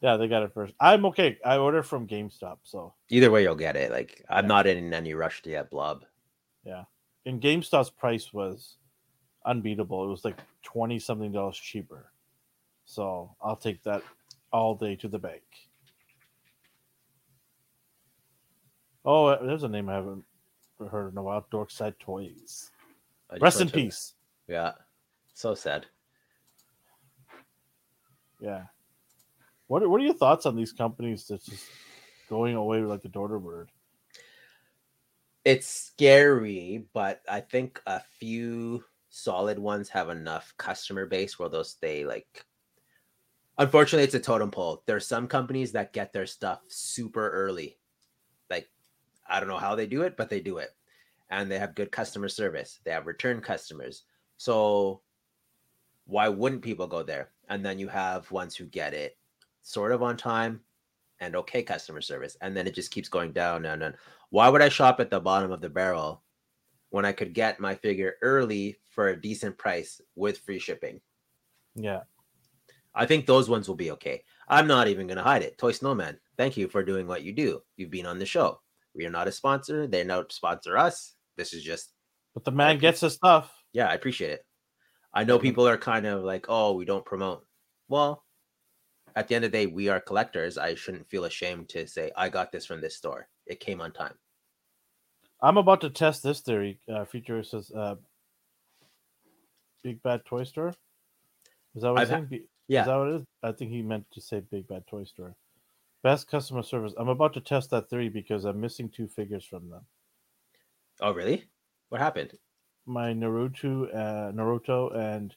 yeah, 0.00 0.16
they 0.16 0.28
got 0.28 0.42
it 0.42 0.52
first. 0.52 0.74
I'm 0.80 1.04
okay. 1.06 1.38
I 1.44 1.56
order 1.56 1.82
from 1.82 2.06
GameStop, 2.06 2.58
so 2.62 2.94
Either 3.08 3.30
way, 3.30 3.42
you'll 3.42 3.54
get 3.54 3.76
it. 3.76 3.90
Like 3.90 4.24
I'm 4.28 4.44
Yeah. 4.44 4.48
not 4.48 4.66
in 4.66 4.92
any 4.92 5.14
rush 5.14 5.42
to 5.42 5.50
get 5.50 5.70
Blob. 5.70 6.04
Yeah. 6.64 6.84
And 7.26 7.40
GameStop's 7.40 7.90
price 7.90 8.32
was 8.32 8.76
unbeatable. 9.46 10.04
It 10.04 10.08
was 10.08 10.24
like 10.24 10.38
twenty 10.62 10.98
something 10.98 11.32
dollars 11.32 11.56
cheaper. 11.56 12.10
So 12.84 13.34
I'll 13.40 13.56
take 13.56 13.82
that 13.84 14.02
all 14.52 14.74
day 14.74 14.94
to 14.96 15.08
the 15.08 15.18
bank. 15.18 15.42
Oh, 19.06 19.26
uh, 19.26 19.44
there's 19.44 19.64
a 19.64 19.68
name 19.68 19.88
I 19.88 19.94
haven't 19.94 20.24
heard 20.90 21.12
in 21.12 21.18
a 21.18 21.22
while. 21.22 21.46
Dorkside 21.50 21.98
Toys. 21.98 22.70
Rest 23.40 23.60
in 23.60 23.68
peace. 23.70 24.14
Yeah, 24.48 24.72
so 25.32 25.54
sad. 25.54 25.86
Yeah. 28.40 28.64
What 29.66 29.82
are, 29.82 29.88
what 29.88 30.00
are 30.00 30.04
your 30.04 30.14
thoughts 30.14 30.46
on 30.46 30.56
these 30.56 30.72
companies 30.72 31.26
that's 31.26 31.46
just 31.46 31.66
going 32.28 32.54
away 32.54 32.80
like 32.80 33.02
the 33.02 33.08
daughter 33.08 33.38
bird? 33.38 33.70
It's 35.44 35.66
scary, 35.66 36.86
but 36.92 37.22
I 37.28 37.40
think 37.40 37.80
a 37.86 38.00
few 38.00 38.84
solid 39.10 39.58
ones 39.58 39.88
have 39.88 40.08
enough 40.08 40.54
customer 40.56 41.06
base 41.06 41.38
where 41.38 41.48
they'll 41.48 41.62
stay 41.62 42.04
like 42.04 42.44
unfortunately 43.58 44.04
it's 44.04 44.14
a 44.14 44.20
totem 44.20 44.50
pole. 44.50 44.82
There's 44.86 45.06
some 45.06 45.28
companies 45.28 45.72
that 45.72 45.92
get 45.92 46.12
their 46.12 46.26
stuff 46.26 46.62
super 46.66 47.30
early. 47.30 47.78
Like 48.50 48.68
I 49.28 49.38
don't 49.38 49.48
know 49.48 49.56
how 49.56 49.74
they 49.74 49.86
do 49.86 50.02
it, 50.02 50.16
but 50.16 50.28
they 50.28 50.40
do 50.40 50.58
it. 50.58 50.70
And 51.30 51.50
they 51.50 51.58
have 51.58 51.74
good 51.74 51.90
customer 51.92 52.28
service. 52.28 52.80
They 52.84 52.90
have 52.90 53.06
return 53.06 53.40
customers. 53.40 54.04
So 54.36 55.00
why 56.06 56.28
wouldn't 56.28 56.62
people 56.62 56.86
go 56.86 57.02
there? 57.02 57.30
And 57.48 57.64
then 57.64 57.78
you 57.78 57.88
have 57.88 58.30
ones 58.30 58.56
who 58.56 58.64
get 58.64 58.94
it 58.94 59.16
sort 59.64 59.90
of 59.90 60.02
on 60.02 60.16
time 60.16 60.60
and 61.20 61.34
okay 61.34 61.62
customer 61.62 62.00
service. 62.00 62.36
And 62.40 62.56
then 62.56 62.66
it 62.68 62.74
just 62.74 62.92
keeps 62.92 63.08
going 63.08 63.32
down 63.32 63.64
and 63.66 63.94
why 64.30 64.48
would 64.48 64.62
I 64.62 64.68
shop 64.68 65.00
at 65.00 65.10
the 65.10 65.20
bottom 65.20 65.50
of 65.50 65.60
the 65.60 65.68
barrel 65.68 66.22
when 66.90 67.04
I 67.04 67.12
could 67.12 67.34
get 67.34 67.58
my 67.60 67.74
figure 67.74 68.14
early 68.22 68.78
for 68.90 69.08
a 69.08 69.20
decent 69.20 69.58
price 69.58 70.00
with 70.14 70.38
free 70.38 70.58
shipping? 70.58 71.00
Yeah. 71.74 72.02
I 72.94 73.06
think 73.06 73.26
those 73.26 73.48
ones 73.48 73.66
will 73.68 73.74
be 73.74 73.90
okay. 73.92 74.22
I'm 74.48 74.66
not 74.66 74.88
even 74.88 75.06
going 75.06 75.16
to 75.16 75.22
hide 75.24 75.42
it. 75.42 75.56
Toy 75.58 75.72
Snowman, 75.72 76.18
thank 76.36 76.56
you 76.56 76.68
for 76.68 76.84
doing 76.84 77.06
what 77.06 77.22
you 77.22 77.32
do. 77.32 77.62
You've 77.76 77.90
been 77.90 78.06
on 78.06 78.18
the 78.18 78.26
show. 78.26 78.60
We 78.94 79.06
are 79.06 79.10
not 79.10 79.28
a 79.28 79.32
sponsor. 79.32 79.86
They 79.86 80.04
don't 80.04 80.30
sponsor 80.30 80.76
us. 80.76 81.14
This 81.36 81.52
is 81.52 81.62
just, 81.64 81.92
But 82.34 82.44
the 82.44 82.52
man 82.52 82.78
gets 82.78 83.00
the 83.00 83.10
stuff. 83.10 83.52
yeah, 83.72 83.88
I 83.88 83.94
appreciate 83.94 84.30
it. 84.32 84.46
I 85.12 85.22
know 85.24 85.38
people 85.38 85.66
are 85.68 85.78
kind 85.78 86.06
of 86.06 86.24
like, 86.24 86.46
oh, 86.48 86.72
we 86.74 86.84
don't 86.84 87.04
promote. 87.04 87.46
Well, 87.88 88.23
at 89.16 89.28
the 89.28 89.34
end 89.34 89.44
of 89.44 89.52
the 89.52 89.58
day, 89.58 89.66
we 89.66 89.88
are 89.88 90.00
collectors. 90.00 90.58
I 90.58 90.74
shouldn't 90.74 91.08
feel 91.08 91.24
ashamed 91.24 91.68
to 91.70 91.86
say, 91.86 92.10
I 92.16 92.28
got 92.28 92.50
this 92.52 92.66
from 92.66 92.80
this 92.80 92.96
store. 92.96 93.28
It 93.46 93.60
came 93.60 93.80
on 93.80 93.92
time. 93.92 94.14
I'm 95.42 95.56
about 95.56 95.80
to 95.82 95.90
test 95.90 96.22
this 96.22 96.40
theory. 96.40 96.80
Uh, 96.88 97.04
feature 97.04 97.42
says 97.42 97.70
uh, 97.70 97.96
Big 99.82 100.02
Bad 100.02 100.24
Toy 100.24 100.44
Store. 100.44 100.74
Is 101.74 101.82
that 101.82 101.92
what 101.92 102.00
I've 102.00 102.08
ha- 102.08 102.14
saying? 102.16 102.26
Be- 102.26 102.36
Is 102.80 102.86
that 102.86 102.96
what 102.96 103.08
it 103.08 103.14
is? 103.16 103.22
I 103.42 103.52
think 103.52 103.70
he 103.70 103.82
meant 103.82 104.06
to 104.12 104.20
say 104.20 104.40
Big 104.40 104.66
Bad 104.68 104.86
Toy 104.86 105.04
Store. 105.04 105.34
Best 106.02 106.28
customer 106.28 106.62
service. 106.62 106.92
I'm 106.96 107.08
about 107.08 107.34
to 107.34 107.40
test 107.40 107.70
that 107.70 107.88
theory 107.88 108.08
because 108.08 108.44
I'm 108.44 108.60
missing 108.60 108.88
two 108.88 109.06
figures 109.06 109.44
from 109.44 109.70
them. 109.70 109.82
Oh, 111.00 111.12
really? 111.12 111.44
What 111.88 112.00
happened? 112.00 112.32
My 112.86 113.12
Naruto, 113.12 113.88
uh, 113.94 114.32
Naruto, 114.32 114.94
and 114.96 115.34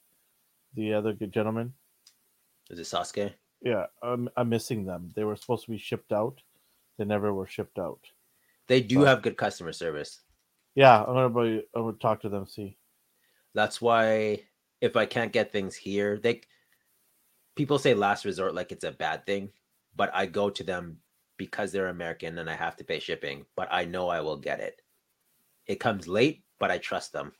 the 0.73 0.93
other 0.93 1.13
gentleman. 1.13 1.73
Is 2.69 2.79
it 2.79 2.83
Sasuke? 2.83 3.33
Yeah, 3.61 3.88
I'm, 4.01 4.29
I'm 4.38 4.49
missing 4.49 4.85
them. 4.85 5.09
They 5.15 5.23
were 5.23 5.35
supposed 5.35 5.65
to 5.65 5.71
be 5.71 5.77
shipped 5.77 6.11
out. 6.11 6.41
They 6.97 7.05
never 7.05 7.34
were 7.34 7.47
shipped 7.47 7.79
out. 7.79 7.99
They 8.67 8.81
do 8.81 8.99
But- 8.99 9.07
have 9.07 9.21
good 9.21 9.38
customer 9.38 9.73
service. 9.73 10.21
Yeah, 10.75 11.03
I'm 11.03 11.31
gonna 11.34 11.61
I'm 11.73 11.81
gonna 11.84 11.93
talk 11.93 12.21
to 12.21 12.29
them. 12.29 12.45
See. 12.45 12.77
That's 13.55 13.81
why 13.81 14.43
if 14.79 14.95
I 14.95 15.07
can't 15.07 15.34
get 15.34 15.51
things 15.51 15.75
here, 15.75 16.19
they 16.19 16.41
people 17.55 17.79
say 17.79 17.95
last 17.95 18.25
resort 18.25 18.53
like 18.53 18.71
it's 18.71 18.84
a 18.84 18.91
bad 18.91 19.25
thing, 19.25 19.49
but 19.95 20.11
I 20.13 20.27
go 20.27 20.51
to 20.51 20.63
them 20.63 20.99
because 21.38 21.71
they're 21.71 21.88
American 21.88 22.38
and 22.38 22.47
I 22.47 22.53
have 22.55 22.75
to 22.75 22.84
pay 22.84 22.99
shipping, 22.99 23.45
but 23.55 23.67
I 23.71 23.85
know 23.85 24.09
I 24.09 24.21
will 24.21 24.38
get 24.38 24.59
it. 24.59 24.81
It 25.65 25.79
comes 25.79 26.07
late, 26.07 26.43
but 26.59 26.69
I 26.69 26.77
trust 26.77 27.11
them. 27.11 27.31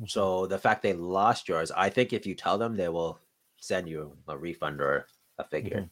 Mm-hmm. 0.00 0.06
So 0.06 0.46
the 0.46 0.58
fact 0.58 0.82
they 0.82 0.94
lost 0.94 1.48
yours, 1.48 1.70
I 1.70 1.90
think 1.90 2.14
if 2.14 2.26
you 2.26 2.34
tell 2.34 2.56
them, 2.56 2.74
they 2.74 2.88
will 2.88 3.20
send 3.58 3.88
you 3.88 4.16
a 4.28 4.36
refund 4.38 4.80
or 4.80 5.06
figure. 5.50 5.80
Mhm. 5.82 5.90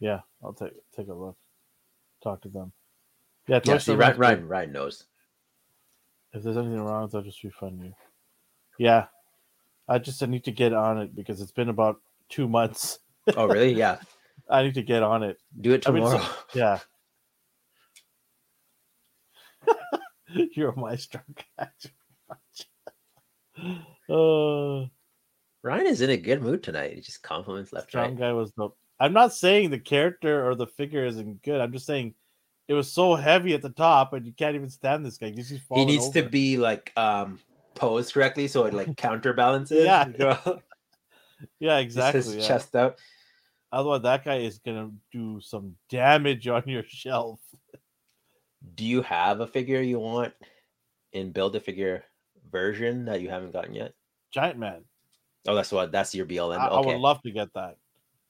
Yeah, 0.00 0.20
I'll 0.42 0.52
take 0.52 0.72
take 0.96 1.08
a 1.08 1.14
look. 1.14 1.36
Talk 2.22 2.42
to 2.42 2.48
them. 2.48 2.72
Yeah, 3.46 3.60
Yeah, 3.64 3.78
see, 3.78 3.94
Ryan, 3.94 4.18
Ryan, 4.18 4.48
Ryan 4.48 4.72
knows. 4.72 5.04
If 6.32 6.42
there's 6.42 6.56
anything 6.56 6.80
wrong, 6.82 7.08
they'll 7.12 7.22
just 7.22 7.42
refund 7.44 7.80
you. 7.84 7.94
Yeah, 8.78 9.06
I 9.88 9.98
just 9.98 10.22
I 10.22 10.26
need 10.26 10.44
to 10.44 10.50
get 10.52 10.72
on 10.72 10.98
it 10.98 11.14
because 11.14 11.40
it's 11.40 11.52
been 11.52 11.68
about 11.68 12.00
two 12.28 12.48
months. 12.48 12.98
Oh, 13.36 13.46
really? 13.46 13.72
Yeah. 13.72 14.00
I 14.48 14.62
need 14.62 14.74
to 14.74 14.82
get 14.82 15.02
on 15.02 15.22
it. 15.22 15.38
Do 15.60 15.72
it 15.72 15.86
I 15.88 15.92
mean, 15.92 16.02
tomorrow. 16.02 16.18
so- 16.22 16.34
Yeah. 16.54 16.80
You're 20.54 20.74
my 20.74 20.96
strong 20.96 21.24
catch. 21.56 21.86
uh, 24.08 24.86
Ryan 25.64 25.86
is 25.86 26.02
in 26.02 26.10
a 26.10 26.16
good 26.18 26.42
mood 26.42 26.62
tonight. 26.62 26.92
He 26.94 27.00
just 27.00 27.22
compliments 27.22 27.72
left, 27.72 27.88
strong 27.88 28.10
right. 28.10 28.18
guy 28.18 28.32
was 28.34 28.52
dope. 28.52 28.76
I'm 29.00 29.14
not 29.14 29.32
saying 29.32 29.70
the 29.70 29.78
character 29.78 30.46
or 30.46 30.54
the 30.54 30.66
figure 30.66 31.06
isn't 31.06 31.42
good. 31.42 31.58
I'm 31.58 31.72
just 31.72 31.86
saying 31.86 32.14
it 32.68 32.74
was 32.74 32.92
so 32.92 33.14
heavy 33.14 33.54
at 33.54 33.62
the 33.62 33.70
top, 33.70 34.12
and 34.12 34.26
you 34.26 34.32
can't 34.32 34.54
even 34.54 34.68
stand 34.68 35.06
this 35.06 35.16
guy. 35.16 35.32
He's 35.34 35.48
He 35.48 35.84
needs 35.86 36.10
to 36.10 36.22
be 36.22 36.58
like 36.58 36.92
um 36.96 37.40
posed 37.74 38.12
correctly 38.12 38.46
so 38.46 38.66
it 38.66 38.74
like 38.74 38.96
counterbalances. 38.98 39.84
Yeah. 39.84 40.36
Yeah, 41.58 41.82
just 41.82 41.96
exactly. 41.96 42.20
his 42.22 42.36
yeah. 42.36 42.48
chest 42.48 42.76
out. 42.76 42.96
Otherwise, 43.70 44.02
that 44.02 44.24
guy 44.24 44.36
is 44.36 44.60
gonna 44.60 44.92
do 45.12 45.40
some 45.42 45.74
damage 45.90 46.48
on 46.48 46.62
your 46.66 46.84
shelf. 46.86 47.40
Do 48.76 48.84
you 48.84 49.02
have 49.02 49.40
a 49.40 49.46
figure 49.46 49.82
you 49.82 49.98
want 49.98 50.32
in 51.12 51.32
build 51.32 51.54
a 51.56 51.60
figure 51.60 52.04
version 52.50 53.04
that 53.06 53.20
you 53.20 53.28
haven't 53.28 53.52
gotten 53.52 53.74
yet? 53.74 53.92
Giant 54.30 54.58
Man. 54.58 54.84
Oh, 55.46 55.54
that's 55.54 55.72
what 55.72 55.92
that's 55.92 56.14
your 56.14 56.26
BLM. 56.26 56.58
I, 56.58 56.66
I 56.68 56.80
would 56.80 56.96
love 56.98 57.20
to 57.22 57.30
get 57.30 57.52
that. 57.54 57.76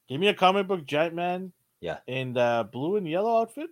Give 0.08 0.20
me 0.20 0.28
a 0.28 0.34
comic 0.34 0.66
book 0.66 0.84
Giant 0.84 1.14
Man. 1.14 1.52
Yeah. 1.80 1.98
In 2.06 2.32
the 2.32 2.68
blue 2.72 2.96
and 2.96 3.08
yellow 3.08 3.40
outfit. 3.40 3.70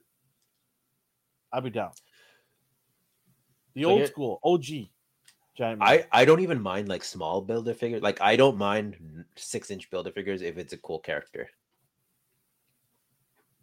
I'll 1.52 1.60
be 1.60 1.70
down. 1.70 1.93
The 3.74 3.82
So 3.82 3.90
old 3.90 4.06
school 4.06 4.40
OG 4.44 4.64
Giant 5.56 5.78
Man. 5.81 5.89
I 5.89 6.06
I 6.12 6.24
don't 6.24 6.40
even 6.40 6.60
mind 6.60 6.89
like 6.89 7.05
small 7.05 7.40
builder 7.40 7.74
figures. 7.74 8.02
Like 8.02 8.20
I 8.20 8.36
don't 8.36 8.56
mind 8.56 9.24
six 9.36 9.70
inch 9.70 9.90
builder 9.90 10.12
figures 10.12 10.43
if 10.43 10.56
it's 10.56 10.73
a 10.73 10.78
cool 10.78 11.01
character. 11.01 11.51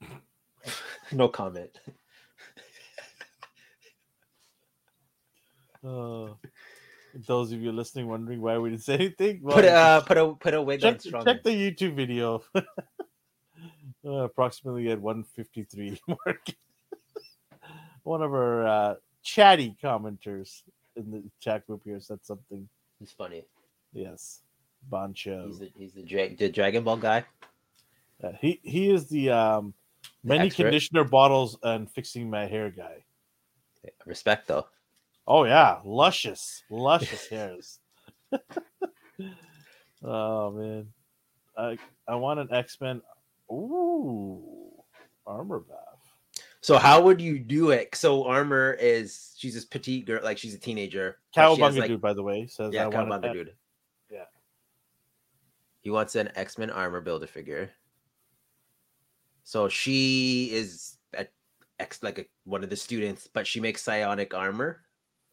no 1.11 1.27
comment. 1.27 1.79
Uh, 5.81 6.33
those 7.25 7.51
of 7.51 7.61
you 7.61 7.71
listening 7.71 8.07
wondering 8.07 8.41
why 8.41 8.57
we 8.57 8.69
didn't 8.69 8.83
say 8.83 8.95
anything, 8.95 9.41
Put 9.47 9.65
a 9.65 9.71
uh, 9.73 10.01
put 10.01 10.17
a 10.17 10.33
put 10.33 10.53
a 10.53 10.61
wig 10.61 10.83
on 10.83 10.93
check, 10.93 11.01
strong. 11.01 11.25
check 11.25 11.43
the 11.43 11.51
YouTube 11.51 11.95
video. 11.95 12.43
uh, 12.55 14.09
approximately 14.09 14.89
at 14.89 14.99
153 14.99 15.99
mark. 16.07 16.47
One 18.03 18.21
of 18.21 18.33
our 18.33 18.67
uh, 18.67 18.95
chatty 19.23 19.75
commenters 19.83 20.61
in 20.95 21.11
the 21.11 21.23
chat 21.39 21.65
group 21.67 21.81
here 21.83 21.99
said 21.99 22.19
something. 22.23 22.67
He's 22.99 23.11
funny. 23.11 23.45
Yes, 23.93 24.41
Boncho. 24.89 25.47
He's 25.47 25.59
the 25.59 25.71
he's 25.75 25.93
the, 25.93 26.03
dra- 26.03 26.35
the 26.35 26.49
Dragon 26.49 26.83
Ball 26.83 26.97
guy. 26.97 27.25
Uh, 28.23 28.31
he 28.39 28.59
he 28.63 28.89
is 28.89 29.07
the 29.07 29.29
um, 29.29 29.73
many 30.23 30.47
expert. 30.47 30.63
conditioner 30.63 31.03
bottles 31.03 31.57
and 31.63 31.89
fixing 31.89 32.29
my 32.29 32.45
hair 32.45 32.69
guy. 32.69 33.03
Respect 34.05 34.47
though. 34.47 34.67
Oh 35.29 35.43
yeah, 35.45 35.77
luscious, 35.85 36.63
luscious 36.71 37.27
hairs. 37.29 37.79
oh 40.03 40.51
man, 40.51 40.87
I 41.55 41.77
I 42.07 42.15
want 42.15 42.39
an 42.39 42.49
X 42.51 42.81
Men. 42.81 43.03
Ooh, 43.51 44.43
armor 45.27 45.59
BAF. 45.59 45.89
So 46.61 46.77
how 46.77 47.01
would 47.01 47.21
you 47.21 47.39
do 47.39 47.69
it? 47.69 47.95
So 47.95 48.25
Armor 48.25 48.73
is 48.73 49.33
she's 49.37 49.53
this 49.53 49.65
petite 49.65 50.05
girl, 50.05 50.21
like 50.23 50.37
she's 50.37 50.53
a 50.53 50.59
teenager. 50.59 51.19
Cowabunga 51.35 51.79
like- 51.79 51.87
dude, 51.87 52.01
by 52.01 52.13
the 52.13 52.23
way, 52.23 52.47
says 52.47 52.73
Yeah, 52.73 52.85
I 52.85 52.87
want 52.87 53.25
an 53.25 53.33
dude. 53.33 53.53
Yeah. 54.11 54.25
He 55.81 55.89
wants 55.89 56.15
an 56.15 56.31
X 56.35 56.57
Men 56.57 56.69
armor 56.69 57.01
builder 57.01 57.27
figure. 57.27 57.69
So 59.43 59.69
she 59.69 60.49
is 60.51 60.97
a 61.13 61.27
X 61.79 62.03
like 62.03 62.19
a, 62.19 62.25
one 62.43 62.63
of 62.63 62.69
the 62.69 62.75
students, 62.75 63.27
but 63.31 63.47
she 63.47 63.59
makes 63.61 63.81
psionic 63.81 64.33
armor, 64.33 64.81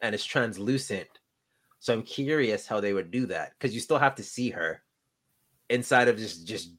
and 0.01 0.15
it's 0.15 0.25
translucent. 0.25 1.09
So 1.79 1.93
I'm 1.93 2.03
curious 2.03 2.67
how 2.67 2.81
they 2.81 2.93
would 2.93 3.11
do 3.11 3.27
that 3.27 3.53
because 3.53 3.75
you 3.75 3.81
still 3.81 3.99
have 3.99 4.15
to 4.17 4.23
see 4.23 4.51
her 4.51 4.83
inside 5.71 6.09
of 6.09 6.19
this 6.19 6.39
just 6.39 6.73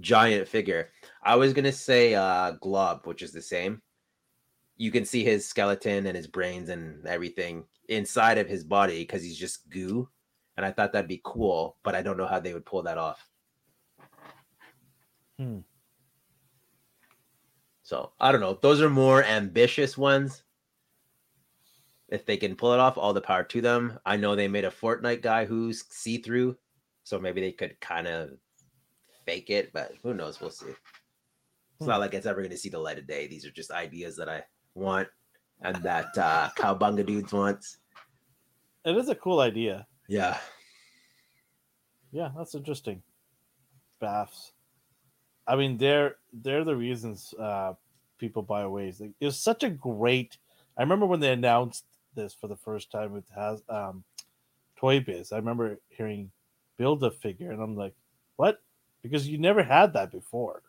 giant 0.00 0.48
figure. 0.48 0.90
I 1.22 1.36
was 1.36 1.52
gonna 1.52 1.72
say 1.72 2.14
uh 2.14 2.52
Glob, 2.60 3.06
which 3.06 3.22
is 3.22 3.32
the 3.32 3.42
same. 3.42 3.82
You 4.76 4.90
can 4.90 5.04
see 5.04 5.24
his 5.24 5.46
skeleton 5.46 6.06
and 6.06 6.16
his 6.16 6.26
brains 6.26 6.68
and 6.70 7.06
everything 7.06 7.64
inside 7.88 8.38
of 8.38 8.48
his 8.48 8.64
body 8.64 9.02
because 9.02 9.22
he's 9.22 9.36
just 9.36 9.68
goo. 9.68 10.08
And 10.56 10.64
I 10.64 10.72
thought 10.72 10.92
that'd 10.92 11.08
be 11.08 11.20
cool, 11.24 11.76
but 11.82 11.94
I 11.94 12.02
don't 12.02 12.16
know 12.16 12.26
how 12.26 12.40
they 12.40 12.54
would 12.54 12.66
pull 12.66 12.82
that 12.82 12.98
off. 12.98 13.26
Hmm. 15.38 15.58
So 17.82 18.12
I 18.20 18.30
don't 18.30 18.40
know. 18.40 18.58
Those 18.60 18.80
are 18.80 18.90
more 18.90 19.24
ambitious 19.24 19.98
ones. 19.98 20.44
If 22.10 22.26
they 22.26 22.36
can 22.36 22.56
pull 22.56 22.72
it 22.72 22.80
off, 22.80 22.98
all 22.98 23.12
the 23.12 23.20
power 23.20 23.44
to 23.44 23.60
them. 23.60 23.98
I 24.04 24.16
know 24.16 24.34
they 24.34 24.48
made 24.48 24.64
a 24.64 24.70
Fortnite 24.70 25.22
guy 25.22 25.44
who's 25.44 25.84
see 25.90 26.18
through, 26.18 26.56
so 27.04 27.18
maybe 27.18 27.40
they 27.40 27.52
could 27.52 27.78
kind 27.80 28.06
of 28.08 28.30
fake 29.24 29.48
it, 29.50 29.72
but 29.72 29.92
who 30.02 30.12
knows? 30.14 30.40
We'll 30.40 30.50
see. 30.50 30.66
It's 30.70 30.76
Hmm. 31.80 31.86
not 31.86 32.00
like 32.00 32.12
it's 32.14 32.26
ever 32.26 32.40
going 32.40 32.50
to 32.50 32.58
see 32.58 32.68
the 32.68 32.78
light 32.78 32.98
of 32.98 33.06
day. 33.06 33.26
These 33.26 33.46
are 33.46 33.50
just 33.50 33.70
ideas 33.70 34.16
that 34.16 34.28
I 34.28 34.42
want 34.74 35.08
and 35.62 35.76
that 35.84 36.16
uh, 36.18 36.50
Cowbunga 36.56 37.06
dudes 37.06 37.32
wants. 37.32 37.78
It 38.84 38.96
is 38.96 39.08
a 39.08 39.14
cool 39.14 39.40
idea. 39.40 39.86
Yeah. 40.08 40.38
Yeah, 42.12 42.30
that's 42.36 42.54
interesting. 42.54 43.02
BAFs. 44.02 44.52
I 45.46 45.56
mean, 45.56 45.76
they're 45.78 46.16
they're 46.32 46.64
the 46.64 46.76
reasons 46.76 47.34
uh, 47.38 47.74
people 48.18 48.42
buy 48.42 48.66
ways. 48.66 49.00
Like, 49.00 49.12
it 49.20 49.26
was 49.26 49.38
such 49.38 49.62
a 49.62 49.70
great. 49.70 50.38
I 50.76 50.82
remember 50.82 51.06
when 51.06 51.20
they 51.20 51.32
announced 51.32 51.84
this 52.14 52.34
for 52.34 52.48
the 52.48 52.56
first 52.56 52.90
time 52.90 53.12
with 53.12 53.24
has 53.34 53.62
um, 53.68 54.04
Toy 54.76 55.00
Biz. 55.00 55.32
I 55.32 55.36
remember 55.36 55.80
hearing 55.88 56.30
build 56.76 57.04
a 57.04 57.10
figure, 57.10 57.52
and 57.52 57.62
I'm 57.62 57.76
like, 57.76 57.94
what? 58.36 58.62
Because 59.02 59.28
you 59.28 59.38
never 59.38 59.62
had 59.62 59.92
that 59.92 60.10
before, 60.10 60.62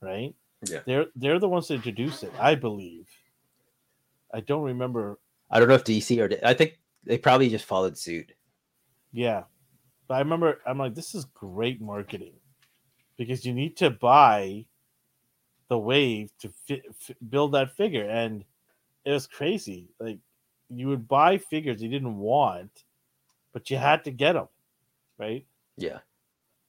right? 0.00 0.34
Yeah. 0.68 0.80
They're 0.86 1.06
they're 1.16 1.38
the 1.38 1.48
ones 1.48 1.68
that 1.68 1.74
introduced 1.74 2.22
it, 2.22 2.32
I 2.38 2.54
believe. 2.54 3.08
I 4.32 4.40
don't 4.40 4.62
remember. 4.62 5.18
I 5.50 5.58
don't 5.58 5.68
know 5.68 5.74
if 5.74 5.84
DC 5.84 6.18
or 6.18 6.46
I 6.46 6.54
think 6.54 6.78
they 7.04 7.18
probably 7.18 7.48
just 7.48 7.64
followed 7.64 7.96
suit. 7.96 8.32
Yeah, 9.12 9.44
but 10.08 10.14
I 10.14 10.18
remember 10.18 10.60
I'm 10.66 10.78
like, 10.78 10.94
this 10.94 11.14
is 11.14 11.24
great 11.26 11.80
marketing 11.80 12.34
because 13.16 13.44
you 13.44 13.54
need 13.54 13.76
to 13.78 13.90
buy 13.90 14.66
the 15.68 15.78
wave 15.78 16.30
to 16.40 16.50
fit, 16.66 16.82
f- 16.88 17.16
build 17.28 17.52
that 17.52 17.76
figure, 17.76 18.08
and 18.08 18.44
it 19.04 19.10
was 19.10 19.26
crazy. 19.26 19.88
Like 20.00 20.18
you 20.68 20.88
would 20.88 21.08
buy 21.08 21.38
figures 21.38 21.82
you 21.82 21.88
didn't 21.88 22.16
want, 22.16 22.84
but 23.52 23.70
you 23.70 23.76
had 23.76 24.04
to 24.04 24.10
get 24.10 24.32
them, 24.32 24.48
right? 25.18 25.46
Yeah. 25.76 25.98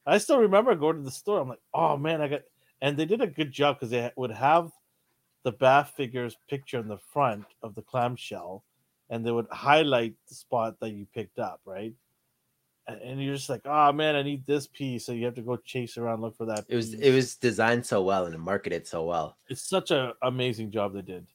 I 0.06 0.18
still 0.20 0.40
remember 0.40 0.76
going 0.76 0.98
to 0.98 1.04
the 1.04 1.12
store. 1.12 1.42
I'm 1.42 1.50
like, 1.50 1.62
oh 1.74 1.98
man, 1.98 2.22
I 2.22 2.28
got, 2.28 2.42
and 2.82 2.98
they 2.98 3.06
did 3.06 3.22
a 3.22 3.28
good 3.28 3.52
job 3.52 3.78
because 3.78 3.90
they 3.90 4.12
would 4.16 4.32
have 4.32 4.72
the 5.44 5.54
BAF 5.54 5.90
figures 5.90 6.38
picture 6.50 6.80
in 6.80 6.88
the 6.88 6.98
front 6.98 7.46
of 7.62 7.76
the 7.76 7.82
clamshell, 7.82 8.64
and 9.10 9.26
they 9.26 9.32
would 9.32 9.48
highlight 9.52 10.16
the 10.28 10.36
spot 10.36 10.80
that 10.80 10.92
you 10.92 11.08
picked 11.14 11.40
up, 11.40 11.62
right? 11.66 11.94
And, 12.88 13.22
you're 13.22 13.36
just 13.36 13.50
like, 13.50 13.62
oh 13.66 13.92
man, 13.92 14.16
I 14.16 14.22
need 14.22 14.46
this 14.46 14.68
piece, 14.68 15.06
so 15.06 15.12
you 15.12 15.26
have 15.26 15.34
to 15.36 15.42
go 15.42 15.58
chase 15.58 15.98
around 15.98 16.22
look 16.22 16.38
for 16.38 16.46
that. 16.46 16.66
It 16.68 16.76
was 16.76 16.92
piece. 16.92 17.00
it 17.00 17.12
was 17.16 17.36
designed 17.36 17.86
so 17.86 18.04
well 18.04 18.26
and 18.26 18.40
marketed 18.40 18.86
so 18.86 19.06
well. 19.06 19.38
It's 19.50 19.68
such 19.68 19.90
an 19.90 20.12
amazing 20.22 20.70
job 20.70 20.94
they 20.94 21.02
did. 21.02 21.26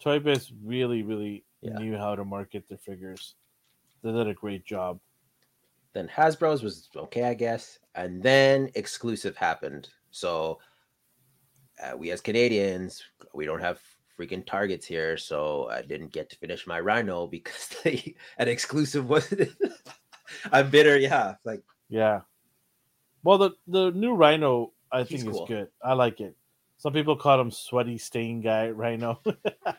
Toy 0.00 0.18
Biz 0.18 0.52
really, 0.62 1.02
really 1.02 1.44
Yeah. 1.64 1.78
knew 1.78 1.96
how 1.96 2.14
to 2.14 2.24
market 2.24 2.68
their 2.68 2.78
figures. 2.78 3.34
They 4.02 4.12
did 4.12 4.28
a 4.28 4.34
great 4.34 4.64
job. 4.64 5.00
Then 5.94 6.08
Hasbro's 6.08 6.62
was 6.62 6.88
okay, 6.94 7.24
I 7.24 7.34
guess. 7.34 7.78
And 7.94 8.22
then 8.22 8.70
exclusive 8.74 9.36
happened. 9.36 9.88
So 10.10 10.58
uh, 11.82 11.96
we 11.96 12.10
as 12.10 12.20
Canadians, 12.20 13.02
we 13.32 13.46
don't 13.46 13.60
have 13.60 13.80
freaking 14.18 14.44
targets 14.44 14.86
here, 14.86 15.16
so 15.16 15.68
I 15.70 15.82
didn't 15.82 16.12
get 16.12 16.30
to 16.30 16.36
finish 16.36 16.66
my 16.66 16.80
Rhino 16.80 17.26
because 17.36 17.68
they 17.82 18.14
an 18.38 18.48
exclusive 18.48 19.08
wasn't. 19.08 19.50
I'm 20.52 20.70
bitter, 20.70 20.98
yeah. 20.98 21.36
Like 21.44 21.62
Yeah. 21.88 22.20
Well, 23.22 23.38
the 23.38 23.50
the 23.66 23.90
new 23.92 24.14
Rhino 24.14 24.72
I 24.92 25.04
think 25.04 25.24
cool. 25.24 25.42
is 25.42 25.48
good. 25.48 25.68
I 25.82 25.94
like 25.94 26.20
it. 26.20 26.36
Some 26.84 26.92
people 26.92 27.16
call 27.16 27.40
him 27.40 27.50
sweaty 27.50 27.96
stain 27.96 28.42
guy 28.42 28.68
Rhino. 28.68 29.18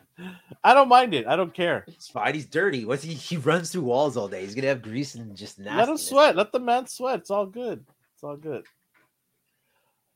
I 0.64 0.74
don't 0.74 0.88
mind 0.88 1.14
it. 1.14 1.24
I 1.28 1.36
don't 1.36 1.54
care. 1.54 1.84
it's 1.86 2.08
fine. 2.08 2.34
He's 2.34 2.46
dirty. 2.46 2.84
What's 2.84 3.04
he? 3.04 3.14
He 3.14 3.36
runs 3.36 3.70
through 3.70 3.82
walls 3.82 4.16
all 4.16 4.26
day. 4.26 4.40
He's 4.40 4.56
gonna 4.56 4.66
have 4.66 4.82
grease 4.82 5.14
and 5.14 5.36
just 5.36 5.60
nasty. 5.60 5.78
Let 5.78 5.88
him 5.88 5.98
sweat. 5.98 6.34
Let 6.34 6.50
the 6.50 6.58
man 6.58 6.88
sweat. 6.88 7.20
It's 7.20 7.30
all 7.30 7.46
good. 7.46 7.84
It's 8.12 8.24
all 8.24 8.36
good. 8.36 8.64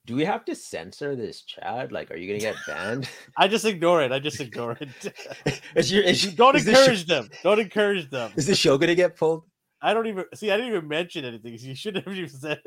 Do 0.06 0.16
we 0.16 0.24
have 0.24 0.44
to 0.46 0.56
censor 0.56 1.14
this 1.14 1.42
chat? 1.42 1.92
Like, 1.92 2.10
are 2.10 2.16
you 2.16 2.26
gonna 2.26 2.40
get 2.40 2.56
banned? 2.66 3.08
I 3.36 3.46
just 3.46 3.66
ignore 3.66 4.02
it. 4.02 4.10
I 4.10 4.18
just 4.18 4.40
ignore 4.40 4.76
it. 4.80 5.62
is 5.76 5.92
your, 5.92 6.02
is, 6.02 6.34
don't 6.34 6.54
the 6.54 6.60
show- 6.60 6.70
encourage 6.70 7.06
them. 7.06 7.30
Don't 7.44 7.60
encourage 7.60 8.10
them. 8.10 8.32
Is 8.34 8.48
the 8.48 8.56
show 8.56 8.76
gonna 8.76 8.96
get 8.96 9.16
pulled? 9.16 9.44
I 9.80 9.94
don't 9.94 10.08
even 10.08 10.24
see. 10.34 10.50
I 10.50 10.56
didn't 10.56 10.74
even 10.74 10.88
mention 10.88 11.24
anything. 11.24 11.56
You 11.56 11.76
shouldn't 11.76 12.04
have 12.04 12.16
even 12.16 12.28
said. 12.28 12.60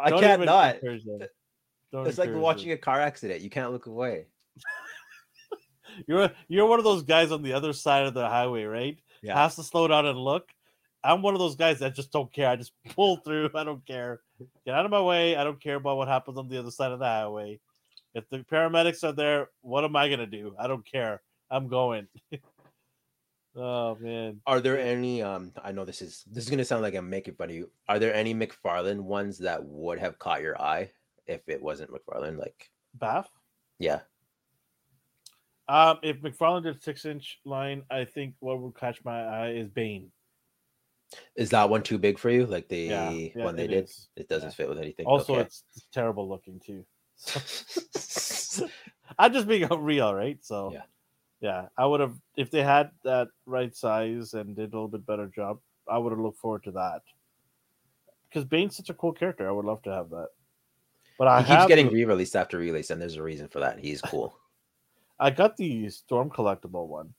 I 0.00 0.10
can't 0.10 0.44
not. 0.44 0.78
Don't 1.92 2.06
It's 2.06 2.18
like 2.18 2.34
watching 2.34 2.68
them. 2.68 2.76
a 2.76 2.80
car 2.80 3.00
accident. 3.00 3.40
You 3.40 3.50
can't 3.50 3.72
look 3.72 3.86
away. 3.86 4.26
You're 6.06 6.30
you're 6.46 6.66
one 6.66 6.78
of 6.78 6.84
those 6.84 7.02
guys 7.02 7.32
on 7.32 7.42
the 7.42 7.54
other 7.54 7.72
side 7.72 8.06
of 8.06 8.14
the 8.14 8.28
highway, 8.28 8.64
right? 8.64 8.98
Yeah. 9.22 9.34
Has 9.34 9.56
to 9.56 9.64
slow 9.64 9.88
down 9.88 10.06
and 10.06 10.18
look. 10.18 10.48
I'm 11.02 11.22
one 11.22 11.34
of 11.34 11.40
those 11.40 11.56
guys 11.56 11.78
that 11.80 11.94
just 11.94 12.12
don't 12.12 12.32
care. 12.32 12.48
I 12.48 12.56
just 12.56 12.72
pull 12.94 13.16
through. 13.16 13.50
I 13.54 13.64
don't 13.64 13.84
care. 13.84 14.20
Get 14.64 14.74
out 14.74 14.84
of 14.84 14.90
my 14.90 15.00
way. 15.00 15.36
I 15.36 15.42
don't 15.44 15.60
care 15.60 15.76
about 15.76 15.96
what 15.96 16.06
happens 16.08 16.38
on 16.38 16.48
the 16.48 16.58
other 16.58 16.70
side 16.70 16.92
of 16.92 16.98
the 16.98 17.04
highway. 17.04 17.58
If 18.14 18.28
the 18.30 18.38
paramedics 18.38 19.02
are 19.02 19.12
there, 19.12 19.48
what 19.60 19.84
am 19.84 19.96
I 19.96 20.08
gonna 20.08 20.26
do? 20.26 20.54
I 20.58 20.66
don't 20.66 20.86
care. 20.86 21.20
I'm 21.50 21.68
going. 21.68 22.06
oh 23.56 23.96
man. 24.00 24.40
Are 24.46 24.60
there 24.60 24.78
any? 24.78 25.22
Um, 25.22 25.52
I 25.62 25.72
know 25.72 25.84
this 25.84 26.02
is 26.02 26.24
this 26.30 26.44
is 26.44 26.50
gonna 26.50 26.64
sound 26.64 26.82
like 26.82 26.94
I'm 26.94 27.10
making 27.10 27.34
fun 27.34 27.50
of 27.50 27.56
you. 27.56 27.70
Are 27.88 27.98
there 27.98 28.14
any 28.14 28.34
McFarlane 28.34 29.00
ones 29.00 29.38
that 29.38 29.64
would 29.64 29.98
have 29.98 30.18
caught 30.18 30.42
your 30.42 30.60
eye 30.60 30.90
if 31.28 31.48
it 31.48 31.62
wasn't 31.62 31.90
McFarlane? 31.92 32.38
Like, 32.38 32.70
BAF? 32.98 33.26
yeah, 33.78 34.00
Um, 35.68 35.98
if 36.02 36.20
McFarlane 36.22 36.62
did 36.62 36.82
six 36.82 37.04
inch 37.04 37.40
line, 37.44 37.82
I 37.90 38.04
think 38.06 38.34
what 38.40 38.58
would 38.60 38.74
catch 38.74 39.04
my 39.04 39.22
eye 39.22 39.50
is 39.50 39.68
Bane. 39.68 40.10
is 41.36 41.50
that 41.50 41.68
one 41.70 41.82
too 41.82 41.98
big 41.98 42.18
for 42.18 42.30
you? 42.30 42.46
Like 42.46 42.68
the 42.68 42.82
Yeah, 42.84 43.10
yeah, 43.10 43.32
one 43.44 43.56
they 43.56 43.64
it 43.64 43.68
did, 43.68 43.84
is. 43.84 44.08
it 44.16 44.28
doesn't 44.28 44.48
Yeah. 44.50 44.54
fit 44.54 44.68
with 44.68 44.78
anything. 44.78 45.06
Also, 45.06 45.34
Okay. 45.34 45.42
it's 45.42 45.64
terrible 45.92 46.28
looking 46.28 46.58
too. 46.60 46.84
I'm 49.18 49.32
just 49.32 49.46
being 49.48 49.66
real, 49.68 50.14
right? 50.14 50.38
So 50.44 50.72
Yeah. 50.72 50.82
yeah, 51.40 51.68
I 51.76 51.86
would 51.86 52.00
have 52.00 52.14
if 52.36 52.50
they 52.50 52.62
had 52.62 52.90
that 53.04 53.28
right 53.46 53.74
size 53.74 54.34
and 54.34 54.56
did 54.56 54.72
a 54.72 54.76
little 54.76 54.88
bit 54.88 55.06
better 55.06 55.26
job. 55.26 55.60
I 55.88 55.96
would 55.98 56.10
have 56.12 56.20
looked 56.20 56.38
forward 56.38 56.64
to 56.64 56.72
that 56.72 57.02
because 58.28 58.44
Bane's 58.44 58.76
such 58.76 58.90
a 58.90 58.94
cool 58.94 59.12
character. 59.12 59.48
I 59.48 59.52
would 59.52 59.64
love 59.64 59.82
to 59.82 59.90
have 59.92 60.10
that. 60.10 60.28
But 61.18 61.28
I 61.28 61.42
he 61.42 61.52
keeps 61.54 61.66
getting 61.66 61.86
the- 61.88 61.94
re-released 61.94 62.36
after 62.36 62.58
release, 62.58 62.90
and 62.90 63.00
there's 63.02 63.16
a 63.16 63.22
reason 63.22 63.48
for 63.48 63.60
that. 63.60 63.78
He's 63.80 64.00
cool. 64.12 64.38
I 65.20 65.30
got 65.30 65.56
the 65.56 65.88
Storm 65.90 66.30
collectible 66.30 66.86
one. 66.86 67.12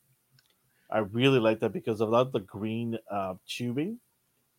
I 0.90 1.00
really 1.00 1.40
like 1.40 1.60
that 1.60 1.74
because 1.74 2.00
of 2.02 2.10
that 2.12 2.32
the 2.32 2.40
green 2.40 2.98
uh, 3.12 3.36
tubing. 3.48 4.00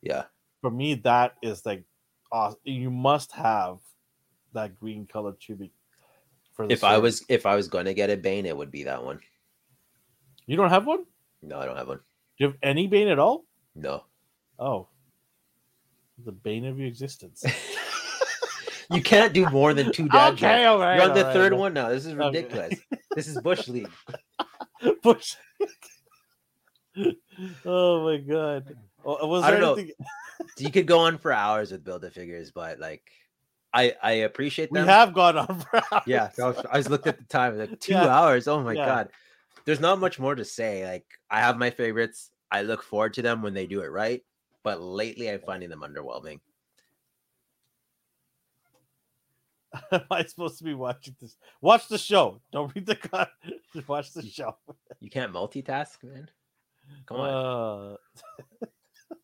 yeah, 0.02 0.24
For 0.60 0.70
me, 0.70 0.94
that 0.96 1.34
is 1.42 1.64
like 1.66 1.84
awesome. 2.30 2.60
You 2.64 2.90
must 2.90 3.32
have 3.32 3.78
that 4.52 4.78
green 4.78 5.06
colored 5.06 5.40
tubing. 5.40 5.70
For 6.52 6.66
if 6.70 6.84
I 6.84 6.98
was 6.98 7.24
if 7.28 7.46
I 7.46 7.56
was 7.56 7.66
gonna 7.68 7.94
get 7.94 8.10
a 8.10 8.16
Bane, 8.16 8.44
it 8.46 8.56
would 8.56 8.70
be 8.70 8.84
that 8.84 9.02
one. 9.02 9.20
you 10.46 10.56
don't 10.56 10.68
have 10.70 10.86
one. 10.86 11.04
No, 11.42 11.58
I 11.58 11.64
don't 11.64 11.76
have 11.76 11.88
one. 11.88 11.98
Do 11.98 12.44
you 12.44 12.46
have 12.48 12.56
any 12.62 12.86
bane 12.86 13.08
at 13.08 13.18
all? 13.18 13.44
No, 13.74 14.04
Oh, 14.58 14.88
the 16.24 16.32
bane 16.32 16.66
of 16.66 16.78
your 16.78 16.86
existence. 16.88 17.42
you 18.90 19.02
can't 19.02 19.32
do 19.32 19.46
more 19.50 19.74
than 19.74 19.92
two 19.92 20.08
dad 20.08 20.36
jokes. 20.36 20.42
all 20.66 20.78
right. 20.78 20.96
You're 20.96 21.04
on 21.08 21.14
the 21.14 21.26
all 21.26 21.32
third 21.32 21.52
right. 21.52 21.58
one 21.58 21.74
now. 21.74 21.88
This 21.90 22.06
is 22.06 22.12
Okay. 22.14 22.26
ridiculous. 22.26 22.78
this 23.14 23.28
is 23.28 23.38
bush 23.38 23.68
league. 23.68 23.90
Bush. 25.02 25.36
oh 27.64 28.04
my 28.04 28.16
god. 28.18 28.76
Well, 29.04 29.28
Was 29.28 29.44
I 29.44 29.50
don't 29.50 29.60
know. 29.60 29.76
you 30.58 30.70
could 30.70 30.86
go 30.86 31.00
on 31.00 31.18
for 31.18 31.32
hours 31.32 31.70
with 31.72 31.84
build 31.84 32.04
a 32.04 32.10
figures, 32.10 32.50
but 32.50 32.78
like 32.78 33.02
I 33.72 33.94
I 34.02 34.12
appreciate 34.12 34.70
We 34.72 34.80
have 34.80 35.12
gone 35.14 35.36
on 35.38 35.60
for 35.60 35.76
hours. 35.92 36.02
yeah, 36.06 36.30
I 36.42 36.54
I 36.72 36.78
just 36.78 36.90
looked 36.90 37.06
at 37.06 37.18
the 37.18 37.24
time 37.24 37.58
like 37.58 37.78
two 37.80 37.92
Yeah. 37.92 38.06
hours. 38.08 38.48
Oh 38.48 38.62
my 38.62 38.74
Yeah. 38.74 38.86
god. 38.86 39.08
There's 39.66 39.80
not 39.80 40.00
much 40.00 40.18
more 40.18 40.34
to 40.34 40.44
say. 40.44 40.86
Like 40.86 41.06
I 41.30 41.40
have 41.40 41.58
my 41.58 41.70
favorites. 41.70 42.30
I 42.50 42.62
look 42.62 42.82
forward 42.82 43.14
to 43.14 43.22
them 43.22 43.42
when 43.42 43.54
they 43.54 43.66
do 43.66 43.82
it 43.82 43.88
right. 43.92 44.22
But 44.62 44.80
lately 44.82 45.30
I'm 45.30 45.40
finding 45.40 45.70
them 45.70 45.82
underwhelming. 45.82 46.40
Am 49.92 50.02
I 50.10 50.24
supposed 50.24 50.58
to 50.58 50.64
be 50.64 50.74
watching 50.74 51.16
this? 51.20 51.36
Watch 51.60 51.88
the 51.88 51.98
show. 51.98 52.40
Don't 52.52 52.74
read 52.74 52.86
the 52.86 52.96
con. 52.96 53.26
Just 53.74 53.88
watch 53.88 54.12
the 54.12 54.22
show. 54.22 54.56
You 55.00 55.10
can't 55.10 55.32
multitask, 55.32 56.02
man. 56.02 56.28
Come 57.06 57.18
on. 57.18 57.96
Uh, 58.62 58.66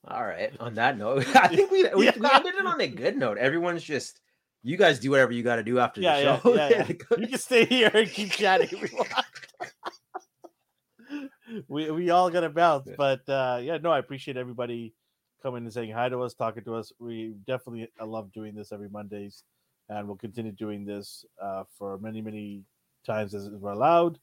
All 0.08 0.24
right. 0.24 0.52
On 0.60 0.74
that 0.74 0.98
note, 0.98 1.26
I 1.36 1.48
think 1.48 1.70
we 1.70 1.84
we, 1.84 1.90
we 1.94 2.04
Yeah. 2.06 2.12
ended 2.34 2.54
it 2.54 2.66
on 2.66 2.80
a 2.80 2.86
good 2.88 3.16
note. 3.16 3.38
Everyone's 3.38 3.82
just 3.82 4.20
you 4.62 4.76
guys 4.76 4.98
do 4.98 5.10
whatever 5.10 5.32
you 5.32 5.42
got 5.42 5.56
to 5.56 5.62
do 5.62 5.78
after 5.78 6.00
yeah, 6.00 6.20
the 6.20 6.40
show. 6.40 6.54
yeah, 6.54 6.68
yeah. 6.68 6.86
yeah. 6.88 7.16
You 7.18 7.26
can 7.28 7.38
stay 7.38 7.64
here 7.64 7.90
and 7.92 8.08
keep 8.10 8.30
chatting 8.30 8.68
if 8.70 8.92
you 8.92 8.98
want. 8.98 9.08
we 11.68 11.90
we 11.90 12.10
all 12.10 12.30
got 12.30 12.40
to 12.40 12.48
bounce, 12.50 12.88
but 12.96 13.28
uh, 13.28 13.60
yeah, 13.62 13.78
no, 13.78 13.90
I 13.90 13.98
appreciate 13.98 14.36
everybody 14.36 14.94
coming 15.42 15.64
and 15.64 15.72
saying 15.72 15.92
hi 15.92 16.08
to 16.08 16.20
us, 16.22 16.34
talking 16.34 16.64
to 16.64 16.74
us. 16.74 16.92
We 16.98 17.34
definitely 17.46 17.88
I 18.00 18.04
love 18.04 18.32
doing 18.32 18.54
this 18.54 18.72
every 18.72 18.88
Mondays, 18.88 19.44
and 19.88 20.06
we'll 20.06 20.16
continue 20.16 20.52
doing 20.52 20.84
this 20.84 21.24
uh, 21.40 21.64
for 21.78 21.98
many 21.98 22.20
many 22.20 22.62
times 23.04 23.34
as 23.34 23.48
we're 23.50 23.70
allowed. 23.72 24.18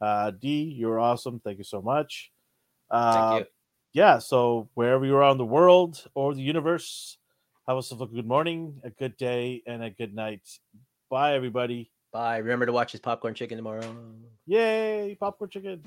Uh, 0.00 0.30
D, 0.30 0.74
you're 0.76 0.98
awesome. 0.98 1.40
Thank 1.44 1.58
you 1.58 1.64
so 1.64 1.80
much. 1.80 2.32
Uh, 2.90 3.30
Thank 3.30 3.40
you. 3.40 3.50
yeah, 3.92 4.18
so 4.18 4.68
wherever 4.74 5.04
you 5.04 5.16
are 5.16 5.30
in 5.30 5.38
the 5.38 5.44
world 5.44 6.04
or 6.14 6.34
the 6.34 6.42
universe, 6.42 7.18
have 7.68 7.76
yourself 7.76 8.00
a 8.00 8.06
good 8.06 8.26
morning, 8.26 8.80
a 8.82 8.90
good 8.90 9.16
day, 9.16 9.62
and 9.66 9.84
a 9.84 9.90
good 9.90 10.14
night. 10.14 10.42
Bye, 11.08 11.34
everybody. 11.34 11.90
Bye. 12.12 12.38
Remember 12.38 12.66
to 12.66 12.72
watch 12.72 12.92
his 12.92 13.00
popcorn 13.00 13.34
chicken 13.34 13.56
tomorrow. 13.56 13.96
Yay, 14.46 15.16
popcorn 15.20 15.50
chicken. 15.50 15.82